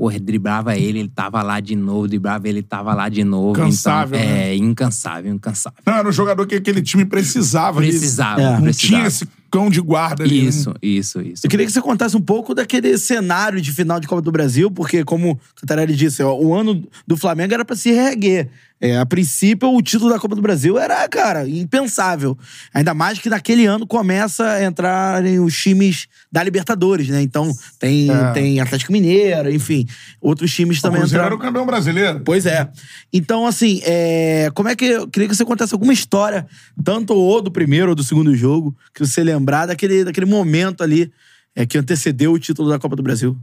Porra, 0.00 0.18
driblava 0.18 0.74
ele, 0.78 1.00
ele 1.00 1.08
tava 1.10 1.42
lá 1.42 1.60
de 1.60 1.76
novo, 1.76 2.08
driblava 2.08 2.48
ele, 2.48 2.62
tava 2.62 2.94
lá 2.94 3.10
de 3.10 3.22
novo. 3.22 3.50
Incansável, 3.50 4.18
então, 4.18 4.30
né? 4.30 4.48
É, 4.48 4.56
incansável, 4.56 5.30
incansável. 5.30 5.78
Não, 5.84 5.92
era 5.92 6.08
um 6.08 6.12
jogador 6.12 6.46
que 6.46 6.54
aquele 6.54 6.80
time 6.80 7.04
precisava. 7.04 7.76
Precisava, 7.82 8.40
É. 8.40 8.52
Não 8.54 8.62
precisava. 8.62 8.96
tinha 8.96 9.06
esse 9.06 9.28
cão 9.50 9.68
de 9.70 9.80
guarda 9.80 10.24
ali. 10.24 10.42
né? 10.42 10.48
Isso, 10.48 10.74
isso, 10.82 11.20
isso. 11.20 11.46
Eu 11.46 11.50
queria 11.50 11.66
que 11.66 11.72
você 11.72 11.80
contasse 11.80 12.16
um 12.16 12.20
pouco 12.20 12.54
daquele 12.54 12.96
cenário 12.98 13.60
de 13.60 13.72
final 13.72 13.98
de 14.00 14.06
Copa 14.06 14.22
do 14.22 14.32
Brasil, 14.32 14.70
porque, 14.70 15.04
como 15.04 15.32
o 15.32 15.40
Cantarelli 15.60 15.94
disse, 15.94 16.22
ó, 16.22 16.34
o 16.36 16.54
ano 16.54 16.86
do 17.06 17.16
Flamengo 17.16 17.52
era 17.54 17.64
pra 17.64 17.76
se 17.76 17.90
reerguer. 17.90 18.48
É, 18.82 18.96
a 18.96 19.04
princípio, 19.04 19.68
o 19.74 19.82
título 19.82 20.10
da 20.10 20.18
Copa 20.18 20.34
do 20.34 20.40
Brasil 20.40 20.78
era, 20.78 21.06
cara, 21.06 21.46
impensável. 21.46 22.36
Ainda 22.72 22.94
mais 22.94 23.18
que 23.18 23.28
naquele 23.28 23.66
ano 23.66 23.86
começa 23.86 24.42
a 24.52 24.64
entrarem 24.64 25.38
os 25.38 25.54
times 25.54 26.06
da 26.32 26.42
Libertadores, 26.42 27.08
né? 27.08 27.20
Então, 27.20 27.52
tem, 27.78 28.10
É. 28.10 28.32
tem 28.32 28.58
Atlético 28.58 28.90
Mineiro, 28.90 29.52
enfim, 29.52 29.86
outros 30.18 30.50
times 30.54 30.78
O 30.78 30.82
também 30.82 31.00
Cruzeiro 31.00 31.22
era 31.26 31.34
entraram. 31.34 31.36
o 31.36 31.46
campeão 31.46 31.66
brasileiro. 31.66 32.22
Pois 32.24 32.46
é. 32.46 32.70
Então, 33.12 33.46
assim, 33.46 33.82
é, 33.84 34.50
como 34.54 34.70
é 34.70 34.74
que. 34.74 34.86
Eu 34.86 35.06
queria 35.08 35.28
que 35.28 35.34
você 35.36 35.44
contasse 35.44 35.74
alguma 35.74 35.92
história, 35.92 36.46
tanto 36.82 37.12
ou 37.12 37.42
do 37.42 37.50
primeiro 37.50 37.90
ou 37.90 37.94
do 37.94 38.02
segundo 38.02 38.34
jogo, 38.34 38.74
que 38.94 39.04
você 39.04 39.22
lembrar 39.40 39.66
daquele, 39.66 40.04
daquele 40.04 40.26
momento 40.26 40.82
ali 40.82 41.10
é, 41.54 41.64
que 41.64 41.78
antecedeu 41.78 42.32
o 42.32 42.38
título 42.38 42.68
da 42.68 42.78
Copa 42.78 42.94
do 42.94 43.02
Brasil. 43.02 43.36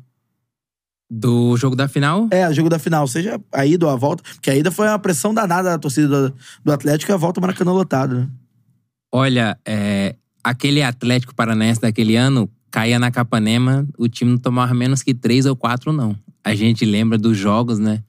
Do 1.09 1.55
jogo 1.55 1.75
da 1.75 1.87
final, 1.87 2.27
É, 2.31 2.47
o 2.49 2.53
jogo 2.53 2.69
da 2.69 2.77
final, 2.77 3.07
seja 3.07 3.39
a 3.53 3.65
ida 3.65 3.85
ou 3.85 3.91
a 3.91 3.95
volta, 3.95 4.21
porque 4.35 4.49
a 4.49 4.55
ida 4.55 4.69
foi 4.69 4.87
uma 4.87 4.99
pressão 4.99 5.33
danada 5.33 5.69
da 5.69 5.79
torcida 5.79 6.29
do, 6.29 6.35
do 6.65 6.71
Atlético 6.71 7.11
e 7.11 7.13
a 7.13 7.17
volta 7.17 7.39
o 7.39 7.41
Maracanã 7.41 7.71
lotado, 7.71 8.19
né? 8.19 8.27
Olha, 9.09 9.57
é, 9.65 10.15
aquele 10.43 10.83
Atlético 10.83 11.33
Paranaense 11.33 11.79
daquele 11.79 12.17
ano 12.17 12.49
caía 12.69 12.99
na 12.99 13.09
Capanema, 13.09 13.87
o 13.97 14.09
time 14.09 14.31
não 14.31 14.37
tomava 14.37 14.73
menos 14.73 15.01
que 15.01 15.13
três 15.13 15.45
ou 15.45 15.55
quatro, 15.55 15.93
não. 15.93 16.13
A 16.43 16.53
gente 16.53 16.83
lembra 16.83 17.17
dos 17.17 17.37
jogos, 17.37 17.79
né? 17.79 18.03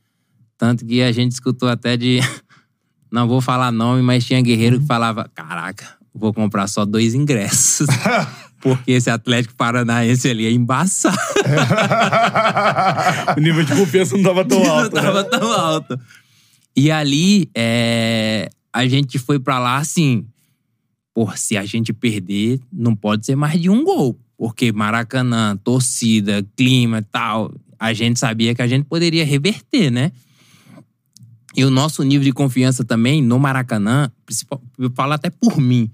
Tanto 0.56 0.84
que 0.84 1.00
a 1.00 1.12
gente 1.12 1.32
escutou 1.32 1.68
até 1.68 1.96
de. 1.96 2.18
Não 3.10 3.26
vou 3.26 3.40
falar 3.40 3.72
nome, 3.72 4.02
mas 4.02 4.26
tinha 4.26 4.42
guerreiro 4.42 4.80
que 4.80 4.86
falava: 4.86 5.30
Caraca, 5.34 5.97
vou 6.18 6.34
comprar 6.34 6.66
só 6.66 6.84
dois 6.84 7.14
ingressos. 7.14 7.86
Porque 8.60 8.92
esse 8.92 9.08
Atlético 9.08 9.54
Paranaense 9.54 10.28
ali 10.28 10.46
é 10.46 10.50
embaçado. 10.50 11.16
O 13.36 13.40
nível 13.40 13.64
de 13.64 13.74
confiança 13.74 14.16
não 14.16 14.24
tava 14.24 14.44
tão 14.44 14.58
alto. 14.68 14.94
Não 14.94 15.02
tava 15.02 15.22
né? 15.22 15.28
tão 15.30 15.52
alto. 15.52 16.00
E 16.74 16.90
ali, 16.90 17.48
é, 17.54 18.48
a 18.72 18.86
gente 18.86 19.18
foi 19.18 19.38
pra 19.38 19.58
lá 19.58 19.76
assim. 19.76 20.26
Pô, 21.14 21.30
se 21.36 21.56
a 21.56 21.64
gente 21.64 21.92
perder, 21.92 22.60
não 22.72 22.96
pode 22.96 23.26
ser 23.26 23.36
mais 23.36 23.60
de 23.60 23.70
um 23.70 23.84
gol. 23.84 24.18
Porque 24.36 24.72
Maracanã, 24.72 25.56
torcida, 25.56 26.44
clima 26.56 26.98
e 26.98 27.02
tal. 27.02 27.52
A 27.78 27.92
gente 27.92 28.18
sabia 28.18 28.54
que 28.54 28.62
a 28.62 28.66
gente 28.66 28.84
poderia 28.84 29.24
reverter, 29.24 29.90
né? 29.90 30.10
E 31.56 31.64
o 31.64 31.70
nosso 31.70 32.02
nível 32.02 32.24
de 32.24 32.32
confiança 32.32 32.84
também 32.84 33.22
no 33.22 33.38
Maracanã, 33.38 34.10
eu 34.78 34.90
falo 34.94 35.12
até 35.12 35.30
por 35.30 35.58
mim. 35.58 35.90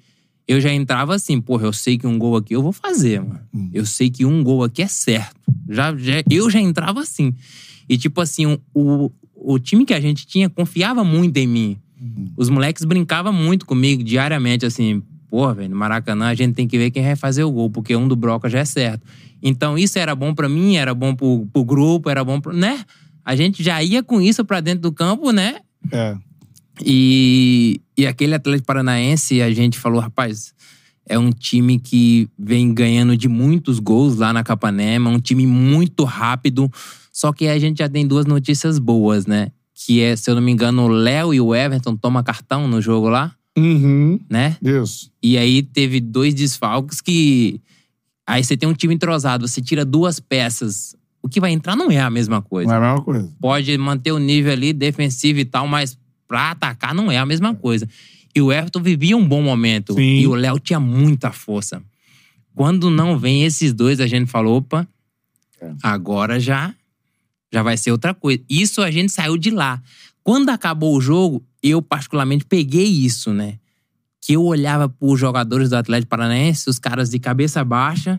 Eu 0.46 0.60
já 0.60 0.72
entrava 0.72 1.14
assim, 1.14 1.40
porra, 1.40 1.64
eu 1.66 1.72
sei 1.72 1.96
que 1.96 2.06
um 2.06 2.18
gol 2.18 2.36
aqui 2.36 2.54
eu 2.54 2.62
vou 2.62 2.72
fazer, 2.72 3.20
mano. 3.20 3.40
Eu 3.72 3.86
sei 3.86 4.10
que 4.10 4.24
um 4.26 4.42
gol 4.44 4.62
aqui 4.62 4.82
é 4.82 4.86
certo. 4.86 5.34
Já, 5.68 5.96
já- 5.96 6.22
eu 6.30 6.50
já 6.50 6.60
entrava 6.60 7.00
assim. 7.00 7.32
E 7.88 7.96
tipo 7.96 8.20
assim, 8.20 8.58
o, 8.74 9.10
o 9.34 9.58
time 9.58 9.84
que 9.86 9.94
a 9.94 10.00
gente 10.00 10.26
tinha 10.26 10.48
confiava 10.50 11.02
muito 11.04 11.36
em 11.38 11.46
mim. 11.46 11.78
Os 12.36 12.50
moleques 12.50 12.84
brincavam 12.84 13.32
muito 13.32 13.64
comigo 13.64 14.02
diariamente, 14.04 14.66
assim, 14.66 15.02
porra, 15.30 15.54
velho, 15.54 15.70
no 15.70 15.76
Maracanã 15.76 16.26
a 16.26 16.34
gente 16.34 16.54
tem 16.54 16.68
que 16.68 16.76
ver 16.76 16.90
quem 16.90 17.02
vai 17.02 17.16
fazer 17.16 17.42
o 17.44 17.50
gol, 17.50 17.70
porque 17.70 17.96
um 17.96 18.06
do 18.06 18.14
Broca 18.14 18.48
já 18.50 18.58
é 18.58 18.64
certo. 18.66 19.02
Então 19.42 19.78
isso 19.78 19.98
era 19.98 20.14
bom 20.14 20.34
pra 20.34 20.48
mim, 20.48 20.76
era 20.76 20.94
bom 20.94 21.14
pro, 21.14 21.46
pro 21.52 21.64
grupo, 21.64 22.10
era 22.10 22.22
bom 22.22 22.38
pro. 22.40 22.52
né? 22.52 22.84
A 23.24 23.34
gente 23.34 23.62
já 23.62 23.82
ia 23.82 24.02
com 24.02 24.20
isso 24.20 24.44
pra 24.44 24.60
dentro 24.60 24.82
do 24.82 24.92
campo, 24.92 25.30
né? 25.32 25.56
É. 25.90 26.14
E, 26.82 27.80
e 27.96 28.06
aquele 28.06 28.34
Atlético 28.34 28.66
Paranaense, 28.66 29.40
a 29.42 29.52
gente 29.52 29.78
falou, 29.78 30.00
rapaz, 30.00 30.52
é 31.06 31.18
um 31.18 31.30
time 31.30 31.78
que 31.78 32.28
vem 32.38 32.72
ganhando 32.72 33.16
de 33.16 33.28
muitos 33.28 33.78
gols 33.78 34.16
lá 34.16 34.32
na 34.32 34.42
Capanema, 34.42 35.10
um 35.10 35.20
time 35.20 35.46
muito 35.46 36.04
rápido. 36.04 36.70
Só 37.12 37.32
que 37.32 37.46
a 37.46 37.58
gente 37.58 37.78
já 37.78 37.88
tem 37.88 38.06
duas 38.06 38.26
notícias 38.26 38.78
boas, 38.78 39.26
né? 39.26 39.48
Que 39.74 40.00
é, 40.00 40.16
se 40.16 40.30
eu 40.30 40.34
não 40.34 40.42
me 40.42 40.50
engano, 40.52 40.82
o 40.82 40.88
Léo 40.88 41.34
e 41.34 41.40
o 41.40 41.54
Everton 41.54 41.96
tomam 41.96 42.22
cartão 42.22 42.66
no 42.66 42.80
jogo 42.80 43.08
lá, 43.08 43.34
Uhum. 43.56 44.18
né? 44.28 44.56
Isso. 44.60 45.12
E 45.22 45.38
aí 45.38 45.62
teve 45.62 46.00
dois 46.00 46.34
desfalques 46.34 47.00
que. 47.00 47.60
Aí 48.26 48.42
você 48.42 48.56
tem 48.56 48.68
um 48.68 48.72
time 48.74 48.94
entrosado, 48.94 49.46
você 49.46 49.60
tira 49.60 49.84
duas 49.84 50.18
peças. 50.18 50.96
O 51.22 51.28
que 51.28 51.38
vai 51.40 51.52
entrar 51.52 51.76
não 51.76 51.90
é 51.90 52.00
a 52.00 52.10
mesma 52.10 52.42
coisa 52.42 52.68
Não 52.68 52.74
é 52.74 52.78
a 52.78 52.90
mesma 52.90 53.04
coisa. 53.04 53.32
pode 53.40 53.78
manter 53.78 54.12
o 54.12 54.18
nível 54.18 54.52
ali 54.52 54.72
defensivo 54.72 55.38
e 55.38 55.44
tal, 55.44 55.68
mas 55.68 55.96
pra 56.26 56.50
atacar 56.50 56.94
não 56.94 57.10
é 57.10 57.18
a 57.18 57.26
mesma 57.26 57.54
coisa. 57.54 57.88
E 58.34 58.40
o 58.40 58.52
Everton 58.52 58.82
vivia 58.82 59.16
um 59.16 59.26
bom 59.26 59.42
momento. 59.42 59.94
Sim. 59.94 60.20
E 60.20 60.26
o 60.26 60.34
Léo 60.34 60.58
tinha 60.58 60.80
muita 60.80 61.30
força. 61.30 61.82
Quando 62.54 62.90
não 62.90 63.18
vem 63.18 63.44
esses 63.44 63.72
dois, 63.72 64.00
a 64.00 64.06
gente 64.06 64.30
falou, 64.30 64.58
opa, 64.58 64.86
agora 65.82 66.38
já 66.40 66.74
já 67.52 67.62
vai 67.62 67.76
ser 67.76 67.92
outra 67.92 68.12
coisa. 68.12 68.42
Isso 68.50 68.82
a 68.82 68.90
gente 68.90 69.12
saiu 69.12 69.38
de 69.38 69.50
lá. 69.50 69.80
Quando 70.24 70.48
acabou 70.48 70.96
o 70.96 71.00
jogo, 71.00 71.44
eu 71.62 71.80
particularmente 71.80 72.44
peguei 72.44 72.86
isso, 72.86 73.32
né? 73.32 73.58
Que 74.20 74.32
eu 74.32 74.42
olhava 74.42 74.88
pros 74.88 75.20
jogadores 75.20 75.70
do 75.70 75.76
Atlético 75.76 76.10
Paranaense, 76.10 76.68
os 76.68 76.80
caras 76.80 77.10
de 77.10 77.18
cabeça 77.20 77.64
baixa 77.64 78.18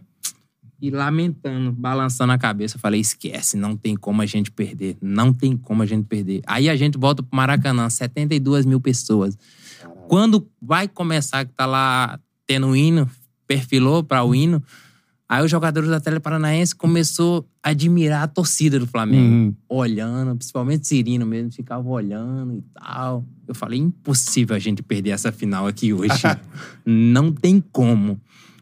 e 0.81 0.89
lamentando, 0.89 1.71
balançando 1.71 2.33
a 2.33 2.37
cabeça. 2.37 2.75
Eu 2.75 2.79
falei, 2.79 2.99
esquece, 2.99 3.57
não 3.57 3.75
tem 3.75 3.95
como 3.95 4.21
a 4.21 4.25
gente 4.25 4.51
perder. 4.51 4.97
Não 5.01 5.33
tem 5.33 5.55
como 5.55 5.81
a 5.83 5.85
gente 5.85 6.05
perder. 6.05 6.41
Aí 6.45 6.69
a 6.69 6.75
gente 6.75 6.97
volta 6.97 7.23
pro 7.23 7.35
Maracanã, 7.35 7.89
72 7.89 8.65
mil 8.65 8.79
pessoas. 8.79 9.37
Quando 10.07 10.47
vai 10.61 10.87
começar, 10.87 11.45
que 11.45 11.53
tá 11.53 11.65
lá 11.65 12.19
tendo 12.45 12.67
o 12.67 12.75
hino, 12.75 13.09
perfilou 13.47 14.03
para 14.03 14.23
o 14.23 14.35
hino, 14.35 14.61
aí 15.27 15.43
os 15.43 15.49
jogadores 15.49 15.89
da 15.89 15.99
Tele 15.99 16.19
Paranaense 16.19 16.75
começou 16.75 17.47
a 17.63 17.69
admirar 17.69 18.23
a 18.23 18.27
torcida 18.27 18.79
do 18.79 18.85
Flamengo. 18.85 19.33
Uhum. 19.33 19.55
Olhando, 19.67 20.35
principalmente 20.35 20.87
Cirino 20.87 21.25
mesmo, 21.25 21.51
ficava 21.51 21.87
olhando 21.87 22.57
e 22.57 22.63
tal. 22.73 23.25
Eu 23.47 23.55
falei, 23.55 23.79
impossível 23.79 24.55
a 24.55 24.59
gente 24.59 24.83
perder 24.83 25.11
essa 25.11 25.31
final 25.31 25.65
aqui 25.65 25.93
hoje. 25.93 26.21
Não 26.85 27.31
tem 27.31 27.63
como. 27.71 28.19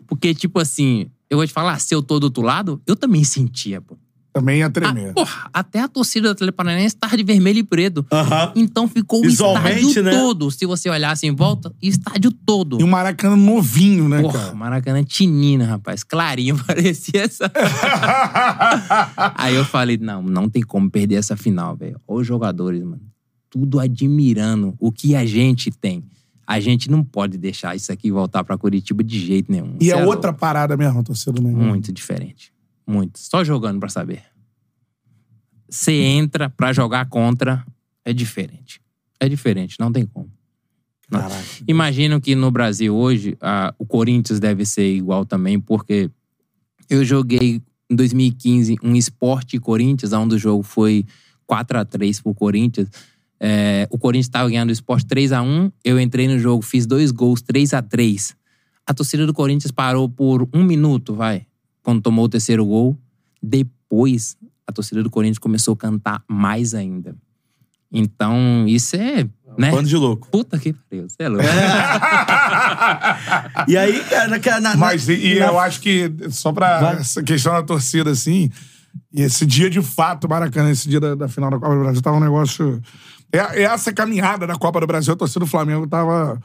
Porque, 0.07 0.33
tipo 0.33 0.59
assim, 0.59 1.09
eu 1.33 1.37
vou 1.37 1.47
te 1.47 1.53
falar, 1.53 1.79
se 1.79 1.93
eu 1.93 2.01
tô 2.03 2.19
do 2.19 2.25
outro 2.25 2.43
lado, 2.43 2.81
eu 2.85 2.95
também 2.95 3.23
sentia, 3.23 3.81
pô. 3.81 3.97
Também 4.31 4.59
ia 4.59 4.65
Ah, 4.65 4.69
tremer. 4.71 5.13
porra, 5.13 5.47
até 5.53 5.79
a 5.81 5.87
torcida 5.87 6.29
da 6.29 6.33
Tele 6.35 6.51
Paranaense 6.51 6.95
tava 6.95 7.15
de 7.15 7.23
vermelho 7.23 7.59
e 7.59 7.63
preto. 7.63 8.03
Então 8.55 8.87
ficou 8.87 9.19
o 9.19 9.21
Visualmente, 9.23 9.81
estádio 9.81 10.03
né? 10.03 10.11
todo. 10.11 10.49
Se 10.49 10.65
você 10.65 10.89
olhar 10.89 11.11
assim 11.11 11.27
em 11.27 11.35
volta, 11.35 11.71
estádio 11.79 12.31
todo. 12.31 12.79
E 12.81 12.83
o 12.83 12.87
Maracanã 12.87 13.35
novinho, 13.35 14.09
né, 14.09 14.21
Porra, 14.23 14.39
cara? 14.39 14.55
Maracanã 14.55 15.03
tinina, 15.03 15.65
rapaz. 15.67 16.03
Clarinho, 16.03 16.57
parecia 16.65 17.21
essa. 17.25 17.51
Aí 19.35 19.53
eu 19.55 19.65
falei, 19.65 19.97
não, 19.97 20.21
não 20.23 20.49
tem 20.49 20.63
como 20.63 20.89
perder 20.89 21.15
essa 21.15 21.35
final, 21.37 21.75
velho. 21.75 21.99
Os 22.07 22.25
jogadores, 22.25 22.81
mano. 22.83 23.01
Tudo 23.49 23.79
admirando 23.79 24.73
o 24.79 24.91
que 24.91 25.15
a 25.15 25.25
gente 25.27 25.69
tem. 25.69 26.03
A 26.45 26.59
gente 26.59 26.89
não 26.89 27.03
pode 27.03 27.37
deixar 27.37 27.75
isso 27.75 27.91
aqui 27.91 28.11
voltar 28.11 28.43
pra 28.43 28.57
Curitiba 28.57 29.03
de 29.03 29.19
jeito 29.19 29.51
nenhum. 29.51 29.77
E 29.79 29.85
Cê 29.85 29.91
é 29.91 29.95
louco. 29.95 30.11
outra 30.11 30.33
parada 30.33 30.75
mesmo, 30.75 30.99
a 30.99 31.03
torcida 31.03 31.31
do 31.31 31.41
Mengão. 31.41 31.67
Muito 31.67 31.91
diferente. 31.91 32.53
Muito. 32.85 33.17
Só 33.19 33.43
jogando 33.43 33.79
pra 33.79 33.89
saber. 33.89 34.23
Você 35.69 35.93
entra 35.93 36.49
pra 36.49 36.73
jogar 36.73 37.07
contra, 37.07 37.65
é 38.03 38.13
diferente. 38.13 38.81
É 39.19 39.29
diferente, 39.29 39.77
não 39.79 39.91
tem 39.91 40.05
como. 40.05 40.29
Caraca. 41.09 41.43
Imagino 41.67 42.19
que 42.19 42.35
no 42.35 42.51
Brasil 42.51 42.93
hoje, 42.95 43.37
ah, 43.41 43.73
o 43.77 43.85
Corinthians 43.85 44.39
deve 44.39 44.65
ser 44.65 44.93
igual 44.93 45.25
também, 45.25 45.59
porque 45.59 46.09
eu 46.89 47.05
joguei 47.05 47.61
em 47.89 47.95
2015 47.95 48.77
um 48.83 48.95
esporte 48.95 49.59
Corinthians, 49.59 50.13
onde 50.13 50.35
o 50.35 50.39
jogo 50.39 50.63
foi 50.63 51.05
4 51.45 51.79
a 51.79 51.85
3 51.85 52.21
pro 52.21 52.33
Corinthians. 52.33 52.89
É, 53.45 53.85
o 53.91 53.97
Corinthians 53.97 54.27
estava 54.27 54.47
ganhando 54.47 54.69
o 54.69 54.71
esporte 54.71 55.05
3 55.05 55.33
a 55.33 55.41
1 55.41 55.69
eu 55.83 55.99
entrei 55.99 56.29
no 56.29 56.39
jogo, 56.39 56.63
fiz 56.63 56.85
dois 56.85 57.11
gols, 57.11 57.41
3 57.41 57.73
a 57.73 57.81
3 57.81 58.33
A 58.87 58.93
torcida 58.93 59.25
do 59.27 59.33
Corinthians 59.33 59.69
parou 59.69 60.07
por 60.07 60.47
um 60.53 60.63
minuto, 60.63 61.13
vai, 61.13 61.45
quando 61.81 62.01
tomou 62.01 62.23
o 62.23 62.29
terceiro 62.29 62.65
gol. 62.65 62.97
Depois, 63.41 64.37
a 64.65 64.71
torcida 64.71 65.03
do 65.03 65.09
Corinthians 65.09 65.39
começou 65.39 65.73
a 65.73 65.77
cantar 65.77 66.23
mais 66.25 66.73
ainda. 66.73 67.17
Então, 67.91 68.65
isso 68.65 68.95
é. 68.95 69.27
Né? 69.57 69.69
Bando 69.71 69.89
de 69.89 69.97
louco. 69.97 70.29
Puta 70.29 70.57
que 70.57 70.71
pariu, 70.71 71.07
você 71.09 71.23
é 71.23 71.27
louco. 71.27 71.43
E 73.67 73.77
aí, 73.77 73.99
cara, 74.05 74.27
na, 74.59 74.59
na, 74.61 74.75
Mas 74.77 75.07
e, 75.07 75.13
e 75.13 75.39
na- 75.39 75.47
eu 75.47 75.59
acho 75.59 75.79
que, 75.81 76.11
só 76.29 76.51
pra 76.51 76.79
Vai. 76.79 76.95
essa 76.97 77.21
questão 77.21 77.53
da 77.53 77.61
torcida, 77.63 78.09
assim, 78.11 78.49
e 79.13 79.21
esse 79.21 79.45
dia 79.45 79.69
de 79.69 79.81
fato, 79.81 80.27
Maracanã, 80.29 80.69
esse 80.71 80.87
dia 80.89 80.99
da, 80.99 81.15
da 81.15 81.27
final 81.27 81.49
da 81.51 81.57
Copa 81.59 81.73
do 81.75 81.81
Brasil, 81.81 82.01
tava 82.01 82.17
um 82.17 82.19
negócio. 82.19 82.81
É, 83.31 83.63
essa 83.63 83.91
caminhada 83.91 84.45
da 84.47 84.55
Copa 84.55 84.79
do 84.79 84.87
Brasil, 84.87 85.13
a 85.13 85.15
torcida 85.15 85.39
do 85.41 85.47
Flamengo 85.47 85.87
tava, 85.87 86.39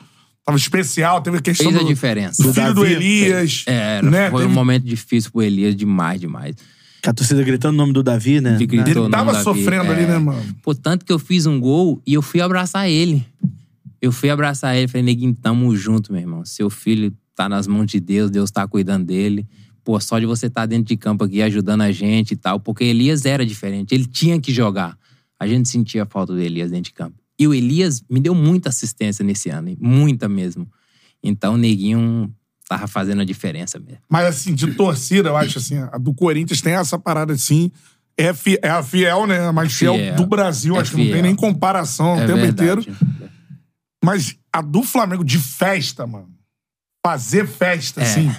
tava 0.45 0.57
especial, 0.59 1.21
teve 1.21 1.41
questão 1.41 1.67
Fez 1.71 1.77
a 1.77 1.83
do, 1.83 1.87
diferença. 1.89 2.43
do 2.43 2.53
filho 2.55 2.75
do 2.75 2.83
Davi, 2.83 2.93
Elias. 2.95 3.65
É, 3.67 4.03
né? 4.03 4.31
foi 4.31 4.41
um 4.45 4.47
Teve- 4.49 4.55
momento 4.55 4.85
difícil 4.85 5.31
pro 5.31 5.43
Elias, 5.43 5.77
demais, 5.77 6.21
demais. 6.21 6.57
Com 7.05 7.11
a 7.11 7.13
torcida 7.13 7.43
gritando 7.45 7.75
o 7.75 7.77
nome 7.77 7.93
do 7.93 8.03
Davi, 8.03 8.41
né? 8.41 8.57
Que 8.59 8.67
gritou 8.67 9.05
Ele 9.05 9.11
tava 9.13 9.43
sofrendo 9.43 9.93
ali, 9.93 10.03
É. 10.03 10.07
né, 10.07 10.19
mano? 10.19 10.43
Pô, 10.63 10.75
tanto 10.75 11.05
que 11.05 11.13
eu 11.13 11.19
fiz 11.19 11.47
um 11.47 11.61
gol 11.61 12.03
e 12.07 12.15
eu 12.15 12.23
fui 12.23 12.41
abraçar 12.41 12.89
ele. 12.89 13.25
Eu 14.01 14.11
fui 14.13 14.31
abraçar 14.31 14.77
ele, 14.77 14.89
falei, 14.89 15.03
neguinho, 15.05 15.35
tamo 15.35 15.75
junto, 15.77 16.13
meu 16.13 16.21
irmão. 16.21 16.45
Seu 16.45 16.69
filho 16.71 17.13
tá 17.37 17.49
nas 17.49 17.67
mãos 17.67 17.87
de 17.87 18.01
Deus, 18.01 18.31
Deus 18.31 18.51
tá 18.51 18.67
cuidando 18.67 19.05
dele. 19.07 19.47
Pô, 19.89 19.99
só 19.99 20.19
de 20.19 20.27
você 20.27 20.49
estar 20.49 20.67
dentro 20.67 20.85
de 20.85 20.99
campo 20.99 21.25
aqui 21.25 21.41
ajudando 21.41 21.81
a 21.81 21.91
gente 21.91 22.33
e 22.33 22.37
tal, 22.37 22.61
porque 22.61 22.85
Elias 22.85 23.25
era 23.25 23.47
diferente, 23.47 23.95
ele 23.95 24.05
tinha 24.05 24.39
que 24.39 24.53
jogar. 24.53 24.99
A 25.41 25.49
gente 25.49 25.67
sentia 25.67 26.03
a 26.03 26.07
falta 26.07 26.35
do 26.35 26.39
Elias 26.39 26.71
dentro 26.71 26.85
de 26.85 26.93
campo. 26.93 27.17
E 27.39 27.49
o 27.49 27.55
Elias 27.55 28.03
me 28.11 28.21
deu 28.21 28.35
muita 28.35 28.69
assistência 28.69 29.25
nesse 29.25 29.49
ano, 29.49 29.75
muita 29.81 30.29
mesmo. 30.29 30.71
Então 31.23 31.55
o 31.55 31.57
neguinho 31.57 32.31
tava 32.69 32.87
fazendo 32.87 33.23
a 33.23 33.25
diferença 33.25 33.79
mesmo. 33.79 34.03
Mas 34.11 34.27
assim, 34.27 34.55
de 34.55 34.75
torcida, 34.75 35.31
eu 35.31 35.37
acho 35.39 35.57
assim, 35.57 35.79
a 35.79 35.97
do 35.97 36.13
Corinthians 36.13 36.61
tem 36.61 36.75
essa 36.75 36.99
parada 36.99 37.33
assim. 37.33 37.73
É, 38.15 38.35
fi- 38.35 38.59
é 38.61 38.69
a 38.69 38.83
fiel, 38.83 39.27
né? 39.27 39.47
A 39.47 39.53
mais 39.55 39.73
fiel, 39.73 39.95
Fiel. 39.95 40.17
do 40.17 40.27
Brasil. 40.27 40.77
É 40.77 40.81
acho 40.81 40.91
que 40.91 40.97
não 40.99 41.05
tem 41.05 41.13
fiel. 41.15 41.23
nem 41.25 41.35
comparação 41.35 42.17
o 42.17 42.21
é 42.21 42.27
tempo 42.27 42.41
verdade. 42.41 42.91
inteiro. 42.91 42.97
Mas 44.05 44.37
a 44.53 44.61
do 44.61 44.83
Flamengo 44.83 45.25
de 45.25 45.39
festa, 45.39 46.07
mano. 46.07 46.29
Fazer 47.03 47.47
festa, 47.47 48.03
É. 48.03 48.05
assim, 48.05 48.31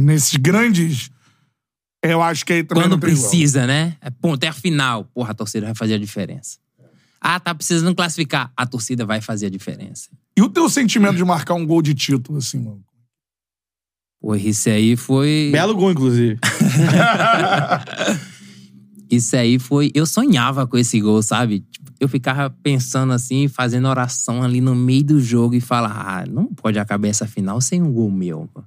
nesses 0.00 0.36
grandes. 0.36 1.10
Eu 2.02 2.22
acho 2.22 2.44
que 2.44 2.52
aí 2.52 2.64
também 2.64 2.84
Quando 2.84 2.96
igual. 2.96 3.00
precisa, 3.00 3.66
né? 3.66 3.96
É, 4.00 4.10
Pô, 4.10 4.34
até 4.34 4.48
a 4.48 4.52
final, 4.52 5.04
porra, 5.04 5.30
a 5.30 5.34
torcida 5.34 5.66
vai 5.66 5.74
fazer 5.74 5.94
a 5.94 5.98
diferença. 5.98 6.58
Ah, 7.20 7.40
tá 7.40 7.54
precisando 7.54 7.94
classificar. 7.94 8.52
A 8.54 8.66
torcida 8.66 9.06
vai 9.06 9.20
fazer 9.22 9.46
a 9.46 9.50
diferença. 9.50 10.10
E 10.36 10.42
o 10.42 10.48
teu 10.48 10.68
sentimento 10.68 11.16
de 11.16 11.24
marcar 11.24 11.54
um 11.54 11.66
gol 11.66 11.80
de 11.80 11.94
título, 11.94 12.38
assim, 12.38 12.58
mano? 12.58 12.84
Pô, 14.20 14.34
isso 14.34 14.68
aí 14.68 14.96
foi. 14.96 15.48
Belo 15.52 15.74
gol, 15.74 15.92
inclusive. 15.92 16.38
Isso 19.10 19.36
aí 19.36 19.58
foi. 19.58 19.92
Eu 19.94 20.06
sonhava 20.06 20.66
com 20.66 20.76
esse 20.76 21.00
gol, 21.00 21.22
sabe? 21.22 21.60
Tipo, 21.70 21.92
eu 22.00 22.08
ficava 22.08 22.50
pensando 22.50 23.12
assim, 23.12 23.46
fazendo 23.48 23.86
oração 23.86 24.42
ali 24.42 24.60
no 24.60 24.74
meio 24.74 25.04
do 25.04 25.20
jogo 25.20 25.54
e 25.54 25.60
falar: 25.60 25.92
ah, 25.92 26.24
não 26.26 26.46
pode 26.46 26.78
acabar 26.78 27.08
essa 27.08 27.26
final 27.26 27.60
sem 27.60 27.82
um 27.82 27.92
gol 27.92 28.10
meu. 28.10 28.48
Pô, 28.52 28.64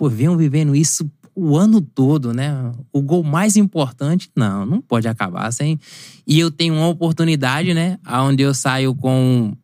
pô 0.00 0.08
venham 0.08 0.34
vivendo 0.34 0.74
isso 0.74 1.12
o 1.34 1.58
ano 1.58 1.78
todo, 1.78 2.32
né? 2.32 2.72
O 2.90 3.02
gol 3.02 3.22
mais 3.22 3.54
importante, 3.54 4.30
não, 4.34 4.64
não 4.64 4.80
pode 4.80 5.06
acabar 5.06 5.52
sem. 5.52 5.78
E 6.26 6.40
eu 6.40 6.50
tenho 6.50 6.72
uma 6.72 6.88
oportunidade, 6.88 7.74
né? 7.74 7.98
Onde 8.08 8.42
eu 8.42 8.54
saio 8.54 8.94
com, 8.94 9.54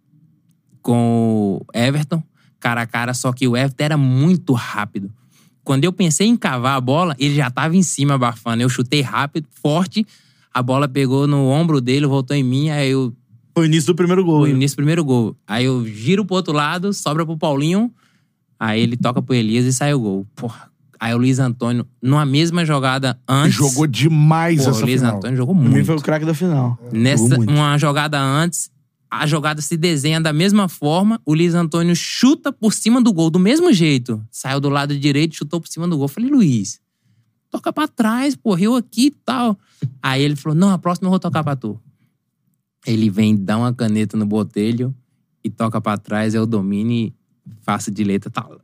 com 0.82 1.62
o 1.62 1.66
Everton, 1.72 2.22
cara 2.60 2.82
a 2.82 2.86
cara, 2.86 3.14
só 3.14 3.32
que 3.32 3.48
o 3.48 3.56
Everton 3.56 3.82
era 3.82 3.96
muito 3.96 4.52
rápido. 4.52 5.10
Quando 5.64 5.84
eu 5.84 5.92
pensei 5.92 6.26
em 6.26 6.36
cavar 6.36 6.76
a 6.76 6.80
bola, 6.82 7.16
ele 7.18 7.34
já 7.34 7.50
tava 7.50 7.74
em 7.74 7.82
cima 7.82 8.14
abafando. 8.14 8.62
Eu 8.62 8.68
chutei 8.68 9.00
rápido, 9.00 9.48
forte, 9.62 10.06
a 10.52 10.62
bola 10.62 10.86
pegou 10.86 11.26
no 11.26 11.48
ombro 11.48 11.80
dele, 11.80 12.04
voltou 12.04 12.36
em 12.36 12.44
mim, 12.44 12.68
aí 12.68 12.90
eu. 12.90 13.10
Foi 13.54 13.64
o 13.64 13.66
início 13.66 13.86
do 13.86 13.96
primeiro 13.96 14.22
gol. 14.22 14.40
Foi 14.40 14.52
o 14.52 14.54
início 14.54 14.74
do 14.74 14.80
primeiro 14.80 15.02
gol. 15.02 15.34
Aí 15.46 15.64
eu 15.64 15.86
giro 15.86 16.26
pro 16.26 16.36
outro 16.36 16.52
lado, 16.52 16.92
sobra 16.92 17.24
pro 17.24 17.38
Paulinho, 17.38 17.90
aí 18.58 18.80
ele 18.80 18.96
toca 18.96 19.22
pro 19.22 19.34
Elias 19.34 19.64
e 19.64 19.72
sai 19.72 19.94
o 19.94 20.00
gol. 20.00 20.26
Porra. 20.34 20.70
Aí 20.98 21.12
o 21.14 21.18
Luiz 21.18 21.38
Antônio, 21.38 21.86
numa 22.02 22.24
mesma 22.24 22.64
jogada 22.64 23.18
antes. 23.28 23.54
Jogou 23.56 23.86
demais 23.86 24.64
Pô, 24.64 24.70
essa 24.70 24.82
o 24.82 24.86
Luiz 24.86 25.00
final. 25.00 25.16
Antônio 25.16 25.36
jogou 25.36 25.54
muito. 25.54 25.84
foi 25.84 25.96
o 25.96 26.00
craque 26.00 26.24
da 26.24 26.34
final. 26.34 26.78
Nessa, 26.90 27.38
uma 27.38 27.76
jogada 27.76 28.18
antes, 28.18 28.70
a 29.10 29.26
jogada 29.26 29.60
se 29.60 29.76
desenha 29.76 30.20
da 30.20 30.32
mesma 30.32 30.68
forma. 30.68 31.20
O 31.24 31.34
Luiz 31.34 31.54
Antônio 31.54 31.94
chuta 31.94 32.50
por 32.50 32.72
cima 32.72 33.00
do 33.00 33.12
gol, 33.12 33.30
do 33.30 33.38
mesmo 33.38 33.72
jeito. 33.72 34.24
Saiu 34.30 34.58
do 34.58 34.70
lado 34.70 34.98
direito, 34.98 35.36
chutou 35.36 35.60
por 35.60 35.68
cima 35.68 35.86
do 35.86 35.98
gol. 35.98 36.08
Falei, 36.08 36.30
Luiz, 36.30 36.80
toca 37.50 37.72
pra 37.72 37.86
trás, 37.86 38.34
pô, 38.34 38.56
eu 38.56 38.74
aqui 38.74 39.06
e 39.06 39.10
tal. 39.10 39.58
Aí 40.02 40.22
ele 40.22 40.36
falou: 40.36 40.56
não, 40.56 40.70
a 40.70 40.78
próxima 40.78 41.06
eu 41.06 41.10
vou 41.10 41.20
tocar 41.20 41.44
pra 41.44 41.54
tu. 41.54 41.78
Ele 42.86 43.10
vem, 43.10 43.36
dá 43.36 43.58
uma 43.58 43.72
caneta 43.72 44.16
no 44.16 44.24
botelho 44.24 44.94
e 45.42 45.50
toca 45.50 45.80
pra 45.80 45.98
trás, 45.98 46.34
eu 46.34 46.46
domino 46.46 46.92
e 46.92 47.14
faço 47.62 47.90
de 47.90 48.04
letra, 48.04 48.30
tá 48.30 48.42
louco. 48.46 48.62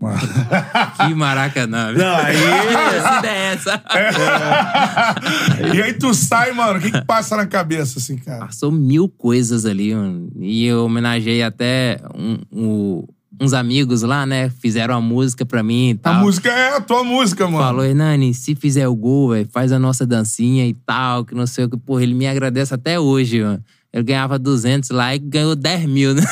que 1.06 1.14
maracanã. 1.14 1.92
Não, 1.92 2.16
aí- 2.16 2.34
Que 2.36 3.18
ideia 3.18 3.30
é 3.36 3.52
essa? 3.52 3.82
e 5.74 5.82
aí 5.82 5.92
tu 5.92 6.14
sai, 6.14 6.52
mano, 6.52 6.78
o 6.78 6.82
que, 6.82 6.90
que 6.90 7.04
passa 7.04 7.36
na 7.36 7.46
cabeça, 7.46 7.98
assim, 7.98 8.16
cara? 8.16 8.46
Passou 8.46 8.70
mil 8.72 9.08
coisas 9.08 9.66
ali. 9.66 9.94
mano. 9.94 10.30
E 10.38 10.64
eu 10.64 10.84
homenageei 10.86 11.42
até 11.42 12.00
um- 12.14 12.38
um- 12.50 13.04
uns 13.40 13.52
amigos 13.52 14.02
lá, 14.02 14.24
né? 14.24 14.48
Fizeram 14.50 14.94
a 14.96 15.00
música 15.00 15.44
pra 15.44 15.62
mim 15.62 15.90
e 15.90 15.92
A 15.92 15.96
tal. 15.98 16.14
música 16.14 16.48
é 16.50 16.76
a 16.76 16.80
tua 16.80 17.04
música, 17.04 17.46
mano. 17.46 17.58
Falou, 17.64 17.84
Hernani, 17.84 18.32
se 18.34 18.54
fizer 18.54 18.88
o 18.88 18.94
gol, 18.94 19.30
véi, 19.30 19.44
faz 19.50 19.70
a 19.72 19.78
nossa 19.78 20.06
dancinha 20.06 20.66
e 20.66 20.72
tal, 20.74 21.24
que 21.24 21.34
não 21.34 21.46
sei 21.46 21.64
o 21.64 21.68
que. 21.70 21.76
Porra, 21.76 22.02
ele 22.02 22.14
me 22.14 22.26
agradece 22.26 22.72
até 22.74 22.98
hoje, 22.98 23.42
mano. 23.42 23.62
Eu 23.92 24.04
ganhava 24.04 24.38
200 24.38 24.90
lá 24.90 25.12
e 25.14 25.18
ganhou 25.18 25.56
10 25.56 25.86
mil, 25.86 26.14
né? 26.14 26.22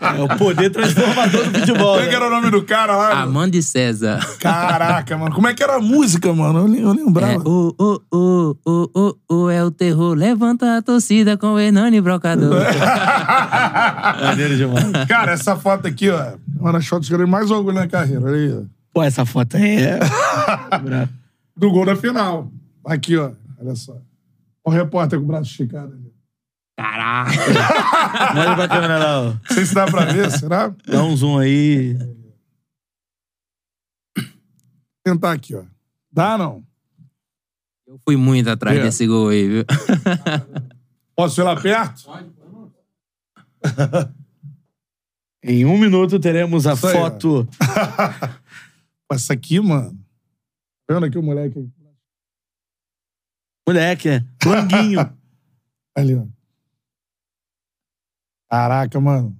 É 0.00 0.22
o 0.22 0.28
poder 0.36 0.70
transformador 0.70 1.44
do 1.50 1.58
futebol. 1.60 1.94
Como 1.96 2.00
é 2.00 2.04
que 2.04 2.10
né? 2.10 2.16
era 2.16 2.26
o 2.26 2.30
nome 2.30 2.50
do 2.50 2.62
cara 2.62 2.94
lá? 2.96 3.26
e 3.56 3.62
César. 3.62 4.18
Caraca, 4.38 5.16
mano. 5.16 5.34
Como 5.34 5.46
é 5.48 5.54
que 5.54 5.62
era 5.62 5.76
a 5.76 5.80
música, 5.80 6.32
mano? 6.32 6.58
Eu, 6.60 6.66
lem- 6.66 6.80
eu 6.82 6.90
É, 6.90 6.94
lembrava. 6.94 7.48
o, 7.48 7.74
o, 7.78 8.00
o, 8.12 8.56
o, 8.66 8.90
o, 8.94 9.16
o, 9.44 9.50
é 9.50 9.64
o 9.64 9.70
terror. 9.70 10.14
Levanta 10.14 10.76
a 10.78 10.82
torcida 10.82 11.36
com 11.38 11.54
o 11.54 11.58
Hernani 11.58 12.00
Brocador. 12.00 12.60
Maneiro 14.22 14.56
demais. 14.56 15.06
Cara, 15.08 15.32
essa 15.32 15.56
foto 15.56 15.86
aqui, 15.86 16.10
ó. 16.10 16.32
Uma 16.58 16.72
das 16.72 16.86
fotos 16.86 17.08
que 17.08 17.14
eu 17.14 17.18
dei 17.18 17.26
mais 17.26 17.50
orgulho 17.50 17.76
na 17.76 17.86
carreira. 17.88 18.22
Olha 18.24 18.36
aí. 18.36 18.52
ó. 18.58 18.62
Pô, 18.92 19.02
essa 19.02 19.24
foto 19.24 19.56
aí 19.56 19.76
é. 19.84 20.00
Do 21.56 21.70
gol 21.70 21.86
da 21.86 21.94
final. 21.96 22.50
Aqui, 22.84 23.16
ó. 23.16 23.30
Olha 23.60 23.74
só. 23.76 23.96
O 24.64 24.70
repórter 24.70 25.18
com 25.18 25.24
o 25.24 25.28
braço 25.28 25.50
esticado 25.50 25.94
ali. 25.94 26.12
Caraca. 26.76 27.30
Olha 28.38 28.54
pra 28.54 28.68
câmera 28.68 29.18
ó. 29.20 29.24
Não 29.32 29.40
sei 29.50 29.66
se 29.66 29.74
dá 29.74 29.86
pra 29.86 30.04
ver, 30.06 30.30
será? 30.30 30.74
Dá 30.86 31.04
um 31.04 31.16
zoom 31.16 31.38
aí. 31.38 31.94
Vou 34.16 34.24
tentar 35.04 35.32
aqui, 35.32 35.54
ó. 35.54 35.64
Dá, 36.12 36.36
não? 36.38 36.64
Eu 37.86 37.98
fui 38.04 38.16
muito 38.16 38.48
atrás 38.48 38.78
É. 38.78 38.82
desse 38.82 39.06
gol 39.06 39.28
aí, 39.28 39.48
viu? 39.48 39.64
Posso 41.16 41.40
ir 41.40 41.44
lá 41.44 41.60
perto? 41.60 42.02
Em 45.42 45.64
um 45.64 45.78
minuto 45.78 46.18
teremos 46.20 46.66
a 46.66 46.74
Isso 46.74 46.86
aí, 46.86 46.92
foto. 46.94 47.48
Essa 49.10 49.32
aqui, 49.32 49.58
mano. 49.58 49.98
Tá 50.86 50.94
vendo 50.94 51.06
aqui 51.06 51.18
o 51.18 51.22
moleque 51.22 51.58
aí? 51.58 51.68
Moleque, 53.70 54.08
é. 54.08 54.24
Languinho. 54.44 54.98
Ali, 55.96 56.16
ó. 56.16 56.26
Caraca, 58.50 59.00
mano. 59.00 59.39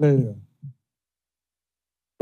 Ó. 0.00 0.34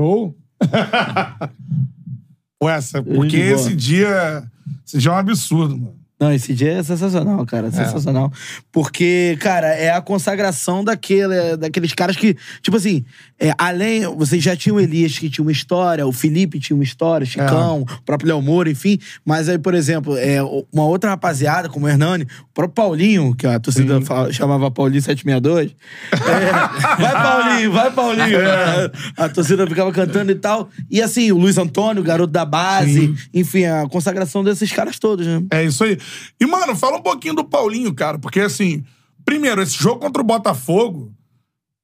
Show? 0.01 0.37
Pô, 2.59 2.69
essa, 2.69 3.03
porque 3.03 3.37
esse 3.37 3.75
dia. 3.75 4.49
Esse 4.87 4.99
dia 4.99 5.11
é 5.11 5.15
um 5.15 5.19
absurdo, 5.19 5.77
mano. 5.77 6.04
Não, 6.21 6.33
esse 6.33 6.55
dia 6.55 6.75
é 6.75 6.83
sensacional, 6.83 7.45
cara. 7.45 7.71
Sensacional. 7.73 8.33
Porque, 8.71 9.37
cara, 9.41 9.67
é 9.69 9.91
a 9.91 10.01
consagração 10.01 10.85
daquele, 10.85 11.57
daqueles 11.57 11.93
caras 11.93 12.17
que, 12.17 12.37
tipo 12.63 12.77
assim, 12.77 13.05
é, 13.39 13.53
além. 13.59 14.03
Vocês 14.17 14.43
já 14.43 14.55
tinham 14.57 14.77
o 14.77 14.81
Elias 14.81 15.19
que 15.19 15.29
tinha 15.29 15.45
uma 15.45 15.51
história, 15.53 16.07
o 16.07 16.13
Felipe 16.13 16.61
tinha 16.61 16.77
uma 16.77 16.85
história, 16.85 17.25
o 17.25 17.27
Chicão, 17.27 17.83
o 17.83 18.03
próprio 18.03 18.29
Léo 18.29 18.41
Moura, 18.41 18.71
enfim. 18.71 18.99
Mas 19.25 19.49
aí, 19.49 19.59
por 19.59 19.75
exemplo, 19.75 20.17
é, 20.17 20.39
uma 20.73 20.85
outra 20.85 21.11
rapaziada, 21.11 21.69
como 21.69 21.87
o 21.87 21.89
Hernani, 21.89 22.25
o 22.25 22.55
próprio 22.55 22.75
Paulinho, 22.75 23.35
que 23.35 23.47
a 23.47 23.59
torcida 23.59 24.01
fala- 24.01 24.33
chamava 24.33 24.71
Paulinho 24.71 25.03
762. 25.03 25.75
É, 26.35 27.03
vai, 27.03 27.13
Paulinho, 27.13 27.73
vai, 27.73 27.91
Paulinho. 27.91 28.39
É, 28.41 28.91
a 29.17 29.29
torcida 29.29 29.67
ficava 29.67 29.93
cantando 29.93 30.31
e 30.33 30.35
tal. 30.35 30.69
E 30.91 31.03
assim, 31.03 31.31
o 31.33 31.39
Luiz 31.39 31.59
Antônio, 31.59 32.03
garoto 32.03 32.33
da 32.33 32.45
base, 32.45 33.15
enfim, 33.33 33.65
a 33.65 33.87
consagração 33.89 34.43
desses 34.45 34.71
caras 34.73 34.99
todos, 34.99 35.27
né? 35.27 35.43
É 35.51 35.65
isso 35.65 35.83
aí. 35.85 35.99
E, 36.41 36.47
mano, 36.47 36.77
fala 36.77 36.99
um 36.99 37.03
pouquinho 37.03 37.35
do 37.35 37.45
Paulinho, 37.45 37.95
cara. 37.95 38.19
Porque, 38.19 38.41
assim, 38.41 38.85
primeiro, 39.25 39.63
esse 39.63 39.77
jogo 39.77 40.01
contra 40.01 40.23
o 40.23 40.27
Botafogo, 40.27 41.13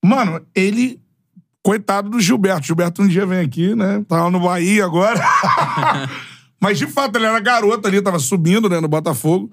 mano, 0.05 0.41
ele. 0.55 1.01
Coitado 1.63 2.09
do 2.09 2.19
Gilberto. 2.19 2.67
Gilberto 2.67 3.03
um 3.03 3.09
dia 3.09 3.27
vem 3.27 3.41
aqui, 3.41 3.75
né? 3.75 4.03
Lá 4.09 4.31
no 4.31 4.41
Bahia 4.41 4.83
agora. 4.83 5.21
Mas, 6.59 6.79
de 6.79 6.87
fato, 6.87 7.17
ele 7.17 7.27
era 7.27 7.39
garoto 7.39 7.87
ali, 7.87 8.01
tava 8.01 8.19
subindo, 8.19 8.67
né, 8.67 8.81
no 8.81 8.89
Botafogo. 8.89 9.53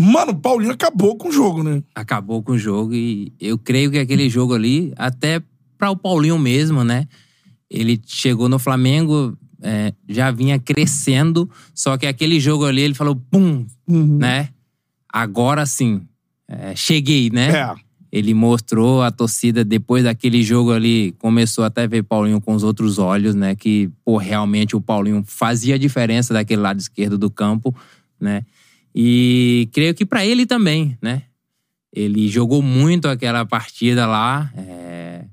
Mano, 0.00 0.32
o 0.32 0.36
Paulinho 0.36 0.72
acabou 0.72 1.16
com 1.16 1.28
o 1.28 1.32
jogo, 1.32 1.62
né? 1.62 1.82
acabou 1.94 2.42
com 2.42 2.52
o 2.52 2.58
jogo 2.58 2.94
e 2.94 3.32
eu 3.40 3.56
creio 3.56 3.90
que 3.90 3.98
aquele 3.98 4.28
jogo 4.28 4.52
ali, 4.52 4.92
até 4.96 5.40
para 5.78 5.90
o 5.90 5.96
Paulinho 5.96 6.38
mesmo, 6.38 6.82
né? 6.82 7.06
Ele 7.70 8.00
chegou 8.04 8.48
no 8.48 8.58
Flamengo, 8.58 9.36
é, 9.64 9.94
já 10.06 10.30
vinha 10.30 10.58
crescendo, 10.58 11.50
só 11.74 11.96
que 11.96 12.06
aquele 12.06 12.38
jogo 12.38 12.66
ali 12.66 12.82
ele 12.82 12.94
falou, 12.94 13.16
pum, 13.16 13.66
né? 13.88 14.50
Agora 15.10 15.64
sim, 15.64 16.02
é, 16.46 16.76
cheguei, 16.76 17.30
né? 17.30 17.50
É. 17.50 17.74
Ele 18.12 18.32
mostrou 18.34 19.02
a 19.02 19.10
torcida 19.10 19.64
depois 19.64 20.04
daquele 20.04 20.42
jogo 20.42 20.70
ali, 20.70 21.12
começou 21.18 21.64
até 21.64 21.82
a 21.82 21.86
ver 21.86 22.04
Paulinho 22.04 22.40
com 22.40 22.54
os 22.54 22.62
outros 22.62 22.98
olhos, 22.98 23.34
né? 23.34 23.56
Que, 23.56 23.90
pô, 24.04 24.18
realmente 24.18 24.76
o 24.76 24.80
Paulinho 24.80 25.24
fazia 25.26 25.74
a 25.74 25.78
diferença 25.78 26.32
daquele 26.32 26.60
lado 26.60 26.78
esquerdo 26.78 27.18
do 27.18 27.30
campo, 27.30 27.74
né? 28.20 28.44
E 28.94 29.68
creio 29.72 29.94
que 29.94 30.06
pra 30.06 30.24
ele 30.24 30.46
também, 30.46 30.96
né? 31.02 31.22
Ele 31.92 32.28
jogou 32.28 32.62
muito 32.62 33.08
aquela 33.08 33.44
partida 33.44 34.06
lá. 34.06 34.52
é, 34.56 35.24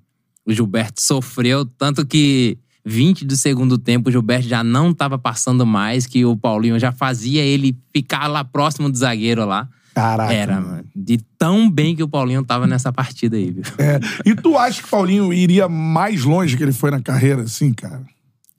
O 0.48 0.54
Gilberto 0.54 1.02
sofreu, 1.02 1.66
tanto 1.66 2.06
que 2.06 2.58
20 2.86 3.26
do 3.26 3.36
segundo 3.36 3.78
tempo 3.78 4.10
o 4.10 4.12
Gilberto 4.12 4.48
já 4.48 4.64
não 4.64 4.92
estava 4.92 5.18
passando 5.18 5.66
mais, 5.66 6.06
que 6.06 6.26
o 6.26 6.36
Paulinho 6.36 6.80
já 6.80 6.92
fazia 6.92 7.44
ele 7.44 7.78
ficar 7.94 8.28
lá 8.28 8.44
próximo 8.44 8.90
do 8.90 8.98
zagueiro 8.98 9.46
lá. 9.46 9.68
Caraca. 9.94 10.34
Era, 10.34 10.62
mano. 10.62 10.86
De 10.96 11.18
tão 11.38 11.70
bem 11.70 11.96
que 11.96 12.04
o 12.04 12.08
Paulinho 12.08 12.44
tava 12.44 12.66
nessa 12.66 12.92
partida 12.94 13.36
aí, 13.36 13.52
viu? 13.52 13.64
É. 13.78 14.00
E 14.26 14.36
tu 14.36 14.58
acha 14.58 14.82
que 14.82 14.88
o 14.88 14.92
Paulinho 14.92 15.34
iria 15.34 15.68
mais 15.68 16.24
longe 16.24 16.56
que 16.56 16.64
ele 16.64 16.72
foi 16.72 16.92
na 16.92 17.02
carreira, 17.02 17.44
assim, 17.44 17.74
cara? 17.74 18.02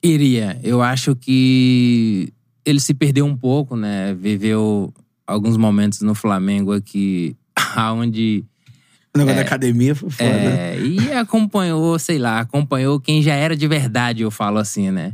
Iria. 0.01 0.59
Eu 0.63 0.81
acho 0.81 1.15
que 1.15 2.31
ele 2.65 2.79
se 2.79 2.93
perdeu 2.93 3.25
um 3.25 3.35
pouco, 3.35 3.75
né? 3.75 4.13
Viveu 4.13 4.93
alguns 5.25 5.57
momentos 5.57 6.01
no 6.01 6.13
Flamengo 6.13 6.71
aqui, 6.71 7.35
onde 7.95 8.43
O 9.15 9.17
negócio 9.19 9.35
da 9.37 9.43
academia 9.43 9.93
foi 9.93 10.09
foda. 10.09 10.29
É, 10.29 10.79
e 10.79 11.11
acompanhou, 11.13 11.97
sei 11.99 12.17
lá, 12.17 12.39
acompanhou 12.39 12.99
quem 12.99 13.21
já 13.21 13.35
era 13.35 13.55
de 13.55 13.67
verdade, 13.67 14.23
eu 14.23 14.31
falo 14.31 14.57
assim, 14.57 14.89
né? 14.89 15.13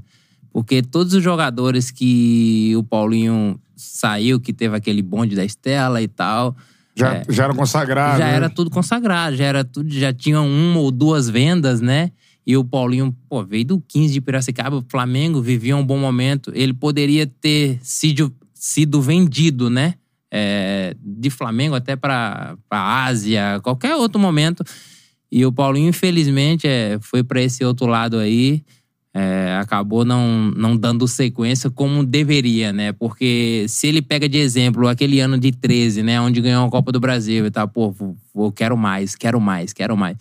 Porque 0.54 0.82
todos 0.82 1.14
os 1.14 1.22
jogadores 1.24 1.92
que 1.92 2.74
o 2.78 2.84
Paulinho 2.84 3.60
saiu, 3.76 4.40
que 4.40 4.54
teve 4.54 4.76
aquele 4.76 5.02
bonde 5.02 5.36
da 5.36 5.44
Estela 5.44 6.02
e 6.02 6.08
tal, 6.08 6.56
Já, 6.96 7.14
É. 7.16 7.24
já 7.30 7.44
era 7.46 7.54
consagrado. 7.54 8.18
já 8.20 8.26
né? 8.26 8.36
era 8.36 8.50
tudo 8.50 8.70
consagrado, 8.70 9.36
já 9.36 9.46
era 9.46 9.64
tudo, 9.64 9.90
já 9.90 10.12
tinham 10.14 10.48
uma 10.48 10.80
ou 10.80 10.92
duas 10.92 11.30
vendas, 11.30 11.80
né? 11.82 12.12
E 12.48 12.58
o 12.58 12.64
Paulinho, 12.64 13.16
pô, 13.30 13.44
veio 13.44 13.64
do 13.66 13.84
15 13.88 14.12
de 14.14 14.20
Piracicaba, 14.22 14.78
o 14.78 14.86
Flamengo 14.90 15.42
vivia 15.42 15.78
um 15.78 15.86
bom 15.86 15.98
momento. 16.00 16.52
Ele 16.56 16.74
poderia 16.74 17.28
ter 17.28 17.78
sido, 17.84 18.34
sido 18.54 19.02
vendido, 19.02 19.70
né? 19.70 19.94
É, 20.32 20.96
de 21.02 21.30
Flamengo 21.30 21.76
até 21.76 21.96
para 21.96 22.56
a 22.70 23.06
Ásia, 23.06 23.60
qualquer 23.64 23.96
outro 23.96 24.20
momento. 24.20 24.64
E 25.32 25.46
o 25.46 25.52
Paulinho, 25.52 25.90
infelizmente, 25.90 26.68
é, 26.68 26.98
foi 27.02 27.24
para 27.24 27.42
esse 27.42 27.64
outro 27.64 27.88
lado 27.88 28.18
aí. 28.18 28.64
é, 29.14 29.58
acabou 29.60 30.06
não, 30.06 30.52
não 30.56 30.78
dando 30.78 31.08
sequência 31.08 31.70
como 31.72 32.06
deveria, 32.06 32.72
né? 32.72 32.92
Porque 32.94 33.66
se 33.68 33.88
ele 33.88 34.02
pega 34.04 34.30
de 34.30 34.38
exemplo 34.38 34.88
aquele 34.88 35.20
ano 35.20 35.38
de 35.38 35.52
13, 35.52 36.04
né? 36.04 36.22
Onde 36.22 36.42
ganhou 36.42 36.66
a 36.68 36.70
Copa 36.70 36.92
do 36.92 37.00
Brasil 37.00 37.46
e 37.48 37.52
tal, 37.52 37.68
pô, 37.68 37.92
vou, 37.92 38.16
vou- 38.34 38.52
quero 38.52 38.78
mais, 38.78 39.16
quero 39.16 39.42
mais, 39.42 39.74
quero 39.74 39.98
mais. 39.98 40.16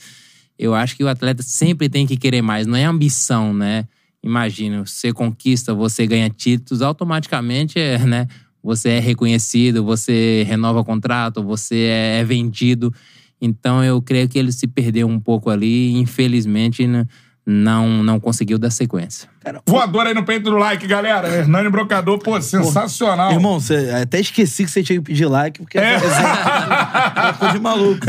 Eu 0.59 0.75
acho 0.75 0.97
que 0.97 1.05
o 1.05 1.09
atleta 1.09 1.43
sempre 1.43 1.89
tem 1.89 2.07
que 2.07 2.17
querer 2.17 2.43
mais, 2.43 2.67
não 2.67 2.77
é 2.77 2.85
ambição, 2.85 3.53
né? 3.55 3.87
Imagina, 4.23 4.85
você 4.85 5.13
conquista, 5.13 5.73
você 5.75 6.07
ganha 6.07 6.29
títulos, 6.31 6.83
automaticamente, 6.83 7.79
é, 7.79 7.99
né? 7.99 8.27
Você 8.69 8.91
é 8.91 8.99
reconhecido, 9.01 9.83
você 9.83 10.45
renova 10.47 10.85
contrato, 10.85 11.43
você 11.43 11.85
é 11.85 12.23
vendido. 12.23 12.93
Então 13.41 13.83
eu 13.83 14.03
creio 14.03 14.29
que 14.29 14.39
ele 14.39 14.53
se 14.53 14.67
perdeu 14.67 15.09
um 15.09 15.19
pouco 15.19 15.49
ali, 15.49 15.93
infelizmente 15.93 16.87
né, 16.87 17.07
não 17.51 18.03
não 18.03 18.21
conseguiu 18.21 18.59
dar 18.59 18.71
sequência. 18.71 19.27
Voador 19.67 20.07
aí 20.07 20.13
no 20.13 20.23
peito 20.25 20.51
do 20.51 20.59
like, 20.59 20.87
galera. 20.87 21.27
Hernani 21.27 21.71
Brocador, 21.71 22.19
pô, 22.19 22.39
sensacional. 22.39 23.33
Irmão, 23.33 23.59
você, 23.59 23.91
até 24.03 24.21
esqueci 24.21 24.63
que 24.65 24.71
você 24.71 24.83
tinha 24.83 24.99
que 24.99 25.05
pedir 25.07 25.25
like, 25.25 25.61
porque 25.61 25.79
É. 25.79 25.97
resenha 25.97 27.35
foi 27.39 27.53
de 27.53 27.59
maluco. 27.59 28.05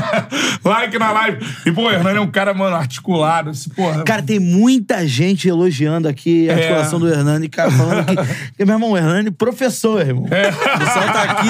like 0.64 0.98
na 0.98 1.12
live. 1.12 1.46
E, 1.66 1.72
pô, 1.72 1.82
o 1.82 1.90
Hernani 1.90 2.16
é 2.16 2.20
um 2.22 2.30
cara, 2.30 2.54
mano, 2.54 2.74
articulado. 2.74 3.50
Esse, 3.50 3.68
porra. 3.68 4.02
Cara, 4.04 4.22
tem 4.22 4.38
muita 4.40 5.06
gente 5.06 5.46
elogiando 5.46 6.08
aqui 6.08 6.48
a 6.48 6.52
É. 6.52 6.56
articulação 6.56 6.98
do 6.98 7.08
Hernani, 7.08 7.48
cara, 7.50 7.70
falando 7.70 8.06
que. 8.06 8.16
que 8.56 8.64
meu 8.64 8.76
irmão, 8.76 8.92
o 8.92 8.96
Hernani, 8.96 9.30
professor, 9.30 10.00
irmão. 10.06 10.24
O 10.24 10.28
pessoal 10.28 11.04
tá 11.12 11.22
aqui, 11.22 11.48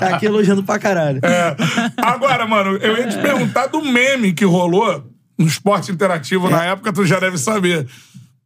tá 0.00 0.08
aqui 0.16 0.24
elogiando 0.26 0.62
pra 0.62 0.78
caralho. 0.78 1.20
É. 1.22 1.54
Agora, 2.00 2.46
mano, 2.46 2.76
eu 2.78 2.96
ia 2.96 3.08
te 3.08 3.18
perguntar 3.18 3.66
do 3.66 3.82
meme 3.82 4.32
que 4.32 4.44
rolou 4.46 5.04
no 5.40 5.46
esporte 5.48 5.90
interativo 5.90 6.46
É. 6.48 6.50
na 6.50 6.64
época, 6.64 6.92
tu 6.92 7.04
já 7.04 7.18
deve 7.18 7.38
saber. 7.38 7.86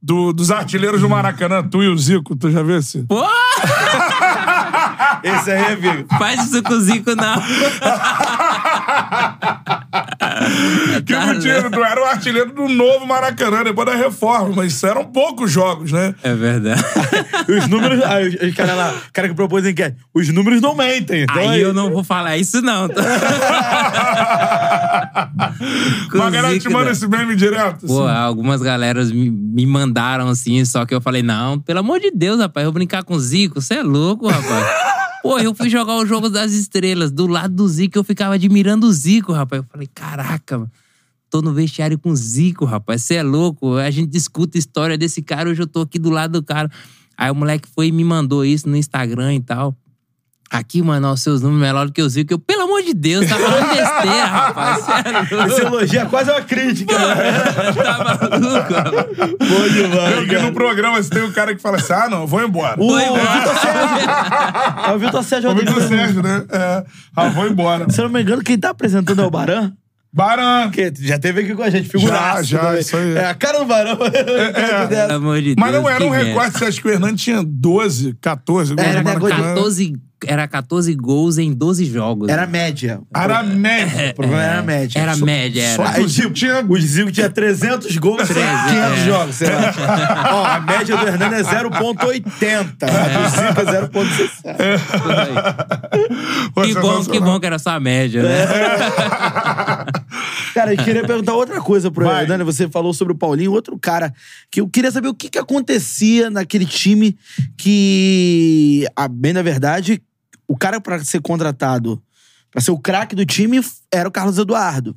Do- 0.01 0.33
dos 0.35 0.51
artilheiros 0.51 1.01
do 1.01 1.09
Maracanã, 1.09 1.63
tu 1.63 1.83
e 1.83 1.89
o 1.89 1.97
Zico, 1.97 2.37
tu 2.37 2.51
já 2.51 2.63
viu 2.63 2.77
esse? 2.77 3.03
Pô, 3.05 3.23
Esse 5.23 5.51
aí, 5.51 5.73
amigo. 5.75 6.07
faz 6.19 6.45
isso 6.47 6.63
com 6.63 6.75
o 6.75 6.81
Zico, 6.81 7.15
não. 7.15 7.41
Que 11.05 11.13
Tá, 11.13 11.27
mentira, 11.27 11.71
tu 11.71 11.83
era 11.83 12.01
o 12.01 12.05
artilheiro 12.05 12.53
do 12.53 12.69
novo 12.69 13.07
Maracanã, 13.07 13.63
depois 13.63 13.87
da 13.87 13.95
reforma, 13.95 14.55
mas 14.57 14.73
isso 14.73 14.87
eram 14.87 15.05
poucos 15.05 15.51
jogos, 15.51 15.93
né? 15.93 16.15
É 16.23 16.35
verdade. 16.35 16.83
Os 17.49 17.69
números. 17.69 18.03
Aí, 18.03 18.29
os, 18.29 18.55
cara 18.55 18.75
lá, 18.75 18.91
o 19.09 19.13
cara 19.13 19.29
que 19.29 19.35
propôs 19.35 19.65
a 19.65 19.71
enquete, 19.71 19.97
os 20.13 20.29
números 20.29 20.61
não 20.61 20.75
mentem. 20.75 21.23
Então, 21.23 21.37
Aí 21.49 21.61
eu 21.61 21.73
não 21.73 21.91
vou 21.91 22.03
falar 22.03 22.37
isso, 22.37 22.61
não. 22.63 22.89
tá? 22.89 23.03
Com 26.11 26.19
Mas 26.19 26.27
a 26.27 26.31
galera 26.31 26.59
te 26.59 26.69
manda 26.69 26.91
esse 26.91 27.07
meme 27.07 27.37
direto. 27.37 27.87
Pô, 27.87 28.05
assim. 28.07 28.17
algumas 28.17 28.61
galeras 28.63 29.13
me, 29.13 29.31
me 29.31 29.67
mandaram 29.67 30.29
assim, 30.29 30.65
só 30.65 30.85
que 30.85 30.95
eu 30.95 31.01
falei, 31.01 31.23
não, 31.23 31.59
pelo 31.59 31.81
amor 31.81 32.01
de 32.01 32.11
Deus, 32.11 32.41
rapaz, 32.41 32.65
eu 32.65 32.71
vou 32.71 32.75
brincar 32.75 33.05
com 33.05 33.15
o 33.15 33.21
Zico, 33.21 33.61
você 33.61 33.75
é 33.75 33.83
louco, 33.83 34.29
rapaz. 34.29 34.67
Pô, 35.23 35.39
eu 35.39 35.55
fui 35.55 35.71
jogar 35.71 35.97
o 35.97 36.05
Jogo 36.05 36.29
das 36.29 36.53
Estrelas, 36.53 37.11
do 37.11 37.27
lado 37.27 37.55
do 37.55 37.67
Zico, 37.67 37.97
eu 37.97 38.05
ficava 38.05 38.35
admirando 38.35 38.87
o 38.87 38.93
Zico, 38.93 39.33
rapaz. 39.33 39.63
Eu 39.63 39.69
falei, 39.71 39.89
caraca, 39.93 40.71
tô 41.31 41.41
no 41.41 41.53
vestiário 41.53 41.99
com 41.99 42.11
o 42.11 42.17
Zico, 42.17 42.65
rapaz, 42.65 43.03
você 43.03 43.15
é 43.15 43.23
louco. 43.23 43.77
A 43.77 43.91
gente 43.91 44.11
discuta 44.11 44.59
a 44.59 44.61
história 44.61 44.99
desse 44.99 45.23
cara, 45.23 45.49
hoje 45.49 45.63
eu 45.63 45.67
tô 45.67 45.81
aqui 45.81 45.99
do 45.99 46.11
lado 46.11 46.41
do 46.41 46.43
cara. 46.43 46.71
Aí 47.17 47.31
o 47.31 47.35
moleque 47.35 47.69
foi 47.69 47.87
e 47.87 47.93
me 47.93 48.05
mandou 48.05 48.45
isso 48.45 48.69
no 48.69 48.77
Instagram 48.77 49.35
e 49.35 49.41
tal. 49.41 49.75
Aqui, 50.55 50.81
mano, 50.83 51.11
os 51.11 51.21
seus 51.21 51.43
números 51.43 51.61
melhor 51.61 51.87
do 51.87 51.93
que 51.93 52.01
o 52.01 52.09
Zico. 52.09 52.33
Eu, 52.33 52.39
pelo 52.39 52.63
amor 52.63 52.81
de 52.81 52.95
Deus, 52.95 53.27
tá 53.27 53.37
falando 53.37 53.67
besteira, 53.71 54.25
rapaz. 54.25 54.85
Você 54.85 54.93
é 54.93 55.11
louco. 55.11 55.53
Esse 55.53 55.61
elogio 55.63 56.01
é 56.01 56.05
quase 56.05 56.31
uma 56.31 56.43
crítica. 56.43 56.95
Tá 56.95 58.29
maluco, 58.31 58.73
rapaz. 58.73 59.01
Bom 59.21 59.69
demais, 59.69 60.15
Porque 60.15 60.39
no 60.39 60.53
programa 60.53 61.03
você 61.03 61.11
tem 61.11 61.25
um 61.25 61.33
cara 61.33 61.57
que 61.57 61.61
fala 61.61 61.79
assim: 61.79 61.93
ah, 61.93 62.09
não, 62.09 62.21
eu 62.21 62.27
vou 62.29 62.41
embora. 62.41 62.81
O, 62.81 62.87
o 62.87 62.91
Foi 62.91 63.03
embora. 63.03 63.33
Vitor 63.33 63.59
Sérgio. 63.59 64.11
É 64.87 64.93
o 64.93 64.99
Vitor 65.01 65.25
Sérgio 65.25 65.51
O 65.51 65.55
Vitor. 65.57 65.83
Sérgio, 65.89 66.23
né? 66.23 66.45
É, 66.49 66.85
ah, 67.17 67.29
vou 67.31 67.49
embora. 67.49 67.91
Se 67.91 68.01
eu 68.01 68.05
não 68.05 68.13
me 68.13 68.23
engano, 68.23 68.41
quem 68.41 68.57
tá 68.57 68.71
apresentando 68.71 69.23
é 69.23 69.27
o 69.27 69.31
Baran. 69.33 69.73
Baran. 70.13 70.71
Que 70.71 70.93
já 71.01 71.19
teve 71.19 71.41
aqui 71.41 71.55
com 71.57 71.65
a 71.65 71.71
gente, 71.71 71.89
figuraço. 71.89 72.45
Já, 72.45 72.59
já, 72.59 72.65
também. 72.67 72.81
isso 72.81 72.97
aí. 72.97 73.17
É 73.17 73.27
a 73.27 73.35
cara 73.35 73.59
do 73.59 73.65
Barão. 73.65 73.99
Pelo 74.89 75.13
amor 75.15 75.43
de 75.43 75.57
Mas 75.59 75.73
Deus, 75.73 75.83
não 75.83 75.91
era 75.91 76.05
um 76.05 76.51
você 76.53 76.65
acha 76.67 76.81
que 76.81 76.87
o 76.87 76.91
Hernani 76.93 77.17
tinha 77.17 77.43
12, 77.45 78.17
14 78.21 78.77
gols 78.77 78.87
Era 78.89 79.03
Maracanã? 79.03 79.55
14, 79.55 79.93
era 80.27 80.47
14 80.49 80.95
gols 80.95 81.39
em 81.39 81.53
12 81.53 81.85
jogos. 81.87 82.29
Era 82.29 82.47
média. 82.47 83.01
Era 83.15 83.43
média. 83.43 84.11
O 84.11 84.15
problema 84.15 84.43
era 84.43 84.63
média. 84.63 84.99
Era 85.01 85.17
média, 85.17 85.63
era. 85.63 85.77
Só 85.77 85.93
que 85.93 86.01
o 86.01 86.09
Zico 86.09 86.33
tinha... 86.33 86.65
O 86.67 86.81
Zico 86.81 87.13
tinha 87.13 87.31
300 87.31 87.97
gols, 87.99 88.29
500 88.29 88.43
é. 88.43 89.05
jogos, 89.05 89.35
sei 89.35 89.49
lá. 89.51 89.73
Ó, 90.35 90.45
a 90.45 90.61
média 90.61 90.97
do 90.97 91.07
Hernani 91.07 91.35
é 91.37 91.43
0,80. 91.43 92.75
A 92.83 93.09
do 93.09 93.29
Zico 93.31 93.61
é 93.61 93.65
0,60. 93.83 94.95
Pô, 96.55 96.63
Que 96.63 96.75
bom, 96.75 97.05
que 97.05 97.21
bom 97.21 97.41
que 97.41 97.47
era 97.47 97.59
só 97.59 97.71
a 97.71 97.81
média, 97.81 98.23
né? 98.23 98.47
Cara, 100.55 100.73
eu 100.73 100.85
queria 100.85 101.05
perguntar 101.05 101.35
outra 101.35 101.61
coisa 101.61 101.91
pro 101.91 102.05
Vai. 102.05 102.23
Hernani. 102.23 102.45
Você 102.45 102.69
falou 102.69 102.95
sobre 102.95 103.13
o 103.13 103.17
Paulinho, 103.17 103.51
outro 103.53 103.77
cara 103.79 104.15
que 104.51 104.61
eu 104.61 104.69
queria 104.69 104.91
saber 104.91 105.09
o 105.09 105.15
que, 105.15 105.29
que 105.29 105.39
acontecia 105.39 106.31
naquele 106.31 106.65
time 106.65 107.17
que, 107.57 108.87
a 108.95 109.09
bem 109.09 109.33
na 109.33 109.43
verdade, 109.43 110.01
o 110.47 110.57
cara 110.57 110.81
pra 110.81 111.03
ser 111.05 111.21
contratado, 111.21 112.03
pra 112.51 112.61
ser 112.61 112.71
o 112.71 112.79
craque 112.79 113.15
do 113.15 113.25
time, 113.25 113.61
era 113.93 114.09
o 114.09 114.13
Carlos 114.13 114.39
Eduardo. 114.39 114.97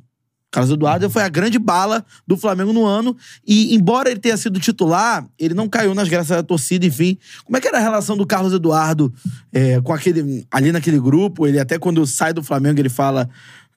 Carlos 0.50 0.72
Eduardo 0.72 1.10
foi 1.10 1.22
a 1.22 1.28
grande 1.28 1.58
bala 1.58 2.04
do 2.26 2.36
Flamengo 2.36 2.72
no 2.72 2.86
ano. 2.86 3.16
E, 3.46 3.74
embora 3.74 4.10
ele 4.10 4.18
tenha 4.18 4.36
sido 4.36 4.58
titular, 4.58 5.26
ele 5.38 5.52
não 5.52 5.68
caiu 5.68 5.94
nas 5.94 6.08
graças 6.08 6.36
da 6.36 6.42
torcida, 6.42 6.86
enfim. 6.86 7.18
Como 7.44 7.56
é 7.56 7.60
que 7.60 7.68
era 7.68 7.76
a 7.76 7.82
relação 7.82 8.16
do 8.16 8.26
Carlos 8.26 8.54
Eduardo 8.54 9.12
é, 9.52 9.80
com 9.80 9.92
aquele. 9.92 10.46
ali 10.50 10.72
naquele 10.72 10.98
grupo? 10.98 11.46
Ele 11.46 11.60
até 11.60 11.78
quando 11.78 12.06
sai 12.06 12.32
do 12.32 12.42
Flamengo, 12.42 12.80
ele 12.80 12.88
fala 12.88 13.28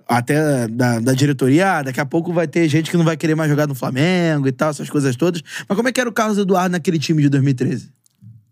até 0.08 0.68
da, 0.68 1.00
da 1.00 1.14
diretoria, 1.14 1.78
ah, 1.78 1.84
daqui 1.84 2.02
a 2.02 2.06
pouco 2.06 2.34
vai 2.34 2.46
ter 2.46 2.68
gente 2.68 2.92
que 2.92 2.98
não 2.98 3.06
vai 3.06 3.16
querer 3.16 3.34
mais 3.34 3.50
jogar 3.50 3.66
no 3.66 3.76
Flamengo 3.76 4.46
e 4.46 4.52
tal, 4.52 4.70
essas 4.70 4.90
coisas 4.90 5.16
todas. 5.16 5.42
Mas 5.68 5.76
como 5.76 5.88
é 5.88 5.92
que 5.92 6.02
era 6.02 6.10
o 6.10 6.14
Carlos 6.14 6.38
Eduardo 6.38 6.74
naquele 6.74 7.00
time 7.00 7.22
de 7.22 7.30
2013? 7.30 7.90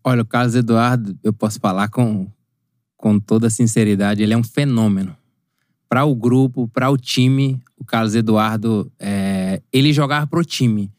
Olha, 0.04 0.22
o 0.22 0.26
Carlos 0.26 0.56
Eduardo, 0.56 1.18
eu 1.22 1.34
posso 1.34 1.60
falar 1.60 1.90
com, 1.90 2.28
com 3.00 3.18
toda 3.18 3.50
sinceridade, 3.50 4.22
ele 4.22 4.34
é 4.34 4.38
um 4.38 4.44
fenômeno. 4.44 5.16
Para 5.88 6.04
o 6.04 6.14
grupo, 6.14 6.68
para 6.68 6.92
o 6.92 6.98
time, 6.98 7.60
o 7.78 7.86
Carlos 7.86 8.14
Eduardo, 8.14 8.92
é, 9.00 9.62
ele 9.72 9.94
jogava 9.94 10.28
pro 10.28 10.44
time. 10.44 10.92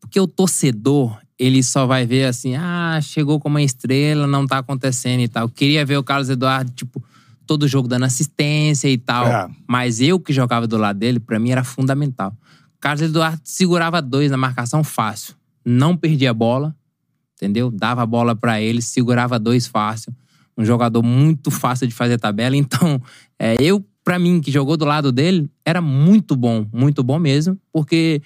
Porque 0.00 0.18
o 0.18 0.26
torcedor, 0.26 1.16
ele 1.38 1.62
só 1.62 1.86
vai 1.86 2.06
ver 2.06 2.24
assim, 2.24 2.56
ah, 2.56 2.98
chegou 3.02 3.38
como 3.38 3.56
uma 3.56 3.62
estrela, 3.62 4.26
não 4.26 4.46
tá 4.46 4.58
acontecendo 4.58 5.20
e 5.20 5.28
tal. 5.28 5.48
Queria 5.48 5.84
ver 5.84 5.98
o 5.98 6.02
Carlos 6.02 6.30
Eduardo, 6.30 6.72
tipo, 6.72 7.04
todo 7.46 7.68
jogo 7.68 7.86
dando 7.86 8.04
assistência 8.04 8.88
e 8.88 8.96
tal. 8.96 9.26
É. 9.26 9.48
Mas 9.68 10.00
eu 10.00 10.18
que 10.18 10.32
jogava 10.32 10.66
do 10.66 10.78
lado 10.78 10.98
dele, 10.98 11.20
pra 11.20 11.38
mim 11.38 11.50
era 11.50 11.62
fundamental. 11.62 12.34
O 12.74 12.80
Carlos 12.80 13.02
Eduardo 13.02 13.40
segurava 13.44 14.00
dois 14.00 14.30
na 14.30 14.38
marcação 14.38 14.82
fácil. 14.82 15.34
Não 15.62 15.94
perdia 15.94 16.30
a 16.30 16.34
bola, 16.34 16.74
entendeu? 17.36 17.70
Dava 17.70 18.02
a 18.02 18.06
bola 18.06 18.34
pra 18.34 18.62
ele, 18.62 18.80
segurava 18.80 19.38
dois 19.38 19.66
fácil. 19.66 20.12
Um 20.56 20.64
jogador 20.64 21.02
muito 21.02 21.50
fácil 21.50 21.86
de 21.86 21.94
fazer 21.94 22.18
tabela. 22.18 22.56
Então, 22.56 23.00
é, 23.38 23.56
eu, 23.60 23.84
pra 24.04 24.18
mim, 24.18 24.40
que 24.40 24.50
jogou 24.50 24.76
do 24.76 24.84
lado 24.84 25.10
dele, 25.10 25.50
era 25.64 25.80
muito 25.80 26.36
bom, 26.36 26.66
muito 26.72 27.02
bom 27.02 27.18
mesmo, 27.18 27.58
porque 27.72 28.22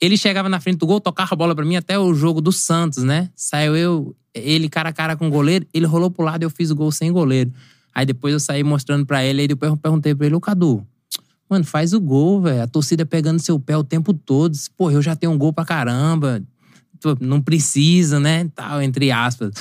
ele 0.00 0.16
chegava 0.16 0.48
na 0.48 0.60
frente 0.60 0.78
do 0.78 0.86
gol, 0.86 1.00
tocava 1.00 1.30
a 1.32 1.36
bola 1.36 1.54
pra 1.54 1.64
mim 1.64 1.76
até 1.76 1.98
o 1.98 2.12
jogo 2.14 2.40
do 2.40 2.52
Santos, 2.52 3.02
né? 3.02 3.30
Saiu 3.34 3.76
eu, 3.76 4.16
ele 4.34 4.68
cara 4.68 4.90
a 4.90 4.92
cara 4.92 5.16
com 5.16 5.28
o 5.28 5.30
goleiro, 5.30 5.66
ele 5.72 5.86
rolou 5.86 6.10
pro 6.10 6.24
lado 6.24 6.42
e 6.42 6.44
eu 6.44 6.50
fiz 6.50 6.70
o 6.70 6.76
gol 6.76 6.92
sem 6.92 7.10
goleiro. 7.10 7.52
Aí 7.94 8.04
depois 8.04 8.32
eu 8.32 8.40
saí 8.40 8.64
mostrando 8.64 9.06
pra 9.06 9.24
ele, 9.24 9.42
aí 9.42 9.48
depois 9.48 9.70
eu 9.70 9.76
perguntei 9.76 10.14
pra 10.14 10.26
ele, 10.26 10.34
ô 10.34 10.40
Cadu, 10.40 10.84
mano, 11.48 11.64
faz 11.64 11.92
o 11.92 12.00
gol, 12.00 12.42
velho. 12.42 12.62
A 12.62 12.66
torcida 12.66 13.06
pegando 13.06 13.38
seu 13.38 13.58
pé 13.58 13.76
o 13.76 13.84
tempo 13.84 14.12
todo. 14.12 14.56
Pô, 14.76 14.90
eu 14.90 15.00
já 15.00 15.14
tenho 15.14 15.32
um 15.32 15.38
gol 15.38 15.52
pra 15.52 15.64
caramba. 15.64 16.42
Não 17.20 17.40
precisa, 17.40 18.18
né? 18.18 18.50
Tal, 18.54 18.82
entre 18.82 19.12
aspas. 19.12 19.52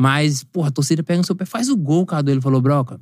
Mas, 0.00 0.44
porra, 0.44 0.68
a 0.68 0.70
torcida 0.70 1.02
pega 1.02 1.18
no 1.18 1.24
seu 1.24 1.34
pé, 1.34 1.44
faz 1.44 1.68
o 1.68 1.76
gol, 1.76 2.06
Cadu. 2.06 2.30
Ele 2.30 2.40
falou, 2.40 2.60
broca, 2.60 3.00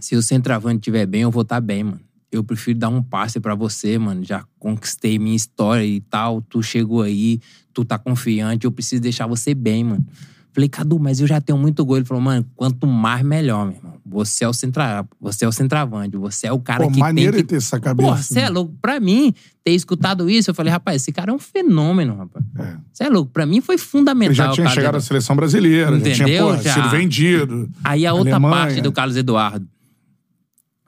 se 0.00 0.16
o 0.16 0.22
centroavante 0.22 0.80
estiver 0.80 1.06
bem, 1.06 1.22
eu 1.22 1.30
vou 1.30 1.42
estar 1.42 1.60
bem, 1.60 1.84
mano. 1.84 2.00
Eu 2.32 2.42
prefiro 2.42 2.76
dar 2.76 2.88
um 2.88 3.00
passe 3.00 3.38
pra 3.38 3.54
você, 3.54 3.96
mano. 3.96 4.24
Já 4.24 4.44
conquistei 4.58 5.16
minha 5.16 5.36
história 5.36 5.86
e 5.86 6.00
tal. 6.00 6.42
Tu 6.42 6.60
chegou 6.60 7.02
aí, 7.02 7.38
tu 7.72 7.84
tá 7.84 7.96
confiante, 7.96 8.64
eu 8.64 8.72
preciso 8.72 9.00
deixar 9.00 9.28
você 9.28 9.54
bem, 9.54 9.84
mano. 9.84 10.04
Falei, 10.56 10.70
Cadu, 10.70 10.98
mas 10.98 11.20
eu 11.20 11.26
já 11.26 11.38
tenho 11.38 11.58
muito 11.58 11.84
gol. 11.84 11.98
Ele 11.98 12.06
falou, 12.06 12.22
mano, 12.22 12.46
quanto 12.56 12.86
mais 12.86 13.22
melhor, 13.22 13.66
meu 13.66 13.76
irmão. 13.76 13.92
Você 14.06 14.42
é 14.42 14.48
o 14.48 14.54
centra... 14.54 15.04
você 15.20 15.44
é 15.44 15.48
o 15.48 15.52
centroavante, 15.52 16.16
você 16.16 16.46
é 16.46 16.52
o 16.52 16.58
cara 16.58 16.84
Pô, 16.84 16.90
que 16.90 16.98
maneiro 16.98 17.34
tem 17.34 17.42
que... 17.42 17.48
ter 17.50 17.56
essa 17.56 17.78
cabeça. 17.78 18.08
Pô, 18.08 18.16
você 18.16 18.40
é 18.40 18.48
louco. 18.48 18.74
Pra 18.80 18.98
mim, 18.98 19.34
ter 19.62 19.72
escutado 19.72 20.30
isso, 20.30 20.48
eu 20.48 20.54
falei, 20.54 20.72
rapaz, 20.72 21.02
esse 21.02 21.12
cara 21.12 21.30
é 21.30 21.34
um 21.34 21.38
fenômeno, 21.38 22.16
rapaz. 22.16 22.42
É. 22.58 22.76
Você 22.90 23.04
é 23.04 23.10
louco. 23.10 23.30
Pra 23.32 23.44
mim 23.44 23.60
foi 23.60 23.76
fundamental. 23.76 24.28
Ele 24.28 24.34
já 24.34 24.50
tinha 24.50 24.68
chegado 24.70 24.94
à 24.94 25.00
seleção 25.00 25.36
brasileira, 25.36 25.98
já 25.98 26.14
tinha 26.14 26.14
Entendeu? 26.14 26.46
pô, 26.46 26.62
Já. 26.62 26.72
sido 26.72 26.88
vendido. 26.88 27.68
Aí 27.84 28.06
a 28.06 28.14
outra 28.14 28.36
Alemanha. 28.36 28.56
parte 28.56 28.80
do 28.80 28.90
Carlos 28.90 29.18
Eduardo. 29.18 29.68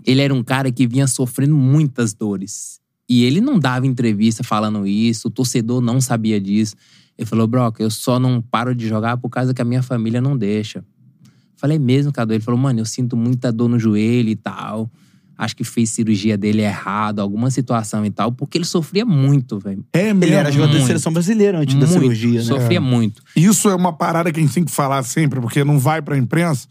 Ele 0.07 0.23
era 0.23 0.33
um 0.33 0.43
cara 0.43 0.73
que 0.73 0.87
vinha 0.87 1.07
sofrendo 1.07 1.55
muitas 1.55 2.15
dores. 2.15 2.81
E 3.07 3.23
ele 3.23 3.43
não 3.43 3.59
dava 3.59 3.87
entrevista 3.87 4.43
falando 4.43 4.87
isso, 4.87 5.29
o 5.29 5.31
torcedor 5.31 5.83
não 5.83 6.01
sabia 6.01 6.41
disso. 6.41 6.75
Ele 7.19 7.27
falou, 7.27 7.49
Broca, 7.49 7.83
eu 7.83 7.91
só 7.91 8.21
não 8.21 8.41
paro 8.41 8.75
de 8.75 8.87
jogar 8.87 9.17
por 9.17 9.29
causa 9.29 9.53
que 9.53 9.61
a 9.61 9.65
minha 9.65 9.83
família 9.83 10.21
não 10.21 10.39
deixa. 10.39 10.85
Falei 11.57 11.79
mesmo, 11.79 12.13
Cadu. 12.13 12.33
Ele 12.33 12.43
falou, 12.43 12.61
mano, 12.61 12.79
eu 12.79 12.85
sinto 12.85 13.17
muita 13.17 13.51
dor 13.51 13.69
no 13.69 13.79
joelho 13.79 14.29
e 14.29 14.37
tal. 14.37 14.89
Acho 15.37 15.57
que 15.57 15.63
fez 15.63 15.91
cirurgia 15.91 16.37
dele 16.37 16.63
errado, 16.63 17.21
alguma 17.21 17.49
situação 17.51 18.05
e 18.05 18.11
tal, 18.11 18.33
porque 18.33 18.59
ele 18.59 18.65
sofria 18.65 19.05
muito, 19.05 19.59
velho. 19.59 19.85
É 19.93 20.13
mesmo. 20.13 20.25
Ele 20.25 20.35
era 20.35 20.51
jogador 20.51 20.79
da 20.79 20.85
seleção 20.85 21.13
brasileira 21.13 21.59
antes 21.59 21.75
da 21.75 21.87
Muito. 21.87 21.93
cirurgia, 21.93 22.41
né? 22.41 22.45
Sofria 22.45 22.81
muito. 22.81 23.23
Isso 23.37 23.69
é 23.69 23.75
uma 23.75 23.93
parada 23.93 24.33
que 24.33 24.41
a 24.41 24.43
gente 24.43 24.53
tem 24.53 24.65
que 24.65 24.73
falar 24.73 25.03
sempre, 25.05 25.41
porque 25.41 25.63
não 25.63 25.79
vai 25.79 26.03
pra 26.03 26.19
imprensa. 26.19 26.67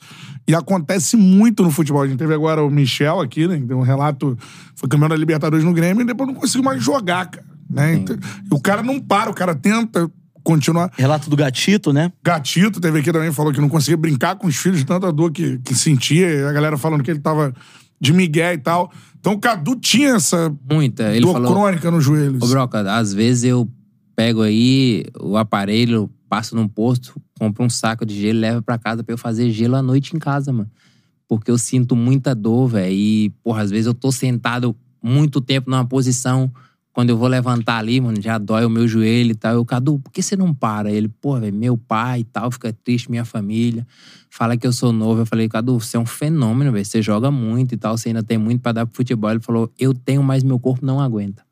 E 0.45 0.53
acontece 0.53 1.15
muito 1.15 1.63
no 1.63 1.71
futebol. 1.71 2.01
A 2.01 2.07
gente 2.07 2.17
teve 2.17 2.33
agora 2.33 2.61
o 2.61 2.69
Michel 2.69 3.21
aqui, 3.21 3.47
né? 3.47 3.57
Que 3.57 3.65
deu 3.65 3.77
um 3.77 3.83
relato. 3.83 4.37
Foi 4.75 4.89
campeão 4.89 5.09
da 5.09 5.15
Libertadores 5.15 5.63
no 5.63 5.73
Grêmio 5.73 6.01
e 6.01 6.05
depois 6.05 6.27
não 6.27 6.35
conseguiu 6.35 6.63
mais 6.63 6.83
jogar, 6.83 7.25
cara. 7.25 7.45
Né? 7.69 7.95
Então, 7.95 8.17
e 8.17 8.53
o 8.53 8.59
cara 8.59 8.81
não 8.81 8.99
para, 8.99 9.29
o 9.29 9.33
cara 9.33 9.53
tenta 9.53 10.09
continuar. 10.47 10.89
Relato 10.97 11.29
do 11.29 11.35
Gatito, 11.35 11.91
né? 11.91 12.11
Gatito 12.23 12.79
teve 12.79 12.99
aqui 12.99 13.11
também, 13.11 13.31
falou 13.33 13.51
que 13.51 13.59
não 13.59 13.67
conseguia 13.67 13.97
brincar 13.97 14.37
com 14.37 14.47
os 14.47 14.55
filhos 14.55 14.79
de 14.79 14.85
tanta 14.85 15.11
dor 15.11 15.31
que, 15.31 15.57
que 15.59 15.75
sentia. 15.75 16.47
A 16.47 16.53
galera 16.53 16.77
falando 16.77 17.03
que 17.03 17.11
ele 17.11 17.19
tava 17.19 17.53
de 17.99 18.13
migué 18.13 18.53
e 18.53 18.57
tal. 18.57 18.91
Então 19.19 19.33
o 19.33 19.39
Cadu 19.39 19.75
tinha 19.75 20.15
essa 20.15 20.55
Muita. 20.69 21.11
Ele 21.11 21.21
dor 21.21 21.33
falou. 21.33 21.51
crônica 21.51 21.91
nos 21.91 22.03
joelhos. 22.03 22.41
Ô, 22.41 22.47
Broca, 22.47 22.79
às 22.95 23.13
vezes 23.13 23.43
eu 23.43 23.69
pego 24.15 24.41
aí 24.41 25.05
o 25.19 25.35
aparelho, 25.35 26.09
passo 26.29 26.55
num 26.55 26.67
posto, 26.67 27.21
compro 27.37 27.63
um 27.63 27.69
saco 27.69 28.05
de 28.05 28.19
gelo 28.19 28.39
e 28.39 28.41
levo 28.41 28.61
pra 28.61 28.77
casa 28.77 29.03
pra 29.03 29.13
eu 29.13 29.17
fazer 29.17 29.51
gelo 29.51 29.75
à 29.75 29.81
noite 29.81 30.15
em 30.15 30.19
casa, 30.19 30.53
mano. 30.53 30.69
Porque 31.27 31.51
eu 31.51 31.57
sinto 31.57 31.93
muita 31.93 32.33
dor, 32.33 32.67
velho. 32.67 32.93
E, 32.93 33.29
porra, 33.43 33.63
às 33.63 33.69
vezes 33.69 33.85
eu 33.85 33.93
tô 33.93 34.13
sentado 34.13 34.73
muito 35.03 35.41
tempo 35.41 35.69
numa 35.69 35.85
posição. 35.85 36.49
Quando 36.97 37.11
eu 37.11 37.17
vou 37.17 37.27
levantar 37.27 37.77
ali, 37.77 38.01
mano, 38.01 38.19
já 38.19 38.39
dói 38.39 38.65
o 38.65 38.69
meu 38.71 38.87
joelho 38.87 39.29
e 39.29 39.35
tal. 39.35 39.53
Eu, 39.53 39.63
Cadu, 39.63 39.99
por 39.99 40.11
que 40.11 40.19
você 40.19 40.35
não 40.35 40.51
para? 40.51 40.91
Ele, 40.91 41.07
pô, 41.07 41.39
velho, 41.39 41.55
meu 41.55 41.77
pai 41.77 42.21
e 42.21 42.23
tal, 42.23 42.49
fica 42.49 42.73
triste, 42.73 43.11
minha 43.11 43.23
família. 43.23 43.85
Fala 44.31 44.57
que 44.57 44.65
eu 44.65 44.73
sou 44.73 44.91
novo. 44.91 45.21
Eu 45.21 45.25
falei, 45.27 45.47
Cadu, 45.47 45.79
você 45.79 45.95
é 45.95 45.99
um 45.99 46.07
fenômeno, 46.07 46.71
velho. 46.71 46.83
Você 46.83 46.99
joga 46.99 47.29
muito 47.29 47.75
e 47.75 47.77
tal, 47.77 47.95
você 47.95 48.09
ainda 48.09 48.23
tem 48.23 48.39
muito 48.39 48.61
pra 48.61 48.71
dar 48.71 48.87
pro 48.87 48.95
futebol. 48.95 49.29
Ele 49.29 49.39
falou, 49.39 49.71
eu 49.77 49.93
tenho, 49.93 50.23
mas 50.23 50.41
meu 50.41 50.57
corpo 50.57 50.83
não 50.83 50.99
aguenta. 50.99 51.46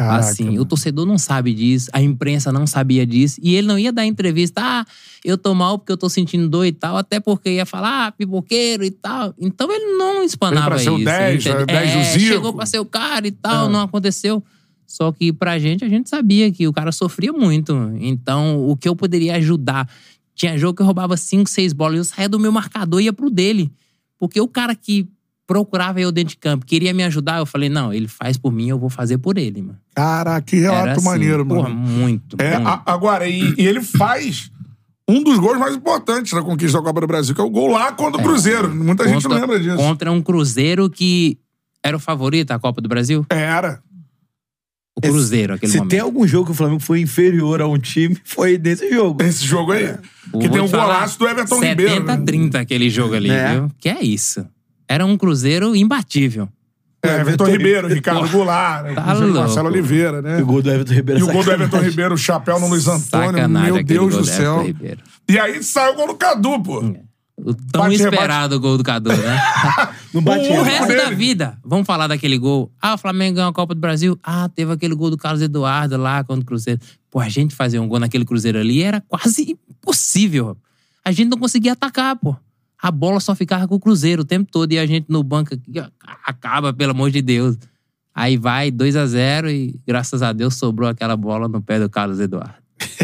Caraca, 0.00 0.18
assim, 0.30 0.44
mano. 0.44 0.62
o 0.62 0.64
torcedor 0.64 1.04
não 1.06 1.18
sabe 1.18 1.52
disso, 1.52 1.90
a 1.92 2.00
imprensa 2.00 2.50
não 2.50 2.66
sabia 2.66 3.06
disso, 3.06 3.38
e 3.42 3.54
ele 3.54 3.66
não 3.66 3.78
ia 3.78 3.92
dar 3.92 4.06
entrevista, 4.06 4.60
ah, 4.62 4.86
eu 5.24 5.36
tô 5.36 5.54
mal 5.54 5.78
porque 5.78 5.92
eu 5.92 5.96
tô 5.96 6.08
sentindo 6.08 6.48
dor 6.48 6.64
e 6.64 6.72
tal, 6.72 6.96
até 6.96 7.20
porque 7.20 7.50
ia 7.50 7.66
falar, 7.66 8.06
ah, 8.06 8.12
pipoqueiro 8.12 8.82
e 8.84 8.90
tal. 8.90 9.34
Então 9.38 9.70
ele 9.70 9.96
não 9.98 10.24
espanava 10.24 10.68
pra 10.70 10.78
ser 10.78 10.90
o 10.90 10.96
isso. 10.96 11.04
10, 11.04 11.46
entendeu? 11.46 11.66
10 11.66 11.92
do 11.92 11.98
é, 11.98 12.18
chegou 12.18 12.52
pra 12.54 12.64
ser 12.64 12.78
o 12.78 12.84
cara 12.86 13.26
e 13.26 13.30
tal, 13.30 13.68
É. 13.68 13.68
não 13.70 13.80
aconteceu. 13.80 14.42
Só 14.86 15.12
que 15.12 15.32
pra 15.32 15.58
gente, 15.58 15.84
a 15.84 15.88
gente 15.88 16.08
sabia 16.08 16.50
que 16.50 16.66
o 16.66 16.72
cara 16.72 16.90
sofria 16.90 17.32
muito. 17.32 17.72
Então, 18.00 18.66
o 18.68 18.76
que 18.76 18.88
eu 18.88 18.96
poderia 18.96 19.36
ajudar? 19.36 19.88
Tinha 20.34 20.56
jogo 20.58 20.74
que 20.76 20.82
eu 20.82 20.86
roubava 20.86 21.16
5, 21.16 21.48
6 21.48 21.72
bolas, 21.74 21.98
eu 21.98 22.04
saía 22.04 22.28
do 22.28 22.40
meu 22.40 22.50
marcador 22.50 23.00
e 23.00 23.04
ia 23.04 23.12
pro 23.12 23.30
dele. 23.30 23.70
Porque 24.18 24.40
o 24.40 24.48
cara 24.48 24.74
que 24.74 25.06
procurava 25.50 26.00
eu 26.00 26.12
dentro 26.12 26.30
de 26.30 26.36
campo, 26.36 26.64
queria 26.64 26.94
me 26.94 27.02
ajudar, 27.02 27.38
eu 27.38 27.44
falei, 27.46 27.68
não, 27.68 27.92
ele 27.92 28.06
faz 28.06 28.38
por 28.38 28.52
mim, 28.52 28.68
eu 28.68 28.78
vou 28.78 28.88
fazer 28.88 29.18
por 29.18 29.36
ele, 29.36 29.60
mano. 29.60 29.76
Caraca, 29.92 30.40
que 30.42 30.54
relato 30.60 30.90
assim, 31.00 31.04
maneiro, 31.04 31.44
porra, 31.44 31.68
mano. 31.68 31.74
muito, 31.74 32.36
É, 32.38 32.54
muito. 32.54 32.68
a- 32.68 32.82
agora, 32.86 33.26
e, 33.26 33.52
e 33.58 33.66
ele 33.66 33.82
faz 33.82 34.52
um 35.08 35.24
dos 35.24 35.40
gols 35.40 35.58
mais 35.58 35.74
importantes 35.74 36.32
da 36.32 36.40
conquista 36.40 36.78
da 36.78 36.84
Copa 36.84 37.00
do 37.00 37.06
Brasil, 37.08 37.34
que 37.34 37.40
é 37.40 37.44
o 37.44 37.50
gol 37.50 37.68
lá 37.72 37.90
contra 37.90 38.20
o 38.20 38.24
Cruzeiro. 38.24 38.72
Muita 38.72 39.08
gente 39.08 39.26
não 39.28 39.40
lembra 39.40 39.58
disso. 39.58 39.76
Contra 39.76 40.12
um 40.12 40.22
Cruzeiro 40.22 40.88
que 40.88 41.36
era 41.82 41.96
o 41.96 42.00
favorito 42.00 42.52
à 42.52 42.58
Copa 42.60 42.80
do 42.80 42.88
Brasil? 42.88 43.26
Era. 43.28 43.82
O 44.96 45.00
Cruzeiro, 45.00 45.54
aquele 45.54 45.72
Se 45.72 45.78
momento. 45.78 45.90
tem 45.90 45.98
algum 45.98 46.26
jogo 46.28 46.46
que 46.46 46.52
o 46.52 46.54
Flamengo 46.54 46.80
foi 46.80 47.00
inferior 47.00 47.60
a 47.60 47.66
um 47.66 47.76
time, 47.78 48.16
foi 48.24 48.56
nesse 48.56 48.88
jogo. 48.92 49.20
Esse 49.24 49.44
jogo 49.44 49.72
aí. 49.72 49.94
Que 50.40 50.46
Vou 50.48 50.58
tem 50.58 50.68
falar, 50.68 50.84
golaço 50.94 51.18
do 51.18 51.26
Everton 51.28 51.58
Ribeiro. 51.60 52.04
né? 52.04 52.16
70-30 52.16 52.54
aquele 52.60 52.88
jogo 52.88 53.14
ali, 53.16 53.30
É. 53.30 53.54
viu? 53.54 53.70
Que 53.80 53.88
é 53.88 54.00
isso. 54.04 54.46
Era 54.90 55.06
um 55.06 55.16
Cruzeiro 55.16 55.76
imbatível. 55.76 56.48
É, 57.00 57.20
Everton 57.20 57.46
Ribeiro, 57.46 57.86
Ricardo 57.86 58.28
Goulart? 58.28 58.92
Tá. 58.92 59.14
Marcelo 59.14 59.68
Oliveira, 59.68 60.20
né? 60.20 60.40
E 60.40 60.42
o 60.42 60.46
gol 60.46 60.60
do 60.60 60.68
Everton 60.68 60.92
Ribeiro 60.92 61.20
E 61.20 61.22
o 61.22 61.32
gol 61.32 61.44
do. 61.44 61.52
Everton 61.52 61.78
Ribeiro, 61.78 62.14
o 62.14 62.18
chapéu 62.18 62.58
no 62.58 62.66
Luiz 62.66 62.88
Antônio. 62.88 63.30
Sacanagem 63.30 63.72
Meu 63.72 63.84
Deus 63.84 64.12
gol 64.12 64.20
do 64.22 64.26
céu. 64.26 64.64
E 65.28 65.38
aí 65.38 65.62
saiu 65.62 65.92
o 65.92 65.94
gol 65.94 66.08
do 66.08 66.14
Cadu, 66.16 66.60
pô. 66.60 66.80
O 67.38 67.54
tão 67.54 67.84
Bate, 67.84 67.94
esperado 67.94 68.58
gol 68.58 68.76
do 68.76 68.82
Cadu, 68.82 69.10
né? 69.10 69.40
O 70.12 70.18
o 70.18 70.62
resto 70.64 70.88
dele. 70.88 71.02
da 71.02 71.10
vida. 71.10 71.56
Vamos 71.64 71.86
falar 71.86 72.08
daquele 72.08 72.36
gol. 72.36 72.72
Ah, 72.82 72.94
o 72.94 72.98
Flamengo 72.98 73.36
ganhou 73.36 73.50
a 73.50 73.54
Copa 73.54 73.76
do 73.76 73.80
Brasil. 73.80 74.18
Ah, 74.24 74.48
teve 74.48 74.72
aquele 74.72 74.96
gol 74.96 75.08
do 75.08 75.16
Carlos 75.16 75.40
Eduardo 75.40 75.96
lá 75.96 76.24
contra 76.24 76.42
o 76.42 76.44
Cruzeiro. 76.44 76.80
Pô, 77.08 77.20
a 77.20 77.28
gente 77.28 77.54
fazer 77.54 77.78
um 77.78 77.86
gol 77.86 78.00
naquele 78.00 78.24
Cruzeiro 78.24 78.58
ali 78.58 78.82
era 78.82 79.00
quase 79.06 79.56
impossível. 79.70 80.56
A 81.04 81.12
gente 81.12 81.28
não 81.28 81.38
conseguia 81.38 81.74
atacar, 81.74 82.16
pô. 82.16 82.34
A 82.82 82.90
bola 82.90 83.20
só 83.20 83.34
ficava 83.34 83.68
com 83.68 83.74
o 83.74 83.80
Cruzeiro 83.80 84.22
o 84.22 84.24
tempo 84.24 84.50
todo 84.50 84.72
e 84.72 84.78
a 84.78 84.86
gente 84.86 85.06
no 85.08 85.22
banco 85.22 85.50
acaba, 86.26 86.72
pelo 86.72 86.92
amor 86.92 87.10
de 87.10 87.20
Deus. 87.22 87.56
Aí 88.14 88.36
vai 88.36 88.70
2 88.70 88.96
a 88.96 89.06
0 89.06 89.50
e 89.50 89.78
graças 89.86 90.22
a 90.22 90.32
Deus 90.32 90.56
sobrou 90.56 90.88
aquela 90.88 91.16
bola 91.16 91.48
no 91.48 91.60
pé 91.60 91.78
do 91.78 91.88
Carlos 91.88 92.20
Eduardo. 92.20 92.54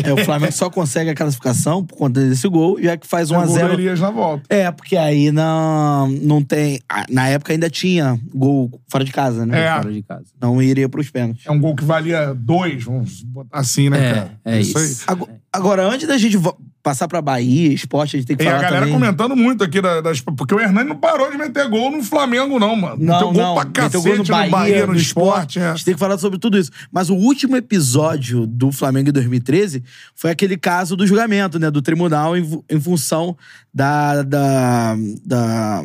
É, 0.02 0.10
o 0.12 0.24
Flamengo 0.24 0.52
só 0.52 0.70
consegue 0.70 1.10
a 1.10 1.14
classificação 1.14 1.84
por 1.84 1.96
conta 1.96 2.20
desse 2.26 2.48
gol, 2.48 2.80
já 2.82 2.96
que 2.96 3.06
faz 3.06 3.30
O 3.30 3.34
gol 3.34 3.44
do 3.46 3.52
1x0. 3.52 3.72
Elias 3.74 4.00
na 4.00 4.10
volta. 4.10 4.42
É, 4.48 4.70
porque 4.70 4.96
aí 4.96 5.30
não, 5.30 6.08
não 6.08 6.42
tem. 6.42 6.80
Na 7.10 7.28
época 7.28 7.52
ainda 7.52 7.68
tinha 7.68 8.18
gol 8.34 8.80
fora 8.90 9.04
de 9.04 9.12
casa, 9.12 9.44
né? 9.44 9.64
É. 9.66 9.74
Fora 9.76 9.92
de 9.92 10.02
casa. 10.02 10.24
Não 10.40 10.62
iria 10.62 10.88
pros 10.88 11.10
pênaltis. 11.10 11.44
É 11.46 11.50
um 11.50 11.60
gol 11.60 11.76
que 11.76 11.84
valia 11.84 12.34
dois, 12.34 12.84
vamos 12.84 13.22
botar 13.22 13.58
assim, 13.58 13.90
né, 13.90 13.98
É, 14.10 14.14
cara? 14.14 14.40
é 14.46 14.60
isso. 14.60 14.78
aí. 14.78 14.96
Ago- 15.06 15.28
Agora, 15.52 15.86
antes 15.86 16.06
da 16.08 16.16
gente 16.18 16.38
passar 16.86 17.08
pra 17.08 17.20
Bahia, 17.20 17.72
esporte, 17.72 18.14
a 18.14 18.20
gente 18.20 18.28
tem 18.28 18.36
que 18.36 18.44
E 18.44 18.46
a 18.46 18.50
falar 18.50 18.62
galera 18.62 18.86
também. 18.86 18.94
comentando 18.94 19.34
muito 19.34 19.64
aqui 19.64 19.80
da- 19.80 20.00
das. 20.00 20.20
Porque 20.20 20.54
o 20.54 20.60
Hernani 20.60 20.88
não 20.90 20.96
parou 20.96 21.28
de 21.32 21.36
meter 21.36 21.68
gol 21.68 21.90
no 21.90 22.00
Flamengo, 22.00 22.60
não, 22.60 22.76
mano. 22.76 22.96
Não, 23.00 23.14
meteu 23.14 23.32
gol 23.32 23.42
não. 23.42 23.54
pra 23.56 23.64
cacete 23.64 24.04
gol 24.04 24.16
no 24.18 24.24
Bahia, 24.24 24.86
no, 24.86 24.94
esporte. 24.94 25.58
é. 25.58 25.66
A 25.66 25.74
gente 25.74 25.84
tem 25.84 25.94
que 25.94 25.98
falar 25.98 26.16
sobre 26.18 26.38
tudo 26.38 26.56
isso. 26.56 26.70
Mas 26.92 27.10
o 27.10 27.14
último 27.16 27.56
episódio 27.56 28.46
do 28.46 28.70
Flamengo 28.70 29.08
em 29.08 29.12
2013 29.12 29.82
foi 30.14 30.30
aquele 30.30 30.56
caso 30.56 30.94
do 30.94 31.04
julgamento, 31.04 31.58
né? 31.58 31.72
Do 31.72 31.82
tribunal 31.82 32.36
em, 32.36 32.62
em 32.70 32.80
função 32.80 33.36
da. 33.74 34.22
da, 34.22 34.96
da 35.24 35.82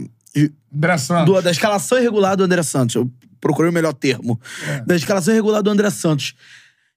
André 0.74 0.98
Santos. 1.00 1.26
do- 1.34 1.42
da 1.42 1.50
escalação 1.52 1.98
irregular 1.98 2.38
do 2.38 2.44
André 2.44 2.62
Santos. 2.64 2.94
Eu 2.96 3.10
procurei 3.42 3.72
o 3.72 3.74
melhor 3.74 3.94
termo. 3.94 4.40
É. 4.68 4.82
Da 4.86 4.96
escalação 4.96 5.34
irregular 5.34 5.64
do 5.64 5.70
André 5.72 5.90
Santos. 5.90 6.36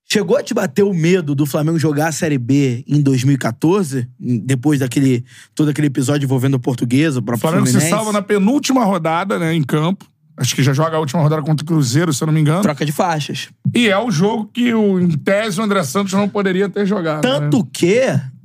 Chegou 0.06 0.36
a 0.36 0.43
te 0.43 0.52
bater 0.52 0.82
o 0.82 0.93
medo 0.93 1.35
do 1.35 1.47
Flamengo 1.47 1.78
jogar 1.78 2.09
a 2.09 2.12
Série 2.12 2.39
B 2.39 2.85
em 2.86 3.01
2014, 3.01 4.06
depois 4.18 4.81
daquele 4.81 5.24
todo 5.55 5.70
aquele 5.70 5.86
episódio 5.86 6.26
envolvendo 6.26 6.55
o 6.55 6.60
português, 6.60 7.16
o 7.16 7.20
O 7.20 7.22
próprio 7.22 7.40
Flamengo 7.48 7.66
se 7.66 7.72
Fluminense? 7.72 7.97
salva 7.97 8.12
na 8.12 8.22
penúltima 8.22 8.85
rodada, 8.85 9.39
né, 9.39 9.55
em 9.55 9.62
campo. 9.62 10.06
Acho 10.36 10.55
que 10.55 10.62
já 10.62 10.72
joga 10.72 10.97
a 10.97 11.01
última 11.01 11.22
rodada 11.22 11.43
contra 11.43 11.64
o 11.64 11.66
Cruzeiro, 11.66 12.12
se 12.12 12.22
eu 12.22 12.26
não 12.26 12.35
me 12.35 12.40
engano. 12.40 12.60
Troca 12.62 12.85
de 12.85 12.93
faixas. 12.93 13.48
E 13.74 13.89
é 13.89 13.98
o 13.98 14.10
jogo 14.10 14.51
que, 14.52 14.74
o, 14.74 15.01
em 15.01 15.10
tese, 15.10 15.60
o 15.60 15.62
André 15.62 15.82
Santos 15.85 16.12
não 16.12 16.28
poderia 16.28 16.68
ter 16.68 16.85
jogado. 16.85 17.22
Tanto 17.22 17.59
né? 17.59 17.68
que, 17.72 18.01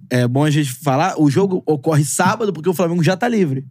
é 0.10 0.28
bom 0.28 0.46
a 0.46 0.52
gente 0.52 0.72
falar, 0.72 1.20
o 1.20 1.30
jogo 1.30 1.64
ocorre 1.66 2.06
sábado 2.06 2.54
porque 2.54 2.70
o 2.70 2.74
Flamengo 2.74 3.04
já 3.04 3.18
tá 3.18 3.28
livre. 3.28 3.66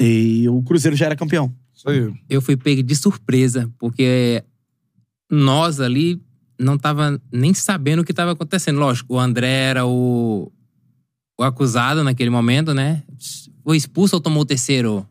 E 0.00 0.46
o 0.48 0.62
Cruzeiro 0.62 0.96
já 0.96 1.06
era 1.06 1.16
campeão. 1.16 1.52
Isso 1.74 1.88
aí. 1.88 2.12
eu 2.28 2.42
fui 2.42 2.56
pego 2.56 2.82
de 2.82 2.94
surpresa, 2.94 3.70
porque 3.78 4.44
nós 5.30 5.80
ali 5.80 6.20
não 6.58 6.76
tava 6.78 7.20
nem 7.32 7.54
sabendo 7.54 8.00
o 8.00 8.04
que 8.04 8.12
estava 8.12 8.32
acontecendo. 8.32 8.78
Lógico, 8.78 9.14
o 9.14 9.18
André 9.18 9.48
era 9.50 9.86
o, 9.86 10.50
o 11.38 11.42
acusado 11.42 12.02
naquele 12.02 12.30
momento, 12.30 12.74
né? 12.74 13.02
foi 13.64 13.76
expulso 13.76 14.16
ou 14.16 14.20
tomou 14.20 14.42
o 14.42 14.46
terceiro? 14.46 15.06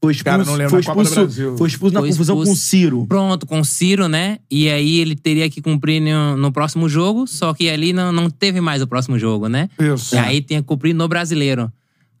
Foi 0.00 0.14
Cara, 0.14 0.42
expulso, 0.42 0.50
não 0.50 0.56
lembro, 0.56 0.70
foi 0.70 0.82
Copa 0.84 1.02
do 1.02 1.08
expulso, 1.08 1.20
Brasil. 1.24 1.58
foi 1.58 1.68
expulso 1.68 1.94
na 1.94 2.00
Foi 2.00 2.08
confusão 2.10 2.34
expulso. 2.36 2.50
com 2.50 2.54
o 2.54 2.56
Ciro. 2.56 3.06
Pronto, 3.08 3.46
com 3.46 3.60
o 3.60 3.64
Ciro, 3.64 4.06
né? 4.06 4.38
E 4.48 4.68
aí 4.68 4.98
ele 4.98 5.16
teria 5.16 5.50
que 5.50 5.60
cumprir 5.60 6.00
no, 6.00 6.36
no 6.36 6.52
próximo 6.52 6.88
jogo, 6.88 7.26
só 7.26 7.52
que 7.52 7.68
ali 7.68 7.92
não, 7.92 8.12
não 8.12 8.30
teve 8.30 8.60
mais 8.60 8.80
o 8.80 8.86
próximo 8.86 9.18
jogo, 9.18 9.48
né? 9.48 9.68
Isso. 9.80 10.14
E 10.14 10.18
aí 10.18 10.40
tinha 10.40 10.60
que 10.62 10.68
cumprir 10.68 10.94
no 10.94 11.08
brasileiro. 11.08 11.72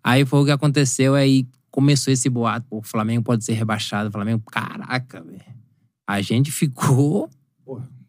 Aí 0.02 0.24
foi 0.24 0.40
o 0.40 0.44
que 0.44 0.50
aconteceu, 0.50 1.14
aí 1.14 1.46
começou 1.70 2.12
esse 2.12 2.28
boato, 2.28 2.66
pô, 2.68 2.78
o 2.78 2.82
Flamengo 2.82 3.22
pode 3.22 3.44
ser 3.44 3.52
rebaixado. 3.52 4.08
O 4.08 4.12
Flamengo, 4.12 4.42
caraca, 4.50 5.22
velho. 5.22 5.40
A 6.08 6.20
gente 6.20 6.50
ficou, 6.50 7.30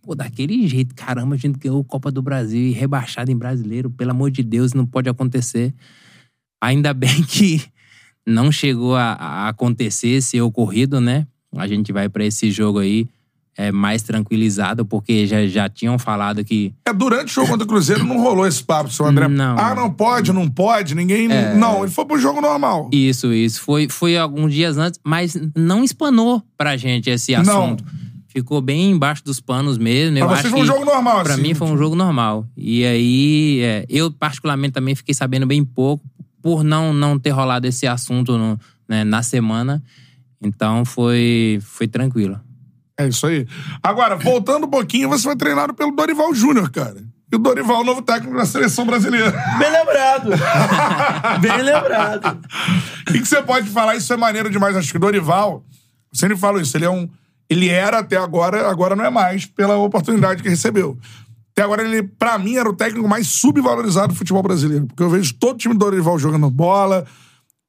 pô, 0.08 0.16
daquele 0.16 0.66
jeito. 0.68 0.96
Caramba, 0.96 1.36
a 1.36 1.38
gente 1.38 1.60
ganhou 1.60 1.82
a 1.82 1.84
Copa 1.84 2.10
do 2.10 2.22
Brasil 2.22 2.62
e 2.62 2.72
rebaixado 2.72 3.30
em 3.30 3.36
brasileiro. 3.36 3.90
Pelo 3.90 4.12
amor 4.12 4.32
de 4.32 4.42
Deus, 4.42 4.74
não 4.74 4.86
pode 4.86 5.10
acontecer. 5.10 5.74
Ainda 6.62 6.94
bem 6.96 7.22
que 7.24 7.62
não 8.26 8.50
chegou 8.50 8.96
a, 8.96 9.12
a 9.14 9.50
acontecer 9.50 10.10
esse 10.10 10.40
ocorrido, 10.40 11.02
né? 11.02 11.28
A 11.56 11.68
gente 11.68 11.92
vai 11.92 12.08
pra 12.08 12.24
esse 12.24 12.50
jogo 12.52 12.80
aí 12.80 13.08
é, 13.58 13.72
mais 13.72 14.02
tranquilizado, 14.04 14.86
porque 14.86 15.26
já, 15.26 15.46
já 15.48 15.68
tinham 15.68 15.98
falado 15.98 16.44
que 16.46 16.74
É, 16.86 16.94
durante 16.94 17.32
o 17.32 17.34
jogo 17.34 17.48
contra 17.48 17.66
o 17.66 17.68
Cruzeiro 17.68 18.06
não 18.06 18.22
rolou 18.22 18.46
esse 18.46 18.64
papo, 18.64 18.92
seu 18.92 19.06
André. 19.06 19.28
Não. 19.28 19.58
Ah, 19.58 19.74
não 19.76 19.92
pode, 19.92 20.32
não 20.32 20.48
pode, 20.48 20.94
ninguém. 20.94 21.28
Não, 21.58 21.84
ele 21.84 21.92
foi 21.92 22.06
pro 22.06 22.20
jogo 22.20 22.40
normal. 22.40 22.90
Isso, 22.94 23.34
isso. 23.34 23.62
Foi, 23.62 23.90
foi 23.90 24.16
alguns 24.16 24.54
dias 24.54 24.78
antes, 24.78 25.00
mas 25.04 25.38
não 25.56 25.84
espanou 25.84 26.44
pra 26.56 26.78
gente 26.78 27.10
esse 27.10 27.36
Não. 27.38 27.76
Ficou 28.38 28.62
bem 28.62 28.92
embaixo 28.92 29.24
dos 29.24 29.40
panos 29.42 29.80
mesmo. 29.80 30.16
Eu 30.16 30.28
Pra 30.28 30.36
acho 30.36 30.44
vocês 30.44 30.52
foi 30.54 30.62
um 30.62 30.64
que 30.64 30.68
jogo 30.72 30.86
normal, 30.86 31.24
Pra 31.24 31.34
assim. 31.34 31.42
mim 31.42 31.54
foi 31.56 31.68
um 31.68 31.76
jogo 31.78 31.96
normal. 31.96 32.46
E 32.56 32.86
aí, 32.86 33.60
é, 33.64 33.86
eu 33.90 34.12
particularmente 34.12 34.74
também 34.74 34.94
fiquei 34.94 35.16
sabendo 35.16 35.48
bem 35.48 35.64
pouco 35.66 36.06
por 36.40 36.64
não, 36.64 36.94
não 36.94 37.18
ter 37.18 37.32
rolado 37.32 37.66
esse 37.66 37.88
assunto 37.88 38.38
no- 38.38 38.60
né, 38.88 39.04
na 39.04 39.24
semana. 39.24 39.82
Então 40.40 40.86
foi, 40.86 41.58
foi 41.64 41.88
tranquilo. 41.88 42.40
É 42.96 43.08
isso 43.08 43.26
aí. 43.26 43.48
Agora, 43.82 44.16
voltando 44.16 44.68
um 44.68 44.70
pouquinho, 44.70 45.10
você 45.10 45.24
foi 45.24 45.36
treinado 45.36 45.74
pelo 45.74 45.92
Dorival 45.96 46.32
Júnior, 46.36 46.70
cara. 46.70 46.98
E 47.32 47.36
o 47.36 47.40
Dorival, 47.40 47.84
novo 47.84 48.04
técnico 48.04 48.38
da 48.38 48.46
seleção 48.46 48.86
brasileira. 48.86 49.32
Bem 49.58 49.72
lembrado. 49.72 50.30
Bem 51.42 51.62
lembrado. 51.64 52.40
O 53.08 53.12
que, 53.12 53.20
que 53.20 53.28
você 53.28 53.42
pode 53.42 53.68
falar? 53.70 53.96
Isso 53.96 54.14
é 54.14 54.18
maneiro 54.18 54.48
demais. 54.50 54.76
Acho 54.76 54.92
que 54.92 54.98
o 54.98 55.00
Dorival, 55.00 55.64
eu 56.14 56.18
sempre 56.20 56.38
falo 56.38 56.62
isso, 56.62 56.78
ele 56.78 56.86
é 56.86 56.90
um. 56.90 57.10
Ele 57.50 57.70
era 57.70 58.00
até 58.00 58.18
agora, 58.18 58.70
agora 58.70 58.96
não 58.96 59.06
é 59.06 59.10
mais, 59.10 59.46
pela 59.46 59.78
oportunidade 59.78 60.44
que 60.44 60.50
recebeu. 60.50 60.98
Até 61.52 61.64
agora, 61.64 61.82
ele, 61.84 62.04
pra 62.04 62.38
mim, 62.38 62.56
era 62.56 62.70
o 62.70 62.74
técnico 62.76 63.08
mais 63.08 63.28
subvalorizado 63.28 64.10
do 64.14 64.16
futebol 64.18 64.44
brasileiro. 64.44 64.86
Porque 64.86 65.02
eu 65.02 65.10
vejo 65.10 65.34
todo 65.40 65.58
time 65.58 65.74
do 65.74 65.80
Dorival 65.80 66.20
jogando 66.20 66.50
bola. 66.52 67.06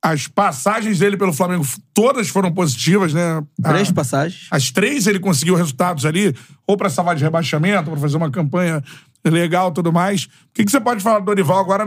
As 0.03 0.29
passagens 0.29 0.99
dele 0.99 1.17
pelo 1.17 1.33
Flamengo, 1.33 1.67
todas 1.95 2.29
foram 2.29 2.53
positivas, 2.53 3.13
né? 3.15 3.43
Três 3.63 3.91
A- 3.91 3.95
passagens. 3.95 4.47
As 4.51 4.71
três 4.71 5.07
ele 5.07 5.19
conseguiu 5.19 5.55
resultados 5.55 6.05
ali, 6.07 6.37
ou 6.67 6.77
pra 6.77 6.91
salvar 6.91 7.17
de 7.17 7.25
rebaixamento, 7.25 7.89
ou 7.91 7.97
pra 7.97 8.01
fazer 8.03 8.17
uma 8.17 8.31
campanha 8.31 8.83
legal 9.25 9.71
e 9.71 9.75
tudo 9.75 9.93
mais. 9.93 10.25
O 10.25 10.29
que, 10.55 10.65
que 10.65 10.71
você 10.71 10.81
pode 10.81 11.03
falar 11.03 11.19
do 11.21 11.25
Dorival 11.25 11.59
agora, 11.59 11.87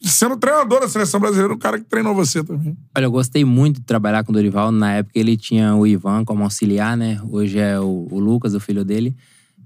sendo 0.00 0.36
treinador 0.36 0.80
da 0.80 0.88
seleção 0.88 1.18
brasileira, 1.18 1.52
o 1.52 1.58
cara 1.58 1.78
que 1.78 1.84
treinou 1.84 2.14
você 2.14 2.42
também? 2.42 2.76
Olha, 2.96 3.04
eu 3.04 3.10
gostei 3.10 3.44
muito 3.44 3.80
de 3.80 3.86
trabalhar 3.86 4.24
com 4.24 4.30
o 4.30 4.34
Dorival. 4.34 4.70
Na 4.70 4.94
época 4.94 5.18
ele 5.18 5.36
tinha 5.36 5.74
o 5.74 5.86
Ivan 5.86 6.24
como 6.24 6.44
auxiliar, 6.44 6.96
né? 6.96 7.20
Hoje 7.28 7.58
é 7.58 7.78
o, 7.80 8.06
o 8.10 8.18
Lucas, 8.18 8.54
o 8.54 8.60
filho 8.60 8.84
dele. 8.84 9.16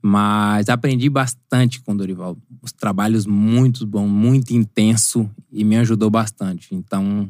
Mas 0.02 0.69
aprendi 0.69 1.11
bastante 1.11 1.81
com 1.81 1.93
o 1.93 1.97
Dorival. 1.97 2.36
Os 2.62 2.73
trabalhos 2.73 3.27
muito 3.27 3.86
bons, 3.86 4.09
muito 4.09 4.52
intenso 4.52 5.28
e 5.52 5.65
me 5.65 5.77
ajudou 5.77 6.09
bastante. 6.09 6.74
Então, 6.74 7.28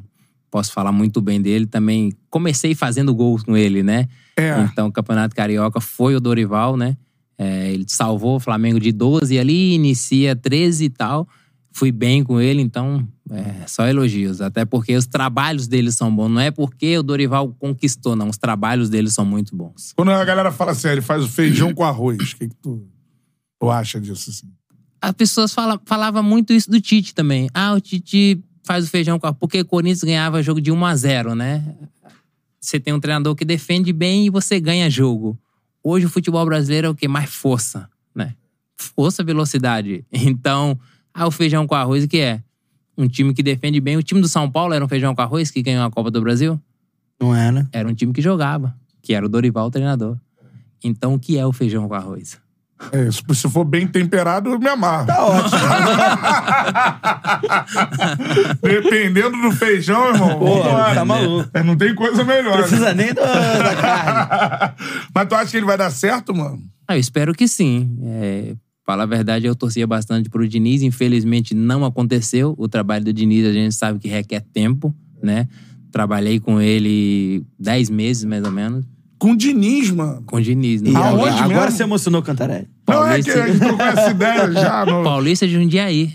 posso 0.51 0.73
falar 0.73 0.93
muito 0.93 1.21
bem 1.21 1.41
dele. 1.41 1.67
Também 1.67 2.13
comecei 2.29 2.75
fazendo 2.75 3.15
gols 3.15 3.43
com 3.43 3.57
ele, 3.57 3.83
né? 3.83 4.09
É. 4.37 4.61
Então, 4.61 4.89
o 4.89 4.93
Campeonato 4.93 5.35
Carioca 5.35 5.81
foi 5.81 6.15
o 6.15 6.21
Dorival, 6.21 6.77
né? 6.77 6.97
É, 7.37 7.73
ele 7.73 7.87
salvou 7.89 8.37
o 8.37 8.41
Flamengo 8.41 8.79
de 8.79 8.93
12 8.93 9.39
ali, 9.39 9.73
inicia 9.73 10.37
13 10.37 10.85
e 10.85 10.91
tal. 10.91 11.27
Fui 11.73 11.93
bem 11.93 12.25
com 12.25 12.41
ele, 12.41 12.61
então 12.61 13.07
é, 13.31 13.67
só 13.67 13.87
elogios. 13.87 14.41
Até 14.41 14.65
porque 14.65 14.97
os 14.97 15.07
trabalhos 15.07 15.69
dele 15.69 15.93
são 15.93 16.15
bons. 16.15 16.29
Não 16.29 16.41
é 16.41 16.51
porque 16.51 16.99
o 16.99 17.03
Dorival 17.03 17.55
conquistou, 17.59 18.17
não. 18.17 18.29
Os 18.29 18.37
trabalhos 18.37 18.91
dele 18.91 19.09
são 19.09 19.25
muito 19.25 19.55
bons. 19.55 19.93
Quando 19.97 20.11
a 20.11 20.25
galera 20.25 20.51
fala 20.51 20.73
assim, 20.73 20.89
ah, 20.89 20.93
ele 20.93 21.01
faz 21.01 21.23
o 21.23 21.29
feijão 21.29 21.73
com 21.73 21.85
arroz, 21.85 22.33
o 22.33 22.37
que, 22.37 22.49
que 22.49 22.55
tu, 22.57 22.89
tu 23.59 23.71
acha 23.71 24.01
disso? 24.01 24.31
Assim? 24.31 24.53
As 25.01 25.13
pessoas 25.13 25.55
fala, 25.55 25.81
falavam 25.87 26.23
muito 26.23 26.53
isso 26.53 26.71
do 26.71 26.81
Tite 26.81 27.15
também. 27.15 27.49
Ah, 27.55 27.73
o 27.73 27.81
Tite 27.81 28.43
faz 28.65 28.85
o 28.85 28.89
feijão 28.89 29.19
com 29.19 29.27
arroz. 29.27 29.39
Porque 29.39 29.61
o 29.61 29.65
Corinthians 29.65 30.03
ganhava 30.03 30.43
jogo 30.43 30.61
de 30.61 30.73
1 30.73 30.85
a 30.85 30.97
0 30.97 31.35
né? 31.35 31.77
Você 32.61 32.79
tem 32.79 32.93
um 32.93 33.01
treinador 33.01 33.35
que 33.35 33.45
defende 33.45 33.93
bem 33.93 34.27
e 34.27 34.31
você 34.31 34.61
ganha 34.61 34.91
jogo. 34.91 35.39
Hoje 35.83 36.05
o 36.05 36.11
futebol 36.11 36.45
brasileiro 36.45 36.89
é 36.89 36.91
o 36.91 36.95
que? 36.95 37.09
Mais 37.09 37.31
força, 37.31 37.89
né? 38.15 38.35
Força, 38.77 39.23
velocidade. 39.23 40.05
Então, 40.13 40.79
ah, 41.21 41.27
o 41.27 41.31
feijão 41.31 41.67
com 41.67 41.75
arroz, 41.75 42.05
o 42.05 42.09
que 42.09 42.19
é? 42.19 42.41
Um 42.97 43.09
time 43.09 43.33
que 43.35 43.43
defende 43.43 43.81
bem. 43.81 43.97
O 43.97 44.03
time 44.03 44.21
do 44.21 44.29
São 44.29 44.51
Paulo 44.51 44.75
era 44.75 44.85
um 44.85 44.89
feijão 44.89 45.15
com 45.15 45.23
arroz 45.23 45.51
que 45.51 45.63
ganhou 45.63 45.85
a 45.85 45.91
Copa 45.91 46.11
do 46.11 46.21
Brasil? 46.21 46.61
Não 47.21 47.35
era? 47.35 47.69
Era 47.73 47.89
um 47.89 47.95
time 47.95 48.13
que 48.13 48.23
jogava, 48.23 48.75
que 49.03 49.15
era 49.15 49.25
o 49.25 49.29
Dorival 49.29 49.67
o 49.67 49.71
treinador. 49.71 50.17
Então, 50.83 51.15
o 51.15 51.19
que 51.19 51.39
é 51.39 51.47
o 51.47 51.53
feijão 51.53 51.87
com 51.89 51.95
arroz? 51.95 52.39
É, 52.93 53.11
se 53.11 53.49
for 53.51 53.65
bem 53.65 53.87
temperado, 53.87 54.51
eu 54.51 54.59
me 54.59 54.69
amarro. 54.69 55.07
Tá 55.07 55.27
ótimo. 55.27 55.61
Dependendo 58.63 59.41
do 59.43 59.53
feijão, 59.53 60.09
irmão. 60.15 60.39
Pô, 60.39 60.63
tá 60.63 61.05
maluco. 61.05 61.51
É, 61.53 61.63
Não 61.63 61.77
tem 61.77 61.95
coisa 61.95 62.25
melhor. 62.25 62.57
né? 62.57 62.63
Precisa 62.63 62.95
nem 62.95 63.09
do- 63.09 63.21
da 63.21 63.77
carne. 63.77 64.75
Mas 65.15 65.29
tu 65.29 65.35
acha 65.35 65.51
que 65.51 65.57
ele 65.59 65.67
vai 65.67 65.77
dar 65.77 65.91
certo, 65.91 66.35
mano? 66.35 66.63
Ah, 66.89 66.97
eu 66.97 67.01
espero 67.01 67.35
que 67.35 67.47
sim. 67.47 67.99
É, 68.03 68.55
falar 68.91 69.05
a 69.05 69.07
verdade, 69.07 69.47
eu 69.47 69.55
torcia 69.55 69.87
bastante 69.87 70.29
pro 70.29 70.49
Diniz. 70.49 70.83
Infelizmente, 70.83 71.55
não 71.55 71.85
aconteceu. 71.85 72.57
O 72.59 72.69
trabalho 72.69 73.05
do 73.05 73.12
Diniz, 73.12 73.47
a 73.47 73.53
gente 73.53 73.73
sabe 73.73 74.01
que 74.01 74.09
requer 74.09 74.41
tempo, 74.53 74.93
né? 75.23 75.47
Trabalhei 75.93 76.41
com 76.41 76.61
ele 76.61 77.45
10 77.59 77.89
meses, 77.91 78.25
mais 78.25 78.45
ou 78.45 78.51
menos. 78.51 78.85
Com 79.17 79.33
o 79.33 79.37
Diniz, 79.37 79.91
mano. 79.93 80.23
Com 80.27 80.37
o 80.37 80.41
Diniz. 80.43 80.81
E 80.81 80.85
No 80.85 80.97
Aonde 80.97 81.15
agora, 81.15 81.33
mesmo? 81.33 81.51
agora 81.53 81.71
você 81.71 81.83
emocionou, 81.85 82.23
Cantarelli. 82.23 82.69
Não 82.89 83.07
é 83.07 83.23
que 83.23 83.31
Paulista. 83.31 83.45
a 83.45 83.47
gente 83.47 83.59
trocou 83.61 83.87
essa 83.87 84.11
ideia 84.11 84.53
já. 84.53 84.87
No... 84.91 85.05
Paulista 85.05 85.47
de 85.47 85.53
Jundiaí. 85.55 86.12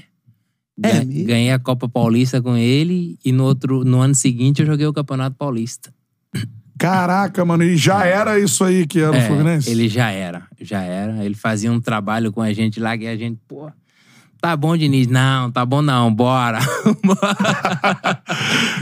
É? 0.84 1.06
Ganhei 1.06 1.52
a 1.52 1.60
Copa 1.60 1.88
Paulista 1.88 2.41
com 2.41 2.57
ele 2.57 3.18
e 3.23 3.31
no, 3.31 3.45
outro, 3.45 3.85
no 3.85 4.02
ano 4.02 4.14
seguinte 4.14 4.61
eu 4.61 4.65
joguei 4.65 4.85
o 4.85 4.91
Campeonato 4.91 5.38
Paulista. 5.38 5.93
Caraca, 6.77 7.43
mano. 7.45 7.64
E 7.64 7.77
já 7.77 8.06
era 8.06 8.38
isso 8.39 8.64
aí 8.64 8.85
que 8.85 8.99
era 8.99 9.11
o 9.11 9.15
É, 9.15 9.27
Fluminense? 9.27 9.69
ele 9.69 9.88
já 9.88 10.10
era, 10.11 10.43
já 10.61 10.81
era. 10.81 11.23
Ele 11.23 11.35
fazia 11.35 11.72
um 11.72 11.80
trabalho 11.80 12.31
com 12.31 12.41
a 12.41 12.52
gente 12.53 12.80
lá 12.80 12.97
que 12.97 13.07
a 13.07 13.15
gente, 13.15 13.39
pô, 13.47 13.72
tá 14.41 14.56
bom, 14.57 14.76
Diniz? 14.77 15.07
Não, 15.07 15.52
tá 15.52 15.65
bom 15.65 15.81
não, 15.81 16.14
bora. 16.14 16.60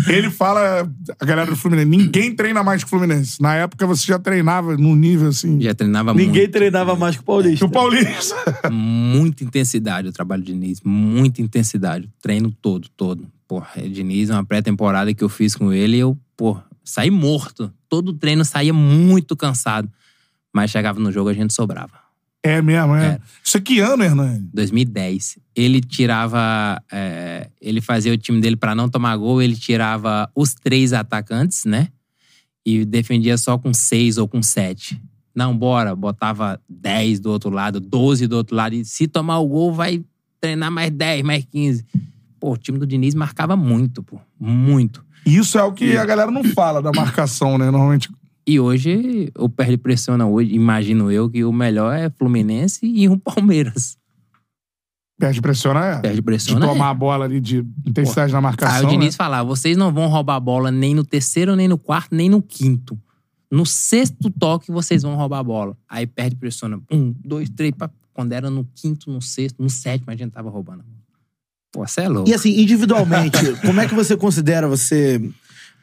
Ele 0.07 0.29
fala, 0.29 0.89
a 1.19 1.25
galera 1.25 1.49
do 1.49 1.55
Fluminense, 1.55 1.89
ninguém 1.89 2.35
treina 2.35 2.63
mais 2.63 2.83
que 2.83 2.87
o 2.87 2.89
Fluminense. 2.89 3.41
Na 3.41 3.55
época 3.55 3.85
você 3.87 4.05
já 4.05 4.19
treinava 4.19 4.75
num 4.77 4.95
nível 4.95 5.29
assim. 5.29 5.59
já 5.61 5.73
treinava 5.73 6.13
Ninguém 6.13 6.43
muito. 6.43 6.51
treinava 6.51 6.95
mais 6.95 7.15
que 7.15 7.21
o 7.21 7.25
Paulista. 7.25 7.57
Que 7.59 7.65
o 7.65 7.69
Paulista. 7.69 8.35
Muita 8.71 9.43
intensidade 9.43 10.07
o 10.07 10.11
trabalho 10.11 10.43
do 10.43 10.47
Diniz, 10.47 10.81
muita 10.83 11.41
intensidade. 11.41 12.09
Treino 12.21 12.51
todo, 12.61 12.87
todo. 12.95 13.27
Porra, 13.47 13.67
o 13.77 13.89
Diniz, 13.89 14.29
uma 14.29 14.43
pré-temporada 14.43 15.13
que 15.13 15.23
eu 15.23 15.29
fiz 15.29 15.55
com 15.55 15.71
ele, 15.71 15.97
eu, 15.97 16.17
pô, 16.35 16.57
saí 16.83 17.09
morto. 17.09 17.71
Todo 17.93 18.11
treino 18.11 18.43
saía 18.43 18.73
muito 18.73 19.37
cansado. 19.37 19.87
Mas 20.51 20.71
chegava 20.71 20.99
no 20.99 21.11
jogo, 21.11 21.29
a 21.29 21.33
gente 21.33 21.53
sobrava. 21.53 21.93
É 22.41 22.59
mesmo, 22.59 22.95
é. 22.95 23.05
É. 23.05 23.19
Isso 23.43 23.55
é 23.55 23.61
que 23.61 23.79
ano, 23.81 24.03
Hernani? 24.03 24.49
2010. 24.51 25.37
Ele 25.55 25.79
tirava. 25.79 26.81
é, 26.91 27.51
ele 27.61 27.81
fazia 27.81 28.11
o 28.11 28.17
time 28.17 28.41
dele 28.41 28.55
pra 28.55 28.73
não 28.73 28.89
tomar 28.89 29.15
gol, 29.15 29.43
ele 29.43 29.55
tirava 29.55 30.27
os 30.33 30.55
três 30.55 30.91
atacantes, 30.91 31.65
né? 31.65 31.89
E 32.65 32.83
defendia 32.83 33.37
só 33.37 33.59
com 33.59 33.71
seis 33.71 34.17
ou 34.17 34.27
com 34.27 34.41
sete. 34.41 34.99
Não, 35.35 35.55
bora, 35.55 35.95
botava 35.95 36.59
10 36.67 37.19
do 37.19 37.29
outro 37.29 37.51
lado, 37.51 37.79
12 37.79 38.25
do 38.25 38.37
outro 38.37 38.55
lado. 38.55 38.73
E 38.73 38.83
se 38.83 39.07
tomar 39.07 39.37
o 39.37 39.47
gol, 39.47 39.71
vai 39.71 40.03
treinar 40.41 40.71
mais 40.71 40.89
10, 40.89 41.21
mais 41.21 41.45
15. 41.45 41.85
Pô, 42.39 42.53
o 42.53 42.57
time 42.57 42.79
do 42.79 42.87
Diniz 42.87 43.13
marcava 43.13 43.55
muito, 43.55 44.01
pô. 44.01 44.19
Muito. 44.39 45.05
Isso 45.25 45.57
é 45.57 45.63
o 45.63 45.71
que 45.71 45.97
a 45.97 46.05
galera 46.05 46.31
não 46.31 46.43
fala 46.43 46.81
da 46.81 46.91
marcação, 46.91 47.57
né? 47.57 47.69
Normalmente. 47.71 48.09
E 48.45 48.59
hoje, 48.59 49.31
o 49.37 49.47
perde 49.47 49.77
pressiona 49.77 50.27
hoje, 50.27 50.53
imagino 50.53 51.09
eu, 51.09 51.29
que 51.29 51.45
o 51.45 51.53
melhor 51.53 51.93
é 51.95 52.09
Fluminense 52.09 52.85
e 52.85 53.07
o 53.07 53.17
Palmeiras. 53.17 53.97
Perde 55.17 55.41
pressiona, 55.41 55.85
é. 55.85 55.99
Perde 56.01 56.17
De 56.17 56.21
pressiona. 56.21 56.65
é. 56.65 56.69
tomar 56.69 56.89
a 56.89 56.93
bola 56.93 57.23
ali 57.23 57.39
de 57.39 57.65
intensidade 57.87 58.33
na 58.33 58.41
marcação. 58.41 58.75
Aí 58.75 58.85
o 58.85 58.89
Diniz 58.89 59.13
né? 59.13 59.17
falava: 59.17 59.47
vocês 59.47 59.77
não 59.77 59.93
vão 59.93 60.07
roubar 60.07 60.35
a 60.35 60.39
bola 60.39 60.71
nem 60.71 60.93
no 60.93 61.05
terceiro, 61.05 61.55
nem 61.55 61.67
no 61.67 61.77
quarto, 61.77 62.13
nem 62.13 62.29
no 62.29 62.41
quinto. 62.41 62.99
No 63.49 63.65
sexto 63.65 64.29
toque, 64.31 64.71
vocês 64.71 65.03
vão 65.03 65.15
roubar 65.15 65.39
a 65.39 65.43
bola. 65.43 65.77
Aí 65.87 66.07
perde, 66.07 66.35
pressiona. 66.35 66.81
Um, 66.91 67.15
dois, 67.23 67.49
três. 67.49 67.73
Quando 68.13 68.33
era 68.33 68.49
no 68.49 68.65
quinto, 68.75 69.11
no 69.11 69.21
sexto, 69.21 69.61
no 69.61 69.69
sétimo, 69.69 70.11
a 70.11 70.15
gente 70.15 70.31
tava 70.31 70.49
roubando. 70.49 70.83
Pô, 71.73 71.85
você 71.87 72.01
é 72.01 72.07
louco. 72.07 72.29
E 72.29 72.33
assim, 72.33 72.61
individualmente, 72.61 73.39
como 73.65 73.81
é 73.81 73.87
que 73.87 73.95
você 73.95 74.15
considera 74.15 74.67
você. 74.67 75.19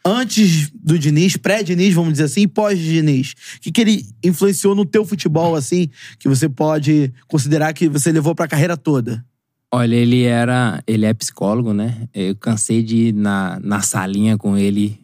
antes 0.07 0.71
do 0.71 0.97
Diniz, 0.97 1.37
pré-Diniz, 1.37 1.93
vamos 1.93 2.13
dizer 2.13 2.25
assim, 2.25 2.43
e 2.43 2.47
pós-Diniz? 2.49 3.35
O 3.57 3.61
que, 3.61 3.73
que 3.73 3.81
ele 3.81 4.07
influenciou 4.23 4.75
no 4.77 4.87
teu 4.87 5.05
futebol, 5.05 5.57
assim, 5.57 5.91
que 6.21 6.29
você 6.29 6.49
pode 6.49 7.13
considerar 7.27 7.73
que 7.73 7.89
você 7.89 8.13
levou 8.13 8.37
pra 8.37 8.47
carreira 8.47 8.77
toda? 8.77 9.23
Olha, 9.73 9.97
ele 9.97 10.23
era. 10.23 10.83
Ele 10.87 11.07
é 11.07 11.13
psicólogo, 11.13 11.73
né? 11.73 12.09
Eu 12.15 12.37
cansei 12.37 12.83
de 12.83 12.97
ir 13.09 13.13
na, 13.13 13.59
na 13.61 13.81
salinha 13.81 14.39
com 14.39 14.57
ele, 14.57 14.99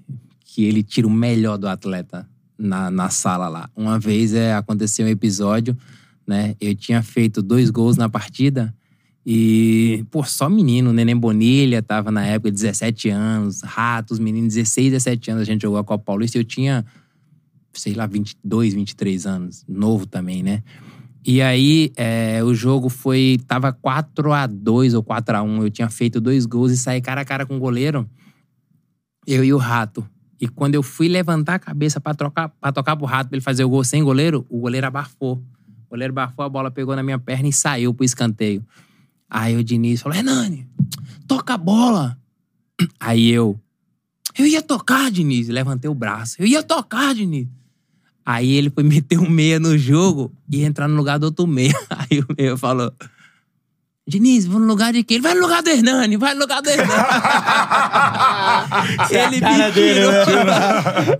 que 0.45 0.65
ele 0.65 0.85
tira 0.85 1.07
o 1.07 1.11
melhor 1.11 1.57
do 1.57 1.69
atleta 1.69 2.29
na, 2.57 2.91
na 2.93 3.11
sala 3.11 3.49
lá. 3.49 3.69
Uma 3.77 3.99
vez 3.99 4.35
é, 4.35 4.55
aconteceu 4.55 5.05
um 5.07 5.09
episódio, 5.09 5.77
né? 6.25 6.55
Eu 6.61 6.77
tinha 6.77 7.03
feito 7.03 7.43
dois 7.43 7.71
gols 7.71 7.97
na 7.97 8.09
partida 8.09 8.73
e, 9.29 10.05
pô, 10.09 10.23
só 10.23 10.49
menino, 10.49 10.93
Neném 10.93 11.17
Bonilha 11.17 11.83
tava 11.83 12.13
na 12.13 12.25
época 12.25 12.53
17 12.53 13.09
anos, 13.09 13.61
Ratos, 13.61 14.21
menino 14.21 14.47
16, 14.47 14.93
17 14.93 15.31
anos, 15.33 15.43
a 15.43 15.45
gente 15.45 15.63
jogou 15.63 15.81
a 15.81 15.85
Copa 15.85 16.05
Paulista 16.05 16.39
eu 16.39 16.45
tinha, 16.45 16.87
sei 17.73 17.93
lá, 17.93 18.07
22, 18.07 18.75
23 18.75 19.27
anos, 19.27 19.65
novo 19.69 20.07
também, 20.07 20.45
né? 20.45 20.63
E 21.27 21.43
aí, 21.43 21.91
é, 21.97 22.41
o 22.45 22.55
jogo 22.55 22.89
foi. 22.89 23.41
Tava 23.49 23.73
4 23.73 24.33
a 24.33 24.47
2 24.47 24.95
ou 24.95 25.03
4 25.03 25.39
a 25.39 25.43
1 25.43 25.63
Eu 25.63 25.71
tinha 25.71 25.89
feito 25.91 26.21
dois 26.21 26.47
gols 26.47 26.71
e 26.71 26.77
saí 26.77 27.01
cara 27.01 27.23
a 27.23 27.25
cara 27.25 27.45
com 27.45 27.57
o 27.57 27.59
goleiro. 27.59 28.09
Eu 29.27 29.43
e 29.43 29.53
o 29.53 29.57
Rato. 29.57 30.09
E 30.41 30.47
quando 30.47 30.77
eu 30.77 30.85
fui 30.85 31.09
levantar 31.09 31.55
a 31.55 31.59
cabeça 31.59 32.01
pra, 32.01 32.15
trocar, 32.15 32.51
pra 32.51 32.71
tocar 32.71 32.95
pro 32.95 33.07
Rato 33.07 33.29
pra 33.29 33.37
ele 33.37 33.43
fazer 33.43 33.65
o 33.65 33.69
gol 33.69 33.83
sem 33.83 34.05
goleiro, 34.05 34.47
o 34.49 34.61
goleiro 34.61 34.87
abafou. 34.87 35.43
O 35.87 35.91
goleiro 35.91 36.13
abafou, 36.13 36.45
a 36.45 36.49
bola 36.49 36.71
pegou 36.71 36.95
na 36.95 37.03
minha 37.03 37.19
perna 37.19 37.49
e 37.49 37.53
saiu 37.53 37.93
pro 37.93 38.05
escanteio. 38.05 38.65
Aí 39.29 39.57
o 39.57 39.65
Diniz 39.65 40.03
falou: 40.03 40.17
Hernani, 40.17 40.69
toca 41.27 41.55
a 41.55 41.59
bola. 41.59 42.17
Aí 43.01 43.29
eu. 43.29 43.59
Eu 44.39 44.47
ia 44.47 44.61
tocar, 44.61 45.11
Diniz. 45.11 45.49
Levantei 45.49 45.91
o 45.91 45.95
braço. 45.95 46.37
Eu 46.39 46.47
ia 46.47 46.63
tocar, 46.63 47.15
Diniz. 47.15 47.49
Aí 48.25 48.53
ele 48.53 48.71
foi 48.71 48.83
meter 48.83 49.19
um 49.19 49.31
meia 49.31 49.61
no 49.61 49.79
jogo 49.79 50.33
e 50.51 50.65
entrar 50.65 50.89
no 50.89 50.97
lugar 50.97 51.19
do 51.19 51.25
outro 51.25 51.47
meia. 51.47 51.75
Aí 51.89 52.21
o 52.21 52.27
meia 52.37 52.57
falou: 52.57 52.93
Diniz, 54.07 54.47
vou 54.47 54.61
no 54.61 54.67
lugar 54.67 54.93
de 54.93 55.03
quem? 55.03 55.17
Ele 55.17 55.23
vai 55.23 55.35
no 55.35 55.41
lugar 55.41 55.63
do 55.63 55.71
Hernani, 55.71 56.17
vai 56.17 56.35
no 56.35 56.41
lugar 56.41 56.61
do 56.61 56.69
Hernani. 56.69 56.91
ele, 59.11 59.41
me 59.41 59.73
tirou, 59.73 60.13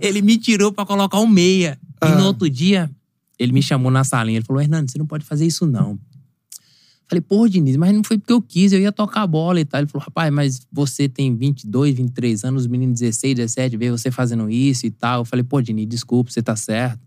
ele 0.01 0.21
me 0.21 0.37
tirou 0.37 0.71
pra 0.71 0.85
colocar 0.85 1.19
um 1.19 1.27
meia. 1.27 1.79
E 2.03 2.09
no 2.09 2.25
outro 2.25 2.47
dia, 2.49 2.89
ele 3.39 3.51
me 3.51 3.63
chamou 3.63 3.91
na 3.91 4.03
salinha. 4.03 4.37
Ele 4.37 4.45
falou: 4.45 4.61
Hernani, 4.61 4.89
você 4.89 4.97
não 4.97 5.07
pode 5.07 5.25
fazer 5.25 5.45
isso 5.45 5.65
não. 5.65 5.99
Falei, 7.09 7.21
pô, 7.21 7.47
Diniz, 7.47 7.77
mas 7.77 7.93
não 7.93 8.03
foi 8.03 8.17
porque 8.17 8.33
eu 8.33 8.41
quis, 8.41 8.73
eu 8.73 8.81
ia 8.81 8.91
tocar 8.91 9.21
a 9.21 9.27
bola 9.27 9.61
e 9.61 9.65
tal. 9.65 9.79
Ele 9.79 9.87
falou, 9.87 10.03
rapaz, 10.03 10.31
mas 10.31 10.67
você 10.69 11.07
tem 11.07 11.33
22, 11.33 11.95
23 11.95 12.43
anos, 12.43 12.63
os 12.63 12.67
meninos 12.67 12.99
16, 12.99 13.35
17, 13.35 13.77
vê 13.77 13.89
você 13.89 14.11
fazendo 14.11 14.49
isso 14.49 14.85
e 14.85 14.91
tal. 14.91 15.21
Eu 15.21 15.25
falei, 15.25 15.43
pô, 15.43 15.61
Diniz, 15.61 15.87
desculpa, 15.87 16.29
você 16.29 16.43
tá 16.43 16.55
certo. 16.55 16.99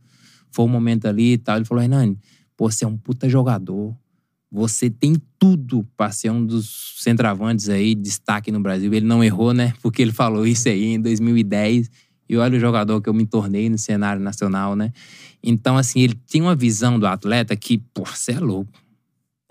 Foi 0.51 0.65
um 0.65 0.69
momento 0.69 1.07
ali 1.07 1.35
e 1.35 1.39
tal. 1.39 1.57
Ele 1.57 1.67
falou, 1.67 1.85
Hernani, 1.85 2.19
pô, 2.57 2.71
você 2.71 2.87
é 2.87 2.89
um 2.89 2.97
puta 2.97 3.29
jogador. 3.29 3.95
Você 4.51 4.89
tem 4.89 5.17
tudo 5.39 5.87
pra 5.97 6.11
ser 6.11 6.31
um 6.31 6.45
dos 6.45 6.97
centravantes 6.99 7.69
aí, 7.69 7.95
destaque 7.95 8.51
no 8.51 8.59
Brasil. 8.59 8.93
Ele 8.93 9.07
não 9.07 9.23
errou, 9.23 9.53
né? 9.53 9.75
Porque 9.83 10.01
ele 10.01 10.13
falou 10.13 10.47
isso 10.47 10.69
aí 10.69 10.95
em 10.95 11.01
2010. 11.01 11.91
E 12.27 12.37
olha 12.39 12.57
o 12.57 12.61
jogador 12.61 13.03
que 13.03 13.09
eu 13.09 13.15
me 13.15 13.27
tornei 13.27 13.69
no 13.69 13.77
cenário 13.77 14.23
nacional, 14.23 14.75
né? 14.75 14.93
Então, 15.43 15.77
assim, 15.77 16.01
ele 16.01 16.15
tem 16.15 16.41
uma 16.41 16.55
visão 16.55 16.99
do 16.99 17.07
atleta 17.07 17.55
que, 17.55 17.79
pô, 17.93 18.05
você 18.05 18.33
é 18.33 18.41
louco. 18.41 18.73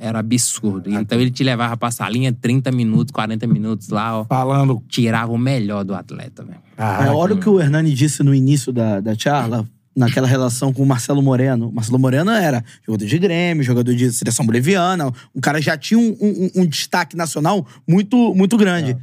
Era 0.01 0.19
absurdo. 0.19 0.89
Então 0.89 1.19
ele 1.19 1.29
te 1.29 1.43
levava 1.43 1.75
pra 1.75 1.91
salinha 1.91 2.31
30 2.31 2.71
minutos, 2.71 3.11
40 3.11 3.45
minutos 3.45 3.89
lá, 3.89 4.19
ó. 4.21 4.23
Falando. 4.25 4.81
Tirava 4.87 5.31
o 5.33 5.37
melhor 5.37 5.83
do 5.83 5.93
atleta, 5.93 6.41
velho. 6.43 6.59
É, 6.77 7.11
olha 7.11 7.35
o 7.35 7.37
que 7.37 7.49
o 7.49 7.59
Hernani 7.59 7.93
disse 7.93 8.23
no 8.23 8.33
início 8.33 8.71
da, 8.71 9.01
da 9.01 9.13
charla, 9.13 9.67
naquela 9.93 10.25
relação 10.25 10.71
com 10.71 10.81
o 10.81 10.85
Marcelo 10.85 11.21
Moreno. 11.21 11.69
Marcelo 11.73 11.99
Moreno 11.99 12.31
era 12.31 12.63
jogador 12.87 13.05
de 13.05 13.19
Grêmio, 13.19 13.61
jogador 13.61 13.93
de 13.93 14.09
seleção 14.13 14.45
boliviana. 14.45 15.11
Um 15.35 15.41
cara 15.41 15.61
já 15.61 15.77
tinha 15.77 15.99
um, 15.99 16.15
um- 16.21 16.49
um 16.61 16.65
destaque 16.65 17.17
nacional 17.17 17.67
muito, 17.85 18.33
muito 18.33 18.55
grande. 18.55 18.95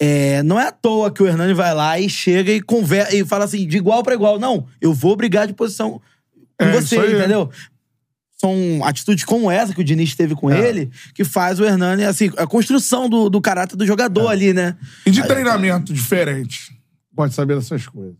É, 0.00 0.42
não 0.44 0.58
é 0.58 0.68
à 0.68 0.72
toa 0.72 1.10
que 1.10 1.22
o 1.22 1.26
Hernani 1.26 1.52
vai 1.52 1.74
lá 1.74 2.00
e 2.00 2.08
chega 2.08 2.52
e 2.52 2.62
conversa 2.62 3.14
e 3.14 3.22
fala 3.26 3.44
assim, 3.44 3.66
de 3.66 3.76
igual 3.76 4.02
pra 4.02 4.14
igual. 4.14 4.38
Não, 4.38 4.64
eu 4.80 4.94
vou 4.94 5.14
brigar 5.14 5.46
de 5.46 5.52
posição 5.52 6.00
com 6.58 6.64
É, 6.64 6.72
você, 6.72 6.96
entendeu? 6.96 7.50
São 8.40 8.84
atitudes 8.84 9.24
como 9.24 9.50
essa 9.50 9.74
que 9.74 9.80
o 9.80 9.84
Diniz 9.84 10.14
teve 10.14 10.34
com 10.34 10.48
É. 10.50 10.68
ele 10.68 10.90
que 11.14 11.24
faz 11.24 11.58
o 11.58 11.64
Hernani, 11.64 12.04
assim, 12.04 12.30
a 12.36 12.46
construção 12.46 13.08
do, 13.08 13.28
do 13.28 13.40
caráter 13.40 13.76
do 13.76 13.84
jogador 13.86 14.28
ali, 14.28 14.52
né? 14.54 14.76
E 15.04 15.10
de 15.10 15.22
treinamento 15.26 15.92
diferente. 15.92 16.78
Pode 17.16 17.34
saber 17.34 17.56
dessas 17.56 17.86
coisas. 17.86 18.14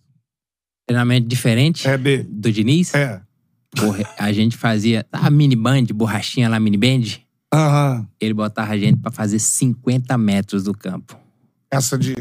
Treinamento 0.86 1.28
diferente 1.28 1.86
É 1.86 1.96
B. 1.96 2.24
do 2.28 2.50
Diniz. 2.50 2.92
É. 2.94 3.20
Porra, 3.76 4.02
a 4.18 4.32
gente 4.32 4.56
fazia 4.56 5.06
a 5.12 5.30
mini 5.30 5.54
band, 5.54 5.84
borrachinha 5.94 6.48
lá, 6.48 6.58
mini 6.58 6.76
band. 6.76 7.20
Aham. 7.54 8.08
Ele 8.20 8.34
botava 8.34 8.72
a 8.72 8.78
gente 8.78 8.98
pra 8.98 9.12
fazer 9.12 9.38
50 9.38 10.18
metros 10.18 10.64
do 10.64 10.74
campo. 10.74 11.16
Essa 11.70 11.96
de. 11.98 12.14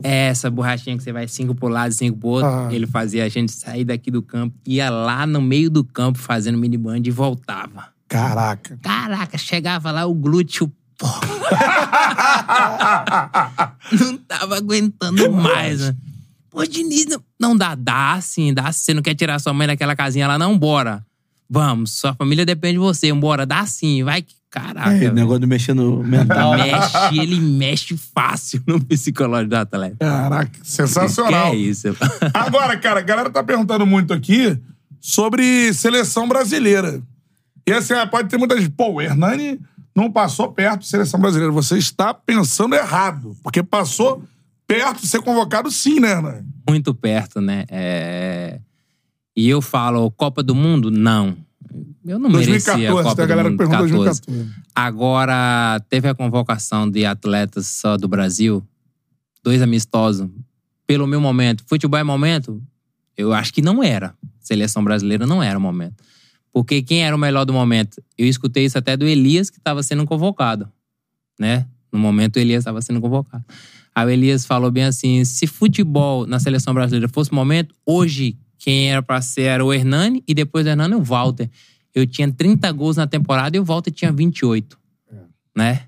Tu- 0.00 0.06
É 0.06 0.28
Essa 0.28 0.50
borrachinha 0.50 0.96
que 0.96 1.02
você 1.02 1.12
vai 1.12 1.26
cinco 1.28 1.54
pro 1.54 1.68
lado 1.68 1.90
e 1.90 1.94
cinco 1.94 2.18
pro 2.18 2.28
outro. 2.28 2.48
Ah. 2.48 2.68
Ele 2.72 2.86
fazia 2.86 3.24
a 3.24 3.28
gente 3.28 3.52
sair 3.52 3.84
daqui 3.84 4.10
do 4.10 4.22
campo, 4.22 4.56
ia 4.66 4.88
lá 4.90 5.26
no 5.26 5.40
meio 5.40 5.70
do 5.70 5.84
campo 5.84 6.18
fazendo 6.18 6.56
mini 6.58 6.76
band 6.78 7.02
e 7.04 7.10
voltava. 7.10 7.88
Caraca. 8.08 8.78
Caraca, 8.82 9.38
chegava 9.38 9.90
lá 9.90 10.06
o 10.06 10.14
glúteo. 10.14 10.70
não 13.98 14.16
tava 14.18 14.56
aguentando 14.56 15.32
mais, 15.32 15.80
né? 15.80 15.96
Pô, 16.50 16.64
Diniz, 16.66 17.06
não, 17.06 17.22
não 17.40 17.56
dá, 17.56 17.74
dá 17.74 18.18
sim, 18.20 18.52
dá 18.52 18.70
sim. 18.72 18.80
Você 18.84 18.94
não 18.94 19.02
quer 19.02 19.14
tirar 19.14 19.38
sua 19.38 19.54
mãe 19.54 19.66
daquela 19.66 19.96
casinha 19.96 20.28
lá, 20.28 20.38
não? 20.38 20.56
Bora. 20.58 21.04
Vamos, 21.52 21.98
sua 21.98 22.14
família 22.14 22.46
depende 22.46 22.74
de 22.74 22.78
você, 22.78 23.12
bora, 23.12 23.44
dá 23.44 23.66
sim, 23.66 24.02
vai 24.02 24.22
que. 24.22 24.34
Caraca. 24.48 24.92
É, 24.92 25.10
o 25.10 25.14
negócio 25.14 25.40
do 25.40 25.46
mexer 25.46 25.74
no 25.74 26.02
mental. 26.02 26.54
mexe, 26.56 27.18
ele 27.18 27.40
mexe 27.40 27.96
fácil 27.96 28.62
no 28.66 28.78
psicológico 28.84 29.50
do 29.50 29.56
atleta. 29.56 29.96
Caraca. 29.98 30.50
Sensacional. 30.62 31.50
Que 31.50 31.56
é 31.56 31.60
isso? 31.60 31.88
Agora, 32.34 32.76
cara, 32.76 33.00
a 33.00 33.02
galera 33.02 33.30
tá 33.30 33.42
perguntando 33.42 33.86
muito 33.86 34.12
aqui 34.12 34.58
sobre 35.00 35.72
seleção 35.72 36.28
brasileira. 36.28 37.02
E 37.66 37.72
assim, 37.72 37.94
ah, 37.94 38.06
pode 38.06 38.28
ter 38.28 38.36
muita 38.36 38.58
gente. 38.58 38.70
Pô, 38.70 38.92
o 38.92 39.00
Hernani 39.00 39.58
não 39.96 40.10
passou 40.10 40.52
perto 40.52 40.80
de 40.80 40.88
seleção 40.88 41.18
brasileira. 41.18 41.52
Você 41.52 41.78
está 41.78 42.12
pensando 42.12 42.74
errado. 42.74 43.34
Porque 43.42 43.62
passou 43.62 44.22
perto 44.66 45.00
de 45.00 45.08
ser 45.08 45.22
convocado 45.22 45.70
sim, 45.70 45.98
né, 45.98 46.12
Hernani? 46.12 46.46
Muito 46.68 46.94
perto, 46.94 47.40
né? 47.40 47.64
É... 47.68 48.58
E 49.36 49.48
eu 49.48 49.62
falo, 49.62 50.10
Copa 50.10 50.42
do 50.42 50.54
Mundo? 50.54 50.90
Não. 50.90 51.36
Eu 52.04 52.18
não 52.18 52.28
merecia 52.28 52.74
a 52.74 52.76
2014, 52.76 53.02
Copa 53.02 53.16
tem 53.16 53.24
a 53.24 53.28
galera 53.28 53.48
do 53.48 53.52
Mundo 53.52 53.58
perguntou 53.58 54.04
14. 54.04 54.22
2014. 54.26 54.62
Agora, 54.74 55.80
teve 55.88 56.08
a 56.08 56.14
convocação 56.14 56.90
de 56.90 57.04
atletas 57.04 57.66
só 57.66 57.96
do 57.96 58.08
Brasil, 58.08 58.62
dois 59.42 59.62
amistosos. 59.62 60.28
Pelo 60.86 61.06
meu 61.06 61.20
momento, 61.20 61.64
futebol 61.66 61.98
é 61.98 62.04
momento? 62.04 62.62
Eu 63.16 63.32
acho 63.32 63.54
que 63.54 63.62
não 63.62 63.82
era. 63.82 64.14
Seleção 64.40 64.82
brasileira 64.82 65.26
não 65.26 65.42
era 65.42 65.58
o 65.58 65.62
momento. 65.62 66.02
Porque 66.52 66.82
quem 66.82 67.04
era 67.04 67.16
o 67.16 67.18
melhor 67.18 67.44
do 67.44 67.52
momento? 67.52 68.02
Eu 68.18 68.26
escutei 68.26 68.64
isso 68.64 68.76
até 68.76 68.96
do 68.96 69.06
Elias, 69.06 69.48
que 69.48 69.58
estava 69.58 69.82
sendo 69.82 70.04
convocado. 70.04 70.70
Né? 71.38 71.66
No 71.90 71.98
momento, 71.98 72.36
o 72.36 72.38
Elias 72.38 72.60
estava 72.60 72.82
sendo 72.82 73.00
convocado. 73.00 73.44
Aí 73.94 74.06
o 74.06 74.10
Elias 74.10 74.44
falou 74.44 74.70
bem 74.70 74.84
assim: 74.84 75.24
se 75.24 75.46
futebol 75.46 76.26
na 76.26 76.38
seleção 76.38 76.74
brasileira 76.74 77.08
fosse 77.08 77.30
o 77.30 77.34
momento, 77.34 77.74
hoje 77.86 78.36
quem 78.62 78.92
era 78.92 79.02
pra 79.02 79.20
ser 79.20 79.42
era 79.42 79.64
o 79.64 79.74
Hernani 79.74 80.22
e 80.26 80.32
depois 80.32 80.64
do 80.64 80.68
Hernani 80.68 80.94
o 80.94 81.02
Walter. 81.02 81.50
Eu 81.92 82.06
tinha 82.06 82.32
30 82.32 82.70
gols 82.70 82.96
na 82.96 83.08
temporada 83.08 83.56
e 83.56 83.60
o 83.60 83.64
Walter 83.64 83.90
tinha 83.90 84.12
28. 84.12 84.78
Né? 85.54 85.86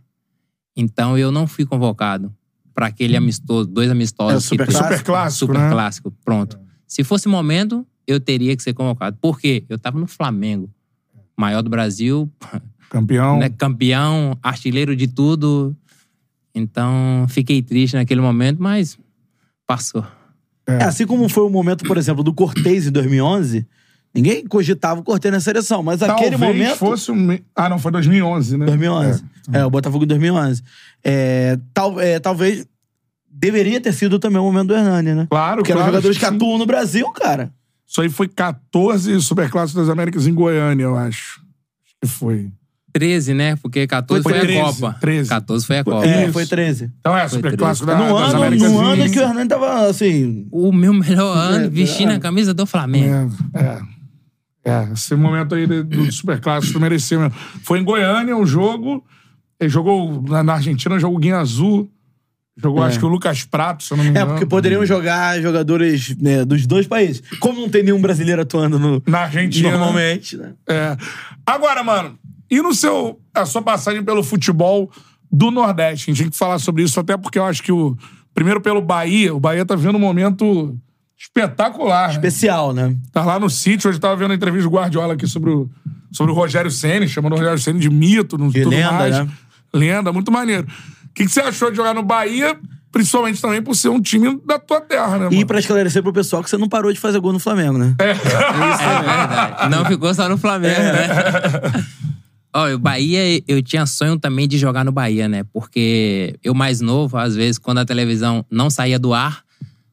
Então 0.77 1.17
eu 1.17 1.31
não 1.31 1.47
fui 1.47 1.65
convocado 1.65 2.35
pra 2.75 2.89
aquele 2.89 3.17
amistoso, 3.17 3.69
dois 3.69 3.89
amistosos. 3.93 4.45
É 4.45 4.49
Super 4.49 4.67
teve. 4.67 4.77
Super 4.77 5.03
clássico, 5.05 5.47
Super 5.47 5.61
né? 5.61 5.71
clássico, 5.71 6.11
pronto. 6.25 6.59
Se 6.85 7.05
fosse 7.05 7.29
momento, 7.29 7.87
eu 8.09 8.19
teria 8.19 8.57
que 8.57 8.63
ser 8.63 8.75
convocado. 8.75 9.17
Por 9.21 9.39
quê? 9.39 9.65
Eu 9.69 9.79
tava 9.79 9.97
no 10.01 10.09
Flamengo. 10.09 10.69
Maior 11.37 11.63
do 11.63 11.71
Brasil, 11.71 12.29
Campeão. 12.91 13.39
né, 13.39 13.51
campeão, 13.51 14.37
artilheiro 14.43 14.97
de 14.97 15.07
tudo. 15.07 15.77
Então, 16.53 17.25
fiquei 17.29 17.63
triste 17.63 17.95
naquele 17.95 18.21
momento, 18.21 18.61
mas 18.61 18.99
passou. 19.65 20.05
É, 20.67 20.85
assim 20.85 21.07
como 21.07 21.29
foi 21.29 21.45
o 21.45 21.51
momento, 21.51 21.85
por 21.85 21.99
exemplo, 21.99 22.23
do 22.23 22.33
Cortez 22.33 22.87
em 22.87 22.91
2011, 22.91 23.67
ninguém 24.15 24.47
cogitava 24.47 25.01
o 25.01 25.05
Cortez 25.05 25.33
na 25.33 25.41
seleção, 25.41 25.83
mas 25.83 26.03
aquele 26.03 26.39
Talvez 26.39 26.41
momento... 26.41 26.77
fosse 26.77 27.13
um. 27.13 27.39
Ah, 27.55 27.69
não, 27.69 27.79
foi 27.79 27.93
2011, 27.93 28.57
né? 28.57 28.67
2011. 28.67 29.25
É, 29.53 29.65
o 29.65 29.71
Botafogo 29.71 30.05
em 30.05 30.09
2011. 30.09 30.63
É, 31.03 31.59
tal, 31.73 32.01
é, 32.01 32.19
talvez 32.19 32.67
deveria 33.29 33.81
ter 33.81 33.93
sido 33.93 34.19
também 34.19 34.41
o 34.41 34.45
momento 34.45 34.69
do 34.69 34.75
Hernani, 34.75 35.15
né? 35.15 35.27
Claro, 35.29 35.57
Porque 35.57 35.73
eram 35.73 35.81
claro, 35.81 35.93
jogadores 35.93 36.19
que 36.19 36.27
sim. 36.27 36.35
atuam 36.35 36.57
no 36.57 36.67
Brasil, 36.67 37.11
cara. 37.11 37.53
Isso 37.87 38.01
aí 38.01 38.09
foi 38.09 38.29
14 38.29 39.21
Superclássicos 39.21 39.83
das 39.83 39.93
Américas 39.93 40.27
em 40.27 40.35
Goiânia, 40.35 40.85
eu 40.85 40.97
acho. 40.97 41.41
Acho 41.85 41.97
que 42.01 42.09
foi. 42.09 42.51
13, 42.95 43.35
né? 43.35 43.57
Porque 43.57 43.87
14 43.89 44.23
Foi 44.23 44.33
foi, 44.33 44.41
13, 44.43 44.59
a 44.61 44.65
Copa. 44.65 44.97
13. 45.01 45.29
14 45.29 45.67
foi 45.67 45.79
a 45.79 45.85
Copa. 45.85 46.07
É, 46.07 46.33
foi 46.33 46.47
13. 46.47 46.93
Então 47.01 47.19
é, 47.19 47.27
Superclássico 47.29 47.87
da, 47.87 47.97
No 47.97 48.19
das 48.21 48.29
ano, 48.35 48.43
Américas. 48.45 48.71
no 48.73 48.81
ano 48.81 49.11
que 49.11 49.19
o. 49.19 49.23
Hernani 49.23 49.49
tava 49.49 49.89
assim. 49.89 50.47
O 50.53 50.73
meu 50.73 50.95
melhor 50.95 51.35
ano 51.37 51.67
É, 51.67 51.69
vestindo 51.69 52.13
é. 52.13 52.15
a 52.15 52.21
camisa 52.21 52.55
do 52.55 52.65
Flamengo. 52.65 53.33
É, 53.53 53.61
é. 53.61 53.81
É, 54.67 54.93
esse 54.95 55.15
momento 55.17 55.55
aí 55.57 55.67
do 55.67 56.11
Superclássico 56.11 56.79
mereceu 56.81 57.21
mesmo. 57.21 57.35
Foi 57.65 57.81
em 57.81 57.85
Goiânia 57.85 58.35
o 58.37 58.47
jogo. 58.47 59.05
Ele 59.61 59.69
jogou 59.69 60.23
na 60.23 60.43
na 60.45 60.55
Argentina, 60.55 60.99
jogou 60.99 61.17
o 61.17 61.21
Guinha 61.21 61.39
Azul. 61.39 61.91
Jogou, 62.57 62.85
acho 62.85 63.01
que 63.01 63.05
o 63.05 63.09
Lucas 63.09 63.43
Prato, 63.45 63.83
se 63.83 63.93
eu 63.93 63.97
não 63.97 64.05
me 64.05 64.11
É, 64.11 64.13
engano. 64.13 64.29
porque 64.31 64.47
poderiam 64.47 64.87
jogar 64.87 65.41
jogadores 65.43 66.17
né, 66.19 66.45
dos 66.45 66.65
dois 66.69 66.87
países. 66.87 67.21
Como 67.41 67.61
não 67.61 67.69
tem 67.69 67.83
nenhum 67.83 68.01
brasileiro 68.01 68.43
atuando 68.43 68.79
no, 68.79 69.03
Na 69.09 69.23
Argentina. 69.23 69.73
normalmente, 69.73 70.37
né? 70.37 70.53
É. 70.69 70.97
Agora, 71.45 71.83
mano, 71.83 72.17
e 72.51 72.61
no 72.63 72.75
seu, 72.75 73.19
a 73.35 73.45
sua 73.47 73.63
passagem 73.63 74.03
pelo 74.05 74.23
futebol 74.23 74.91
do 75.31 75.51
Nordeste? 75.51 76.11
A 76.11 76.15
gente 76.15 76.23
tem 76.25 76.31
que 76.31 76.37
falar 76.39 76.59
sobre 76.59 76.83
isso, 76.83 76.99
até 77.01 77.17
porque 77.17 77.39
eu 77.39 77.45
acho 77.45 77.63
que 77.63 77.73
o. 77.73 77.97
Primeiro 78.35 78.61
pelo 78.61 78.81
Bahia, 78.83 79.33
o 79.35 79.39
Bahia 79.39 79.65
tá 79.65 79.77
vivendo 79.77 79.95
um 79.95 80.01
momento 80.01 80.77
espetacular. 81.17 82.09
né? 82.09 82.15
Especial, 82.15 82.73
né? 82.73 82.97
Tá 83.13 83.25
lá 83.25 83.39
no 83.39 83.49
sítio, 83.49 83.89
hoje 83.89 83.99
tava 84.01 84.17
vendo 84.17 84.33
a 84.33 84.35
entrevista 84.35 84.69
do 84.69 84.75
Guardiola 84.75 85.15
aqui 85.15 85.27
sobre 85.27 85.51
o, 85.51 85.71
sobre 86.13 86.33
o 86.33 86.35
Rogério 86.35 86.71
Ceni, 86.71 87.09
chamando 87.09 87.35
o 87.35 87.37
Rogério 87.37 87.59
Ceni 87.59 87.79
de 87.79 87.89
mito, 87.89 88.37
no, 88.37 88.51
De 88.51 88.63
tudo 88.63 88.73
lenda, 88.75 88.93
mais. 88.93 89.19
né? 89.19 89.29
Lenda, 89.73 90.13
muito 90.13 90.33
maneiro. 90.33 90.67
O 90.67 91.15
que, 91.15 91.25
que 91.25 91.31
você 91.31 91.41
achou 91.41 91.71
de 91.71 91.77
jogar 91.77 91.95
no 91.95 92.03
Bahia, 92.03 92.59
principalmente 92.91 93.41
também 93.41 93.63
por 93.63 93.75
ser 93.77 93.89
um 93.89 94.01
time 94.01 94.41
da 94.45 94.59
tua 94.59 94.81
terra, 94.81 95.13
né, 95.19 95.25
mano? 95.27 95.33
E 95.35 95.45
pra 95.45 95.61
esclarecer 95.61 96.03
pro 96.03 96.13
pessoal 96.13 96.43
que 96.43 96.51
você 96.51 96.57
não 96.57 96.69
parou 96.69 96.93
de 96.93 96.99
fazer 96.99 97.21
gol 97.21 97.33
no 97.33 97.39
Flamengo, 97.39 97.79
né? 97.79 97.95
É 98.01 98.15
verdade. 98.15 99.71
Não 99.71 99.85
ficou 99.85 100.13
só 100.13 100.29
no 100.29 100.37
Flamengo, 100.37 100.81
né? 100.81 101.09
Ó, 102.55 102.69
o 102.73 102.79
Bahia, 102.79 103.43
eu 103.49 103.61
tinha 103.63 103.85
sonho 103.85 104.17
também 104.19 104.47
de 104.47 104.57
jogar 104.59 104.85
no 104.85 104.93
Bahia, 104.93 105.29
né? 105.29 105.43
Porque 105.53 106.37
eu 106.43 106.55
mais 106.55 106.81
novo, 106.81 107.17
às 107.19 107.35
vezes, 107.35 107.59
quando 107.59 107.79
a 107.79 107.85
televisão 107.85 108.45
não 108.49 108.71
saía 108.71 108.99
do 108.99 109.13
ar, 109.13 109.43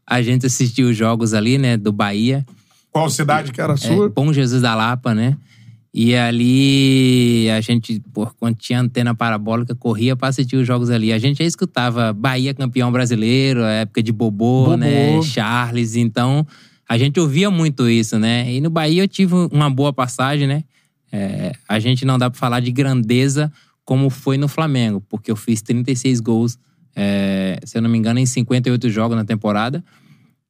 a 0.06 0.22
gente 0.22 0.46
assistia 0.46 0.86
os 0.86 0.96
jogos 0.96 1.34
ali, 1.34 1.58
né, 1.58 1.76
do 1.76 1.92
Bahia. 1.92 2.46
Qual 2.92 3.10
cidade 3.10 3.52
que 3.52 3.60
era 3.60 3.74
a 3.74 3.76
É, 3.76 3.78
sua? 3.78 4.10
Bom 4.10 4.32
Jesus 4.32 4.62
da 4.62 4.76
Lapa, 4.76 5.16
né? 5.16 5.36
E 5.94 6.16
ali 6.16 7.50
a 7.50 7.60
gente, 7.62 8.00
por 8.14 8.34
quando 8.36 8.56
tinha 8.56 8.80
antena 8.80 9.14
parabólica, 9.16 9.74
corria 9.76 10.16
pra 10.16 10.30
assistir 10.30 10.56
os 10.56 10.66
jogos 10.68 10.90
ali. 10.90 11.12
A 11.12 11.18
gente 11.18 11.40
já 11.40 11.44
escutava 11.46 12.14
Bahia 12.14 12.54
campeão 12.54 12.92
brasileiro, 12.92 13.64
a 13.64 13.70
época 13.72 14.02
de 14.04 14.12
Bobô, 14.12 14.66
Bobô. 14.66 14.78
né? 14.78 15.22
Charles. 15.24 15.96
Então, 15.96 16.46
a 16.88 16.98
gente 16.98 17.20
ouvia 17.20 17.50
muito 17.50 17.90
isso, 17.90 18.18
né? 18.20 18.52
E 18.54 18.62
no 18.62 18.70
Bahia 18.70 19.04
eu 19.04 19.08
tive 19.08 19.34
uma 19.52 19.70
boa 19.70 19.92
passagem, 19.92 20.48
né? 20.48 20.64
É, 21.12 21.52
a 21.68 21.80
gente 21.80 22.06
não 22.06 22.18
dá 22.18 22.30
pra 22.30 22.40
falar 22.40 22.60
de 22.60 22.72
grandeza 22.72 23.52
como 23.84 24.10
foi 24.10 24.38
no 24.38 24.48
Flamengo, 24.48 25.04
porque 25.10 25.30
eu 25.30 25.36
fiz 25.36 25.62
36 25.62 26.20
gols, 26.20 26.58
é, 26.96 27.60
se 27.66 27.78
eu 27.78 27.82
não 27.82 27.90
me 27.90 27.98
engano, 27.98 28.20
em 28.20 28.26
58 28.26 28.90
jogos 28.90 29.18
na 29.18 29.26
temporada. 29.26 29.84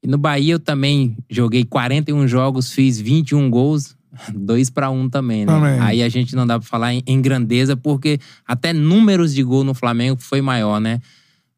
E 0.03 0.07
no 0.07 0.17
Bahia 0.17 0.53
eu 0.53 0.59
também 0.59 1.15
joguei 1.29 1.63
41 1.63 2.27
jogos, 2.27 2.71
fiz 2.71 2.99
21 2.99 3.49
gols, 3.49 3.95
dois 4.33 4.69
para 4.69 4.89
um 4.89 5.09
também, 5.09 5.45
né? 5.45 5.53
Aí 5.81 6.03
a 6.03 6.09
gente 6.09 6.35
não 6.35 6.45
dá 6.45 6.59
pra 6.59 6.67
falar 6.67 6.93
em, 6.93 7.03
em 7.05 7.21
grandeza, 7.21 7.75
porque 7.75 8.19
até 8.47 8.73
números 8.73 9.33
de 9.33 9.43
gol 9.43 9.63
no 9.63 9.73
Flamengo 9.73 10.21
foi 10.21 10.41
maior, 10.41 10.79
né? 10.79 10.99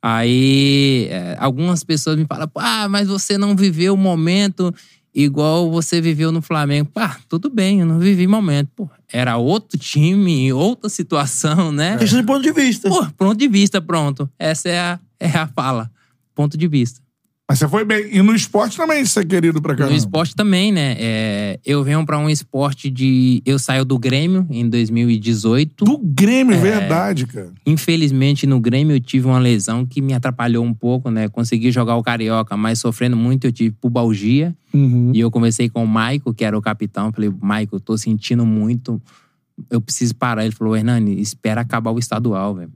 Aí 0.01 1.07
é, 1.09 1.37
algumas 1.39 1.83
pessoas 1.83 2.17
me 2.17 2.25
falam, 2.25 2.49
ah, 2.55 2.89
mas 2.89 3.07
você 3.07 3.37
não 3.37 3.55
viveu 3.55 3.93
o 3.93 3.97
momento 3.97 4.73
igual 5.13 5.69
você 5.69 6.01
viveu 6.01 6.31
no 6.31 6.41
Flamengo. 6.41 6.89
Pá, 6.91 7.17
tudo 7.29 7.49
bem, 7.49 7.81
eu 7.81 7.85
não 7.85 7.99
vivi 7.99 8.25
momento. 8.25 8.69
Pô, 8.75 8.89
era 9.11 9.37
outro 9.37 9.77
time, 9.77 10.51
outra 10.53 10.89
situação, 10.89 11.71
né? 11.71 11.97
Questão 11.97 12.19
de 12.19 12.25
ponto 12.25 12.41
de 12.41 12.51
vista. 12.51 12.89
Pô, 12.89 13.05
ponto 13.17 13.37
de 13.37 13.47
vista, 13.47 13.81
pronto. 13.81 14.29
Essa 14.39 14.69
é 14.69 14.79
a, 14.79 14.99
é 15.19 15.29
a 15.29 15.47
fala. 15.47 15.91
Ponto 16.33 16.57
de 16.57 16.67
vista. 16.67 17.02
Mas 17.49 17.59
você 17.59 17.67
foi 17.67 17.83
bem. 17.83 18.07
E 18.09 18.21
no 18.21 18.33
esporte 18.33 18.77
também, 18.77 19.05
você 19.05 19.19
é 19.19 19.25
querido 19.25 19.61
pra 19.61 19.75
caramba. 19.75 19.91
No 19.91 19.97
esporte 19.97 20.33
também, 20.33 20.71
né? 20.71 20.95
É, 20.97 21.59
eu 21.65 21.83
venho 21.83 22.05
pra 22.05 22.17
um 22.17 22.29
esporte 22.29 22.89
de. 22.89 23.41
Eu 23.45 23.59
saio 23.59 23.83
do 23.83 23.99
Grêmio 23.99 24.47
em 24.49 24.67
2018. 24.69 25.83
Do 25.83 25.95
É. 25.95 25.99
Grêmio, 26.03 26.57
verdade, 26.57 27.27
cara. 27.27 27.51
Infelizmente, 27.65 28.47
no 28.47 28.61
Grêmio 28.61 28.95
eu 28.95 28.99
tive 28.99 29.27
uma 29.27 29.39
lesão 29.39 29.85
que 29.85 30.01
me 30.01 30.13
atrapalhou 30.13 30.63
um 30.63 30.73
pouco, 30.73 31.11
né? 31.11 31.27
Consegui 31.27 31.69
jogar 31.69 31.97
o 31.97 32.03
Carioca, 32.03 32.55
mas 32.55 32.79
sofrendo 32.79 33.17
muito, 33.17 33.45
eu 33.45 33.51
tive 33.51 33.71
pubalgia. 33.71 34.55
Uhum. 34.73 35.11
E 35.13 35.19
eu 35.19 35.29
conversei 35.29 35.67
com 35.67 35.83
o 35.83 35.87
Maico, 35.87 36.33
que 36.33 36.45
era 36.45 36.57
o 36.57 36.61
capitão. 36.61 37.11
Falei, 37.11 37.31
Maico, 37.41 37.75
eu 37.75 37.79
tô 37.81 37.97
sentindo 37.97 38.45
muito. 38.45 39.01
Eu 39.69 39.81
preciso 39.81 40.15
parar. 40.15 40.45
Ele 40.45 40.55
falou, 40.55 40.77
Hernani, 40.77 41.19
espera 41.19 41.59
acabar 41.59 41.91
o 41.91 41.99
estadual, 41.99 42.55
velho. 42.55 42.71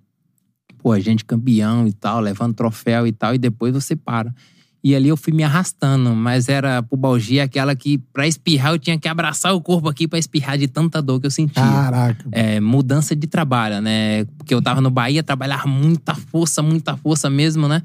Pô, 0.77 0.91
a 0.91 0.99
gente 0.99 1.23
campeão 1.23 1.87
e 1.87 1.93
tal, 1.93 2.19
levando 2.19 2.53
troféu 2.53 3.07
e 3.07 3.13
tal, 3.13 3.33
e 3.33 3.37
depois 3.37 3.73
você 3.73 3.95
para. 3.95 4.35
E 4.83 4.95
ali 4.95 5.09
eu 5.09 5.17
fui 5.17 5.33
me 5.33 5.43
arrastando, 5.43 6.15
mas 6.15 6.47
era 6.47 6.81
pubalgia 6.83 7.43
aquela 7.43 7.75
que, 7.75 7.97
pra 7.97 8.27
espirrar, 8.27 8.73
eu 8.73 8.79
tinha 8.79 8.97
que 8.97 9.07
abraçar 9.07 9.53
o 9.53 9.61
corpo 9.61 9.89
aqui 9.89 10.07
pra 10.07 10.19
espirrar 10.19 10.57
de 10.57 10.67
tanta 10.67 11.01
dor 11.01 11.19
que 11.19 11.25
eu 11.25 11.31
sentia 11.31 11.61
Caraca. 11.61 12.25
é, 12.31 12.59
mudança 12.59 13.15
de 13.15 13.27
trabalho, 13.27 13.81
né? 13.81 14.25
Porque 14.37 14.53
eu 14.53 14.61
tava 14.61 14.79
no 14.79 14.89
Bahia, 14.89 15.23
trabalhar 15.23 15.65
muita 15.67 16.13
força, 16.13 16.61
muita 16.61 16.95
força 16.95 17.29
mesmo, 17.29 17.67
né? 17.67 17.81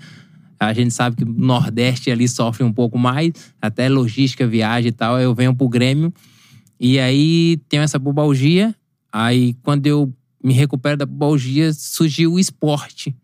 A 0.61 0.73
gente 0.73 0.95
sabe 0.95 1.17
que 1.17 1.25
o 1.25 1.27
Nordeste 1.27 2.11
ali 2.11 2.29
sofre 2.29 2.63
um 2.63 2.73
pouco 2.73 2.97
mais, 2.97 3.33
até 3.61 3.89
logística, 3.89 4.47
viagem 4.47 4.91
e 4.91 4.93
tal. 4.93 5.21
Eu 5.21 5.35
venho 5.35 5.55
pro 5.55 5.69
Grêmio 5.69 6.13
e 6.79 7.01
aí 7.01 7.61
tenho 7.69 7.83
essa 7.83 7.99
pubalgia. 7.99 8.73
Aí 9.13 9.55
quando 9.63 9.87
eu 9.87 10.13
me 10.43 10.53
recupero 10.53 10.97
da 10.97 11.07
pubalgia, 11.07 11.73
surgiu 11.73 12.35
o 12.35 12.39
esporte. 12.39 13.15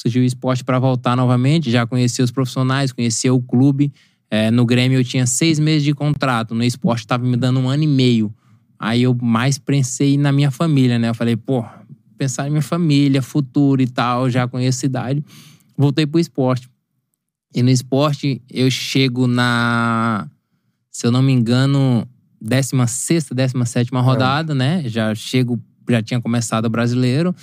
Surgiu 0.00 0.22
o 0.22 0.24
esporte 0.24 0.62
para 0.62 0.78
voltar 0.78 1.16
novamente. 1.16 1.72
Já 1.72 1.84
conheci 1.84 2.22
os 2.22 2.30
profissionais, 2.30 2.92
conheci 2.92 3.28
o 3.28 3.40
clube. 3.40 3.92
É, 4.30 4.48
no 4.48 4.64
Grêmio 4.64 5.00
eu 5.00 5.02
tinha 5.02 5.26
seis 5.26 5.58
meses 5.58 5.82
de 5.82 5.92
contrato, 5.92 6.54
no 6.54 6.62
esporte 6.62 7.04
tava 7.04 7.24
me 7.24 7.36
dando 7.36 7.58
um 7.58 7.68
ano 7.68 7.82
e 7.82 7.86
meio. 7.88 8.32
Aí 8.78 9.02
eu 9.02 9.16
mais 9.20 9.58
pensei 9.58 10.16
na 10.16 10.30
minha 10.30 10.52
família, 10.52 11.00
né? 11.00 11.08
Eu 11.08 11.14
falei, 11.16 11.34
pô, 11.36 11.64
pensar 12.16 12.46
em 12.46 12.50
minha 12.50 12.62
família, 12.62 13.20
futuro 13.20 13.82
e 13.82 13.88
tal, 13.88 14.30
já 14.30 14.46
conheço 14.46 14.78
a 14.78 14.80
cidade. 14.82 15.24
Voltei 15.76 16.06
pro 16.06 16.20
esporte. 16.20 16.70
E 17.52 17.60
no 17.60 17.70
esporte 17.70 18.40
eu 18.48 18.70
chego 18.70 19.26
na, 19.26 20.28
se 20.92 21.04
eu 21.04 21.10
não 21.10 21.22
me 21.22 21.32
engano, 21.32 22.06
16ª, 22.40 23.34
17ª 23.34 24.00
rodada, 24.00 24.54
né? 24.54 24.84
Já 24.86 25.12
chego, 25.12 25.60
já 25.90 26.00
tinha 26.00 26.20
começado 26.20 26.66
o 26.66 26.70
brasileiro. 26.70 27.34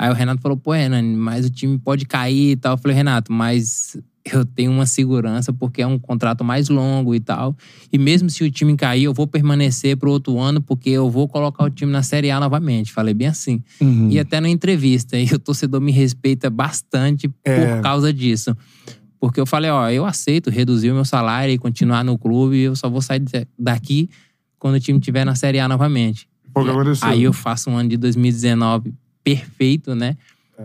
Aí 0.00 0.08
o 0.08 0.14
Renato 0.14 0.40
falou, 0.40 0.56
pô, 0.56 0.72
Renan, 0.72 1.02
mas 1.02 1.44
o 1.44 1.50
time 1.50 1.78
pode 1.78 2.06
cair 2.06 2.52
e 2.52 2.56
tal. 2.56 2.72
Eu 2.72 2.78
falei, 2.78 2.96
Renato, 2.96 3.30
mas 3.30 3.98
eu 4.24 4.46
tenho 4.46 4.72
uma 4.72 4.86
segurança 4.86 5.52
porque 5.52 5.82
é 5.82 5.86
um 5.86 5.98
contrato 5.98 6.42
mais 6.42 6.70
longo 6.70 7.14
e 7.14 7.20
tal. 7.20 7.54
E 7.92 7.98
mesmo 7.98 8.30
se 8.30 8.42
o 8.42 8.50
time 8.50 8.74
cair, 8.78 9.04
eu 9.04 9.12
vou 9.12 9.26
permanecer 9.26 9.98
pro 9.98 10.10
outro 10.10 10.38
ano 10.38 10.62
porque 10.62 10.88
eu 10.88 11.10
vou 11.10 11.28
colocar 11.28 11.64
o 11.64 11.68
time 11.68 11.92
na 11.92 12.02
Série 12.02 12.30
A 12.30 12.40
novamente. 12.40 12.94
Falei 12.94 13.12
bem 13.12 13.26
assim. 13.28 13.62
E 14.10 14.18
até 14.18 14.40
na 14.40 14.48
entrevista, 14.48 15.18
e 15.18 15.24
o 15.34 15.38
torcedor 15.38 15.82
me 15.82 15.92
respeita 15.92 16.48
bastante 16.48 17.30
É. 17.44 17.74
por 17.76 17.82
causa 17.82 18.10
disso. 18.10 18.56
Porque 19.20 19.38
eu 19.38 19.44
falei, 19.44 19.70
ó, 19.70 19.90
eu 19.90 20.06
aceito 20.06 20.48
reduzir 20.48 20.90
o 20.90 20.94
meu 20.94 21.04
salário 21.04 21.52
e 21.52 21.58
continuar 21.58 22.02
no 22.02 22.16
clube, 22.16 22.58
eu 22.58 22.74
só 22.74 22.88
vou 22.88 23.02
sair 23.02 23.22
daqui 23.58 24.08
quando 24.58 24.76
o 24.76 24.80
time 24.80 24.98
estiver 24.98 25.26
na 25.26 25.34
Série 25.34 25.60
A 25.60 25.68
novamente. 25.68 26.26
Aconteceu. 26.54 27.06
Aí 27.06 27.22
eu 27.22 27.34
faço 27.34 27.68
um 27.68 27.76
ano 27.76 27.90
de 27.90 27.98
2019 27.98 28.94
perfeito, 29.22 29.94
né? 29.94 30.16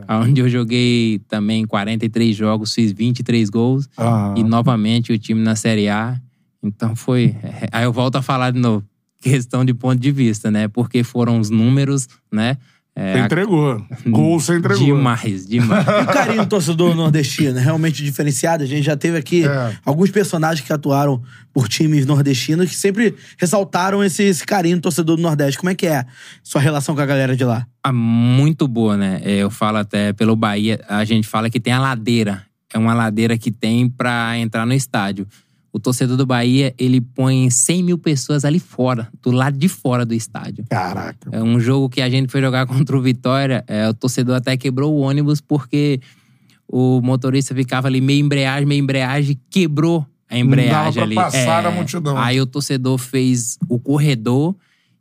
É. 0.07 0.13
Onde 0.15 0.41
eu 0.41 0.49
joguei 0.49 1.19
também 1.27 1.65
43 1.65 2.35
jogos, 2.35 2.73
fiz 2.73 2.91
23 2.91 3.49
gols. 3.49 3.87
Ah. 3.97 4.33
E 4.35 4.43
novamente 4.43 5.13
o 5.13 5.17
time 5.17 5.41
na 5.41 5.55
Série 5.55 5.87
A. 5.87 6.19
Então 6.61 6.95
foi. 6.95 7.35
Aí 7.71 7.85
eu 7.85 7.93
volto 7.93 8.17
a 8.17 8.21
falar 8.21 8.51
de 8.51 8.59
novo. 8.59 8.83
Questão 9.21 9.65
de 9.65 9.73
ponto 9.73 9.99
de 9.99 10.11
vista, 10.11 10.51
né? 10.51 10.67
Porque 10.67 11.03
foram 11.03 11.39
os 11.39 11.49
números, 11.49 12.07
né? 12.31 12.57
Você 12.97 13.03
É, 13.03 13.19
entregou. 13.25 13.85
Gol 14.07 14.39
você 14.39 14.55
entregou. 14.57 14.85
demais, 14.85 15.45
demais. 15.45 15.85
E 15.85 16.01
o 16.03 16.05
carinho 16.05 16.43
do 16.43 16.47
torcedor 16.49 16.95
nordestino, 16.95 17.59
é 17.59 17.61
realmente 17.61 18.01
diferenciado. 18.01 18.63
A 18.63 18.65
gente 18.65 18.83
já 18.85 18.95
teve 18.95 19.17
aqui 19.17 19.45
É. 19.45 19.73
alguns 19.85 20.09
personagens 20.11 20.65
que 20.65 20.71
atuaram 20.71 21.21
por 21.53 21.67
times 21.67 22.05
nordestinos 22.05 22.69
que 22.69 22.75
sempre 22.75 23.13
ressaltaram 23.37 24.01
esse, 24.01 24.23
esse 24.23 24.45
carinho 24.45 24.77
do 24.77 24.81
torcedor 24.83 25.17
do 25.17 25.21
Nordeste. 25.21 25.57
Como 25.59 25.69
é 25.69 25.75
que 25.75 25.85
é 25.87 26.05
sua 26.41 26.61
relação 26.61 26.95
com 26.95 27.01
a 27.01 27.05
galera 27.05 27.35
de 27.35 27.43
lá? 27.43 27.67
Ah, 27.83 27.91
muito 27.91 28.65
boa, 28.67 28.95
né? 28.95 29.19
É, 29.23 29.35
Eu 29.37 29.49
falo 29.51 29.77
até 29.77 30.13
pelo 30.13 30.35
Bahia, 30.35 30.79
a 30.87 31.03
gente 31.03 31.27
fala 31.27 31.49
que 31.49 31.59
tem 31.59 31.73
a 31.73 31.79
ladeira. 31.79 32.43
É 32.73 32.77
uma 32.77 32.93
ladeira 32.93 33.37
que 33.37 33.51
tem 33.51 33.89
pra 33.89 34.37
entrar 34.37 34.65
no 34.65 34.73
estádio. 34.73 35.27
O 35.75 35.79
torcedor 35.79 36.15
do 36.15 36.25
Bahia, 36.25 36.73
ele 36.79 37.01
põe 37.01 37.49
100 37.49 37.83
mil 37.83 37.97
pessoas 37.97 38.45
ali 38.45 38.59
fora, 38.59 39.09
do 39.21 39.29
lado 39.29 39.57
de 39.57 39.67
fora 39.67 40.05
do 40.05 40.13
estádio. 40.13 40.63
Caraca. 40.69 41.29
É 41.33 41.43
um 41.43 41.59
jogo 41.59 41.89
que 41.89 42.01
a 42.01 42.09
gente 42.09 42.31
foi 42.31 42.39
jogar 42.39 42.63
contra 42.65 42.97
o 42.97 43.01
Vitória, 43.01 43.61
é, 43.67 43.89
o 43.89 43.93
torcedor 43.93 44.37
até 44.37 44.55
quebrou 44.55 44.93
o 44.93 45.01
ônibus 45.01 45.41
porque 45.41 45.99
o 46.65 47.01
motorista 47.01 47.53
ficava 47.53 47.89
ali 47.89 47.99
meio 47.99 48.23
embreagem, 48.23 48.65
meio 48.65 48.81
embreagem, 48.81 49.37
quebrou 49.49 50.07
a 50.29 50.37
embreagem 50.37 50.93
pra 50.93 51.03
ali. 51.03 51.15
passar 51.15 51.65
É, 51.65 51.67
a 51.67 51.71
multidão. 51.71 52.17
Aí 52.17 52.39
o 52.39 52.45
torcedor 52.45 52.97
fez 52.97 53.57
o 53.67 53.77
corredor 53.77 54.55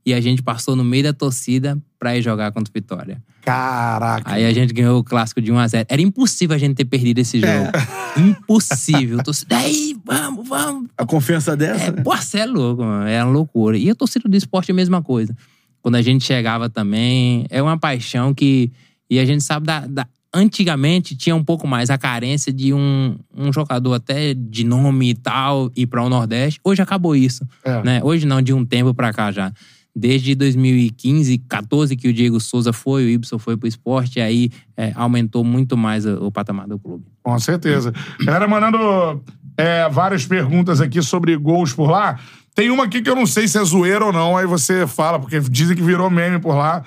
e 0.05 0.13
a 0.15 0.21
gente 0.21 0.43
passou 0.43 0.75
no 0.77 0.85
meio 0.85 1.05
da 1.05 1.13
torcida 1.13 1.79
pra 1.99 2.17
ir 2.17 2.23
jogar 2.23 2.53
contra 2.53 2.71
o 2.71 2.75
Vitória. 2.75 3.23
Caraca. 3.43 4.33
Aí 4.33 4.45
a 4.45 4.53
gente 4.53 4.73
ganhou 4.75 4.99
o 4.99 5.05
clássico 5.05 5.41
de 5.41 5.53
1x0. 5.53 5.87
Era 5.89 6.03
impossível 6.03 6.55
a 6.55 6.59
gente 6.59 6.75
ter 6.75 6.85
perdido 6.85 7.19
esse 7.19 7.39
jogo. 7.41 7.71
Impossível. 8.17 9.23
Torcida, 9.23 9.57
aí, 9.57 9.97
vamos, 10.05 10.49
vamos. 10.49 10.89
A 10.97 11.05
confiança 11.07 11.57
dessa, 11.57 11.85
É, 11.87 11.91
né? 11.93 12.03
pô, 12.03 12.17
você 12.17 12.39
é 12.39 12.47
louco, 12.47 12.83
mano. 12.83 13.07
É 13.09 13.23
uma 13.23 13.33
loucura. 13.33 13.77
E 13.77 13.89
a 13.91 13.95
torcida 13.95 14.29
do 14.29 14.37
esporte 14.37 14.71
é 14.71 14.73
a 14.73 14.77
mesma 14.77 15.03
coisa. 15.03 15.35
Quando 15.83 15.97
a 15.97 16.03
gente 16.03 16.25
chegava 16.25 16.69
também, 16.71 17.47
é 17.51 17.63
uma 17.63 17.79
paixão 17.79 18.33
que. 18.35 18.71
E 19.11 19.19
a 19.19 19.25
gente 19.25 19.43
sabe 19.43 19.67
da. 19.67 19.81
da- 19.87 20.07
antigamente 20.37 21.15
tinha 21.15 21.37
um 21.37 21.45
pouco 21.45 21.65
mais 21.65 21.91
a 21.91 21.97
carência 21.97 22.53
de 22.53 22.75
um, 22.75 23.17
um 23.37 23.53
jogador 23.53 23.95
até 23.95 24.35
de 24.35 24.65
nome 24.65 25.11
e 25.11 25.15
tal 25.15 25.71
ir 25.77 25.87
para 25.87 26.03
o 26.03 26.09
Nordeste. 26.09 26.59
Hoje 26.65 26.83
acabou 26.83 27.15
isso. 27.15 27.47
É. 27.63 27.81
Né? 27.85 28.01
Hoje 28.03 28.27
não, 28.27 28.43
de 28.43 28.53
um 28.53 28.65
tempo 28.65 28.93
para 28.93 29.13
cá 29.13 29.31
já. 29.31 29.53
Desde 29.97 30.35
2015, 30.35 31.39
14 31.39 31.97
que 31.97 32.09
o 32.09 32.13
Diego 32.13 32.41
Souza 32.41 32.73
foi, 32.73 33.05
o 33.05 33.09
Ibson 33.09 33.39
foi 33.39 33.57
pro 33.57 33.69
esporte, 33.69 34.19
e 34.19 34.23
aí 34.23 34.51
é, 34.77 34.93
aumentou 34.97 35.45
muito 35.45 35.77
mais 35.77 36.05
o, 36.05 36.27
o 36.27 36.33
patamar 36.33 36.67
do 36.67 36.79
clube. 36.79 37.05
Com 37.23 37.39
certeza. 37.39 37.93
Galera 38.25 38.49
mandando 38.49 39.23
é, 39.57 39.89
várias 39.89 40.27
perguntas 40.27 40.81
aqui 40.81 41.01
sobre 41.01 41.37
gols 41.37 41.73
por 41.73 41.91
lá. 41.91 42.19
Tem 42.55 42.71
uma 42.71 42.85
aqui 42.85 43.03
que 43.03 43.11
eu 43.11 43.15
não 43.15 43.27
sei 43.27 43.49
se 43.49 43.59
é 43.59 43.65
zoeira 43.65 44.05
ou 44.05 44.13
não, 44.13 44.37
aí 44.37 44.47
você 44.47 44.87
fala, 44.87 45.19
porque 45.19 45.39
dizem 45.41 45.77
que 45.77 45.83
virou 45.83 46.11
meme 46.11 46.39
por 46.39 46.55
lá. 46.55 46.83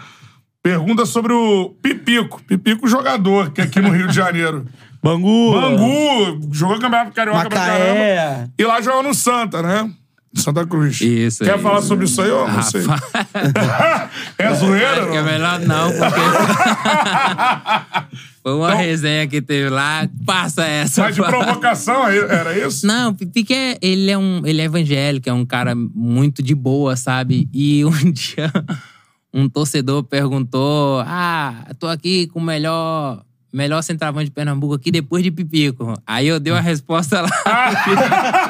Pergunta 0.62 1.06
sobre 1.06 1.32
o 1.32 1.76
Pipico. 1.82 2.42
Pipico 2.44 2.88
jogador, 2.88 3.52
que 3.52 3.62
é 3.62 3.64
aqui 3.64 3.80
no 3.80 3.90
Rio 3.90 4.08
de 4.08 4.16
Janeiro. 4.16 4.66
Bangu. 5.02 5.54
Bangu, 5.54 6.50
jogou 6.52 6.80
Campeonato 6.80 7.12
Carioca 7.12 7.48
pra 7.48 7.58
caramba. 7.58 7.90
Macaé. 7.90 8.50
E 8.58 8.64
lá 8.66 8.82
jogou 8.82 9.04
no 9.04 9.14
Santa, 9.14 9.62
né? 9.62 9.90
Santa 10.36 10.66
Cruz. 10.66 11.02
Isso 11.02 11.44
Quer 11.44 11.56
aí. 11.56 11.60
falar 11.60 11.82
sobre 11.82 12.06
isso 12.06 12.22
aí 12.22 12.30
ou 12.30 12.48
não 12.48 12.62
sei? 12.62 12.82
é 14.38 14.54
zoeira? 14.54 15.02
Acho 15.02 15.12
que 15.12 15.18
é 15.18 15.22
melhor 15.22 15.60
não, 15.62 15.92
porque. 15.92 16.20
Foi 18.48 18.54
uma 18.54 18.76
resenha 18.76 19.28
que 19.28 19.42
teve 19.42 19.70
lá. 19.70 20.08
Passa 20.26 20.66
essa. 20.66 21.02
Mas 21.02 21.16
de 21.16 21.22
provocação, 21.22 22.04
aí, 22.04 22.18
era 22.18 22.58
isso? 22.58 22.88
Não, 22.88 23.14
Pique 23.14 23.54
é, 23.54 23.78
ele 23.82 24.10
é 24.10 24.18
um, 24.18 24.42
ele 24.46 24.62
é 24.62 24.64
evangélico, 24.64 25.30
é 25.30 25.34
um 25.34 25.46
cara 25.46 25.76
muito 25.76 26.42
de 26.42 26.56
boa, 26.56 26.96
sabe? 26.96 27.50
E 27.54 27.84
um 27.84 27.92
dia 28.12 28.50
um 29.34 29.50
torcedor 29.50 30.02
perguntou: 30.04 31.04
"Ah, 31.06 31.66
tô 31.78 31.88
aqui 31.88 32.28
com 32.28 32.40
o 32.40 32.44
melhor 32.44 33.22
melhor 33.52 33.82
centroavante 33.82 34.26
de 34.26 34.32
Pernambuco 34.32 34.76
aqui 34.76 34.92
depois 34.92 35.22
de 35.22 35.30
Pipico". 35.30 36.02
Aí 36.08 36.28
eu 36.28 36.40
dei 36.40 36.54
uma 36.54 36.62
resposta 36.62 37.22
lá. 37.22 37.30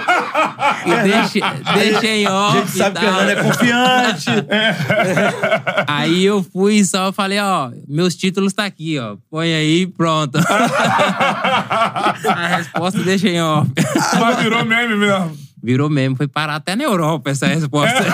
e 0.86 1.04
deixei, 1.04 1.42
deixei 1.74 2.24
em 2.24 2.28
A 2.28 2.34
off. 2.34 2.58
gente 2.58 2.72
sabe 2.72 3.00
que 3.00 3.06
o 3.06 3.10
tal. 3.10 3.20
Hernando 3.22 3.30
é 3.30 3.44
confiante. 3.44 4.30
Aí 5.88 6.26
eu 6.26 6.44
fui 6.44 6.76
e 6.76 6.86
só 6.86 7.12
falei, 7.12 7.40
ó, 7.40 7.72
meus 7.88 8.16
títulos 8.16 8.54
tá 8.54 8.66
aqui, 8.66 8.98
ó. 9.00 9.18
Põe 9.30 9.54
aí, 9.54 9.88
pronto. 9.88 10.38
A 12.28 12.48
resposta 12.58 13.00
deixa 13.04 13.28
em 13.30 13.42
off. 13.42 13.70
Mas 14.20 14.38
virou 14.40 14.66
meme 14.66 14.96
mesmo. 14.96 15.48
Virou 15.62 15.90
mesmo, 15.90 16.16
foi 16.16 16.28
parar 16.28 16.56
até 16.56 16.76
na 16.76 16.84
Europa 16.84 17.32
essa 17.32 17.48
resposta. 17.48 18.06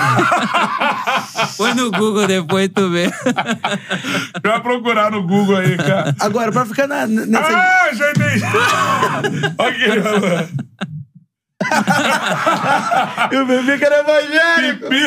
Põe 1.58 1.74
no 1.74 1.90
Google 1.90 2.26
depois 2.26 2.70
tu 2.74 2.90
vê. 2.90 3.10
Vai 4.42 4.60
procurar 4.62 5.10
no 5.10 5.22
Google 5.22 5.56
aí, 5.56 5.76
cara. 5.76 6.16
Agora, 6.20 6.50
pra 6.50 6.64
ficar 6.64 6.88
na, 6.88 7.06
nessa. 7.06 7.46
Ah, 7.46 7.90
já 7.92 8.10
entendi. 8.10 8.42
ok, 9.58 9.88
mano. 10.02 10.48
Eu 13.30 13.46
bebi 13.46 13.78
que 13.78 13.84
era 13.84 14.00
evangélico. 14.00 14.88
Pipi. 14.88 15.06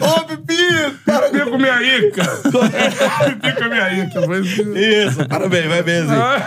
Ô, 0.00 0.24
Pipi! 0.24 0.98
Para 1.04 1.30
Pipi 1.30 1.50
com 1.50 1.58
minha 1.58 1.82
ica. 1.82 2.24
Pipi 3.24 3.52
com 3.56 3.68
minha 3.68 4.04
ica. 4.04 4.20
Isso, 4.78 5.28
parabéns, 5.28 5.66
vai 5.66 5.82
bem 5.82 5.98
assim. 5.98 6.14
Vai. 6.14 6.40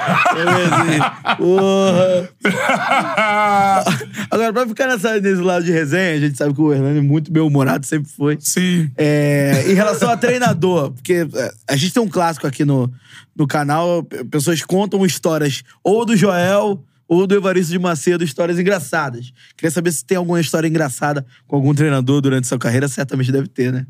Porra. 1.37 2.29
Agora, 4.29 4.53
pra 4.53 4.67
ficar 4.67 4.87
nessa, 4.87 5.19
nesse 5.19 5.41
lado 5.41 5.65
de 5.65 5.71
resenha, 5.71 6.15
a 6.15 6.19
gente 6.19 6.37
sabe 6.37 6.53
que 6.53 6.61
o 6.61 6.73
Hernani 6.73 6.99
é 6.99 7.01
muito 7.01 7.31
bem-humorado, 7.31 7.85
sempre 7.85 8.09
foi. 8.11 8.37
Sim. 8.39 8.91
É, 8.97 9.63
em 9.67 9.73
relação 9.73 10.09
a 10.09 10.17
treinador, 10.17 10.91
porque 10.91 11.27
é, 11.33 11.51
a 11.67 11.75
gente 11.75 11.93
tem 11.93 12.03
um 12.03 12.07
clássico 12.07 12.47
aqui 12.47 12.65
no, 12.65 12.91
no 13.35 13.47
canal, 13.47 14.03
pessoas 14.29 14.61
contam 14.63 15.05
histórias 15.05 15.63
ou 15.83 16.05
do 16.05 16.15
Joel 16.15 16.83
ou 17.07 17.25
do 17.25 17.35
Evaristo 17.35 17.71
de 17.71 17.79
Macedo, 17.79 18.23
histórias 18.23 18.59
engraçadas. 18.59 19.31
Queria 19.55 19.71
saber 19.71 19.91
se 19.91 20.05
tem 20.05 20.17
alguma 20.17 20.41
história 20.41 20.67
engraçada 20.67 21.25
com 21.47 21.55
algum 21.55 21.73
treinador 21.73 22.21
durante 22.21 22.47
sua 22.47 22.59
carreira, 22.59 22.87
certamente 22.87 23.31
deve 23.31 23.47
ter, 23.47 23.71
né? 23.71 23.87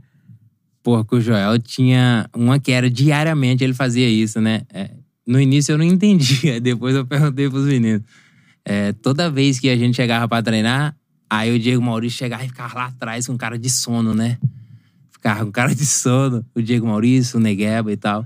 Pô, 0.84 1.04
que 1.04 1.16
o 1.16 1.22
Joel 1.22 1.60
tinha 1.60 2.30
uma 2.34 2.60
que 2.60 2.72
era 2.72 2.90
diariamente 2.90 3.64
ele 3.64 3.74
fazia 3.74 4.08
isso, 4.08 4.40
né? 4.40 4.62
É, 4.74 4.92
no 5.26 5.42
início 5.42 5.74
eu 5.74 5.78
não 5.78 5.84
entendia, 5.84 6.60
depois 6.62 6.96
eu 6.96 7.06
perguntei 7.06 7.50
pros 7.50 7.66
meninos. 7.66 8.04
É, 8.64 8.94
toda 8.94 9.30
vez 9.30 9.60
que 9.60 9.70
a 9.70 9.76
gente 9.76 9.96
chegava 9.96 10.28
pra 10.28 10.42
treinar, 10.42 10.96
aí 11.30 11.54
o 11.54 11.60
Diego 11.60 11.82
Maurício 11.82 12.18
chegava 12.18 12.46
e 12.46 12.48
ficava 12.48 12.76
lá 12.76 12.86
atrás 12.86 13.28
com 13.28 13.38
cara 13.38 13.58
de 13.58 13.70
sono, 13.70 14.14
né? 14.14 14.38
Ficava 15.12 15.44
com 15.46 15.52
cara 15.52 15.74
de 15.74 15.86
sono, 15.86 16.46
o 16.54 16.62
Diego 16.62 16.86
Maurício, 16.88 17.40
o 17.40 17.42
Negueba 17.42 17.92
e 17.92 17.98
tal. 17.98 18.26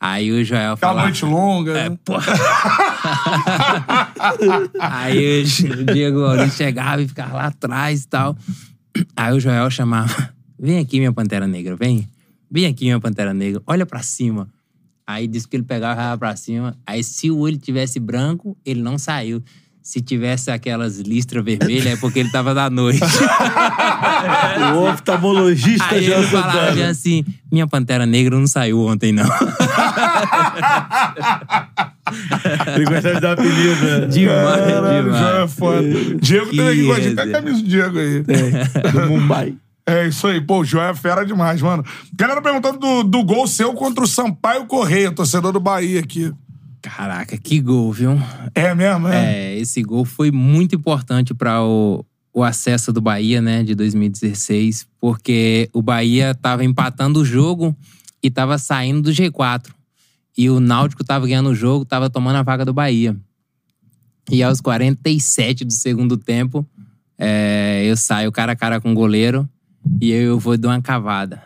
Aí 0.00 0.30
o 0.30 0.44
Joel 0.44 0.76
falava... 0.76 1.08
noite 1.08 1.24
longa. 1.24 1.76
É, 1.76 1.88
né? 1.90 1.98
porra. 2.04 2.32
Aí 4.78 5.42
o 5.42 5.84
Diego 5.92 6.20
Maurício 6.20 6.56
chegava 6.56 7.02
e 7.02 7.08
ficava 7.08 7.34
lá 7.34 7.46
atrás 7.46 8.04
e 8.04 8.08
tal. 8.08 8.36
Aí 9.16 9.32
o 9.32 9.40
Joel 9.40 9.68
chamava: 9.70 10.32
Vem 10.58 10.78
aqui, 10.78 10.98
minha 10.98 11.12
pantera 11.12 11.46
negra, 11.46 11.74
vem. 11.74 12.08
Vem 12.50 12.66
aqui, 12.66 12.84
minha 12.84 13.00
pantera 13.00 13.34
negra, 13.34 13.60
olha 13.66 13.84
pra 13.84 14.02
cima. 14.02 14.48
Aí 15.08 15.26
disse 15.26 15.48
que 15.48 15.56
ele 15.56 15.64
pegava 15.64 16.14
e 16.14 16.18
pra 16.18 16.36
cima. 16.36 16.76
Aí, 16.86 17.02
se 17.02 17.30
o 17.30 17.38
olho 17.38 17.56
tivesse 17.56 17.98
branco, 17.98 18.54
ele 18.62 18.82
não 18.82 18.98
saiu. 18.98 19.42
Se 19.88 20.02
tivesse 20.02 20.50
aquelas 20.50 20.98
listras 20.98 21.42
vermelhas, 21.42 21.86
é 21.86 21.96
porque 21.96 22.18
ele 22.18 22.30
tava 22.30 22.52
da 22.52 22.68
noite. 22.68 23.00
O 24.74 24.82
oftalmologista 24.90 25.94
Aí 25.94 26.04
já 26.04 26.18
ele 26.18 26.26
falava 26.26 26.84
assim: 26.90 27.24
Minha 27.50 27.66
pantera 27.66 28.04
negra 28.04 28.38
não 28.38 28.46
saiu 28.46 28.80
ontem, 28.80 29.12
não. 29.12 29.24
Ele 32.74 32.84
gostava 32.84 33.14
de 33.14 33.20
dar 33.20 33.32
apelido, 33.32 33.84
né? 33.84 34.06
Demais, 34.06 34.60
Caralho, 34.60 35.04
demais. 35.04 35.20
já 35.20 35.30
é 35.44 35.48
foda. 35.48 35.82
Diego 36.20 36.56
tá 36.56 36.68
aqui 36.68 36.86
com 36.86 36.92
a 36.92 37.00
gente. 37.00 37.14
Tá 37.14 37.22
a 37.22 37.30
camisa 37.30 37.62
do 37.62 37.68
Diego 37.68 37.98
aí. 37.98 38.22
Do 38.92 39.00
Mumbai. 39.08 39.54
É 39.88 40.06
isso 40.06 40.26
aí. 40.26 40.38
Pô, 40.38 40.58
o 40.58 40.64
João 40.66 40.84
é 40.84 40.94
fera 40.94 41.24
demais, 41.24 41.62
mano. 41.62 41.82
Galera 42.14 42.42
perguntando 42.42 42.78
do, 42.78 43.02
do 43.02 43.24
gol 43.24 43.46
seu 43.46 43.72
contra 43.72 44.04
o 44.04 44.06
Sampaio 44.06 44.66
Correia, 44.66 45.10
torcedor 45.10 45.50
do 45.50 45.60
Bahia 45.60 46.00
aqui. 46.00 46.30
Caraca, 46.80 47.36
que 47.36 47.60
gol, 47.60 47.92
viu? 47.92 48.12
É 48.54 48.74
mesmo, 48.74 49.08
é? 49.08 49.54
É, 49.54 49.58
esse 49.58 49.82
gol 49.82 50.04
foi 50.04 50.30
muito 50.30 50.76
importante 50.76 51.34
para 51.34 51.62
o, 51.62 52.04
o 52.32 52.44
acesso 52.44 52.92
do 52.92 53.00
Bahia, 53.00 53.42
né, 53.42 53.62
de 53.62 53.74
2016, 53.74 54.86
porque 55.00 55.68
o 55.72 55.82
Bahia 55.82 56.34
tava 56.34 56.64
empatando 56.64 57.20
o 57.20 57.24
jogo 57.24 57.76
e 58.22 58.30
tava 58.30 58.58
saindo 58.58 59.02
do 59.02 59.10
G4. 59.10 59.70
E 60.36 60.48
o 60.48 60.60
Náutico 60.60 61.02
tava 61.02 61.26
ganhando 61.26 61.50
o 61.50 61.54
jogo, 61.54 61.84
tava 61.84 62.08
tomando 62.08 62.36
a 62.36 62.42
vaga 62.42 62.64
do 62.64 62.72
Bahia. 62.72 63.16
E 64.30 64.42
aos 64.42 64.60
47 64.60 65.64
do 65.64 65.72
segundo 65.72 66.16
tempo, 66.16 66.64
é, 67.18 67.82
eu 67.86 67.96
saio 67.96 68.30
cara 68.30 68.52
a 68.52 68.56
cara 68.56 68.80
com 68.80 68.92
o 68.92 68.94
goleiro 68.94 69.48
e 70.00 70.12
eu 70.12 70.38
vou 70.38 70.56
dar 70.56 70.68
uma 70.68 70.82
cavada. 70.82 71.42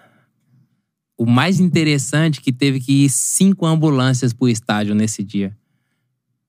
O 1.23 1.27
mais 1.31 1.61
interessante 1.61 2.41
é 2.41 2.43
que 2.43 2.53
teve 2.53 2.81
que 2.81 3.05
ir 3.05 3.09
cinco 3.09 3.65
ambulâncias 3.67 4.33
pro 4.33 4.49
estádio 4.49 4.95
nesse 4.95 5.23
dia 5.23 5.57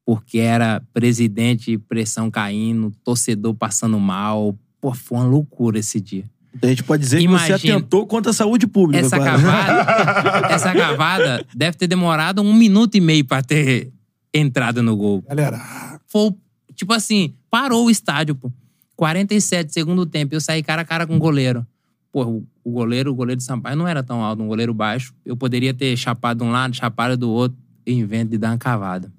porque 0.05 0.39
era 0.39 0.81
presidente, 0.93 1.77
pressão 1.77 2.29
caindo, 2.29 2.91
torcedor 3.03 3.53
passando 3.53 3.99
mal. 3.99 4.57
Pô, 4.79 4.93
foi 4.93 5.17
uma 5.17 5.25
loucura 5.25 5.79
esse 5.79 5.99
dia. 5.99 6.25
A 6.61 6.67
gente 6.67 6.83
pode 6.83 7.01
dizer 7.01 7.17
que 7.17 7.23
você 7.23 7.47
Imagina. 7.47 7.77
atentou 7.77 8.05
contra 8.05 8.31
a 8.31 8.33
saúde 8.33 8.67
pública. 8.67 9.03
Essa 9.03 9.17
cavada, 9.17 10.47
essa 10.53 10.73
cavada 10.73 11.45
deve 11.55 11.77
ter 11.77 11.87
demorado 11.87 12.41
um 12.41 12.53
minuto 12.53 12.95
e 12.95 13.01
meio 13.01 13.25
pra 13.25 13.41
ter 13.41 13.91
entrado 14.33 14.83
no 14.83 14.95
gol. 14.95 15.23
Galera, 15.27 15.99
Foi, 16.05 16.31
tipo 16.75 16.93
assim, 16.93 17.33
parou 17.49 17.85
o 17.85 17.89
estádio, 17.89 18.35
pô. 18.35 18.51
47, 18.95 19.73
segundo 19.73 20.05
tempo, 20.05 20.35
eu 20.35 20.41
saí 20.41 20.61
cara 20.61 20.83
a 20.83 20.85
cara 20.85 21.07
com 21.07 21.15
o 21.15 21.19
goleiro. 21.19 21.65
Pô, 22.13 22.23
o- 22.25 22.47
o 22.63 22.71
goleiro, 22.71 23.11
o 23.11 23.15
goleiro 23.15 23.37
de 23.39 23.43
Sampaio 23.43 23.75
não 23.75 23.87
era 23.87 24.01
tão 24.03 24.23
alto, 24.23 24.41
um 24.43 24.47
goleiro 24.47 24.73
baixo. 24.73 25.13
Eu 25.25 25.35
poderia 25.35 25.73
ter 25.73 25.97
chapado 25.97 26.37
de 26.37 26.43
um 26.45 26.51
lado, 26.51 26.73
chapado 26.75 27.17
do 27.17 27.29
outro, 27.29 27.57
eu 27.85 27.93
invento 27.95 28.29
de 28.31 28.37
dar 28.37 28.51
uma 28.51 28.57
cavada. 28.57 29.11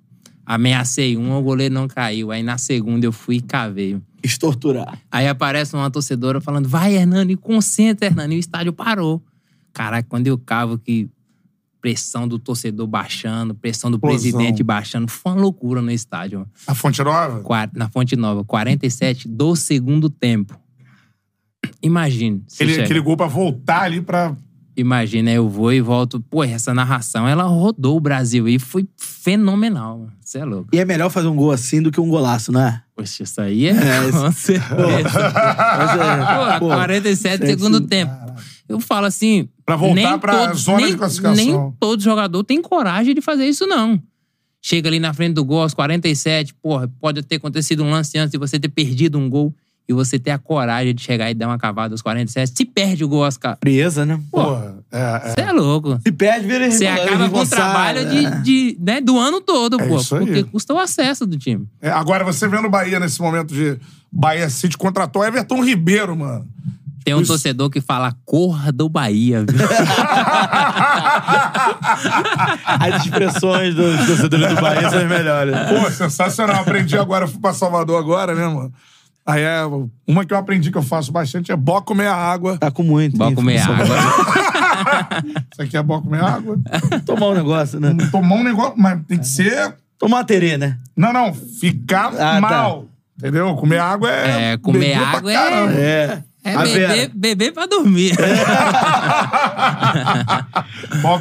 Ameacei 0.47 1.16
um, 1.16 1.33
o 1.37 1.43
goleiro 1.43 1.75
não 1.75 1.89
caiu. 1.89 2.31
Aí 2.31 2.43
na 2.43 2.57
segunda 2.59 3.05
eu 3.05 3.12
fui 3.12 3.37
e 3.37 3.41
cavei. 3.41 4.01
Estorturar. 4.23 4.99
Aí 5.11 5.27
aparece 5.27 5.75
uma 5.75 5.91
torcedora 5.91 6.41
falando: 6.41 6.69
vai, 6.69 6.95
Hernani, 6.95 7.37
concentra, 7.37 8.07
Hernani. 8.07 8.37
E 8.37 8.39
o 8.39 8.41
estádio 8.41 8.73
parou. 8.73 9.23
Caraca, 9.73 10.07
quando 10.09 10.27
eu 10.27 10.39
cavo 10.39 10.79
que 10.79 11.11
pressão 11.81 12.27
do 12.29 12.39
torcedor 12.39 12.87
baixando, 12.87 13.55
pressão 13.55 13.91
do 13.91 13.99
presidente 13.99 14.62
baixando, 14.62 15.09
foi 15.11 15.33
uma 15.33 15.41
loucura 15.41 15.83
no 15.83 15.91
estádio. 15.91 16.39
mano. 16.41 16.51
a 16.66 16.75
Fonte 16.75 17.03
Nova? 17.03 17.41
Na 17.79 17.89
Fonte 17.91 18.16
Nova, 18.16 18.45
47 18.45 19.29
do 19.29 19.55
segundo 19.57 20.09
tempo. 20.09 20.59
Imagina. 21.85 22.40
se 22.48 22.56
Aquele, 22.56 22.70
chega- 22.73 22.85
aquele 22.85 23.01
gol 23.01 23.16
pra 23.16 23.27
voltar 23.27 23.82
ali 23.82 24.01
pra. 24.01 24.35
Imagina, 24.77 25.31
eu 25.31 25.48
vou 25.48 25.73
e 25.73 25.81
volto. 25.81 26.19
Pô, 26.19 26.43
essa 26.43 26.74
narração, 26.74 27.28
ela 27.28 27.44
rodou 27.44 27.97
o 27.97 28.01
Brasil 28.01 28.48
e 28.48 28.59
foi 28.59 28.85
fenomenal. 28.98 30.09
Você 30.20 30.39
é 30.39 30.44
louco. 30.44 30.69
E 30.73 30.78
é 30.81 30.85
melhor 30.85 31.11
fazer 31.11 31.28
um 31.28 31.36
gol 31.36 31.52
assim 31.52 31.81
do 31.81 31.93
que 31.93 32.01
um 32.01 32.09
golaço, 32.09 32.51
não 32.51 32.61
é? 32.61 32.82
Poxa, 32.97 33.23
isso 33.23 33.40
aí 33.40 33.66
é, 33.66 33.70
É, 33.70 34.11
com 34.11 34.32
certeza. 34.32 34.74
É- 36.55 36.59
Pô, 36.59 36.66
pô, 36.66 36.74
47 36.74 37.16
sexy. 37.39 37.47
segundo 37.47 37.81
tempo. 37.82 38.12
Eu 38.69 38.81
falo 38.81 39.06
assim. 39.06 39.48
Pra 39.65 39.77
voltar 39.77 39.94
nem 39.94 40.19
pra 40.19 40.47
todos- 40.47 40.62
zona 40.62 40.78
de 40.78 40.85
nem- 40.86 40.97
classificação. 40.97 41.35
Nem 41.36 41.73
todo 41.78 42.02
jogador 42.02 42.43
tem 42.44 42.61
coragem 42.61 43.15
de 43.15 43.20
fazer 43.20 43.47
isso, 43.47 43.66
não. 43.66 44.01
Chega 44.61 44.89
ali 44.89 44.98
na 44.98 45.12
frente 45.12 45.35
do 45.35 45.44
gol 45.44 45.61
aos 45.62 45.74
47, 45.74 46.55
porra, 46.55 46.90
pode 47.01 47.23
ter 47.23 47.36
acontecido 47.36 47.85
um 47.85 47.90
lance 47.90 48.16
antes 48.19 48.32
de 48.32 48.39
você 48.39 48.59
ter 48.59 48.69
perdido 48.70 49.19
um 49.19 49.28
gol 49.28 49.55
e 49.89 49.93
você 49.93 50.19
ter 50.19 50.31
a 50.31 50.39
coragem 50.39 50.94
de 50.94 51.02
chegar 51.02 51.31
e 51.31 51.35
dar 51.35 51.47
uma 51.47 51.59
cavada 51.59 51.93
aos 51.94 52.01
47. 52.01 52.52
Se 52.56 52.65
perde 52.65 53.05
o 53.05 53.09
gol 53.09 53.24
aos. 53.24 53.36
ca- 53.36 53.59
Frieza, 53.61 54.06
né? 54.06 54.19
Porra, 54.31 54.77
é, 54.90 55.19
Você 55.35 55.40
é 55.40 55.52
louco. 55.52 55.98
Se 56.02 56.11
perde, 56.12 56.47
vira 56.47 56.70
Você 56.70 56.86
acaba 56.86 57.28
com 57.28 57.39
o 57.40 57.47
trabalho 57.47 58.09
de, 58.09 58.43
de, 58.43 58.78
né, 58.81 59.01
do 59.01 59.19
ano 59.19 59.40
todo, 59.40 59.81
É 59.81 59.86
pô. 59.89 59.97
isso 59.97 60.16
aí. 60.16 60.24
Porque 60.27 60.44
custa 60.44 60.73
o 60.73 60.78
acesso 60.78 61.27
do 61.27 61.36
time. 61.36 61.66
é. 61.82 61.90
Agora, 61.90 62.24
você 62.24 62.48
vendo 62.48 62.66
o 62.66 62.70
Bahia 62.70 62.98
nesse 62.98 63.20
momento 63.20 63.52
de 63.55 63.78
Bahia 64.11 64.48
City 64.48 64.77
contratou 64.78 65.24
Everton 65.24 65.62
Ribeiro, 65.62 66.16
mano. 66.16 66.47
Tem 67.05 67.12
um 67.15 67.20
Isso. 67.20 67.32
torcedor 67.32 67.69
que 67.69 67.82
fala 67.82 68.15
corra 68.24 68.73
do 68.73 68.89
Bahia, 68.89 69.44
viu? 69.47 69.59
As 72.81 73.05
expressões 73.05 73.74
dos 73.74 74.06
torcedores 74.06 74.48
do 74.55 74.61
Bahia 74.61 74.89
são 74.90 74.98
as 75.01 75.09
melhores. 75.09 75.55
Pô, 75.69 75.90
sensacional. 75.90 76.62
Aprendi 76.62 76.97
agora, 76.97 77.27
fui 77.27 77.40
pra 77.40 77.52
Salvador 77.52 77.98
agora, 77.98 78.35
né, 78.35 78.47
mano? 78.47 78.73
Aí 79.27 79.41
é. 79.43 79.61
Uma 80.07 80.25
que 80.25 80.35
eu 80.35 80.39
aprendi 80.39 80.71
que 80.71 80.77
eu 80.79 80.83
faço 80.83 81.11
bastante 81.11 81.51
é 81.51 81.57
bó 81.57 81.81
comer 81.81 82.09
água. 82.09 82.59
Tá 82.59 82.71
com 82.71 82.83
muito. 82.83 83.23
Hein? 83.23 83.35
comer 83.35 83.59
Só- 83.61 83.73
água. 83.73 83.87
Isso 85.53 85.63
aqui 85.63 85.77
é 85.77 85.83
bó 85.83 86.01
comer 86.01 86.23
água. 86.23 86.59
Tomar 87.07 87.29
um 87.29 87.35
negócio, 87.35 87.81
né? 87.81 87.95
Tomar 88.11 88.37
um 88.37 88.43
negócio, 88.45 88.75
mas 88.77 89.01
tem 89.07 89.19
que 89.19 89.27
ser. 89.27 89.75
Tomar 89.99 90.25
terê, 90.25 90.59
né? 90.59 90.77
Não, 90.97 91.13
não, 91.13 91.33
ficar 91.33 92.09
Ah, 92.15 92.35
tá. 92.35 92.41
mal. 92.41 92.87
Entendeu? 93.19 93.55
Comer 93.55 93.79
água 93.79 94.11
é. 94.11 94.53
É, 94.53 94.57
comer 94.59 94.95
água 94.95 95.33
é- 95.33 95.35
caramba. 95.35 95.73
É. 95.73 96.23
É 96.45 96.57
beber, 96.62 97.11
beber 97.15 97.53
pra 97.53 97.66
dormir. 97.66 98.15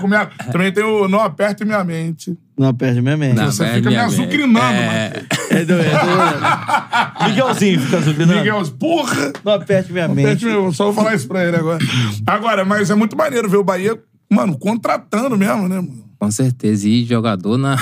Comer 0.01 0.17
água. 0.17 0.33
Também 0.51 0.71
tem 0.71 0.83
o 0.83 1.07
Não 1.07 1.21
Aperte 1.21 1.63
Minha 1.63 1.83
Mente. 1.83 2.37
Não 2.57 2.73
perde 2.73 3.01
minha 3.01 3.17
mente. 3.17 3.35
Não, 3.35 3.51
Você 3.51 3.63
é 3.63 3.73
fica 3.75 3.89
me 3.89 3.95
minha 3.95 4.05
azucrinando, 4.05 4.59
É, 4.59 5.25
É 5.49 5.65
do, 5.65 5.73
é. 5.73 5.89
Miguelzinho 7.27 7.79
fica 7.81 8.01
subindo. 8.01 8.35
Miguel, 8.35 8.63
porra! 8.77 9.33
Não 9.43 9.53
aperte 9.53 9.91
minha 9.91 10.07
mente. 10.07 10.25
Aperte 10.27 10.45
meu, 10.45 10.71
só 10.71 10.85
vou 10.85 10.93
falar 10.93 11.15
isso 11.15 11.27
pra 11.27 11.43
ele 11.47 11.57
agora. 11.57 11.79
Agora, 12.27 12.63
mas 12.63 12.91
é 12.91 12.95
muito 12.95 13.17
maneiro 13.17 13.49
ver 13.49 13.57
o 13.57 13.63
Bahia, 13.63 13.97
mano, 14.29 14.57
contratando 14.57 15.35
mesmo, 15.35 15.67
né, 15.67 15.77
mano? 15.77 16.03
Com 16.19 16.29
certeza. 16.29 16.87
E 16.87 17.05
jogador 17.05 17.57
na, 17.57 17.75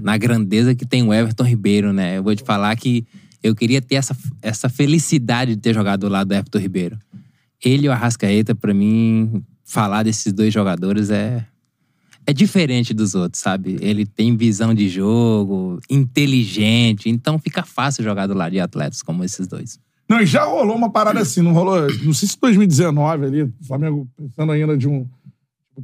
na 0.00 0.16
grandeza 0.16 0.74
que 0.74 0.84
tem 0.84 1.02
o 1.06 1.14
Everton 1.14 1.44
Ribeiro, 1.44 1.92
né? 1.92 2.18
Eu 2.18 2.22
vou 2.24 2.34
te 2.34 2.42
falar 2.42 2.74
que 2.74 3.06
eu 3.42 3.54
queria 3.54 3.80
ter 3.80 3.96
essa, 3.96 4.16
essa 4.42 4.68
felicidade 4.68 5.54
de 5.54 5.60
ter 5.60 5.74
jogado 5.74 6.00
do 6.00 6.08
lado 6.08 6.28
do 6.28 6.34
Everton 6.34 6.58
Ribeiro. 6.58 6.98
Ele 7.64 7.86
e 7.86 7.88
o 7.88 7.92
Arrascaeta, 7.92 8.54
pra 8.54 8.74
mim, 8.74 9.42
falar 9.64 10.02
desses 10.02 10.32
dois 10.32 10.52
jogadores 10.52 11.10
é. 11.10 11.46
É 12.28 12.32
diferente 12.32 12.92
dos 12.92 13.14
outros, 13.14 13.40
sabe? 13.40 13.76
Ele 13.80 14.04
tem 14.04 14.36
visão 14.36 14.74
de 14.74 14.88
jogo, 14.88 15.78
inteligente, 15.88 17.08
então 17.08 17.38
fica 17.38 17.62
fácil 17.62 18.02
jogar 18.02 18.26
do 18.26 18.34
lado 18.34 18.50
de 18.50 18.58
atletas 18.58 19.00
como 19.00 19.22
esses 19.22 19.46
dois. 19.46 19.78
Não, 20.08 20.20
e 20.20 20.26
já 20.26 20.44
rolou 20.44 20.76
uma 20.76 20.90
parada 20.90 21.20
assim, 21.20 21.40
não 21.40 21.52
rolou? 21.52 21.86
Não 22.02 22.12
sei 22.12 22.28
se 22.28 22.36
2019 22.40 23.26
ali, 23.26 23.42
o 23.42 23.52
Flamengo 23.64 24.08
pensando 24.16 24.50
ainda 24.50 24.76
de 24.76 24.88
um. 24.88 25.08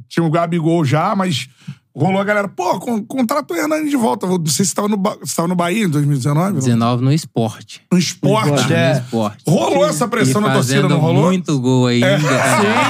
Tinha 0.09 0.25
o 0.25 0.29
Gabigol 0.29 0.83
já, 0.83 1.15
mas 1.15 1.47
rolou 1.95 2.19
a 2.19 2.23
galera, 2.23 2.47
pô, 2.47 2.79
con 2.79 3.03
contrata 3.03 3.53
o 3.53 3.57
Hernani 3.57 3.89
de 3.89 3.95
volta. 3.95 4.25
Não 4.25 4.45
sei 4.47 4.65
se 4.65 4.73
tava 4.73 4.87
no, 4.87 4.97
Ba- 4.97 5.17
se 5.23 5.35
tava 5.35 5.47
no 5.47 5.55
Bahia 5.55 5.83
em 5.85 5.89
2019. 5.89 6.53
não? 6.53 6.59
19 6.59 7.03
no 7.03 7.13
esporte. 7.13 7.81
No 7.91 7.97
esporte. 7.97 8.49
No 8.49 8.55
esporte, 8.55 8.69
No 8.71 8.75
é. 8.75 8.91
esporte. 8.93 9.43
Rolou 9.47 9.85
essa 9.85 10.07
pressão 10.07 10.41
E 10.41 10.45
na 10.47 10.53
torcida, 10.53 10.87
não 10.89 10.99
rolou? 10.99 11.25
muito 11.25 11.59
gol 11.59 11.87
ainda. 11.87 12.19
Sim, 12.19 12.27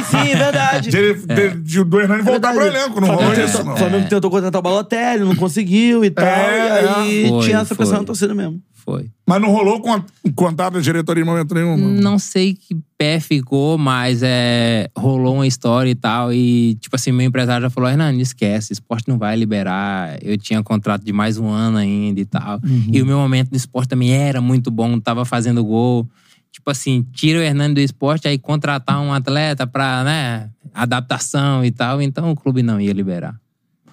sim, 0.09 0.31
é 0.31 0.35
verdade. 0.35 0.89
De, 0.89 1.13
de- 1.13 1.49
de- 1.61 1.83
do 1.83 1.99
Hernani 2.01 2.21
voltar 2.23 2.51
pro 2.53 2.61
Verdade. 2.61 2.83
elenco, 2.85 3.01
não 3.01 3.07
rolou 3.15 3.33
isso, 3.33 3.63
não. 3.63 3.73
O 3.73 3.77
Flamengo 3.77 4.07
tentou 4.09 4.31
contratar 4.31 4.59
o 4.59 4.63
Balotelli, 4.63 5.23
não 5.25 5.35
conseguiu 5.35 6.03
e 6.05 6.09
tal. 6.09 6.25
É, 6.25 6.83
e 6.83 6.87
aí 6.87 7.29
foi, 7.29 7.45
tinha 7.45 7.57
essa 7.59 7.75
pressão 7.75 7.97
na 7.99 8.03
torcida 8.05 8.33
mesmo. 8.33 8.61
Foi. 8.83 9.09
Mas 9.25 9.41
não 9.41 9.49
rolou 9.49 9.79
com 9.79 9.93
a, 9.93 10.03
contato 10.35 10.73
da 10.73 10.81
diretoria 10.81 11.23
em 11.23 11.25
momento 11.25 11.55
nenhum, 11.55 11.77
mano. 11.77 12.01
Não 12.01 12.19
sei 12.19 12.53
que 12.53 12.77
pé 12.97 13.17
ficou, 13.17 13.77
mas 13.77 14.21
é, 14.21 14.89
rolou 14.97 15.35
uma 15.35 15.47
história 15.47 15.89
e 15.89 15.95
tal. 15.95 16.33
E, 16.33 16.75
tipo 16.75 16.93
assim, 16.93 17.13
meu 17.13 17.25
empresário 17.25 17.63
já 17.63 17.69
falou: 17.69 17.89
Renan, 17.89 18.13
esquece, 18.15 18.73
esporte 18.73 19.07
não 19.07 19.17
vai 19.17 19.37
liberar. 19.37 20.17
Eu 20.21 20.37
tinha 20.37 20.61
contrato 20.61 21.05
de 21.05 21.13
mais 21.13 21.37
um 21.37 21.47
ano 21.47 21.77
ainda 21.77 22.19
e 22.19 22.25
tal. 22.25 22.59
E 22.91 23.01
o 23.01 23.05
meu 23.05 23.17
momento 23.17 23.51
no 23.51 23.57
esporte 23.57 23.89
também 23.89 24.11
era 24.11 24.41
muito 24.41 24.69
bom, 24.69 24.99
tava 24.99 25.23
fazendo 25.23 25.63
gol. 25.63 26.05
Tipo 26.51 26.69
assim, 26.69 27.05
tira 27.13 27.39
o 27.39 27.41
Hernani 27.41 27.73
do 27.73 27.79
esporte, 27.79 28.27
aí 28.27 28.37
contratar 28.37 29.01
um 29.01 29.13
atleta 29.13 29.65
pra, 29.65 30.03
né, 30.03 30.49
adaptação 30.73 31.63
e 31.63 31.71
tal. 31.71 32.01
Então 32.01 32.29
o 32.31 32.35
clube 32.35 32.61
não 32.61 32.81
ia 32.81 32.91
liberar. 32.91 33.39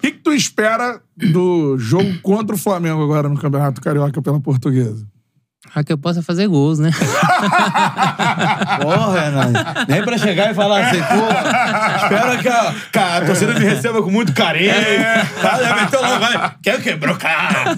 O 0.01 0.03
que, 0.03 0.13
que 0.13 0.17
tu 0.17 0.33
espera 0.33 0.99
do 1.15 1.77
jogo 1.77 2.11
contra 2.23 2.55
o 2.55 2.57
Flamengo 2.57 3.03
agora 3.03 3.29
no 3.29 3.37
Campeonato 3.37 3.79
Carioca 3.79 4.19
pela 4.19 4.39
Portuguesa? 4.39 5.05
Ah, 5.75 5.83
que 5.83 5.93
eu 5.93 5.97
possa 5.97 6.23
fazer 6.23 6.47
gols, 6.47 6.79
né? 6.79 6.89
Porra, 8.81 9.21
Renan. 9.21 9.53
Nem 9.87 10.03
pra 10.03 10.17
chegar 10.17 10.49
e 10.49 10.55
falar 10.55 10.87
assim, 10.87 10.97
pô, 10.97 11.27
espero 12.03 12.41
que 12.41 12.47
a, 12.47 12.75
que 12.91 12.97
a 12.97 13.25
torcida 13.27 13.53
me 13.53 13.59
receba 13.59 14.01
com 14.01 14.09
muito 14.09 14.33
carinho. 14.33 14.73
Tá, 15.39 15.61
já 15.61 15.75
meteu 15.75 16.01
lá, 16.01 16.17
vai. 16.17 16.55
Quer 16.63 16.81
quebrou 16.81 17.15
cara. 17.15 17.75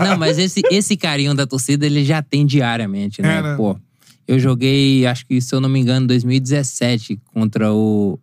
Não, 0.00 0.18
mas 0.18 0.36
esse, 0.36 0.62
esse 0.68 0.96
carinho 0.96 1.32
da 1.32 1.46
torcida 1.46 1.86
ele 1.86 2.04
já 2.04 2.20
tem 2.20 2.44
diariamente, 2.44 3.22
né? 3.22 3.38
É, 3.38 3.42
né? 3.42 3.54
Pô, 3.56 3.78
eu 4.26 4.36
joguei, 4.40 5.06
acho 5.06 5.24
que 5.24 5.40
se 5.40 5.54
eu 5.54 5.60
não 5.60 5.68
me 5.68 5.78
engano, 5.78 6.06
em 6.06 6.08
2017 6.08 7.20
contra 7.32 7.72
o. 7.72 8.18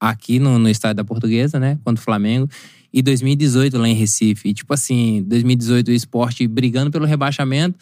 Aqui 0.00 0.38
no, 0.38 0.58
no 0.58 0.68
estádio 0.68 0.96
da 0.96 1.04
Portuguesa, 1.04 1.58
né? 1.58 1.78
Contra 1.84 2.00
o 2.00 2.04
Flamengo. 2.04 2.48
E 2.92 3.02
2018 3.02 3.78
lá 3.78 3.88
em 3.88 3.94
Recife. 3.94 4.48
E, 4.48 4.54
tipo 4.54 4.72
assim, 4.72 5.22
2018 5.26 5.88
o 5.88 5.92
esporte 5.92 6.46
brigando 6.46 6.90
pelo 6.90 7.04
rebaixamento. 7.04 7.78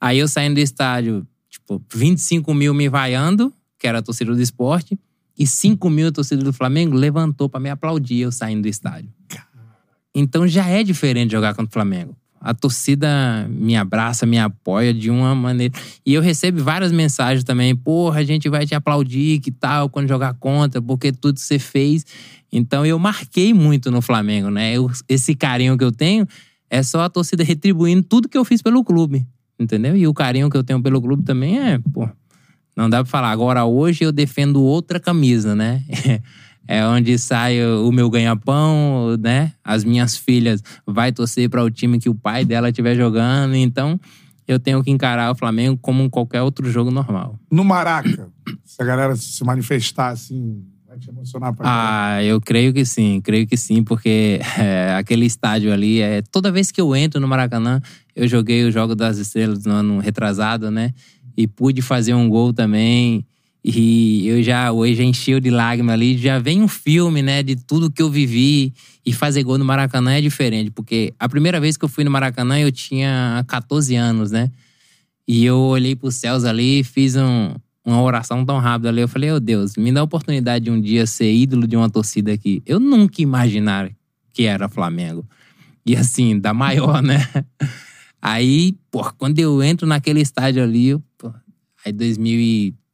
Aí 0.00 0.18
eu 0.18 0.28
saindo 0.28 0.54
do 0.54 0.60
estádio, 0.60 1.26
tipo, 1.48 1.82
25 1.92 2.52
mil 2.52 2.74
me 2.74 2.88
vaiando, 2.88 3.52
que 3.78 3.86
era 3.86 3.98
a 3.98 4.02
torcida 4.02 4.34
do 4.34 4.42
esporte. 4.42 4.98
E 5.38 5.46
5 5.46 5.88
mil 5.88 6.08
a 6.08 6.12
torcida 6.12 6.42
do 6.42 6.52
Flamengo 6.52 6.96
levantou 6.96 7.48
pra 7.48 7.58
me 7.58 7.70
aplaudir 7.70 8.20
eu 8.20 8.32
saindo 8.32 8.62
do 8.62 8.68
estádio. 8.68 9.10
Então 10.14 10.46
já 10.46 10.66
é 10.66 10.82
diferente 10.82 11.32
jogar 11.32 11.54
contra 11.54 11.70
o 11.70 11.72
Flamengo. 11.72 12.16
A 12.44 12.52
torcida 12.52 13.46
me 13.48 13.76
abraça, 13.76 14.26
me 14.26 14.36
apoia 14.36 14.92
de 14.92 15.08
uma 15.08 15.32
maneira. 15.32 15.72
E 16.04 16.12
eu 16.12 16.20
recebo 16.20 16.60
várias 16.62 16.90
mensagens 16.90 17.44
também. 17.44 17.74
Porra, 17.76 18.18
a 18.18 18.24
gente 18.24 18.48
vai 18.48 18.66
te 18.66 18.74
aplaudir, 18.74 19.38
que 19.38 19.52
tal, 19.52 19.88
quando 19.88 20.08
jogar 20.08 20.34
contra, 20.34 20.82
porque 20.82 21.12
tudo 21.12 21.38
você 21.38 21.56
fez. 21.56 22.04
Então 22.52 22.84
eu 22.84 22.98
marquei 22.98 23.54
muito 23.54 23.92
no 23.92 24.02
Flamengo, 24.02 24.50
né? 24.50 24.72
Eu- 24.76 24.90
esse 25.08 25.36
carinho 25.36 25.78
que 25.78 25.84
eu 25.84 25.92
tenho 25.92 26.26
é 26.68 26.82
só 26.82 27.02
a 27.02 27.08
torcida 27.08 27.44
retribuindo 27.44 28.02
tudo 28.02 28.28
que 28.28 28.36
eu 28.36 28.44
fiz 28.44 28.60
pelo 28.60 28.82
clube. 28.82 29.24
Entendeu? 29.58 29.96
E 29.96 30.08
o 30.08 30.12
carinho 30.12 30.50
que 30.50 30.56
eu 30.56 30.64
tenho 30.64 30.82
pelo 30.82 31.00
clube 31.00 31.22
também 31.22 31.60
é, 31.60 31.78
pô. 31.92 32.08
Não 32.76 32.90
dá 32.90 33.04
pra 33.04 33.10
falar. 33.10 33.30
Agora, 33.30 33.64
hoje 33.66 34.02
eu 34.02 34.10
defendo 34.10 34.60
outra 34.62 34.98
camisa, 34.98 35.54
né? 35.54 35.82
É 36.66 36.86
onde 36.86 37.18
sai 37.18 37.64
o 37.64 37.90
meu 37.90 38.08
ganha-pão, 38.08 39.16
né? 39.18 39.52
As 39.64 39.84
minhas 39.84 40.16
filhas 40.16 40.62
vai 40.86 41.12
torcer 41.12 41.48
para 41.50 41.62
o 41.62 41.70
time 41.70 41.98
que 41.98 42.08
o 42.08 42.14
pai 42.14 42.44
dela 42.44 42.68
estiver 42.68 42.94
jogando. 42.94 43.54
Então, 43.54 43.98
eu 44.46 44.58
tenho 44.58 44.82
que 44.82 44.90
encarar 44.90 45.30
o 45.32 45.34
Flamengo 45.34 45.78
como 45.80 46.08
qualquer 46.08 46.42
outro 46.42 46.70
jogo 46.70 46.90
normal. 46.90 47.38
No 47.50 47.64
Maraca, 47.64 48.28
se 48.64 48.80
a 48.80 48.84
galera 48.84 49.16
se 49.16 49.44
manifestar 49.44 50.10
assim, 50.10 50.64
vai 50.86 50.98
te 50.98 51.08
emocionar 51.08 51.54
pra. 51.54 51.66
Ah, 51.68 52.22
eu 52.22 52.40
creio 52.40 52.72
que 52.72 52.84
sim, 52.84 53.20
creio 53.20 53.46
que 53.46 53.56
sim, 53.56 53.82
porque 53.82 54.40
é, 54.58 54.94
aquele 54.94 55.26
estádio 55.26 55.72
ali, 55.72 56.00
é, 56.00 56.22
toda 56.22 56.52
vez 56.52 56.70
que 56.70 56.80
eu 56.80 56.94
entro 56.94 57.20
no 57.20 57.28
Maracanã, 57.28 57.80
eu 58.14 58.28
joguei 58.28 58.64
o 58.64 58.70
Jogo 58.70 58.94
das 58.94 59.18
Estrelas 59.18 59.64
no 59.64 59.72
ano 59.72 59.98
retrasado, 59.98 60.70
né? 60.70 60.92
E 61.36 61.46
pude 61.46 61.80
fazer 61.80 62.14
um 62.14 62.28
gol 62.28 62.52
também. 62.52 63.26
E 63.64 64.26
eu 64.26 64.42
já, 64.42 64.72
hoje 64.72 65.04
encheu 65.04 65.38
de 65.38 65.48
lágrima 65.48 65.92
ali, 65.92 66.18
já 66.18 66.38
vem 66.38 66.60
um 66.62 66.68
filme, 66.68 67.22
né, 67.22 67.42
de 67.42 67.54
tudo 67.54 67.90
que 67.90 68.02
eu 68.02 68.10
vivi. 68.10 68.72
E 69.04 69.12
fazer 69.12 69.42
gol 69.42 69.58
no 69.58 69.64
Maracanã 69.64 70.14
é 70.14 70.20
diferente, 70.20 70.70
porque 70.70 71.12
a 71.18 71.28
primeira 71.28 71.60
vez 71.60 71.76
que 71.76 71.84
eu 71.84 71.88
fui 71.88 72.04
no 72.04 72.10
Maracanã 72.10 72.58
eu 72.58 72.70
tinha 72.70 73.44
14 73.48 73.96
anos, 73.96 74.30
né? 74.30 74.50
E 75.26 75.44
eu 75.44 75.58
olhei 75.58 75.96
pros 75.96 76.16
céus 76.16 76.44
ali 76.44 76.80
e 76.80 76.84
fiz 76.84 77.16
um, 77.16 77.54
uma 77.84 78.00
oração 78.00 78.44
tão 78.44 78.58
rápida 78.58 78.90
ali. 78.90 79.00
Eu 79.00 79.08
falei, 79.08 79.30
oh 79.32 79.40
Deus, 79.40 79.76
me 79.76 79.90
dá 79.90 80.00
a 80.00 80.04
oportunidade 80.04 80.64
de 80.64 80.70
um 80.70 80.80
dia 80.80 81.06
ser 81.06 81.32
ídolo 81.32 81.66
de 81.66 81.76
uma 81.76 81.90
torcida 81.90 82.32
aqui. 82.32 82.62
Eu 82.64 82.78
nunca 82.78 83.20
imaginar 83.22 83.90
que 84.32 84.44
era 84.44 84.68
Flamengo. 84.68 85.26
E 85.84 85.96
assim, 85.96 86.38
da 86.38 86.54
maior, 86.54 87.02
né? 87.02 87.26
Aí, 88.22 88.76
pô, 88.88 89.12
quando 89.18 89.38
eu 89.40 89.60
entro 89.62 89.84
naquele 89.86 90.20
estádio 90.20 90.62
ali, 90.62 90.96
pô, 91.18 91.34
aí 91.84 91.92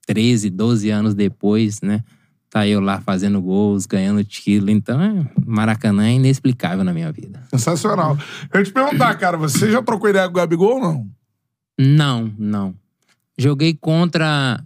13, 0.09 0.49
12 0.49 0.89
anos 0.89 1.15
depois, 1.15 1.83
né? 1.83 2.03
Tá 2.49 2.67
eu 2.67 2.81
lá 2.81 2.99
fazendo 3.03 3.43
gols, 3.43 3.85
ganhando 3.85 4.25
título. 4.25 4.71
Então, 4.71 5.01
é, 5.03 5.27
Maracanã 5.45 6.07
é 6.07 6.13
inexplicável 6.13 6.83
na 6.83 6.95
minha 6.95 7.13
vida. 7.13 7.43
Sensacional. 7.51 8.17
Eu 8.51 8.61
ia 8.61 8.65
te 8.65 8.73
perguntar, 8.73 9.15
cara, 9.17 9.37
você 9.37 9.71
já 9.71 9.83
trocou 9.83 10.09
ideia 10.09 10.25
com 10.25 10.31
o 10.31 10.37
Gabigol 10.37 10.77
ou 10.77 10.81
não? 10.81 11.07
Não, 11.79 12.33
não. 12.39 12.75
Joguei 13.37 13.75
contra. 13.75 14.59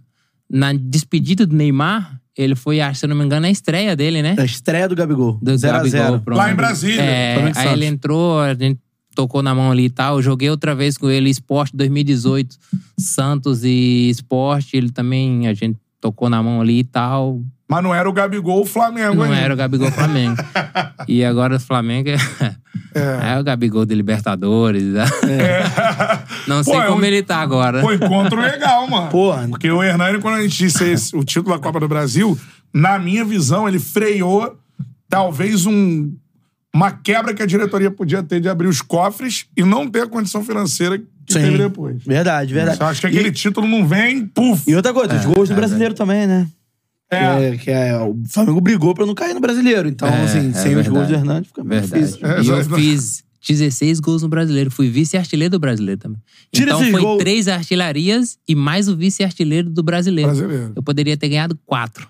Na 0.49 0.71
despedida 0.71 1.47
do 1.47 1.55
Neymar, 1.55 2.21
ele 2.37 2.55
foi, 2.55 2.79
acho, 2.79 2.99
se 2.99 3.05
eu 3.05 3.09
não 3.09 3.15
me 3.15 3.25
engano, 3.25 3.47
a 3.47 3.49
estreia 3.49 3.95
dele, 3.95 4.21
né? 4.21 4.35
A 4.37 4.45
estreia 4.45 4.87
do 4.87 4.95
Gabigol. 4.95 5.39
Do 5.41 5.57
0 5.57 5.73
a 5.73 5.77
Gabigol, 5.79 5.99
0 5.99 6.19
pronto. 6.21 6.37
Lá 6.37 6.51
em 6.51 6.55
Brasília. 6.55 7.01
É, 7.01 7.51
aí 7.55 7.73
ele 7.73 7.85
entrou, 7.85 8.39
a 8.39 8.53
gente 8.53 8.79
tocou 9.13 9.41
na 9.43 9.53
mão 9.55 9.71
ali 9.71 9.85
e 9.85 9.89
tal. 9.89 10.17
Eu 10.17 10.21
joguei 10.21 10.49
outra 10.49 10.73
vez 10.75 10.97
com 10.97 11.09
ele, 11.09 11.29
Esporte 11.29 11.75
2018, 11.75 12.55
Santos 12.99 13.63
e 13.63 14.09
Esporte. 14.09 14.75
Ele 14.77 14.91
também, 14.91 15.47
a 15.47 15.53
gente 15.53 15.77
tocou 16.01 16.29
na 16.29 16.41
mão 16.43 16.61
ali 16.61 16.79
e 16.79 16.83
tal. 16.83 17.41
Mas 17.69 17.81
não 17.81 17.95
era 17.95 18.07
o 18.07 18.13
Gabigol 18.13 18.61
o 18.61 18.65
Flamengo 18.65 19.15
Não 19.15 19.23
ainda. 19.23 19.37
era 19.37 19.53
o 19.53 19.57
Gabigol 19.57 19.89
Flamengo. 19.89 20.35
e 21.07 21.23
agora 21.23 21.55
o 21.55 21.59
Flamengo 21.59 22.09
é, 22.09 22.17
é 23.35 23.39
o 23.39 23.43
Gabigol 23.43 23.85
de 23.85 23.95
Libertadores. 23.95 24.83
né? 24.83 25.05
Não 26.47 26.63
sei 26.63 26.73
Pô, 26.73 26.81
é 26.81 26.87
como 26.87 27.01
um- 27.01 27.05
ele 27.05 27.23
tá 27.23 27.37
agora. 27.37 27.81
Pô, 27.81 27.91
encontro 27.91 28.39
legal, 28.39 28.87
mano. 28.87 29.09
Porra. 29.09 29.47
Porque 29.47 29.69
o 29.71 29.81
Hernani, 29.81 30.19
quando 30.19 30.35
a 30.35 30.41
gente 30.43 30.57
disse 30.57 30.83
esse- 30.83 31.15
o 31.15 31.23
título 31.23 31.55
da 31.55 31.61
Copa 31.61 31.79
do 31.79 31.87
Brasil, 31.87 32.37
na 32.73 32.99
minha 32.99 33.23
visão, 33.25 33.67
ele 33.67 33.79
freou 33.79 34.57
talvez 35.09 35.65
um, 35.65 36.13
uma 36.75 36.91
quebra 36.91 37.33
que 37.33 37.41
a 37.43 37.45
diretoria 37.45 37.91
podia 37.91 38.23
ter 38.23 38.39
de 38.39 38.49
abrir 38.49 38.67
os 38.67 38.81
cofres 38.81 39.45
e 39.55 39.63
não 39.63 39.87
ter 39.89 40.03
a 40.03 40.07
condição 40.07 40.43
financeira 40.43 40.97
que 40.97 41.33
Sim. 41.33 41.39
teve 41.41 41.57
depois. 41.57 42.03
Verdade, 42.03 42.53
verdade. 42.53 42.79
Eu 42.81 42.87
acho 42.87 43.01
que 43.01 43.07
aquele 43.07 43.29
E- 43.29 43.31
título 43.31 43.67
não 43.67 43.87
vem, 43.87 44.25
puf. 44.27 44.69
E 44.69 44.75
outra 44.75 44.91
coisa, 44.93 45.15
os 45.15 45.25
gols 45.25 45.49
do 45.49 45.55
brasileiro 45.55 45.93
também, 45.93 46.25
né? 46.27 46.47
É. 47.11 47.17
Que 47.19 47.25
é, 47.45 47.57
que 47.57 47.71
é- 47.71 47.97
o 47.99 48.17
Flamengo 48.27 48.59
brigou 48.59 48.93
pra 48.95 49.05
não 49.05 49.13
cair 49.13 49.33
no 49.35 49.39
brasileiro. 49.39 49.87
Então, 49.87 50.07
É, 50.07 50.23
assim, 50.23 50.49
é 50.49 50.53
sem 50.53 50.75
os 50.75 50.87
gols 50.87 51.07
do. 51.07 51.13
Hernandes 51.13 51.49
fica 51.49 51.63
muito 51.63 51.81
difícil. 51.83 52.19
É, 52.25 52.41
e 52.41 52.47
eu 52.47 52.63
fiz 52.75 53.23
16 53.47 53.99
gols 53.99 54.23
no 54.23 54.29
brasileiro. 54.29 54.71
Fui 54.71 54.89
vice-artilheiro 54.89 55.51
do 55.51 55.59
brasileiro 55.59 55.99
também. 56.01 56.19
Tira 56.51 56.71
então 56.71 56.83
foi 56.91 57.01
gols. 57.01 57.19
três 57.19 57.47
artilharias 57.47 58.37
e 58.47 58.55
mais 58.55 58.87
o 58.89 58.95
vice-artilheiro 58.97 59.69
do 59.69 59.83
brasileiro. 59.83 60.31
Brasileiro. 60.31 60.73
Eu 60.75 60.81
poderia 60.81 61.15
ter 61.15 61.29
ganhado 61.29 61.57
quatro 61.67 62.07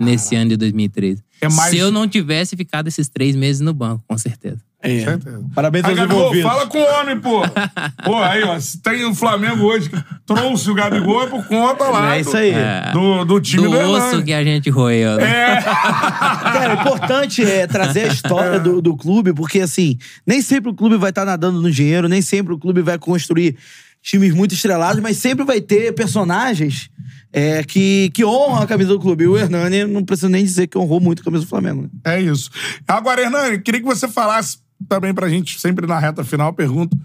nesse 0.00 0.34
ano 0.34 0.50
de 0.50 0.56
2013. 0.56 1.22
É 1.40 1.48
mais- 1.48 1.70
Se 1.70 1.78
eu 1.78 1.90
não 1.90 2.08
tivesse 2.08 2.56
ficado 2.56 2.88
esses 2.88 3.08
três 3.08 3.34
meses 3.36 3.60
no 3.60 3.72
banco, 3.74 4.02
com 4.08 4.16
certeza. 4.18 4.58
É. 4.82 5.02
Certeza. 5.02 5.42
Parabéns 5.54 5.82
aos 5.86 5.94
Gabigol, 5.94 6.18
envolvidos. 6.20 6.50
fala 6.50 6.66
com 6.66 6.78
o 6.78 7.00
homem, 7.00 7.18
pô. 7.18 7.40
Pô, 8.04 8.16
aí, 8.22 8.42
ó, 8.42 8.60
se 8.60 8.82
tem 8.82 9.02
o 9.06 9.14
Flamengo 9.14 9.64
hoje 9.64 9.88
que 9.88 9.96
trouxe 10.26 10.70
o 10.70 10.74
Gabigol 10.74 11.22
é 11.22 11.26
por 11.26 11.42
conta 11.46 11.84
lá. 11.84 12.16
É 12.16 12.20
isso 12.20 12.36
aí. 12.36 12.52
Do, 12.92 13.24
do 13.24 13.40
time 13.40 13.62
Do 13.62 13.70
do, 13.70 13.78
osso 13.78 14.06
Hernani. 14.08 14.24
que 14.24 14.32
a 14.34 14.44
gente 14.44 14.68
roeu. 14.68 15.16
né? 15.16 15.24
É. 15.56 15.62
Cara, 15.62 16.76
o 16.76 16.80
importante 16.80 17.42
é 17.42 17.66
trazer 17.66 18.10
a 18.10 18.12
história 18.12 18.60
do, 18.60 18.82
do 18.82 18.94
clube, 18.94 19.32
porque 19.32 19.60
assim, 19.60 19.96
nem 20.26 20.42
sempre 20.42 20.70
o 20.70 20.74
clube 20.74 20.96
vai 20.98 21.08
estar 21.10 21.24
nadando 21.24 21.62
no 21.62 21.70
dinheiro, 21.70 22.06
nem 22.06 22.20
sempre 22.20 22.52
o 22.52 22.58
clube 22.58 22.82
vai 22.82 22.98
construir 22.98 23.56
times 24.02 24.34
muito 24.34 24.52
estrelados, 24.52 25.00
mas 25.02 25.16
sempre 25.16 25.46
vai 25.46 25.62
ter 25.62 25.94
personagens 25.94 26.90
é, 27.36 27.64
que, 27.64 28.10
que 28.14 28.24
honram 28.24 28.62
a 28.62 28.66
camisa 28.66 28.90
do 28.90 29.00
clube. 29.00 29.24
E 29.24 29.26
o 29.26 29.36
Hernani, 29.36 29.84
não 29.86 30.04
preciso 30.04 30.28
nem 30.28 30.44
dizer 30.44 30.68
que 30.68 30.78
honrou 30.78 31.00
muito 31.00 31.20
a 31.20 31.24
camisa 31.24 31.44
do 31.44 31.48
Flamengo. 31.48 31.82
né? 31.82 31.88
É 32.04 32.20
isso. 32.22 32.48
Agora, 32.86 33.22
Hernani, 33.22 33.58
queria 33.58 33.80
que 33.80 33.86
você 33.86 34.06
falasse 34.06 34.58
também 34.88 35.12
pra 35.12 35.28
gente, 35.28 35.58
sempre 35.58 35.84
na 35.84 35.98
reta 35.98 36.22
final, 36.22 36.50
eu 36.50 36.54
pergunto. 36.54 36.96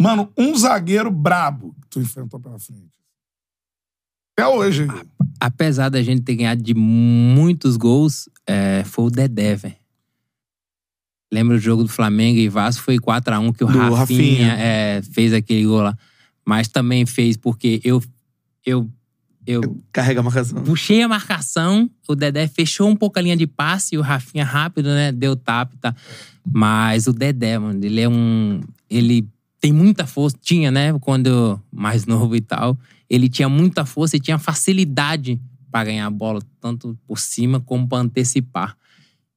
Mano, 0.00 0.32
um 0.38 0.56
zagueiro 0.56 1.10
brabo 1.10 1.74
que 1.82 1.88
tu 1.88 2.00
enfrentou 2.00 2.38
pela 2.38 2.60
frente. 2.60 2.92
Até 4.38 4.46
hoje. 4.46 4.86
Apesar 5.40 5.88
da 5.88 6.00
gente 6.00 6.22
ter 6.22 6.36
ganhado 6.36 6.62
de 6.62 6.74
muitos 6.74 7.76
gols, 7.76 8.28
é, 8.46 8.84
foi 8.84 9.06
o 9.06 9.10
Dedé, 9.10 9.56
velho. 9.56 9.74
Lembra 11.32 11.56
o 11.56 11.60
jogo 11.60 11.82
do 11.82 11.88
Flamengo 11.88 12.38
e 12.38 12.48
Vasco? 12.48 12.84
Foi 12.84 12.98
4x1 12.98 13.56
que 13.56 13.64
o 13.64 13.66
Do 13.66 13.78
Rafinha, 13.78 13.96
Rafinha. 13.96 14.52
é, 14.58 15.02
fez 15.02 15.32
aquele 15.32 15.64
gol 15.66 15.80
lá. 15.80 15.96
Mas 16.46 16.68
também 16.68 17.04
fez 17.04 17.36
porque 17.36 17.80
eu, 17.82 18.02
eu, 18.64 18.88
eu 19.46 19.80
Carrega 19.92 20.20
a 20.20 20.22
marcação. 20.22 20.62
puxei 20.62 21.02
a 21.02 21.08
marcação, 21.08 21.90
o 22.08 22.14
Dedé 22.14 22.46
fechou 22.46 22.88
um 22.88 22.96
pouco 22.96 23.18
a 23.18 23.22
linha 23.22 23.36
de 23.36 23.46
passe, 23.46 23.94
e 23.94 23.98
o 23.98 24.02
Rafinha 24.02 24.44
rápido, 24.44 24.88
né? 24.88 25.10
Deu 25.12 25.34
tap, 25.36 25.72
tá? 25.80 25.94
Mas 26.46 27.06
o 27.06 27.12
Dedé, 27.12 27.58
mano, 27.58 27.84
ele 27.84 28.00
é 28.00 28.08
um. 28.08 28.60
Ele 28.90 29.26
tem 29.60 29.72
muita 29.72 30.06
força. 30.06 30.36
Tinha, 30.40 30.70
né? 30.70 30.92
Quando 31.00 31.26
eu- 31.28 31.60
mais 31.70 32.04
novo 32.06 32.34
e 32.36 32.40
tal. 32.40 32.76
Ele 33.08 33.28
tinha 33.28 33.48
muita 33.48 33.84
força 33.84 34.16
e 34.16 34.20
tinha 34.20 34.38
facilidade 34.38 35.40
pra 35.70 35.84
ganhar 35.84 36.06
a 36.06 36.10
bola, 36.10 36.40
tanto 36.60 36.96
por 37.06 37.18
cima 37.18 37.60
como 37.60 37.86
pra 37.88 37.98
antecipar. 37.98 38.76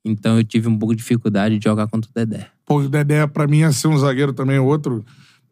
Então 0.03 0.37
eu 0.37 0.43
tive 0.43 0.67
um 0.67 0.77
pouco 0.77 0.93
de 0.95 0.99
dificuldade 1.01 1.57
de 1.57 1.63
jogar 1.63 1.87
contra 1.87 2.09
o 2.09 2.13
Dedé. 2.13 2.47
Pô, 2.65 2.79
o 2.79 2.89
Dedé, 2.89 3.25
pra 3.27 3.47
mim, 3.47 3.59
ia 3.59 3.71
ser 3.71 3.87
um 3.87 3.97
zagueiro 3.97 4.33
também, 4.33 4.59
outro. 4.59 5.03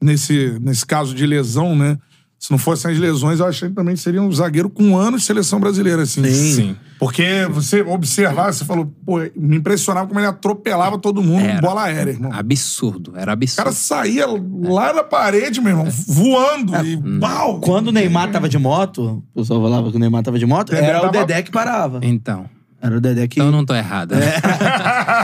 Nesse, 0.02 0.58
nesse 0.62 0.86
caso 0.86 1.14
de 1.16 1.26
lesão, 1.26 1.76
né? 1.76 1.98
Se 2.44 2.52
não 2.52 2.58
fossem 2.58 2.92
as 2.92 3.00
lesões, 3.00 3.40
eu 3.40 3.46
achei 3.46 3.70
que 3.70 3.74
também 3.74 3.96
seria 3.96 4.22
um 4.22 4.30
zagueiro 4.30 4.70
com 4.70 4.98
anos 4.98 5.22
de 5.22 5.28
seleção 5.28 5.62
brasileira, 5.62 6.02
assim. 6.02 6.22
Sim. 6.26 6.76
Porque 7.00 7.48
você 7.50 7.82
observar, 7.82 8.52
você 8.54 8.66
falou, 8.66 8.94
pô, 9.06 9.20
me 9.34 9.56
impressionava 9.56 10.08
como 10.08 10.20
ele 10.20 10.28
atropelava 10.28 10.98
todo 11.00 11.24
mundo 11.24 11.40
Era. 11.46 11.56
com 11.56 11.62
bola 11.62 11.84
aérea, 11.84 12.12
irmão. 12.12 12.34
Absurdo, 12.34 13.14
era 13.16 13.32
O 13.32 13.34
absurdo. 13.34 13.64
cara 13.64 13.72
saía 13.72 14.26
lá 14.62 14.92
na 14.92 15.06
parede, 15.06 15.62
meu 15.62 15.70
irmão, 15.70 15.88
voando 16.06 16.76
e 16.86 16.98
pau. 17.18 17.62
Quando 17.62 17.88
o 17.88 17.92
Neymar 17.94 18.30
tava 18.30 18.50
de 18.50 18.58
moto, 18.58 19.24
o 19.34 19.40
pessoal 19.40 19.62
falava 19.62 19.90
que 19.90 19.96
o 19.96 20.00
Neymar 20.00 20.22
tava 20.24 20.38
de 20.38 20.46
moto, 20.46 20.72
Dedé 20.74 20.86
era 20.86 20.98
o 20.98 21.02
tava- 21.04 21.26
Dedé 21.26 21.42
que 21.44 21.50
parava. 21.52 22.00
Então. 22.04 22.50
Era 22.82 22.98
o 22.98 23.00
Dedé 23.00 23.26
que. 23.26 23.40
Então 23.40 23.46
eu 23.46 23.52
não 23.54 23.64
tô 23.64 23.74
errado. 23.74 24.16
Né? 24.16 24.34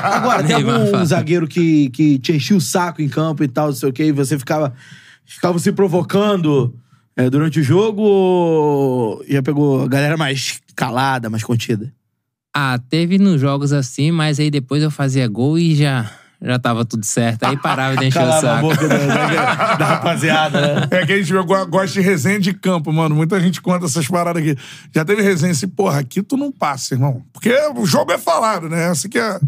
Agora, 0.04 0.42
tem 0.42 0.56
algum 0.56 1.04
zagueiro 1.06 1.50
que, 1.50 1.90
que 1.90 2.18
te 2.18 2.32
enchia 2.32 2.56
o 2.56 2.62
saco 2.62 3.02
em 3.02 3.10
campo 3.10 3.44
e 3.44 3.48
tal, 3.50 3.68
não 3.68 3.76
sei 3.76 3.90
o 3.90 3.92
quê, 3.92 4.06
e 4.06 4.12
você 4.14 4.40
ficava, 4.40 4.74
ficava 5.26 5.60
se 5.60 5.70
provocando 5.74 6.74
é, 7.20 7.30
durante 7.30 7.60
o 7.60 7.64
jogo 7.64 8.02
ou 8.02 9.24
já 9.28 9.42
pegou 9.44 9.84
a 9.84 9.88
galera 9.88 10.16
mais 10.18 10.60
calada, 10.76 11.30
mais 11.30 11.44
contida? 11.44 11.92
Ah, 12.56 12.80
teve 12.90 13.18
nos 13.18 13.40
jogos 13.42 13.74
assim, 13.74 14.12
mas 14.12 14.40
aí 14.40 14.50
depois 14.50 14.82
eu 14.82 14.90
fazia 14.90 15.28
gol 15.28 15.58
e 15.60 15.76
já, 15.76 16.10
já 16.42 16.58
tava 16.58 16.84
tudo 16.86 17.06
certo. 17.06 17.44
Aí 17.44 17.58
parava 17.58 17.96
de 17.98 18.06
encher 18.08 18.24
o 18.24 18.32
saco. 18.42 18.62
boca 18.70 18.88
da, 18.88 18.98
da- 18.98 19.76
da 19.76 19.86
rapaziada, 19.86 20.62
né? 20.76 20.88
É 21.00 21.06
que 21.06 21.14
a 21.14 21.18
gente 21.18 21.32
go- 21.34 21.66
gosta 21.68 21.88
de 21.94 22.02
resenha 22.02 22.40
de 22.40 22.54
campo, 22.54 22.92
mano. 22.92 23.14
Muita 23.16 23.40
gente 23.40 23.62
conta 23.62 23.86
essas 23.86 24.08
paradas 24.08 24.42
aqui. 24.42 24.56
Já 24.96 25.04
teve 25.06 25.22
resenha 25.22 25.52
assim, 25.52 25.68
porra, 25.68 26.00
aqui 26.00 26.24
tu 26.24 26.38
não 26.38 26.52
passa, 26.52 26.96
irmão. 26.96 27.22
Porque 27.34 27.54
o 27.76 27.86
jogo 27.86 28.12
é 28.12 28.18
falado, 28.18 28.68
né? 28.70 28.90
Essa 28.90 29.08
que 29.08 29.20
é, 29.20 29.40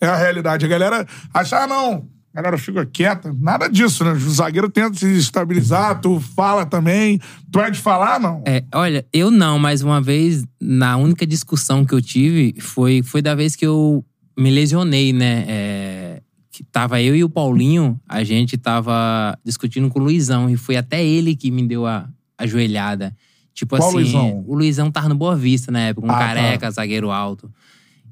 é 0.00 0.06
a 0.06 0.16
realidade. 0.16 0.64
A 0.66 0.68
galera 0.68 1.06
acha, 1.32 1.56
ah, 1.62 1.66
não, 1.66 2.04
a 2.32 2.36
galera 2.36 2.56
fica 2.58 2.86
quieta. 2.86 3.34
Nada 3.38 3.68
disso, 3.68 4.04
né? 4.04 4.12
O 4.12 4.18
zagueiro 4.30 4.68
tenta 4.70 4.96
se 4.96 5.06
estabilizar, 5.16 6.00
tu 6.00 6.20
fala 6.20 6.64
também. 6.64 7.20
Tu 7.50 7.60
é 7.60 7.70
de 7.70 7.78
falar, 7.78 8.20
não? 8.20 8.42
É, 8.46 8.62
olha, 8.74 9.04
eu 9.12 9.30
não, 9.30 9.58
mas 9.58 9.82
uma 9.82 10.00
vez, 10.00 10.44
na 10.60 10.96
única 10.96 11.26
discussão 11.26 11.84
que 11.84 11.92
eu 11.92 12.00
tive, 12.00 12.54
foi, 12.60 13.02
foi 13.02 13.20
da 13.20 13.34
vez 13.34 13.56
que 13.56 13.66
eu 13.66 14.04
me 14.38 14.50
lesionei, 14.50 15.12
né? 15.12 15.44
É, 15.48 16.22
que 16.52 16.62
tava 16.64 17.00
eu 17.02 17.16
e 17.16 17.24
o 17.24 17.28
Paulinho, 17.28 17.98
a 18.08 18.22
gente 18.22 18.56
tava 18.56 19.36
discutindo 19.44 19.88
com 19.88 19.98
o 19.98 20.02
Luizão, 20.04 20.48
e 20.48 20.56
foi 20.56 20.76
até 20.76 21.04
ele 21.04 21.34
que 21.34 21.50
me 21.50 21.66
deu 21.66 21.86
a, 21.86 22.08
a 22.38 22.46
joelhada. 22.46 23.14
Tipo 23.52 23.76
Qual 23.76 23.88
assim, 23.88 23.96
Luizão? 23.98 24.44
o 24.46 24.54
Luizão 24.54 24.90
tava 24.90 25.08
no 25.08 25.14
Boa 25.16 25.34
Vista 25.36 25.72
na 25.72 25.80
época, 25.80 26.06
um 26.06 26.10
Ah, 26.10 26.14
tá. 26.14 26.26
careca, 26.26 26.70
zagueiro 26.70 27.10
alto. 27.10 27.50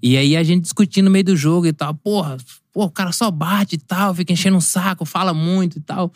E 0.03 0.17
aí 0.17 0.37
a 0.37 0.43
gente 0.43 0.63
discutindo 0.63 1.07
no 1.07 1.11
meio 1.11 1.25
do 1.25 1.37
jogo 1.37 1.67
e 1.67 1.73
tal, 1.73 1.95
porra, 1.95 2.37
pô, 2.79 2.85
o 2.85 2.91
cara 2.93 3.11
só 3.11 3.29
bate 3.29 3.75
e 3.75 3.79
tal, 3.79 4.15
fica 4.15 4.33
enchendo 4.33 4.57
o 4.57 4.61
saco, 4.61 5.05
fala 5.05 5.35
muito 5.35 5.79
e 5.79 5.81
tal. 5.81 6.13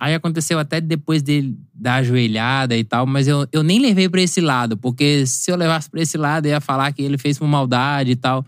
Aí 0.00 0.14
aconteceu 0.14 0.58
até 0.58 0.80
depois 0.80 1.20
dele 1.22 1.54
dar 1.74 1.96
a 1.96 2.02
joelhada 2.02 2.74
e 2.74 2.82
tal, 2.82 3.06
mas 3.06 3.28
eu, 3.28 3.46
eu 3.52 3.62
nem 3.62 3.78
levei 3.78 4.08
pra 4.08 4.22
esse 4.22 4.40
lado, 4.40 4.74
porque 4.74 5.26
se 5.26 5.50
eu 5.50 5.56
levasse 5.56 5.90
pra 5.90 6.00
esse 6.00 6.16
lado, 6.16 6.46
eu 6.46 6.52
ia 6.52 6.62
falar 6.62 6.90
que 6.92 7.02
ele 7.02 7.18
fez 7.18 7.38
por 7.38 7.46
maldade 7.46 8.12
e 8.12 8.16
tal. 8.16 8.42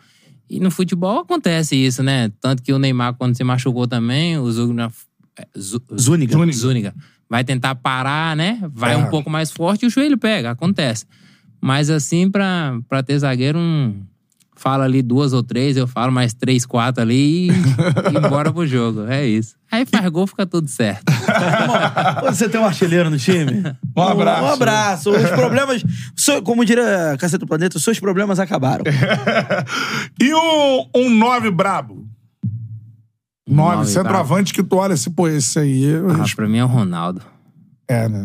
E 0.48 0.58
no 0.58 0.70
futebol 0.70 1.18
acontece 1.18 1.76
isso, 1.76 2.02
né? 2.02 2.32
Tanto 2.40 2.62
que 2.62 2.72
o 2.72 2.78
Neymar, 2.78 3.12
quando 3.12 3.36
se 3.36 3.44
machucou 3.44 3.86
também, 3.86 4.38
o 4.38 4.48
é, 4.48 5.46
Zu- 5.58 5.82
Zúñiga. 6.00 6.32
Zúñiga. 6.32 6.56
Zúñiga 6.58 6.94
vai 7.28 7.44
tentar 7.44 7.74
parar, 7.74 8.34
né? 8.34 8.58
Vai 8.72 8.94
É. 8.94 8.96
um 8.96 9.10
pouco 9.10 9.28
mais 9.28 9.50
forte 9.50 9.82
e 9.82 9.86
o 9.86 9.90
joelho 9.90 10.16
pega, 10.16 10.52
acontece. 10.52 11.04
Mas 11.60 11.90
assim, 11.90 12.30
pra, 12.30 12.80
pra 12.88 13.02
ter 13.02 13.18
zagueiro, 13.18 13.58
um, 13.58 14.00
fala 14.64 14.84
ali 14.84 15.02
duas 15.02 15.34
ou 15.34 15.42
três, 15.42 15.76
eu 15.76 15.86
falo 15.86 16.10
mais 16.10 16.32
três, 16.32 16.64
quatro 16.64 17.02
ali 17.02 17.50
e, 17.50 17.52
e 17.52 18.20
bora 18.30 18.50
pro 18.50 18.66
jogo. 18.66 19.04
É 19.06 19.26
isso. 19.26 19.56
Aí 19.70 19.84
faz 19.84 20.08
gol, 20.08 20.26
fica 20.26 20.46
tudo 20.46 20.66
certo. 20.68 21.04
Você 22.24 22.48
tem 22.48 22.58
um 22.58 22.64
artilheiro 22.64 23.10
no 23.10 23.18
time. 23.18 23.62
Um 23.94 24.02
abraço. 24.02 24.42
Um 24.42 24.52
abraço. 24.52 25.10
Os 25.10 25.30
problemas. 25.30 25.84
so- 26.16 26.40
Como 26.42 26.64
diria 26.64 27.14
Cacete 27.18 27.40
do 27.40 27.46
Planeta, 27.46 27.76
os 27.76 27.84
seus 27.84 28.00
problemas 28.00 28.38
acabaram. 28.40 28.84
E 30.20 30.32
o, 30.32 30.88
um 30.96 31.10
nove 31.10 31.50
brabo? 31.50 32.06
Nove, 33.46 33.76
Nove 33.76 33.90
centroavante 33.90 34.54
que 34.54 34.62
tu 34.62 34.76
olha 34.76 34.94
assim, 34.94 35.10
pô, 35.10 35.28
esse 35.28 35.58
aí. 35.58 35.82
eu 35.84 36.06
Ah, 36.08 36.12
respeito. 36.12 36.36
pra 36.36 36.48
mim 36.48 36.58
é 36.58 36.64
o 36.64 36.68
Ronaldo. 36.68 37.20
É, 37.86 38.08
né? 38.08 38.24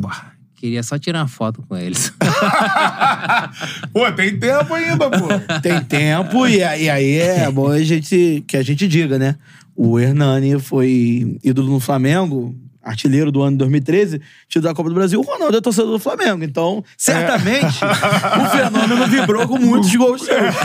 Queria 0.59 0.83
só 0.83 0.99
tirar 0.99 1.19
uma 1.21 1.27
foto 1.29 1.63
com 1.69 1.77
eles. 1.77 2.11
Pô, 3.93 4.11
tem 4.11 4.37
tempo 4.37 4.73
ainda, 4.73 5.09
pô. 5.09 5.27
Tem 5.61 5.81
tempo 5.81 6.45
e, 6.45 6.61
aí- 6.61 6.83
e 6.83 6.89
aí 6.89 7.17
é 7.17 7.49
bom 7.51 7.69
a 7.71 7.81
gente, 7.81 8.43
que 8.45 8.57
a 8.57 8.61
gente 8.63 8.85
diga, 8.87 9.17
né? 9.17 9.35
O 9.75 9.97
Hernani 9.97 10.59
foi 10.59 11.37
ídolo 11.43 11.71
no 11.71 11.79
Flamengo, 11.79 12.53
artilheiro 12.83 13.31
do 13.31 13.41
ano 13.41 13.51
de 13.51 13.57
2013, 13.59 14.19
título 14.49 14.65
da 14.69 14.75
Copa 14.75 14.89
do 14.89 14.95
Brasil. 14.95 15.19
O 15.19 15.23
Ronaldo 15.23 15.55
é 15.57 15.61
torcedor 15.61 15.91
do 15.91 15.99
Flamengo. 15.99 16.43
Então, 16.43 16.83
certamente, 16.97 17.79
o 17.85 18.49
fenômeno 18.49 19.07
vibrou 19.07 19.47
com 19.47 19.57
muitos 19.57 19.95
gols 19.95 20.21
seus. 20.23 20.55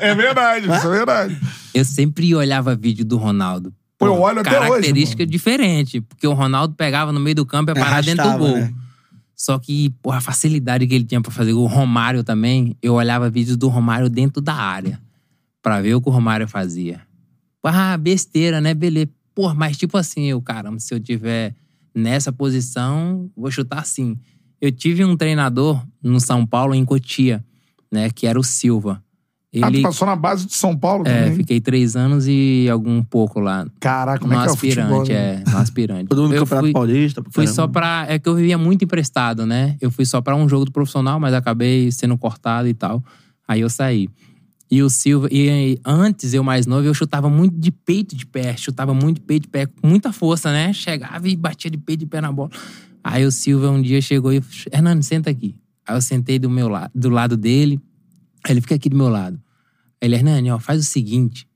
é 0.00 0.12
verdade, 0.14 0.66
isso 0.68 0.86
é 0.86 0.90
verdade. 0.90 1.36
Eu 1.72 1.84
sempre 1.84 2.34
olhava 2.34 2.74
vídeo 2.74 3.04
do 3.04 3.16
Ronaldo. 3.16 3.72
Pô, 3.96 4.06
eu 4.06 4.20
olho 4.20 4.40
até 4.40 4.50
hoje, 4.58 4.68
Característica 4.68 5.24
diferente. 5.24 6.00
Porque 6.00 6.26
o 6.26 6.32
Ronaldo 6.32 6.74
pegava 6.74 7.12
no 7.12 7.20
meio 7.20 7.36
do 7.36 7.46
campo 7.46 7.70
e 7.70 7.74
ia 7.78 7.80
parar 7.84 8.02
dentro 8.02 8.28
do 8.28 8.38
gol. 8.38 8.56
né? 8.56 8.72
Só 9.44 9.58
que, 9.58 9.90
porra, 10.00 10.16
a 10.16 10.20
facilidade 10.22 10.86
que 10.86 10.94
ele 10.94 11.04
tinha 11.04 11.20
pra 11.20 11.30
fazer. 11.30 11.52
O 11.52 11.66
Romário 11.66 12.24
também, 12.24 12.74
eu 12.80 12.94
olhava 12.94 13.28
vídeos 13.28 13.58
do 13.58 13.68
Romário 13.68 14.08
dentro 14.08 14.40
da 14.40 14.54
área. 14.54 14.98
Pra 15.60 15.82
ver 15.82 15.94
o 15.94 16.00
que 16.00 16.08
o 16.08 16.12
Romário 16.12 16.48
fazia. 16.48 17.02
Ah, 17.62 17.94
besteira, 17.98 18.58
né? 18.58 18.72
Beleza. 18.72 19.10
Porra, 19.34 19.52
mas 19.52 19.76
tipo 19.76 19.98
assim, 19.98 20.24
eu, 20.24 20.40
caramba, 20.40 20.78
se 20.80 20.94
eu 20.94 20.98
tiver 20.98 21.54
nessa 21.94 22.32
posição, 22.32 23.30
vou 23.36 23.50
chutar 23.50 23.80
assim. 23.80 24.18
Eu 24.62 24.72
tive 24.72 25.04
um 25.04 25.14
treinador 25.14 25.86
no 26.02 26.18
São 26.20 26.46
Paulo, 26.46 26.74
em 26.74 26.82
Cotia, 26.82 27.44
né? 27.92 28.08
Que 28.08 28.26
era 28.26 28.40
o 28.40 28.42
Silva. 28.42 29.03
Ah, 29.62 29.68
tu 29.70 29.74
Ele, 29.74 29.82
passou 29.82 30.06
na 30.06 30.16
base 30.16 30.46
de 30.46 30.54
São 30.54 30.76
Paulo 30.76 31.06
é, 31.06 31.22
também. 31.24 31.36
fiquei 31.36 31.60
três 31.60 31.94
anos 31.96 32.26
e 32.26 32.68
algum 32.70 33.02
pouco 33.02 33.38
lá. 33.40 33.66
Caraca, 33.78 34.18
como 34.20 34.32
no 34.32 34.38
é 34.40 34.42
que 34.42 34.48
é 34.48 34.52
o 34.52 34.56
futebol? 34.56 35.00
aspirante, 35.02 35.12
né? 35.12 35.42
é, 35.46 35.50
no 35.50 35.58
aspirante. 35.58 36.06
Todo 36.10 36.22
mundo 36.22 36.34
Eu 36.34 36.40
Campeonato 36.42 36.66
fui- 36.66 36.72
Paulista. 36.72 37.22
Fui 37.30 37.44
caramba. 37.44 37.52
só 37.54 37.68
pra. 37.68 38.06
É 38.08 38.18
que 38.18 38.28
eu 38.28 38.34
vivia 38.34 38.58
muito 38.58 38.84
emprestado, 38.84 39.46
né? 39.46 39.76
Eu 39.80 39.90
fui 39.90 40.04
só 40.04 40.20
pra 40.20 40.34
um 40.34 40.48
jogo 40.48 40.64
do 40.64 40.72
profissional, 40.72 41.20
mas 41.20 41.32
acabei 41.34 41.90
sendo 41.92 42.16
cortado 42.18 42.66
e 42.68 42.74
tal. 42.74 43.02
Aí 43.46 43.60
eu 43.60 43.70
saí. 43.70 44.08
E 44.70 44.82
o 44.82 44.90
Silva. 44.90 45.28
E 45.30 45.78
antes, 45.84 46.34
eu 46.34 46.42
mais 46.42 46.66
novo, 46.66 46.84
eu 46.86 46.94
chutava 46.94 47.28
muito 47.30 47.56
de 47.56 47.70
peito 47.70 48.16
de 48.16 48.26
pé. 48.26 48.56
Chutava 48.56 48.92
muito 48.94 49.16
de 49.20 49.26
peito 49.26 49.42
de 49.42 49.48
pé, 49.48 49.66
com 49.66 49.86
muita 49.86 50.12
força, 50.12 50.50
né? 50.50 50.72
Chegava 50.72 51.28
e 51.28 51.36
batia 51.36 51.70
de 51.70 51.76
peito 51.78 52.00
de 52.00 52.06
pé 52.06 52.20
na 52.20 52.32
bola. 52.32 52.50
Aí 53.04 53.24
o 53.24 53.30
Silva 53.30 53.70
um 53.70 53.80
dia 53.80 54.00
chegou 54.00 54.32
e. 54.32 54.42
Hernando, 54.72 55.02
senta 55.02 55.30
aqui. 55.30 55.54
Aí 55.86 55.94
eu 55.96 56.00
sentei 56.00 56.38
do 56.38 56.48
meu 56.48 56.66
lado, 56.68 56.90
do 56.94 57.10
lado 57.10 57.36
dele. 57.36 57.78
Aí 58.42 58.52
ele 58.52 58.60
fica 58.62 58.74
aqui 58.74 58.88
do 58.88 58.96
meu 58.96 59.08
lado. 59.08 59.38
Ele, 60.04 60.16
Hernani, 60.16 60.50
ó, 60.50 60.58
faz 60.58 60.80
o 60.80 60.84
seguinte. 60.84 61.48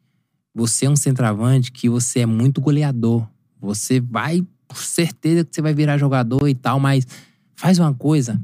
Você 0.55 0.87
é 0.87 0.91
um 0.91 0.97
centroavante 0.97 1.71
que 1.71 1.89
você 1.89 2.21
é 2.21 2.27
muito 2.27 2.61
goleador. 2.61 3.29
Você 3.61 4.01
vai, 4.01 4.43
por 4.67 4.79
certeza 4.79 5.45
que 5.45 5.55
você 5.55 5.61
vai 5.61 5.75
virar 5.75 5.99
jogador 5.99 6.49
e 6.49 6.55
tal, 6.55 6.81
mas 6.81 7.07
faz 7.55 7.79
uma 7.79 7.93
coisa. 7.93 8.41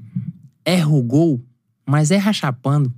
Erra 0.64 0.88
o 0.88 1.02
gol, 1.02 1.42
mas 1.86 2.10
erra 2.10 2.32
chapando. 2.32 2.92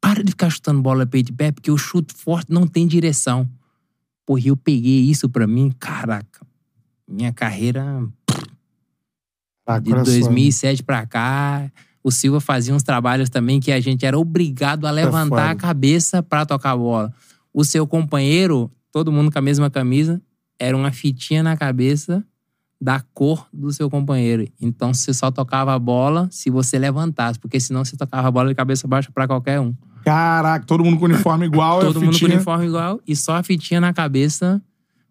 Para 0.00 0.22
de 0.24 0.30
ficar 0.30 0.48
chutando 0.50 0.80
bola 0.80 1.04
peito 1.04 1.26
de 1.26 1.32
pé, 1.32 1.52
porque 1.52 1.70
o 1.70 1.76
chute 1.76 2.14
forte 2.14 2.50
não 2.52 2.66
tem 2.66 2.86
direção. 2.86 3.48
Porra, 4.24 4.42
eu 4.46 4.56
peguei 4.56 5.00
isso 5.02 5.28
pra 5.28 5.46
mim, 5.46 5.70
caraca. 5.78 6.46
Minha 7.06 7.32
carreira 7.32 8.06
Ah, 9.66 9.78
de 9.78 9.90
coração. 9.90 10.14
2007 10.14 10.82
pra 10.82 11.06
cá, 11.06 11.70
o 12.02 12.10
Silva 12.10 12.40
fazia 12.40 12.74
uns 12.74 12.82
trabalhos 12.82 13.28
também 13.28 13.60
que 13.60 13.72
a 13.72 13.80
gente 13.80 14.06
era 14.06 14.18
obrigado 14.18 14.86
a 14.86 14.90
levantar 14.90 15.28
foda. 15.28 15.50
a 15.50 15.54
cabeça 15.54 16.22
pra 16.22 16.46
tocar 16.46 16.72
a 16.72 16.76
bola. 16.76 17.12
O 17.52 17.64
seu 17.64 17.86
companheiro, 17.86 18.70
todo 18.92 19.12
mundo 19.12 19.30
com 19.30 19.38
a 19.38 19.42
mesma 19.42 19.70
camisa, 19.70 20.20
era 20.58 20.76
uma 20.76 20.90
fitinha 20.90 21.42
na 21.42 21.56
cabeça 21.56 22.24
da 22.80 23.00
cor 23.12 23.46
do 23.52 23.72
seu 23.72 23.90
companheiro. 23.90 24.46
Então 24.60 24.94
você 24.94 25.12
só 25.12 25.30
tocava 25.30 25.74
a 25.74 25.78
bola 25.78 26.28
se 26.30 26.50
você 26.50 26.78
levantasse, 26.78 27.38
porque 27.38 27.58
senão 27.58 27.84
você 27.84 27.96
tocava 27.96 28.28
a 28.28 28.30
bola 28.30 28.48
de 28.48 28.54
cabeça 28.54 28.86
baixa 28.86 29.10
pra 29.12 29.26
qualquer 29.26 29.60
um. 29.60 29.74
Caraca, 30.04 30.64
todo 30.64 30.84
mundo 30.84 30.98
com 30.98 31.06
uniforme 31.06 31.46
igual. 31.46 31.80
Todo 31.80 32.00
é 32.00 32.04
mundo 32.04 32.18
com 32.18 32.24
uniforme 32.24 32.66
igual 32.66 33.00
e 33.06 33.16
só 33.16 33.36
a 33.36 33.42
fitinha 33.42 33.80
na 33.80 33.92
cabeça 33.92 34.62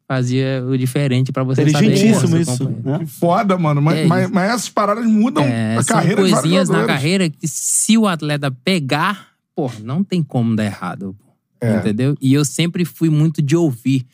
fazia 0.08 0.64
o 0.66 0.78
diferente 0.78 1.32
pra 1.32 1.44
você 1.44 1.70
saber 1.70 1.86
Inteligentíssimo 1.86 2.38
isso. 2.38 2.70
Né? 2.84 3.00
Que 3.00 3.06
foda, 3.06 3.58
mano. 3.58 3.82
Mas, 3.82 3.98
É 4.00 4.06
mas, 4.06 4.30
mas 4.32 4.50
essas 4.52 4.70
paradas 4.70 5.06
mudam 5.06 5.44
É, 5.44 5.76
a 5.76 5.84
são 5.84 5.98
carreira 5.98 6.22
vários 6.22 6.40
coisinhas 6.40 6.70
na 6.70 6.86
carreira 6.86 7.30
que 7.30 7.48
se 7.48 7.98
o 7.98 8.08
atleta 8.08 8.50
pegar, 8.50 9.30
pô, 9.56 9.70
não 9.84 10.04
tem 10.04 10.24
como 10.24 10.56
dar 10.56 10.66
errado. 10.66 11.16
É. 11.60 11.78
Entendeu? 11.78 12.16
E 12.22 12.34
eu 12.34 12.46
sempre 12.46 12.86
fui 12.86 13.10
muito 13.10 13.42
de 13.42 13.56
ouvir. 13.56 14.06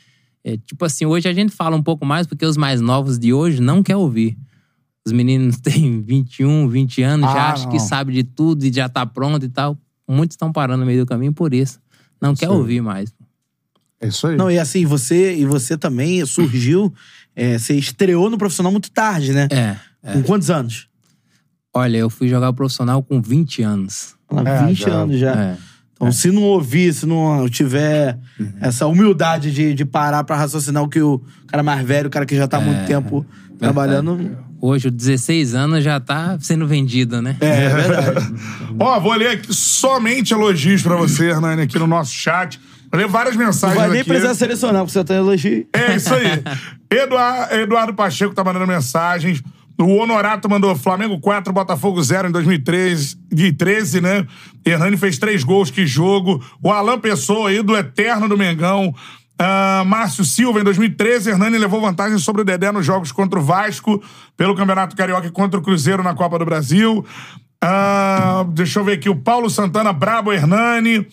É, 0.43 0.57
tipo 0.57 0.83
assim, 0.83 1.05
hoje 1.05 1.27
a 1.29 1.33
gente 1.33 1.53
fala 1.53 1.75
um 1.75 1.83
pouco 1.83 2.05
mais 2.05 2.25
porque 2.25 2.45
os 2.45 2.57
mais 2.57 2.81
novos 2.81 3.19
de 3.19 3.31
hoje 3.31 3.61
não 3.61 3.83
querem 3.83 4.01
ouvir. 4.01 4.37
Os 5.05 5.11
meninos 5.11 5.57
têm 5.61 6.01
21, 6.01 6.67
20 6.69 7.03
anos, 7.03 7.29
Ah, 7.29 7.33
já 7.33 7.51
acham 7.51 7.69
que 7.69 7.79
sabe 7.79 8.13
de 8.13 8.23
tudo 8.23 8.65
e 8.65 8.73
já 8.73 8.89
tá 8.89 9.05
pronto 9.05 9.45
e 9.45 9.49
tal. 9.49 9.77
Muitos 10.09 10.33
estão 10.35 10.51
parando 10.51 10.79
no 10.79 10.85
meio 10.85 11.05
do 11.05 11.07
caminho 11.07 11.33
por 11.33 11.53
isso. 11.53 11.79
Não 12.21 12.33
quer 12.33 12.47
Sim. 12.47 12.53
ouvir 12.53 12.81
mais. 12.81 13.13
É 14.03 14.07
isso 14.07 14.27
aí. 14.27 14.35
Não, 14.35 14.51
e 14.51 14.59
assim, 14.59 14.85
você, 14.85 15.35
e 15.35 15.45
você 15.45 15.77
também 15.77 16.25
surgiu, 16.25 16.93
é, 17.35 17.57
você 17.57 17.73
estreou 17.75 18.29
no 18.29 18.37
profissional 18.37 18.71
muito 18.71 18.91
tarde, 18.91 19.31
né? 19.33 19.47
É. 19.49 19.75
Com 20.13 20.21
quantos 20.23 20.49
anos? 20.49 20.87
Olha, 21.73 21.97
eu 21.97 22.09
fui 22.09 22.27
jogar 22.27 22.53
profissional 22.53 23.01
com 23.01 23.21
20 23.21 23.63
anos. 23.63 24.15
É, 24.45 24.65
20 24.67 24.79
já. 24.79 24.91
anos 24.91 25.19
já. 25.19 25.31
É. 25.33 25.57
Então, 25.95 26.11
se 26.11 26.31
não 26.31 26.41
ouvir, 26.43 26.93
se 26.93 27.05
não 27.05 27.47
tiver 27.49 28.17
Uhum. 28.39 28.51
essa 28.61 28.85
humildade 28.87 29.51
de, 29.53 29.73
de 29.73 29.85
parar 29.85 30.23
pra 30.23 30.35
raciocinar 30.35 30.83
o 30.83 30.89
que 30.89 31.01
o 31.01 31.21
cara 31.47 31.63
mais 31.63 31.85
velho, 31.85 32.07
o 32.07 32.11
cara 32.11 32.25
que 32.25 32.35
já 32.35 32.47
tá 32.47 32.57
há 32.57 32.61
É. 32.61 32.65
muito 32.65 32.85
tempo 32.85 33.25
trabalhando. 33.57 34.37
Hoje, 34.59 34.87
os 34.87 34.93
16 34.93 35.55
anos 35.55 35.83
já 35.83 35.99
tá 35.99 36.37
sendo 36.39 36.67
vendido, 36.67 37.21
né? 37.21 37.37
É, 37.39 37.65
é 37.65 37.69
verdade. 37.69 38.33
Ó, 38.79 38.99
vou 38.99 39.13
ler 39.13 39.29
aqui 39.29 39.53
somente 39.53 40.33
elogios 40.33 40.81
pra 40.81 40.95
você, 40.95 41.29
Hernani, 41.29 41.61
aqui 41.63 41.77
no 41.79 41.87
nosso 41.87 42.11
chat. 42.13 42.59
Vou 42.93 43.01
ler 43.01 43.07
várias 43.07 43.35
Não 43.35 43.45
mensagens 43.45 43.79
vai 43.79 43.89
nem 43.89 44.01
aqui. 44.01 44.07
precisar 44.09 44.35
selecionar, 44.35 44.81
porque 44.83 44.91
você 44.93 45.03
tá 45.03 45.15
elogio. 45.15 45.65
É 45.73 45.95
isso 45.95 46.13
aí. 46.13 46.43
Eduardo, 46.91 47.55
Eduardo 47.55 47.93
Pacheco 47.95 48.35
tá 48.35 48.43
mandando 48.43 48.67
mensagens. 48.67 49.41
O 49.81 49.95
Honorato 49.95 50.47
mandou 50.47 50.75
Flamengo 50.75 51.19
4, 51.19 51.51
Botafogo 51.51 51.99
0 52.03 52.27
em 52.27 52.31
2013, 52.31 53.17
de 53.31 53.51
13, 53.51 53.99
né? 53.99 54.27
Hernani 54.63 54.95
fez 54.95 55.17
três 55.17 55.43
gols, 55.43 55.71
que 55.71 55.87
jogo. 55.87 56.39
O 56.61 56.71
Alan 56.71 56.99
Pessoa, 56.99 57.51
ídolo 57.51 57.79
eterno 57.79 58.29
do 58.29 58.37
Mengão. 58.37 58.93
Ah, 59.39 59.83
Márcio 59.87 60.23
Silva, 60.23 60.59
em 60.59 60.63
2013, 60.63 61.31
Hernani 61.31 61.57
levou 61.57 61.81
vantagem 61.81 62.19
sobre 62.19 62.43
o 62.43 62.45
Dedé 62.45 62.71
nos 62.71 62.85
jogos 62.85 63.11
contra 63.11 63.39
o 63.39 63.41
Vasco, 63.41 64.03
pelo 64.37 64.55
Campeonato 64.55 64.95
Carioca 64.95 65.25
e 65.25 65.31
contra 65.31 65.59
o 65.59 65.63
Cruzeiro 65.63 66.03
na 66.03 66.13
Copa 66.13 66.37
do 66.37 66.45
Brasil. 66.45 67.03
Ah, 67.59 68.45
deixa 68.49 68.79
eu 68.79 68.83
ver 68.85 68.93
aqui, 68.93 69.09
o 69.09 69.15
Paulo 69.15 69.49
Santana, 69.49 69.91
Brabo 69.91 70.31
Hernani. 70.31 71.07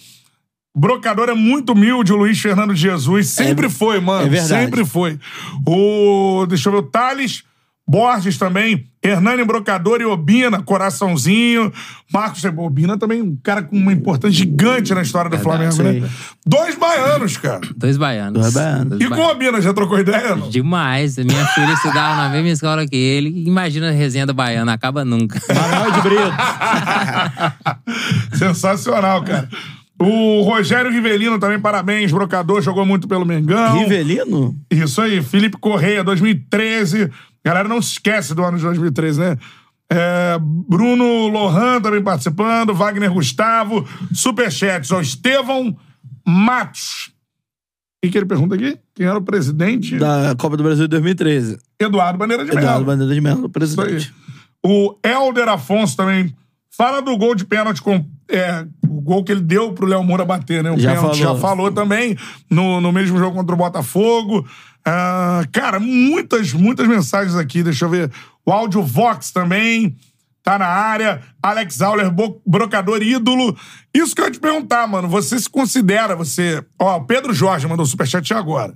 Brocador 0.77 1.29
é 1.29 1.35
muito 1.35 1.73
humilde, 1.73 2.13
o 2.13 2.17
Luiz 2.17 2.41
Fernando 2.41 2.73
de 2.75 2.81
Jesus. 2.81 3.29
Sempre 3.29 3.69
foi, 3.69 4.01
mano. 4.01 4.27
é 4.27 4.29
verdade. 4.29 4.49
Sempre 4.65 4.85
foi. 4.85 5.19
O. 5.67 6.47
Deixa 6.49 6.69
eu 6.69 6.73
ver, 6.73 6.79
o 6.79 6.83
Thales 6.83 7.43
Borges 7.91 8.39
também. 8.39 8.87
Hernani 9.03 9.43
Brocador 9.45 10.01
e 10.01 10.05
Obina, 10.05 10.63
coraçãozinho. 10.63 11.73
Marcos 12.13 12.45
Obina 12.45 12.97
também, 12.97 13.21
um 13.21 13.37
cara 13.43 13.63
com 13.63 13.77
uma 13.77 13.93
importância 13.93 14.37
gigante 14.37 14.95
na 14.95 15.03
história 15.03 15.29
do 15.29 15.37
Verdade, 15.37 15.75
Flamengo, 15.75 16.05
né? 16.05 16.11
Dois 16.47 16.77
baianos, 16.77 17.37
cara. 17.39 17.63
Dois 17.77 17.97
baianos. 17.97 18.41
Dois 18.41 18.55
baianos. 18.55 19.01
E 19.01 19.09
com 19.09 19.17
o 19.17 19.31
Obina, 19.31 19.61
já 19.61 19.73
trocou 19.73 19.99
ideia? 19.99 20.37
Não? 20.37 20.49
Demais. 20.51 21.17
Minha 21.17 21.47
filha 21.49 21.73
estudava 21.73 22.15
na 22.15 22.29
mesma 22.29 22.51
escola 22.51 22.87
que 22.87 22.95
ele. 22.95 23.43
Imagina 23.45 23.89
a 23.89 23.93
resenha 23.93 24.27
do 24.27 24.35
baiano, 24.35 24.71
acaba 24.71 25.05
nunca. 25.05 25.41
Manuel 25.53 25.91
de 25.91 26.01
Brito. 26.03 26.33
Sensacional, 28.39 29.25
cara. 29.25 29.49
O 30.01 30.41
Rogério 30.43 30.91
Rivelino 30.91 31.39
também, 31.39 31.61
parabéns. 31.61 32.11
Brocador, 32.11 32.63
jogou 32.63 32.87
muito 32.87 33.07
pelo 33.07 33.27
Mengão. 33.27 33.79
Rivelino? 33.81 34.57
Isso 34.71 35.01
aí, 35.03 35.23
Felipe 35.23 35.59
Correia, 35.59 36.03
2013. 36.03 37.11
Galera, 37.45 37.69
não 37.69 37.83
se 37.83 37.93
esquece 37.93 38.35
do 38.35 38.43
ano 38.43 38.57
de 38.57 38.65
2013, 38.65 39.21
né? 39.21 39.37
É, 39.93 40.39
Bruno 40.41 41.27
Lohan 41.29 41.81
também 41.81 42.03
participando, 42.03 42.73
Wagner 42.73 43.13
Gustavo, 43.13 43.87
Superchats, 44.15 44.91
ó, 44.93 45.01
Estevão 45.01 45.77
Matos. 46.27 47.11
O 48.03 48.09
que, 48.09 48.17
ele 48.17 48.25
pergunta 48.25 48.55
aqui? 48.55 48.79
Quem 48.95 49.07
era 49.07 49.19
o 49.19 49.23
presidente? 49.23 49.99
Da 49.99 50.35
Copa 50.39 50.57
do 50.57 50.63
Brasil 50.63 50.85
de 50.87 50.91
2013. 50.91 51.59
Eduardo 51.79 52.19
Bandeira 52.19 52.45
de 52.45 52.51
Eduardo 52.51 52.69
Mello. 52.69 52.85
Bandeira 52.87 53.21
de 53.21 53.29
aí. 53.29 53.49
presidente. 53.51 54.15
O 54.65 54.97
Helder 55.05 55.49
Afonso 55.49 55.97
também. 55.97 56.35
Fala 56.71 57.03
do 57.03 57.15
gol 57.19 57.35
de 57.35 57.45
pênalti 57.45 57.83
com. 57.83 58.03
É, 58.31 58.65
o 58.89 59.01
gol 59.01 59.25
que 59.25 59.33
ele 59.33 59.41
deu 59.41 59.73
pro 59.73 59.87
Léo 59.87 60.05
Moura 60.05 60.25
bater, 60.25 60.63
né? 60.63 60.71
O 60.71 60.79
Já 60.79 60.95
pênalti 60.95 61.21
falou. 61.21 61.35
já 61.37 61.41
falou 61.41 61.73
também 61.73 62.17
no, 62.49 62.81
no 62.81 62.93
mesmo 62.93 63.19
jogo 63.19 63.37
contra 63.37 63.55
o 63.55 63.59
Botafogo. 63.59 64.47
Ah, 64.85 65.43
cara, 65.53 65.81
muitas, 65.81 66.53
muitas 66.53 66.87
mensagens 66.87 67.35
aqui. 67.37 67.63
Deixa 67.63 67.85
eu 67.85 67.89
ver. 67.89 68.11
O 68.47 68.53
áudio 68.53 68.83
Vox 68.83 69.31
também 69.31 69.97
tá 70.43 70.59
na 70.59 70.67
área. 70.67 71.21
Alex 71.43 71.83
Auler, 71.83 72.11
brocador 72.47 73.03
ídolo. 73.03 73.57
Isso 73.93 74.15
que 74.15 74.21
eu 74.21 74.27
ia 74.27 74.31
te 74.31 74.41
perguntar, 74.41 74.87
mano. 74.87 75.09
Você 75.09 75.39
se 75.39 75.49
considera, 75.49 76.15
você. 76.17 76.65
Ó, 76.79 76.97
o 76.97 77.05
Pedro 77.05 77.33
Jorge 77.33 77.67
mandou 77.67 77.85
superchat 77.85 78.33
agora. 78.33 78.75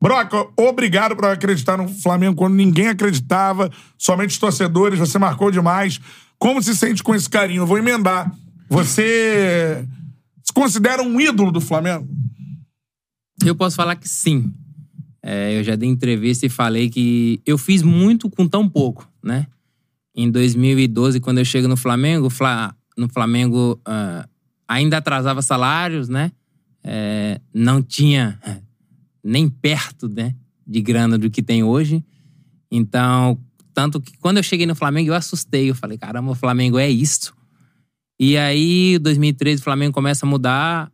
Broca, 0.00 0.46
obrigado 0.56 1.14
por 1.14 1.26
acreditar 1.26 1.76
no 1.76 1.86
Flamengo 1.86 2.34
quando 2.34 2.54
ninguém 2.54 2.88
acreditava, 2.88 3.70
somente 3.98 4.30
os 4.30 4.38
torcedores, 4.38 4.98
você 4.98 5.18
marcou 5.18 5.50
demais. 5.50 6.00
Como 6.38 6.62
se 6.62 6.74
sente 6.74 7.02
com 7.02 7.14
esse 7.14 7.28
carinho? 7.28 7.62
Eu 7.62 7.66
vou 7.66 7.76
emendar. 7.76 8.32
Você 8.70 9.84
se 10.44 10.52
considera 10.52 11.02
um 11.02 11.20
ídolo 11.20 11.50
do 11.50 11.60
Flamengo? 11.60 12.08
Eu 13.44 13.54
posso 13.56 13.74
falar 13.74 13.96
que 13.96 14.08
sim. 14.08 14.52
É, 15.22 15.58
eu 15.58 15.64
já 15.64 15.74
dei 15.74 15.88
entrevista 15.88 16.46
e 16.46 16.48
falei 16.48 16.88
que 16.88 17.40
eu 17.44 17.58
fiz 17.58 17.82
muito 17.82 18.30
com 18.30 18.46
tão 18.48 18.68
pouco, 18.68 19.10
né? 19.22 19.46
Em 20.14 20.30
2012, 20.30 21.20
quando 21.20 21.38
eu 21.38 21.44
chego 21.44 21.66
no 21.68 21.76
Flamengo, 21.76 22.30
Fla- 22.30 22.74
no 22.96 23.08
Flamengo 23.08 23.80
ah, 23.84 24.26
ainda 24.68 24.98
atrasava 24.98 25.42
salários, 25.42 26.08
né? 26.08 26.30
É, 26.82 27.40
não 27.52 27.82
tinha 27.82 28.38
nem 29.22 29.48
perto, 29.48 30.08
né, 30.08 30.34
de 30.66 30.80
grana 30.80 31.18
do 31.18 31.28
que 31.30 31.42
tem 31.42 31.62
hoje. 31.62 32.02
Então, 32.70 33.38
tanto 33.74 34.00
que 34.00 34.16
quando 34.18 34.36
eu 34.38 34.42
cheguei 34.42 34.64
no 34.66 34.74
Flamengo, 34.74 35.10
eu 35.10 35.14
assustei. 35.14 35.68
Eu 35.68 35.74
falei, 35.74 35.98
caramba, 35.98 36.30
o 36.30 36.34
Flamengo 36.36 36.78
é 36.78 36.88
isso. 36.88 37.34
E 38.22 38.36
aí, 38.36 38.98
2013, 38.98 39.62
o 39.62 39.64
Flamengo 39.64 39.94
começa 39.94 40.26
a 40.26 40.28
mudar. 40.28 40.92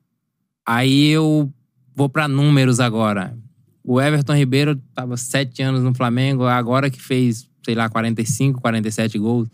Aí 0.64 1.08
eu 1.08 1.52
vou 1.92 2.08
pra 2.08 2.28
números 2.28 2.78
agora. 2.78 3.36
O 3.82 4.00
Everton 4.00 4.36
Ribeiro 4.36 4.80
tava 4.94 5.16
sete 5.16 5.60
anos 5.60 5.82
no 5.82 5.92
Flamengo, 5.92 6.44
agora 6.44 6.88
que 6.88 7.02
fez, 7.02 7.48
sei 7.64 7.74
lá, 7.74 7.88
45, 7.88 8.60
47 8.60 9.18
gols. 9.18 9.48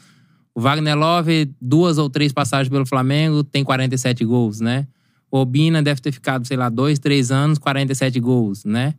O 0.54 0.60
Wagner 0.60 0.94
Love, 0.98 1.50
duas 1.58 1.96
ou 1.96 2.10
três 2.10 2.30
passagens 2.30 2.68
pelo 2.68 2.84
Flamengo, 2.84 3.42
tem 3.42 3.64
47 3.64 4.22
gols, 4.22 4.60
né? 4.60 4.86
O 5.30 5.38
Obina 5.38 5.82
deve 5.82 6.02
ter 6.02 6.12
ficado, 6.12 6.46
sei 6.46 6.58
lá, 6.58 6.68
dois, 6.68 6.98
três 6.98 7.30
anos, 7.30 7.56
47 7.56 8.20
gols, 8.20 8.66
né? 8.66 8.92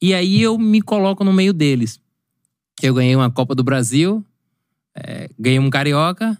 E 0.00 0.12
aí 0.12 0.42
eu 0.42 0.58
me 0.58 0.82
coloco 0.82 1.24
no 1.24 1.32
meio 1.32 1.54
deles. 1.54 1.98
Eu 2.82 2.92
ganhei 2.92 3.16
uma 3.16 3.30
Copa 3.30 3.54
do 3.54 3.64
Brasil, 3.64 4.22
é, 4.94 5.30
ganhei 5.38 5.58
um 5.58 5.70
Carioca 5.70 6.36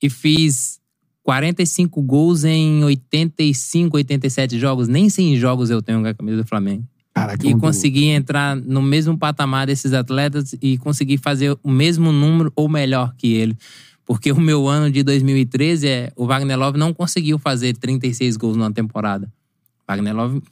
e 0.00 0.08
fiz 0.08 0.80
45 1.22 2.02
gols 2.02 2.44
em 2.44 2.82
85, 2.84 3.96
87 3.96 4.58
jogos. 4.58 4.88
Nem 4.88 5.08
100 5.08 5.36
jogos 5.36 5.70
eu 5.70 5.80
tenho 5.82 6.00
com 6.00 6.06
a 6.08 6.14
camisa 6.14 6.38
do 6.42 6.46
Flamengo. 6.46 6.84
Caraca, 7.14 7.46
E 7.46 7.54
consegui 7.54 8.06
entrar 8.06 8.56
no 8.56 8.80
mesmo 8.80 9.16
patamar 9.18 9.66
desses 9.66 9.92
atletas 9.92 10.54
e 10.62 10.78
conseguir 10.78 11.18
fazer 11.18 11.56
o 11.62 11.70
mesmo 11.70 12.10
número 12.10 12.50
ou 12.56 12.68
melhor 12.68 13.14
que 13.16 13.32
ele. 13.34 13.56
Porque 14.04 14.32
o 14.32 14.40
meu 14.40 14.66
ano 14.66 14.90
de 14.90 15.02
2013 15.02 15.86
é. 15.86 16.12
O 16.16 16.26
Wagner 16.26 16.58
Love 16.58 16.78
não 16.78 16.92
conseguiu 16.92 17.38
fazer 17.38 17.76
36 17.76 18.36
gols 18.36 18.56
numa 18.56 18.72
temporada. 18.72 19.30
Wagner 19.86 20.14
Love 20.16 20.42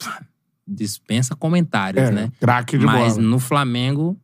dispensa 0.67 1.35
comentários, 1.35 2.03
É, 2.09 2.11
né? 2.11 2.31
craque 2.39 2.77
de 2.77 2.85
Mas 2.85 3.15
bola. 3.15 3.27
no 3.27 3.39
Flamengo, 3.39 4.17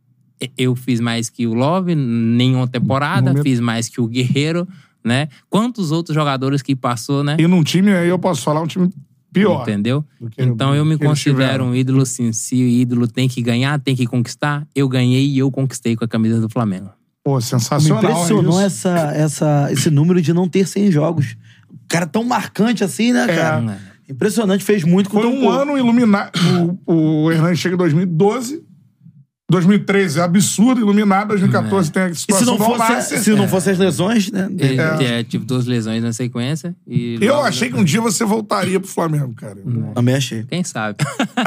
eu 0.58 0.76
fiz 0.76 1.00
mais 1.00 1.30
que 1.30 1.46
o 1.48 1.54
Love 1.54 1.96
nenhuma 1.96 2.68
temporada, 2.68 3.42
fiz 3.44 3.60
mais 3.60 3.90
que 3.90 4.00
o 4.00 4.08
Guerreiro, 4.08 4.68
né? 5.08 5.28
Quantos 5.50 5.92
outros 5.92 6.14
jogadores 6.14 6.62
que 6.62 6.76
passou, 6.76 7.24
né? 7.24 7.38
E 7.40 7.48
num 7.48 7.64
time 7.64 7.92
aí 7.94 8.10
eu 8.10 8.20
posso 8.20 8.44
falar 8.44 8.62
um 8.62 8.68
time 8.68 8.90
pior. 9.34 9.62
Entendeu? 9.64 10.04
Então 10.38 10.76
eu 10.76 10.86
me 10.86 10.98
considero 10.98 11.64
um 11.64 11.74
ídolo 11.74 12.06
sim. 12.06 12.32
Se 12.32 12.56
o 12.56 12.68
ídolo 12.68 13.08
tem 13.08 13.28
que 13.28 13.42
ganhar, 13.42 13.80
tem 13.80 13.96
que 13.96 14.06
conquistar, 14.06 14.68
eu 14.76 14.88
ganhei 14.88 15.26
e 15.26 15.40
eu 15.40 15.50
conquistei 15.50 15.96
com 15.96 16.04
a 16.06 16.08
camisa 16.08 16.40
do 16.40 16.50
Flamengo. 16.50 16.90
Pô, 17.24 17.36
Me 17.36 17.42
sensacional. 17.42 18.04
impressionou 18.04 18.62
é 18.62 18.68
isso. 18.68 18.88
essa, 18.88 19.12
essa, 19.14 19.68
esse 19.72 19.90
número 19.90 20.22
de 20.22 20.32
não 20.34 20.48
ter 20.48 20.68
100 20.68 20.92
jogos. 20.92 21.36
O 21.70 21.78
cara 21.90 22.06
tão 22.06 22.24
marcante 22.24 22.84
assim, 22.84 23.12
né, 23.12 23.28
cara? 23.28 23.78
Impressionante, 24.10 24.64
fez 24.64 24.86
muito 24.86 25.10
com 25.10 25.20
Foi 25.22 25.28
um 25.28 25.42
pouco. 25.42 25.50
ano 25.50 25.78
iluminado. 25.78 26.32
O, 26.86 27.24
o 27.26 27.32
Hernani 27.32 27.58
chega 27.58 27.76
em 27.76 27.78
2012. 27.78 28.64
2013 29.50 30.20
é 30.20 30.24
absurdo, 30.24 30.82
iluminado. 30.82 31.30
2014 31.30 31.90
tem 31.90 32.04
a 32.04 32.10
E 32.10 32.16
se 32.16 32.22
situação 32.24 32.58
não, 32.58 32.66
fosse, 32.66 33.18
se 33.20 33.30
não 33.32 33.48
fosse 33.48 33.70
as 33.70 33.78
lesões, 33.78 34.30
né? 34.30 34.50
Ele 34.58 34.82
é, 34.82 35.24
tive 35.24 35.46
duas 35.46 35.66
lesões 35.66 36.04
na 36.04 36.12
sequência. 36.12 36.76
E 36.86 37.18
Eu 37.22 37.42
achei 37.42 37.70
que 37.70 37.78
um 37.78 37.84
dia 37.84 38.02
você 38.02 38.26
voltaria 38.26 38.78
pro 38.78 38.90
Flamengo, 38.90 39.34
cara. 39.34 39.56
Também 39.96 40.16
achei. 40.16 40.44
Quem 40.44 40.66
sabe? 40.66 40.98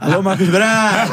Alô, 0.00 0.22
Marcos 0.22 0.48
Braz! 0.48 1.10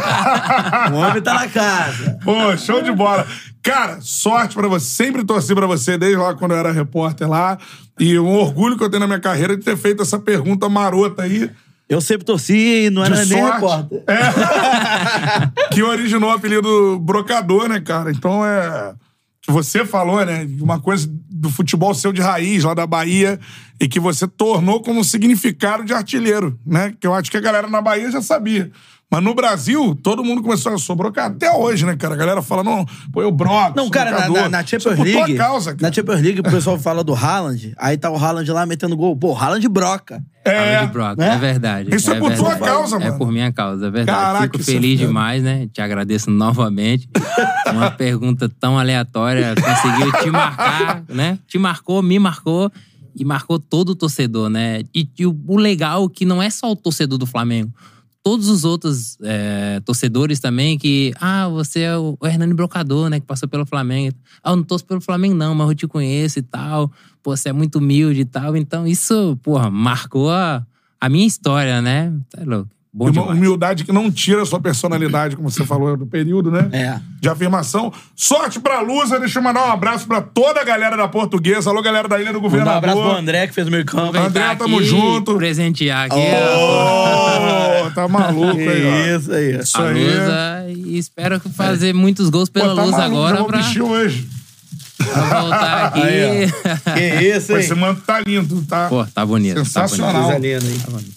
o 0.92 0.96
homem 0.96 1.22
tá 1.22 1.34
na 1.34 1.50
casa. 1.50 2.18
Pô, 2.24 2.56
show 2.56 2.82
de 2.82 2.92
bola. 2.94 3.28
Cara, 3.62 4.00
sorte 4.00 4.56
pra 4.56 4.70
você. 4.70 4.86
Sempre 4.86 5.26
torci 5.26 5.54
pra 5.54 5.68
você, 5.68 5.98
desde 5.98 6.18
lá 6.18 6.34
quando 6.36 6.52
eu 6.52 6.58
era 6.58 6.72
repórter 6.72 7.30
lá. 7.30 7.58
E 8.00 8.18
um 8.18 8.34
orgulho 8.34 8.78
que 8.78 8.84
eu 8.84 8.90
tenho 8.90 9.02
na 9.02 9.08
minha 9.08 9.20
carreira 9.20 9.58
de 9.58 9.64
ter 9.64 9.76
feito 9.76 10.02
essa 10.02 10.18
pergunta 10.18 10.70
marota 10.70 11.24
aí. 11.24 11.52
Eu 11.92 12.00
sempre 12.00 12.26
torci 12.26 12.86
e 12.86 12.90
não 12.90 13.04
era 13.04 13.26
nem 13.26 13.44
repórter. 13.44 14.02
É. 14.08 15.68
que 15.76 15.84
originou 15.84 16.30
o 16.30 16.34
apelido 16.34 16.98
Brocador, 16.98 17.68
né, 17.68 17.82
cara? 17.82 18.12
Então 18.12 18.46
é. 18.46 18.94
Que 19.42 19.52
você 19.52 19.86
falou, 19.86 20.26
né? 20.26 20.48
Uma 20.62 20.80
coisa 20.80 21.06
do 21.30 21.50
futebol 21.50 21.94
seu 21.94 22.14
de 22.14 22.22
raiz, 22.22 22.64
lá 22.64 22.74
da 22.74 22.88
Bahia, 22.88 23.38
e 23.78 23.90
que 23.90 24.00
você 24.00 24.26
tornou 24.26 24.82
como 24.82 25.02
um 25.02 25.04
significado 25.04 25.84
de 25.84 25.94
artilheiro, 25.94 26.58
né? 26.66 26.94
Que 26.98 27.06
eu 27.06 27.14
acho 27.14 27.30
que 27.30 27.36
a 27.36 27.42
galera 27.42 27.68
na 27.68 27.82
Bahia 27.82 28.10
já 28.10 28.22
sabia. 28.22 28.72
Mas 29.12 29.22
no 29.22 29.36
Brasil, 29.36 29.94
todo 30.02 30.24
mundo 30.24 30.42
começou 30.42 30.74
a 30.74 30.78
sou 30.78 30.96
brocador. 30.96 31.36
Até 31.36 31.52
hoje, 31.52 31.86
né, 31.86 31.98
cara? 31.98 32.14
A 32.14 32.18
galera 32.18 32.42
fala, 32.42 32.64
não, 32.64 32.86
pô, 33.12 33.22
eu 33.22 33.30
broco. 33.30 33.76
Não, 33.76 33.90
cara, 33.90 34.12
na, 34.12 34.30
na, 34.30 34.50
na 34.50 34.62
Isso 34.62 34.76
é 34.76 34.80
Champions 34.80 34.96
por 34.96 35.06
tua 35.06 35.26
League. 35.26 35.36
causa, 35.36 35.76
cara. 35.76 35.82
na 35.90 35.94
Champions 35.94 36.22
League, 36.22 36.40
o 36.40 36.44
pessoal 36.44 36.80
fala 36.80 37.04
do 37.04 37.14
Haaland, 37.14 37.74
aí 37.78 37.98
tá 37.98 38.10
o 38.10 38.16
Haaland 38.16 38.50
lá 38.52 38.66
metendo 38.66 38.96
gol. 38.96 39.18
Pô, 39.18 39.36
Haaland 39.36 39.68
broca. 39.68 40.24
É. 40.46 40.76
Fala 40.76 40.88
de 40.88 40.94
Brock, 40.94 41.18
né? 41.20 41.36
é 41.36 41.38
verdade. 41.38 41.96
Isso 41.96 42.12
é 42.12 42.18
por 42.18 42.34
tua 42.34 42.56
causa, 42.56 42.96
É 42.96 43.00
mano. 43.00 43.18
por 43.20 43.32
minha 43.32 43.52
causa, 43.52 43.88
é 43.88 43.92
verdade. 43.92 44.18
Caraca, 44.18 44.44
Fico 44.44 44.58
é 44.62 44.64
feliz 44.64 44.98
demais, 44.98 45.44
né? 45.44 45.68
Te 45.72 45.82
agradeço 45.82 46.32
novamente. 46.32 47.08
Uma 47.72 47.92
pergunta 47.92 48.50
tão 48.60 48.80
aleatória 48.80 49.54
conseguiu 49.56 50.12
te 50.14 50.32
marcar, 50.32 51.04
né? 51.10 51.38
Te 51.48 51.60
marcou, 51.60 52.02
me 52.02 52.18
marcou 52.18 52.72
e 53.16 53.24
marcou 53.24 53.60
todo 53.60 53.90
o 53.90 53.96
torcedor, 53.96 54.50
né? 54.50 54.82
E, 54.96 55.08
e 55.20 55.26
o, 55.28 55.38
o 55.48 55.58
legal 55.58 56.06
é 56.06 56.10
que 56.10 56.26
não 56.26 56.42
é 56.42 56.50
só 56.50 56.72
o 56.72 56.76
torcedor 56.76 57.20
do 57.20 57.26
Flamengo. 57.28 57.72
Todos 58.24 58.50
os 58.50 58.64
outros 58.64 59.18
é, 59.24 59.80
torcedores 59.84 60.40
também 60.40 60.78
que... 60.78 61.12
Ah, 61.20 61.48
você 61.50 61.82
é 61.82 61.98
o, 61.98 62.18
Hernani 62.24 62.54
Brocador, 62.54 63.10
né? 63.10 63.20
Que 63.20 63.26
passou 63.26 63.50
pelo 63.50 63.66
Flamengo. 63.66 64.16
Ah, 64.44 64.52
eu 64.52 64.58
não 64.58 64.64
torço 64.64 64.86
pelo 64.86 65.02
Flamengo 65.02 65.34
não, 65.34 65.56
mas 65.56 65.70
eu 65.70 65.76
te 65.76 65.88
conheço 65.88 66.38
e 66.38 66.44
tal. 66.44 66.92
Pô, 67.24 67.36
você 67.36 67.50
é 67.50 67.54
muito 67.54 67.80
humilde 67.80 68.22
e 68.22 68.26
tal. 68.26 68.56
Então 68.56 68.86
isso, 68.86 69.38
porra, 69.42 69.72
marcou 69.72 70.30
a, 70.30 70.64
a 71.00 71.10
minha 71.10 71.26
história, 71.26 71.82
né? 71.82 72.14
Tá 72.30 72.44
louco. 72.46 72.70
Bom 72.94 73.06
uma 73.06 73.12
demais. 73.14 73.38
humildade 73.38 73.86
que 73.86 73.92
não 73.94 74.12
tira 74.12 74.42
a 74.42 74.46
sua 74.46 74.60
personalidade, 74.60 75.38
como 75.38 75.50
você 75.50 75.66
falou 75.66 75.96
do 75.96 76.06
período, 76.06 76.52
né? 76.52 76.68
É. 76.74 77.00
De 77.22 77.30
afirmação. 77.30 77.92
Sorte 78.14 78.60
pra 78.60 78.82
Lusa. 78.82 79.18
Deixa 79.18 79.40
eu 79.40 79.44
mandar 79.44 79.66
um 79.66 79.72
abraço 79.72 80.06
pra 80.06 80.22
toda 80.22 80.60
a 80.60 80.64
galera 80.66 80.98
da 80.98 81.08
Portuguesa. 81.08 81.70
Alô, 81.70 81.82
galera 81.82 82.10
da 82.10 82.20
Ilha 82.20 82.34
do 82.34 82.42
Mandar 82.42 82.48
um 82.48 82.50
Governador. 82.50 82.78
abraço 82.78 83.02
pro 83.02 83.12
André, 83.12 83.48
que 83.48 83.54
fez 83.54 83.68
o 83.68 83.72
meio 83.72 83.86
campo. 83.86 84.18
André, 84.18 84.56
tamo 84.56 84.76
aqui, 84.76 84.86
junto. 84.86 85.38
Presentear 85.38 86.08
aqui 86.08 86.18
Ô, 86.18 86.20
tá 87.92 88.08
maluco 88.08 88.58
aí, 88.60 88.86
ó. 89.14 89.18
isso 89.18 89.32
aí. 89.32 89.60
Isso 89.60 89.78
a, 89.78 89.90
aí. 89.90 90.04
Lusa 90.04 90.66
e 90.70 90.98
espero 90.98 91.40
fazer 91.40 91.94
muitos 91.94 92.30
gols 92.30 92.50
pela 92.50 92.70
Pô, 92.70 92.76
tá 92.76 92.84
Lusa 92.84 92.98
maluco, 92.98 93.18
agora 93.18 93.38
vou 93.38 93.48
pra, 93.48 93.60
hoje. 93.60 94.30
pra 94.98 95.42
voltar 95.42 95.86
aqui. 95.88 96.02
Aí, 96.02 96.52
Que 97.20 97.38
isso, 97.38 97.52
hein? 97.54 97.60
Esse 97.60 97.74
manto 97.76 98.02
tá 98.02 98.20
lindo, 98.22 98.62
tá? 98.66 98.88
Pô, 98.90 99.06
tá 99.06 99.26
bonito. 99.26 99.58
Sensacional. 99.60 100.12
Tá 100.14 100.20
Coisa 100.20 100.40
bonito. 100.40 100.64
linda, 100.64 100.72
hein? 101.00 101.12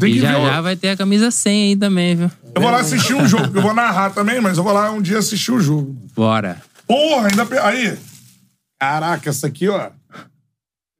Tá 0.00 0.06
E 0.06 0.18
já 0.20 0.38
ver. 0.38 0.46
já 0.46 0.60
vai 0.60 0.76
ter 0.76 0.88
a 0.90 0.96
camisa 0.96 1.30
100 1.30 1.62
aí 1.70 1.76
também, 1.76 2.16
viu? 2.16 2.30
Eu 2.54 2.62
vou 2.62 2.70
lá 2.70 2.80
assistir 2.80 3.14
um 3.14 3.26
jogo. 3.26 3.56
Eu 3.56 3.62
vou 3.62 3.74
narrar 3.74 4.10
também, 4.10 4.40
mas 4.40 4.56
eu 4.58 4.64
vou 4.64 4.72
lá 4.72 4.90
um 4.90 5.00
dia 5.02 5.18
assistir 5.18 5.52
o 5.52 5.60
jogo. 5.60 5.96
Bora. 6.14 6.60
Porra, 6.86 7.28
ainda. 7.28 7.44
pe- 7.46 7.58
Aí. 7.58 7.96
Caraca, 8.80 9.30
essa 9.30 9.46
aqui, 9.46 9.68
ó. 9.68 9.90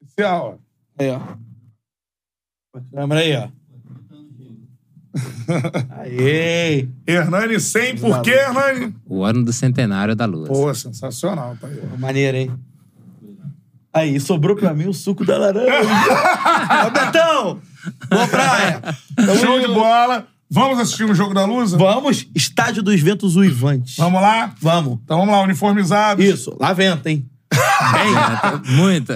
Especial, 0.01 0.59
ó. 0.59 1.03
Aí, 1.03 1.09
ó. 1.11 1.19
Câmera 2.95 3.21
aí, 3.21 3.35
ó. 3.35 3.47
Aí. 5.91 6.89
Hernani 7.05 7.59
100. 7.59 7.97
Por 7.97 8.21
quê, 8.21 8.31
Hernani? 8.31 8.95
O 9.07 9.23
ano 9.23 9.43
do 9.43 9.53
centenário 9.53 10.15
da 10.15 10.25
Luz. 10.25 10.47
Pô, 10.47 10.73
sensacional. 10.73 11.55
Tá 11.59 11.67
aí, 11.67 11.79
ó. 11.93 11.97
Maneiro, 11.97 12.37
hein? 12.37 12.51
Aí, 13.93 14.19
sobrou 14.19 14.55
pra 14.55 14.73
mim 14.73 14.87
o 14.87 14.93
suco 14.93 15.23
da 15.23 15.37
laranja. 15.37 15.69
Ô, 16.87 16.89
Betão! 16.89 17.59
Boa 18.09 18.27
praia! 18.27 18.81
Tamo 19.15 19.37
Show 19.37 19.59
de 19.59 19.67
bola. 19.67 20.27
Vamos 20.49 20.79
assistir 20.79 21.03
um 21.03 21.15
jogo 21.15 21.33
da 21.33 21.45
Lusa? 21.45 21.77
Vamos, 21.77 22.27
estádio 22.35 22.83
dos 22.83 22.99
ventos 23.01 23.35
uivantes. 23.35 23.95
Vamos 23.97 24.21
lá? 24.21 24.53
Vamos. 24.61 24.99
Então 25.03 25.17
vamos 25.17 25.33
lá, 25.33 25.41
uniformizados. 25.41 26.23
Isso, 26.23 26.55
lá 26.59 26.73
venta, 26.73 27.09
hein? 27.09 27.27
Muita. 28.65 29.15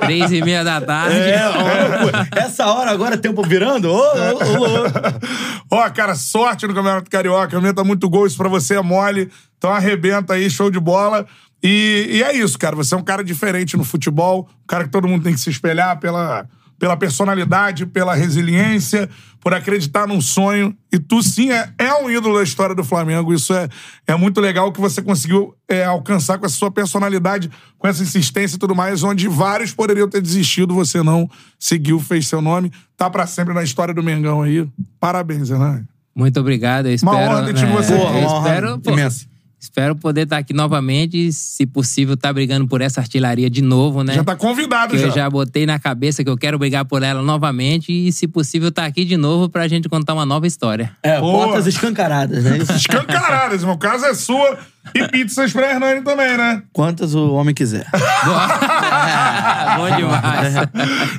Três 0.00 0.32
e 0.32 0.42
meia 0.42 0.64
da 0.64 0.80
tarde. 0.80 1.16
É, 1.16 1.48
ó, 1.48 2.38
essa 2.38 2.66
hora 2.66 2.90
agora, 2.90 3.16
tempo 3.16 3.42
virando? 3.42 3.90
Ô, 3.90 3.96
ô, 3.96 4.00
ô, 4.00 4.84
ô. 4.84 5.78
Ó, 5.78 5.90
cara, 5.90 6.14
sorte 6.14 6.66
no 6.66 6.74
Campeonato 6.74 7.10
Carioca. 7.10 7.56
Aumenta 7.56 7.82
muito 7.84 8.08
gol, 8.08 8.26
isso 8.26 8.36
pra 8.36 8.48
você 8.48 8.76
é 8.76 8.82
mole. 8.82 9.30
Então 9.58 9.70
arrebenta 9.70 10.34
aí, 10.34 10.48
show 10.50 10.70
de 10.70 10.78
bola. 10.78 11.26
E, 11.62 12.06
e 12.10 12.22
é 12.22 12.36
isso, 12.36 12.58
cara. 12.58 12.76
Você 12.76 12.94
é 12.94 12.98
um 12.98 13.02
cara 13.02 13.24
diferente 13.24 13.76
no 13.76 13.84
futebol. 13.84 14.48
Um 14.62 14.66
cara 14.66 14.84
que 14.84 14.90
todo 14.90 15.08
mundo 15.08 15.24
tem 15.24 15.32
que 15.32 15.40
se 15.40 15.50
espelhar 15.50 15.98
pela, 15.98 16.46
pela 16.84 16.98
personalidade, 16.98 17.86
pela 17.86 18.14
resiliência, 18.14 19.08
por 19.40 19.54
acreditar 19.54 20.06
num 20.06 20.20
sonho. 20.20 20.76
E 20.92 20.98
tu, 20.98 21.22
sim, 21.22 21.50
é, 21.50 21.72
é 21.78 21.94
um 21.94 22.10
ídolo 22.10 22.36
da 22.36 22.42
história 22.42 22.74
do 22.74 22.84
Flamengo. 22.84 23.32
Isso 23.32 23.54
é, 23.54 23.70
é 24.06 24.14
muito 24.14 24.38
legal 24.38 24.70
que 24.70 24.78
você 24.78 25.00
conseguiu 25.00 25.54
é, 25.66 25.82
alcançar 25.82 26.36
com 26.36 26.44
essa 26.44 26.56
sua 26.56 26.70
personalidade, 26.70 27.50
com 27.78 27.88
essa 27.88 28.02
insistência 28.02 28.56
e 28.56 28.58
tudo 28.58 28.74
mais, 28.74 29.02
onde 29.02 29.26
vários 29.28 29.72
poderiam 29.72 30.10
ter 30.10 30.20
desistido, 30.20 30.74
você 30.74 31.02
não 31.02 31.26
seguiu, 31.58 31.98
fez 31.98 32.28
seu 32.28 32.42
nome. 32.42 32.70
Tá 32.98 33.08
pra 33.08 33.26
sempre 33.26 33.54
na 33.54 33.62
história 33.62 33.94
do 33.94 34.02
Mengão 34.02 34.42
aí. 34.42 34.68
Parabéns, 35.00 35.48
Hernani. 35.48 35.86
Muito 36.14 36.38
obrigado. 36.38 36.88
Eu 36.88 36.92
espero, 36.92 37.16
honra 37.16 37.46
ter 37.46 37.54
né, 37.54 37.72
você. 37.72 37.94
Uma 37.94 38.40
espero, 38.40 38.78
pô, 38.78 38.90
imensa. 38.90 39.24
Espero 39.64 39.96
poder 39.96 40.22
estar 40.22 40.38
aqui 40.38 40.52
novamente 40.52 41.28
e, 41.28 41.32
se 41.32 41.66
possível, 41.66 42.14
estar 42.14 42.32
brigando 42.32 42.66
por 42.68 42.80
essa 42.80 43.00
artilharia 43.00 43.48
de 43.48 43.62
novo, 43.62 44.02
né? 44.02 44.14
Já 44.14 44.24
tá 44.24 44.36
convidado 44.36 44.92
que 44.92 44.98
já. 44.98 45.06
eu 45.06 45.10
já 45.10 45.30
botei 45.30 45.66
na 45.66 45.78
cabeça 45.78 46.22
que 46.22 46.30
eu 46.30 46.36
quero 46.36 46.58
brigar 46.58 46.84
por 46.84 47.02
ela 47.02 47.22
novamente 47.22 47.90
e, 47.90 48.12
se 48.12 48.28
possível, 48.28 48.68
estar 48.68 48.84
aqui 48.84 49.04
de 49.04 49.16
novo 49.16 49.48
pra 49.48 49.66
gente 49.66 49.88
contar 49.88 50.14
uma 50.14 50.26
nova 50.26 50.46
história. 50.46 50.94
É, 51.02 51.18
Boa. 51.18 51.46
portas 51.46 51.66
escancaradas, 51.66 52.44
né? 52.44 52.58
Escancaradas, 52.76 53.62
irmão. 53.62 53.78
Casa 53.78 54.08
é 54.08 54.14
sua. 54.14 54.58
E 54.94 55.08
pizzas 55.08 55.52
pra 55.52 55.70
Hernani 55.70 56.02
também, 56.02 56.36
né? 56.36 56.62
Quantas 56.72 57.14
o 57.14 57.32
homem 57.32 57.54
quiser. 57.54 57.86
Bom 59.76 59.96
demais. 59.96 60.54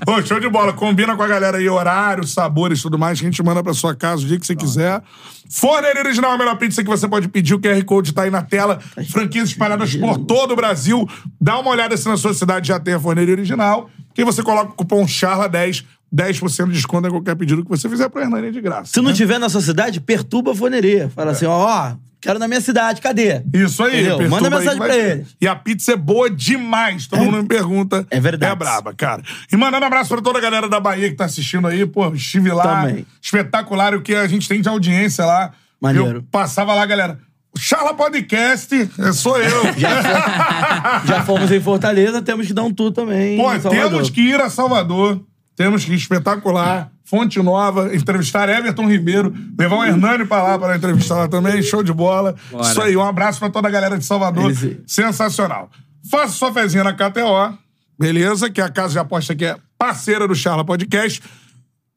Ô, 0.07 0.21
show 0.25 0.39
de 0.39 0.49
bola. 0.49 0.73
Combina 0.73 1.15
com 1.15 1.23
a 1.23 1.27
galera 1.27 1.57
aí, 1.57 1.67
horário, 1.67 2.25
sabores 2.25 2.79
e 2.79 2.81
tudo 2.83 2.99
mais, 2.99 3.19
que 3.19 3.25
a 3.25 3.29
gente 3.29 3.41
manda 3.41 3.63
pra 3.63 3.73
sua 3.73 3.95
casa 3.95 4.23
o 4.23 4.27
dia 4.27 4.39
que 4.39 4.45
você 4.45 4.55
quiser. 4.55 5.01
Forneria 5.49 6.01
Original 6.01 6.31
é 6.31 6.35
a 6.35 6.37
melhor 6.37 6.57
pizza 6.57 6.83
que 6.83 6.89
você 6.89 7.07
pode 7.07 7.27
pedir. 7.27 7.53
O 7.53 7.59
QR 7.59 7.83
Code 7.83 8.13
tá 8.13 8.23
aí 8.23 8.29
na 8.31 8.41
tela. 8.41 8.79
Franquias 9.09 9.49
espalhadas 9.49 9.95
por 9.95 10.19
todo 10.19 10.51
o 10.51 10.55
Brasil. 10.55 11.07
Dá 11.39 11.59
uma 11.59 11.71
olhada 11.71 11.95
se 11.97 12.07
na 12.07 12.17
sua 12.17 12.33
cidade 12.33 12.67
já 12.67 12.79
tem 12.79 12.93
a 12.93 12.99
Forneria 12.99 13.33
Original. 13.33 13.89
Que 14.13 14.23
você 14.23 14.41
coloca 14.41 14.71
o 14.71 14.75
cupom 14.75 15.05
CHARLA10, 15.05 15.83
10% 16.13 16.67
de 16.67 16.73
desconto 16.73 17.07
em 17.07 17.11
qualquer 17.11 17.35
pedido 17.35 17.63
que 17.63 17.69
você 17.69 17.89
fizer 17.89 18.09
pro 18.09 18.21
Hernani 18.21 18.47
é 18.47 18.51
de 18.51 18.61
graça. 18.61 18.91
Se 18.93 19.01
não 19.01 19.09
né? 19.09 19.13
tiver 19.13 19.37
na 19.37 19.49
sua 19.49 19.61
cidade, 19.61 19.99
perturba 19.99 20.51
a 20.51 20.55
foneria. 20.55 21.09
Fala 21.13 21.31
assim, 21.31 21.45
ó, 21.45 21.51
ó, 21.51 21.95
quero 22.25 22.39
na 22.39 22.47
minha 22.47 22.61
cidade, 22.61 22.99
cadê? 23.01 23.41
Isso 23.53 23.83
aí, 23.83 24.07
Entendeu? 24.07 24.29
Manda 24.29 24.47
aí 24.47 24.53
mensagem 24.53 24.81
que 24.81 24.85
pra 24.85 24.93
ter. 24.93 25.11
eles. 25.11 25.35
E 25.39 25.47
a 25.47 25.55
pizza 25.55 25.93
é 25.93 25.95
boa 25.95 26.29
demais. 26.29 27.05
Todo 27.07 27.23
mundo 27.23 27.43
me 27.43 27.47
pergunta. 27.47 28.05
É 28.09 28.19
verdade. 28.19 28.51
É 28.51 28.55
braba, 28.55 28.93
cara. 28.93 29.21
E 29.51 29.55
mandando 29.55 29.83
um 29.83 29.87
abraço 29.87 30.09
pra 30.09 30.21
toda 30.21 30.39
a 30.39 30.41
galera 30.41 30.67
da 30.67 30.79
Bahia 30.79 31.09
que 31.09 31.15
tá 31.15 31.25
assistindo 31.25 31.67
aí. 31.67 31.85
Pô, 31.85 32.13
estive 32.13 32.51
lá. 32.51 32.81
Também. 32.81 33.05
Espetacular 33.21 33.93
o 33.93 34.01
que 34.01 34.15
a 34.15 34.27
gente 34.27 34.47
tem 34.47 34.59
de 34.59 34.67
audiência 34.67 35.23
lá. 35.25 35.51
Maneiro. 35.79 36.17
Eu 36.17 36.23
passava 36.31 36.73
lá, 36.73 36.85
galera. 36.85 37.19
Charla 37.57 37.93
Podcast, 37.93 38.89
é, 38.99 39.13
sou 39.13 39.37
eu. 39.37 39.63
Já 41.07 41.23
fomos 41.25 41.49
em 41.51 41.61
Fortaleza, 41.61 42.21
temos 42.21 42.47
que 42.47 42.53
dar 42.53 42.63
um 42.63 42.73
tour 42.73 42.91
também. 42.91 43.37
Pô, 43.37 43.69
temos 43.69 44.09
que 44.09 44.21
ir 44.21 44.41
a 44.41 44.49
Salvador. 44.49 45.21
Temos 45.55 45.85
que 45.85 45.93
espetacular. 45.93 46.91
Fonte 47.05 47.39
Nova, 47.41 47.95
entrevistar 47.95 48.49
Everton 48.49 48.87
Ribeiro, 48.89 49.31
levar 49.57 49.75
o 49.75 49.83
Hernani 49.85 50.25
pra 50.25 50.41
lá 50.41 50.57
para 50.57 50.75
entrevistar 50.75 51.15
lá 51.17 51.27
também. 51.27 51.61
Show 51.61 51.83
de 51.83 51.93
bola. 51.93 52.35
Bora. 52.51 52.63
Isso 52.67 52.81
aí, 52.81 52.97
um 52.97 53.03
abraço 53.03 53.39
pra 53.39 53.49
toda 53.49 53.67
a 53.67 53.71
galera 53.71 53.95
de 53.97 54.03
Salvador. 54.03 54.45
Eles. 54.45 54.77
Sensacional. 54.87 55.69
Faça 56.09 56.33
sua 56.33 56.51
fezinha 56.51 56.83
na 56.83 56.93
KTO, 56.93 57.57
beleza? 57.97 58.49
Que 58.49 58.59
é 58.59 58.63
a 58.63 58.69
casa 58.69 58.93
de 58.93 58.99
aposta 58.99 59.35
que 59.35 59.45
é 59.45 59.55
parceira 59.77 60.27
do 60.27 60.33
Charla 60.33 60.65
Podcast. 60.65 61.21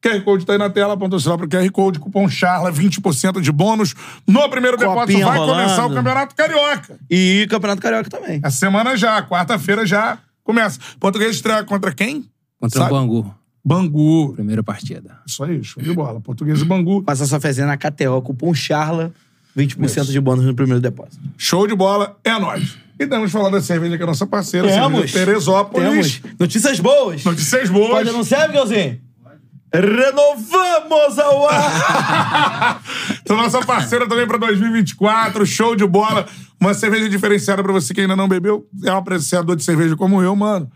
QR 0.02 0.20
Code 0.22 0.46
tá 0.46 0.52
aí 0.52 0.58
na 0.58 0.70
tela, 0.70 0.94
aponta 0.94 1.16
o 1.16 1.20
celular 1.20 1.38
pro 1.38 1.48
QR 1.48 1.68
Code, 1.72 1.98
cupom 1.98 2.28
CHARLA, 2.28 2.70
20% 2.70 3.40
de 3.40 3.50
bônus. 3.50 3.94
No 4.26 4.48
primeiro 4.48 4.76
depósito 4.76 5.00
Copinha 5.06 5.26
vai 5.26 5.38
rolando. 5.38 5.62
começar 5.62 5.86
o 5.86 5.94
Campeonato 5.94 6.34
Carioca. 6.36 6.98
E 7.10 7.46
Campeonato 7.50 7.82
Carioca 7.82 8.08
também. 8.10 8.40
A 8.42 8.50
semana 8.50 8.96
já, 8.96 9.20
quarta-feira 9.22 9.84
já 9.86 10.18
começa. 10.44 10.78
Português 11.00 11.34
estreia 11.36 11.64
contra 11.64 11.92
quem? 11.92 12.26
Contra 12.60 12.78
Sabe? 12.80 12.92
o 12.92 12.94
Bangu. 12.94 13.34
Bangu. 13.68 14.32
Primeira 14.32 14.62
partida. 14.62 15.18
Isso 15.26 15.44
aí, 15.44 15.62
show 15.62 15.82
de 15.82 15.92
bola. 15.92 16.20
Português 16.22 16.62
e 16.62 16.64
Bangu. 16.64 17.02
Passa 17.02 17.26
sua 17.26 17.38
fezinha 17.38 17.66
na 17.66 17.76
KTO, 17.76 18.22
cupom 18.22 18.54
CHARLA, 18.54 19.12
20% 19.54 20.06
de 20.06 20.20
bônus 20.20 20.46
no 20.46 20.54
primeiro 20.54 20.80
depósito. 20.80 21.20
Show 21.36 21.66
de 21.66 21.74
bola, 21.74 22.16
é 22.24 22.38
nóis. 22.38 22.78
E 22.98 23.06
temos 23.06 23.30
falar 23.30 23.50
da 23.50 23.60
cerveja 23.60 23.96
que 23.96 24.02
é 24.02 24.04
a 24.04 24.06
nossa 24.06 24.26
parceira, 24.26 24.66
Temos. 24.68 25.12
Teresópolis. 25.12 26.20
Temos 26.20 26.20
notícias 26.40 26.80
boas. 26.80 27.22
Notícias 27.22 27.68
boas. 27.68 27.90
Pode 27.90 28.08
anunciar, 28.08 28.48
Miguelzinho? 28.48 29.00
Renovamos 29.72 31.18
ao 31.18 31.48
ar! 31.48 32.82
Então, 33.20 33.36
nossa 33.36 33.60
parceira 33.60 34.08
também 34.08 34.26
para 34.26 34.38
2024, 34.38 35.44
show 35.44 35.76
de 35.76 35.86
bola. 35.86 36.26
Uma 36.58 36.72
cerveja 36.72 37.10
diferenciada 37.10 37.62
para 37.62 37.70
você 37.70 37.92
que 37.92 38.00
ainda 38.00 38.16
não 38.16 38.26
bebeu. 38.26 38.66
É 38.82 38.90
um 38.90 38.96
apreciador 38.96 39.54
de 39.54 39.62
cerveja 39.62 39.94
como 39.94 40.22
eu, 40.22 40.34
mano. 40.34 40.70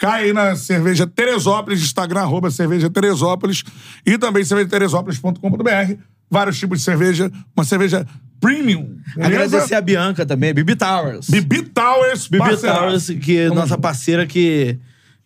Cai 0.00 0.24
aí 0.24 0.32
na 0.32 0.56
cerveja 0.56 1.06
Teresópolis, 1.06 1.82
Instagram, 1.82 2.22
arroba 2.22 2.50
cerveja 2.50 2.88
Teresópolis. 2.88 3.62
E 4.04 4.16
também 4.16 4.42
cervejateresópolis.com.br. 4.42 5.94
Vários 6.30 6.58
tipos 6.58 6.78
de 6.78 6.84
cerveja. 6.84 7.30
Uma 7.54 7.64
cerveja 7.64 8.06
premium. 8.40 8.96
beleza? 9.14 9.44
Agradecer 9.44 9.74
a 9.74 9.80
Bianca 9.82 10.24
também, 10.24 10.54
Bibi 10.54 10.74
Towers. 10.74 11.28
Bibi 11.28 11.64
Towers, 11.64 12.28
Bibi. 12.28 12.56
Towers, 12.56 13.10
que 13.20 13.40
é 13.40 13.48
nossa 13.50 13.76
parceira 13.76 14.26
que, 14.26 14.78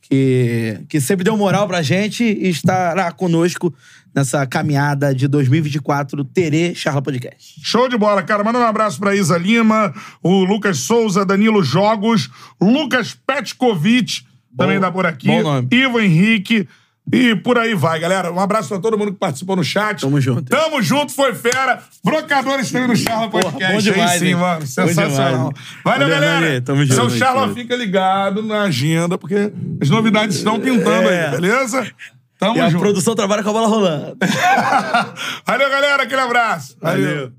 que, 0.03 0.81
que 0.89 1.01
sempre 1.01 1.23
deu 1.23 1.37
moral 1.37 1.69
pra 1.69 1.81
gente 1.81 2.25
e 2.25 2.49
estará 2.49 3.13
conosco 3.13 3.73
nessa 4.13 4.45
caminhada 4.45 5.15
de 5.15 5.29
2024 5.29 6.25
Terê 6.25 6.75
Charla 6.75 7.01
Podcast. 7.01 7.61
Show 7.63 7.89
de 7.89 7.97
bola, 7.97 8.25
cara. 8.25 8.43
Manda 8.43 8.59
um 8.59 8.67
abraço 8.67 8.99
pra 8.99 9.15
Isa 9.15 9.39
Lima, 9.39 9.95
o 10.21 10.45
Lucas 10.45 10.79
Souza, 10.79 11.25
Danilo 11.25 11.63
Jogos, 11.63 12.29
Lucas 12.61 13.17
Petkovic, 13.25 14.25
também 14.57 14.79
dá 14.81 14.91
por 14.91 15.07
aqui. 15.07 15.27
bom 15.29 15.43
nome. 15.43 15.69
Ivo 15.73 16.01
Henrique. 16.01 16.69
E 17.13 17.37
por 17.37 17.59
aí 17.59 17.75
vai, 17.75 18.01
galera. 18.01 18.33
Um 18.33 18.41
abraço 18.41 18.71
pra 18.71 18.79
todo 18.79 18.97
mundo 18.97 19.13
que 19.13 19.19
participou 19.19 19.55
no 19.57 19.63
chat. 19.63 20.01
Tamo 20.01 20.19
junto. 20.19 20.45
Tamo 20.45 20.81
junto, 20.81 21.13
foi 21.13 21.35
fera. 21.35 21.83
Brocadores 22.03 22.65
esteve 22.65 22.87
no 22.87 22.97
Charla 22.97 23.29
Porra, 23.29 23.45
Podcast. 23.53 23.75
bom 23.75 23.79
demais, 23.83 24.11
aí 24.13 24.19
sim, 24.21 24.27
hein? 24.29 24.35
mano. 24.37 24.67
Sensacional. 24.67 25.53
Valeu, 25.85 26.09
Valeu, 26.09 26.09
galera. 26.09 26.61
Tamo 26.63 26.83
junto. 26.83 26.95
Seu 26.95 27.11
Charla 27.11 27.53
fica 27.53 27.77
ligado 27.77 28.43
na 28.43 28.63
agenda, 28.63 29.19
porque 29.19 29.53
as 29.83 29.91
novidades 29.91 30.37
estão 30.37 30.59
pintando 30.59 31.11
É. 31.11 31.27
aí, 31.27 31.31
beleza? 31.33 31.87
Tamo 32.39 32.57
E 32.57 32.61
a 32.63 32.71
junto. 32.71 32.81
produção 32.81 33.15
trabalha 33.15 33.43
com 33.43 33.51
a 33.51 33.53
bola 33.53 33.69
rolando. 33.69 34.17
Valeu, 35.47 35.71
galera. 35.71 36.03
Aquele 36.05 36.21
abraço. 36.23 36.77
Valeu. 36.81 37.05
Valeu. 37.05 37.33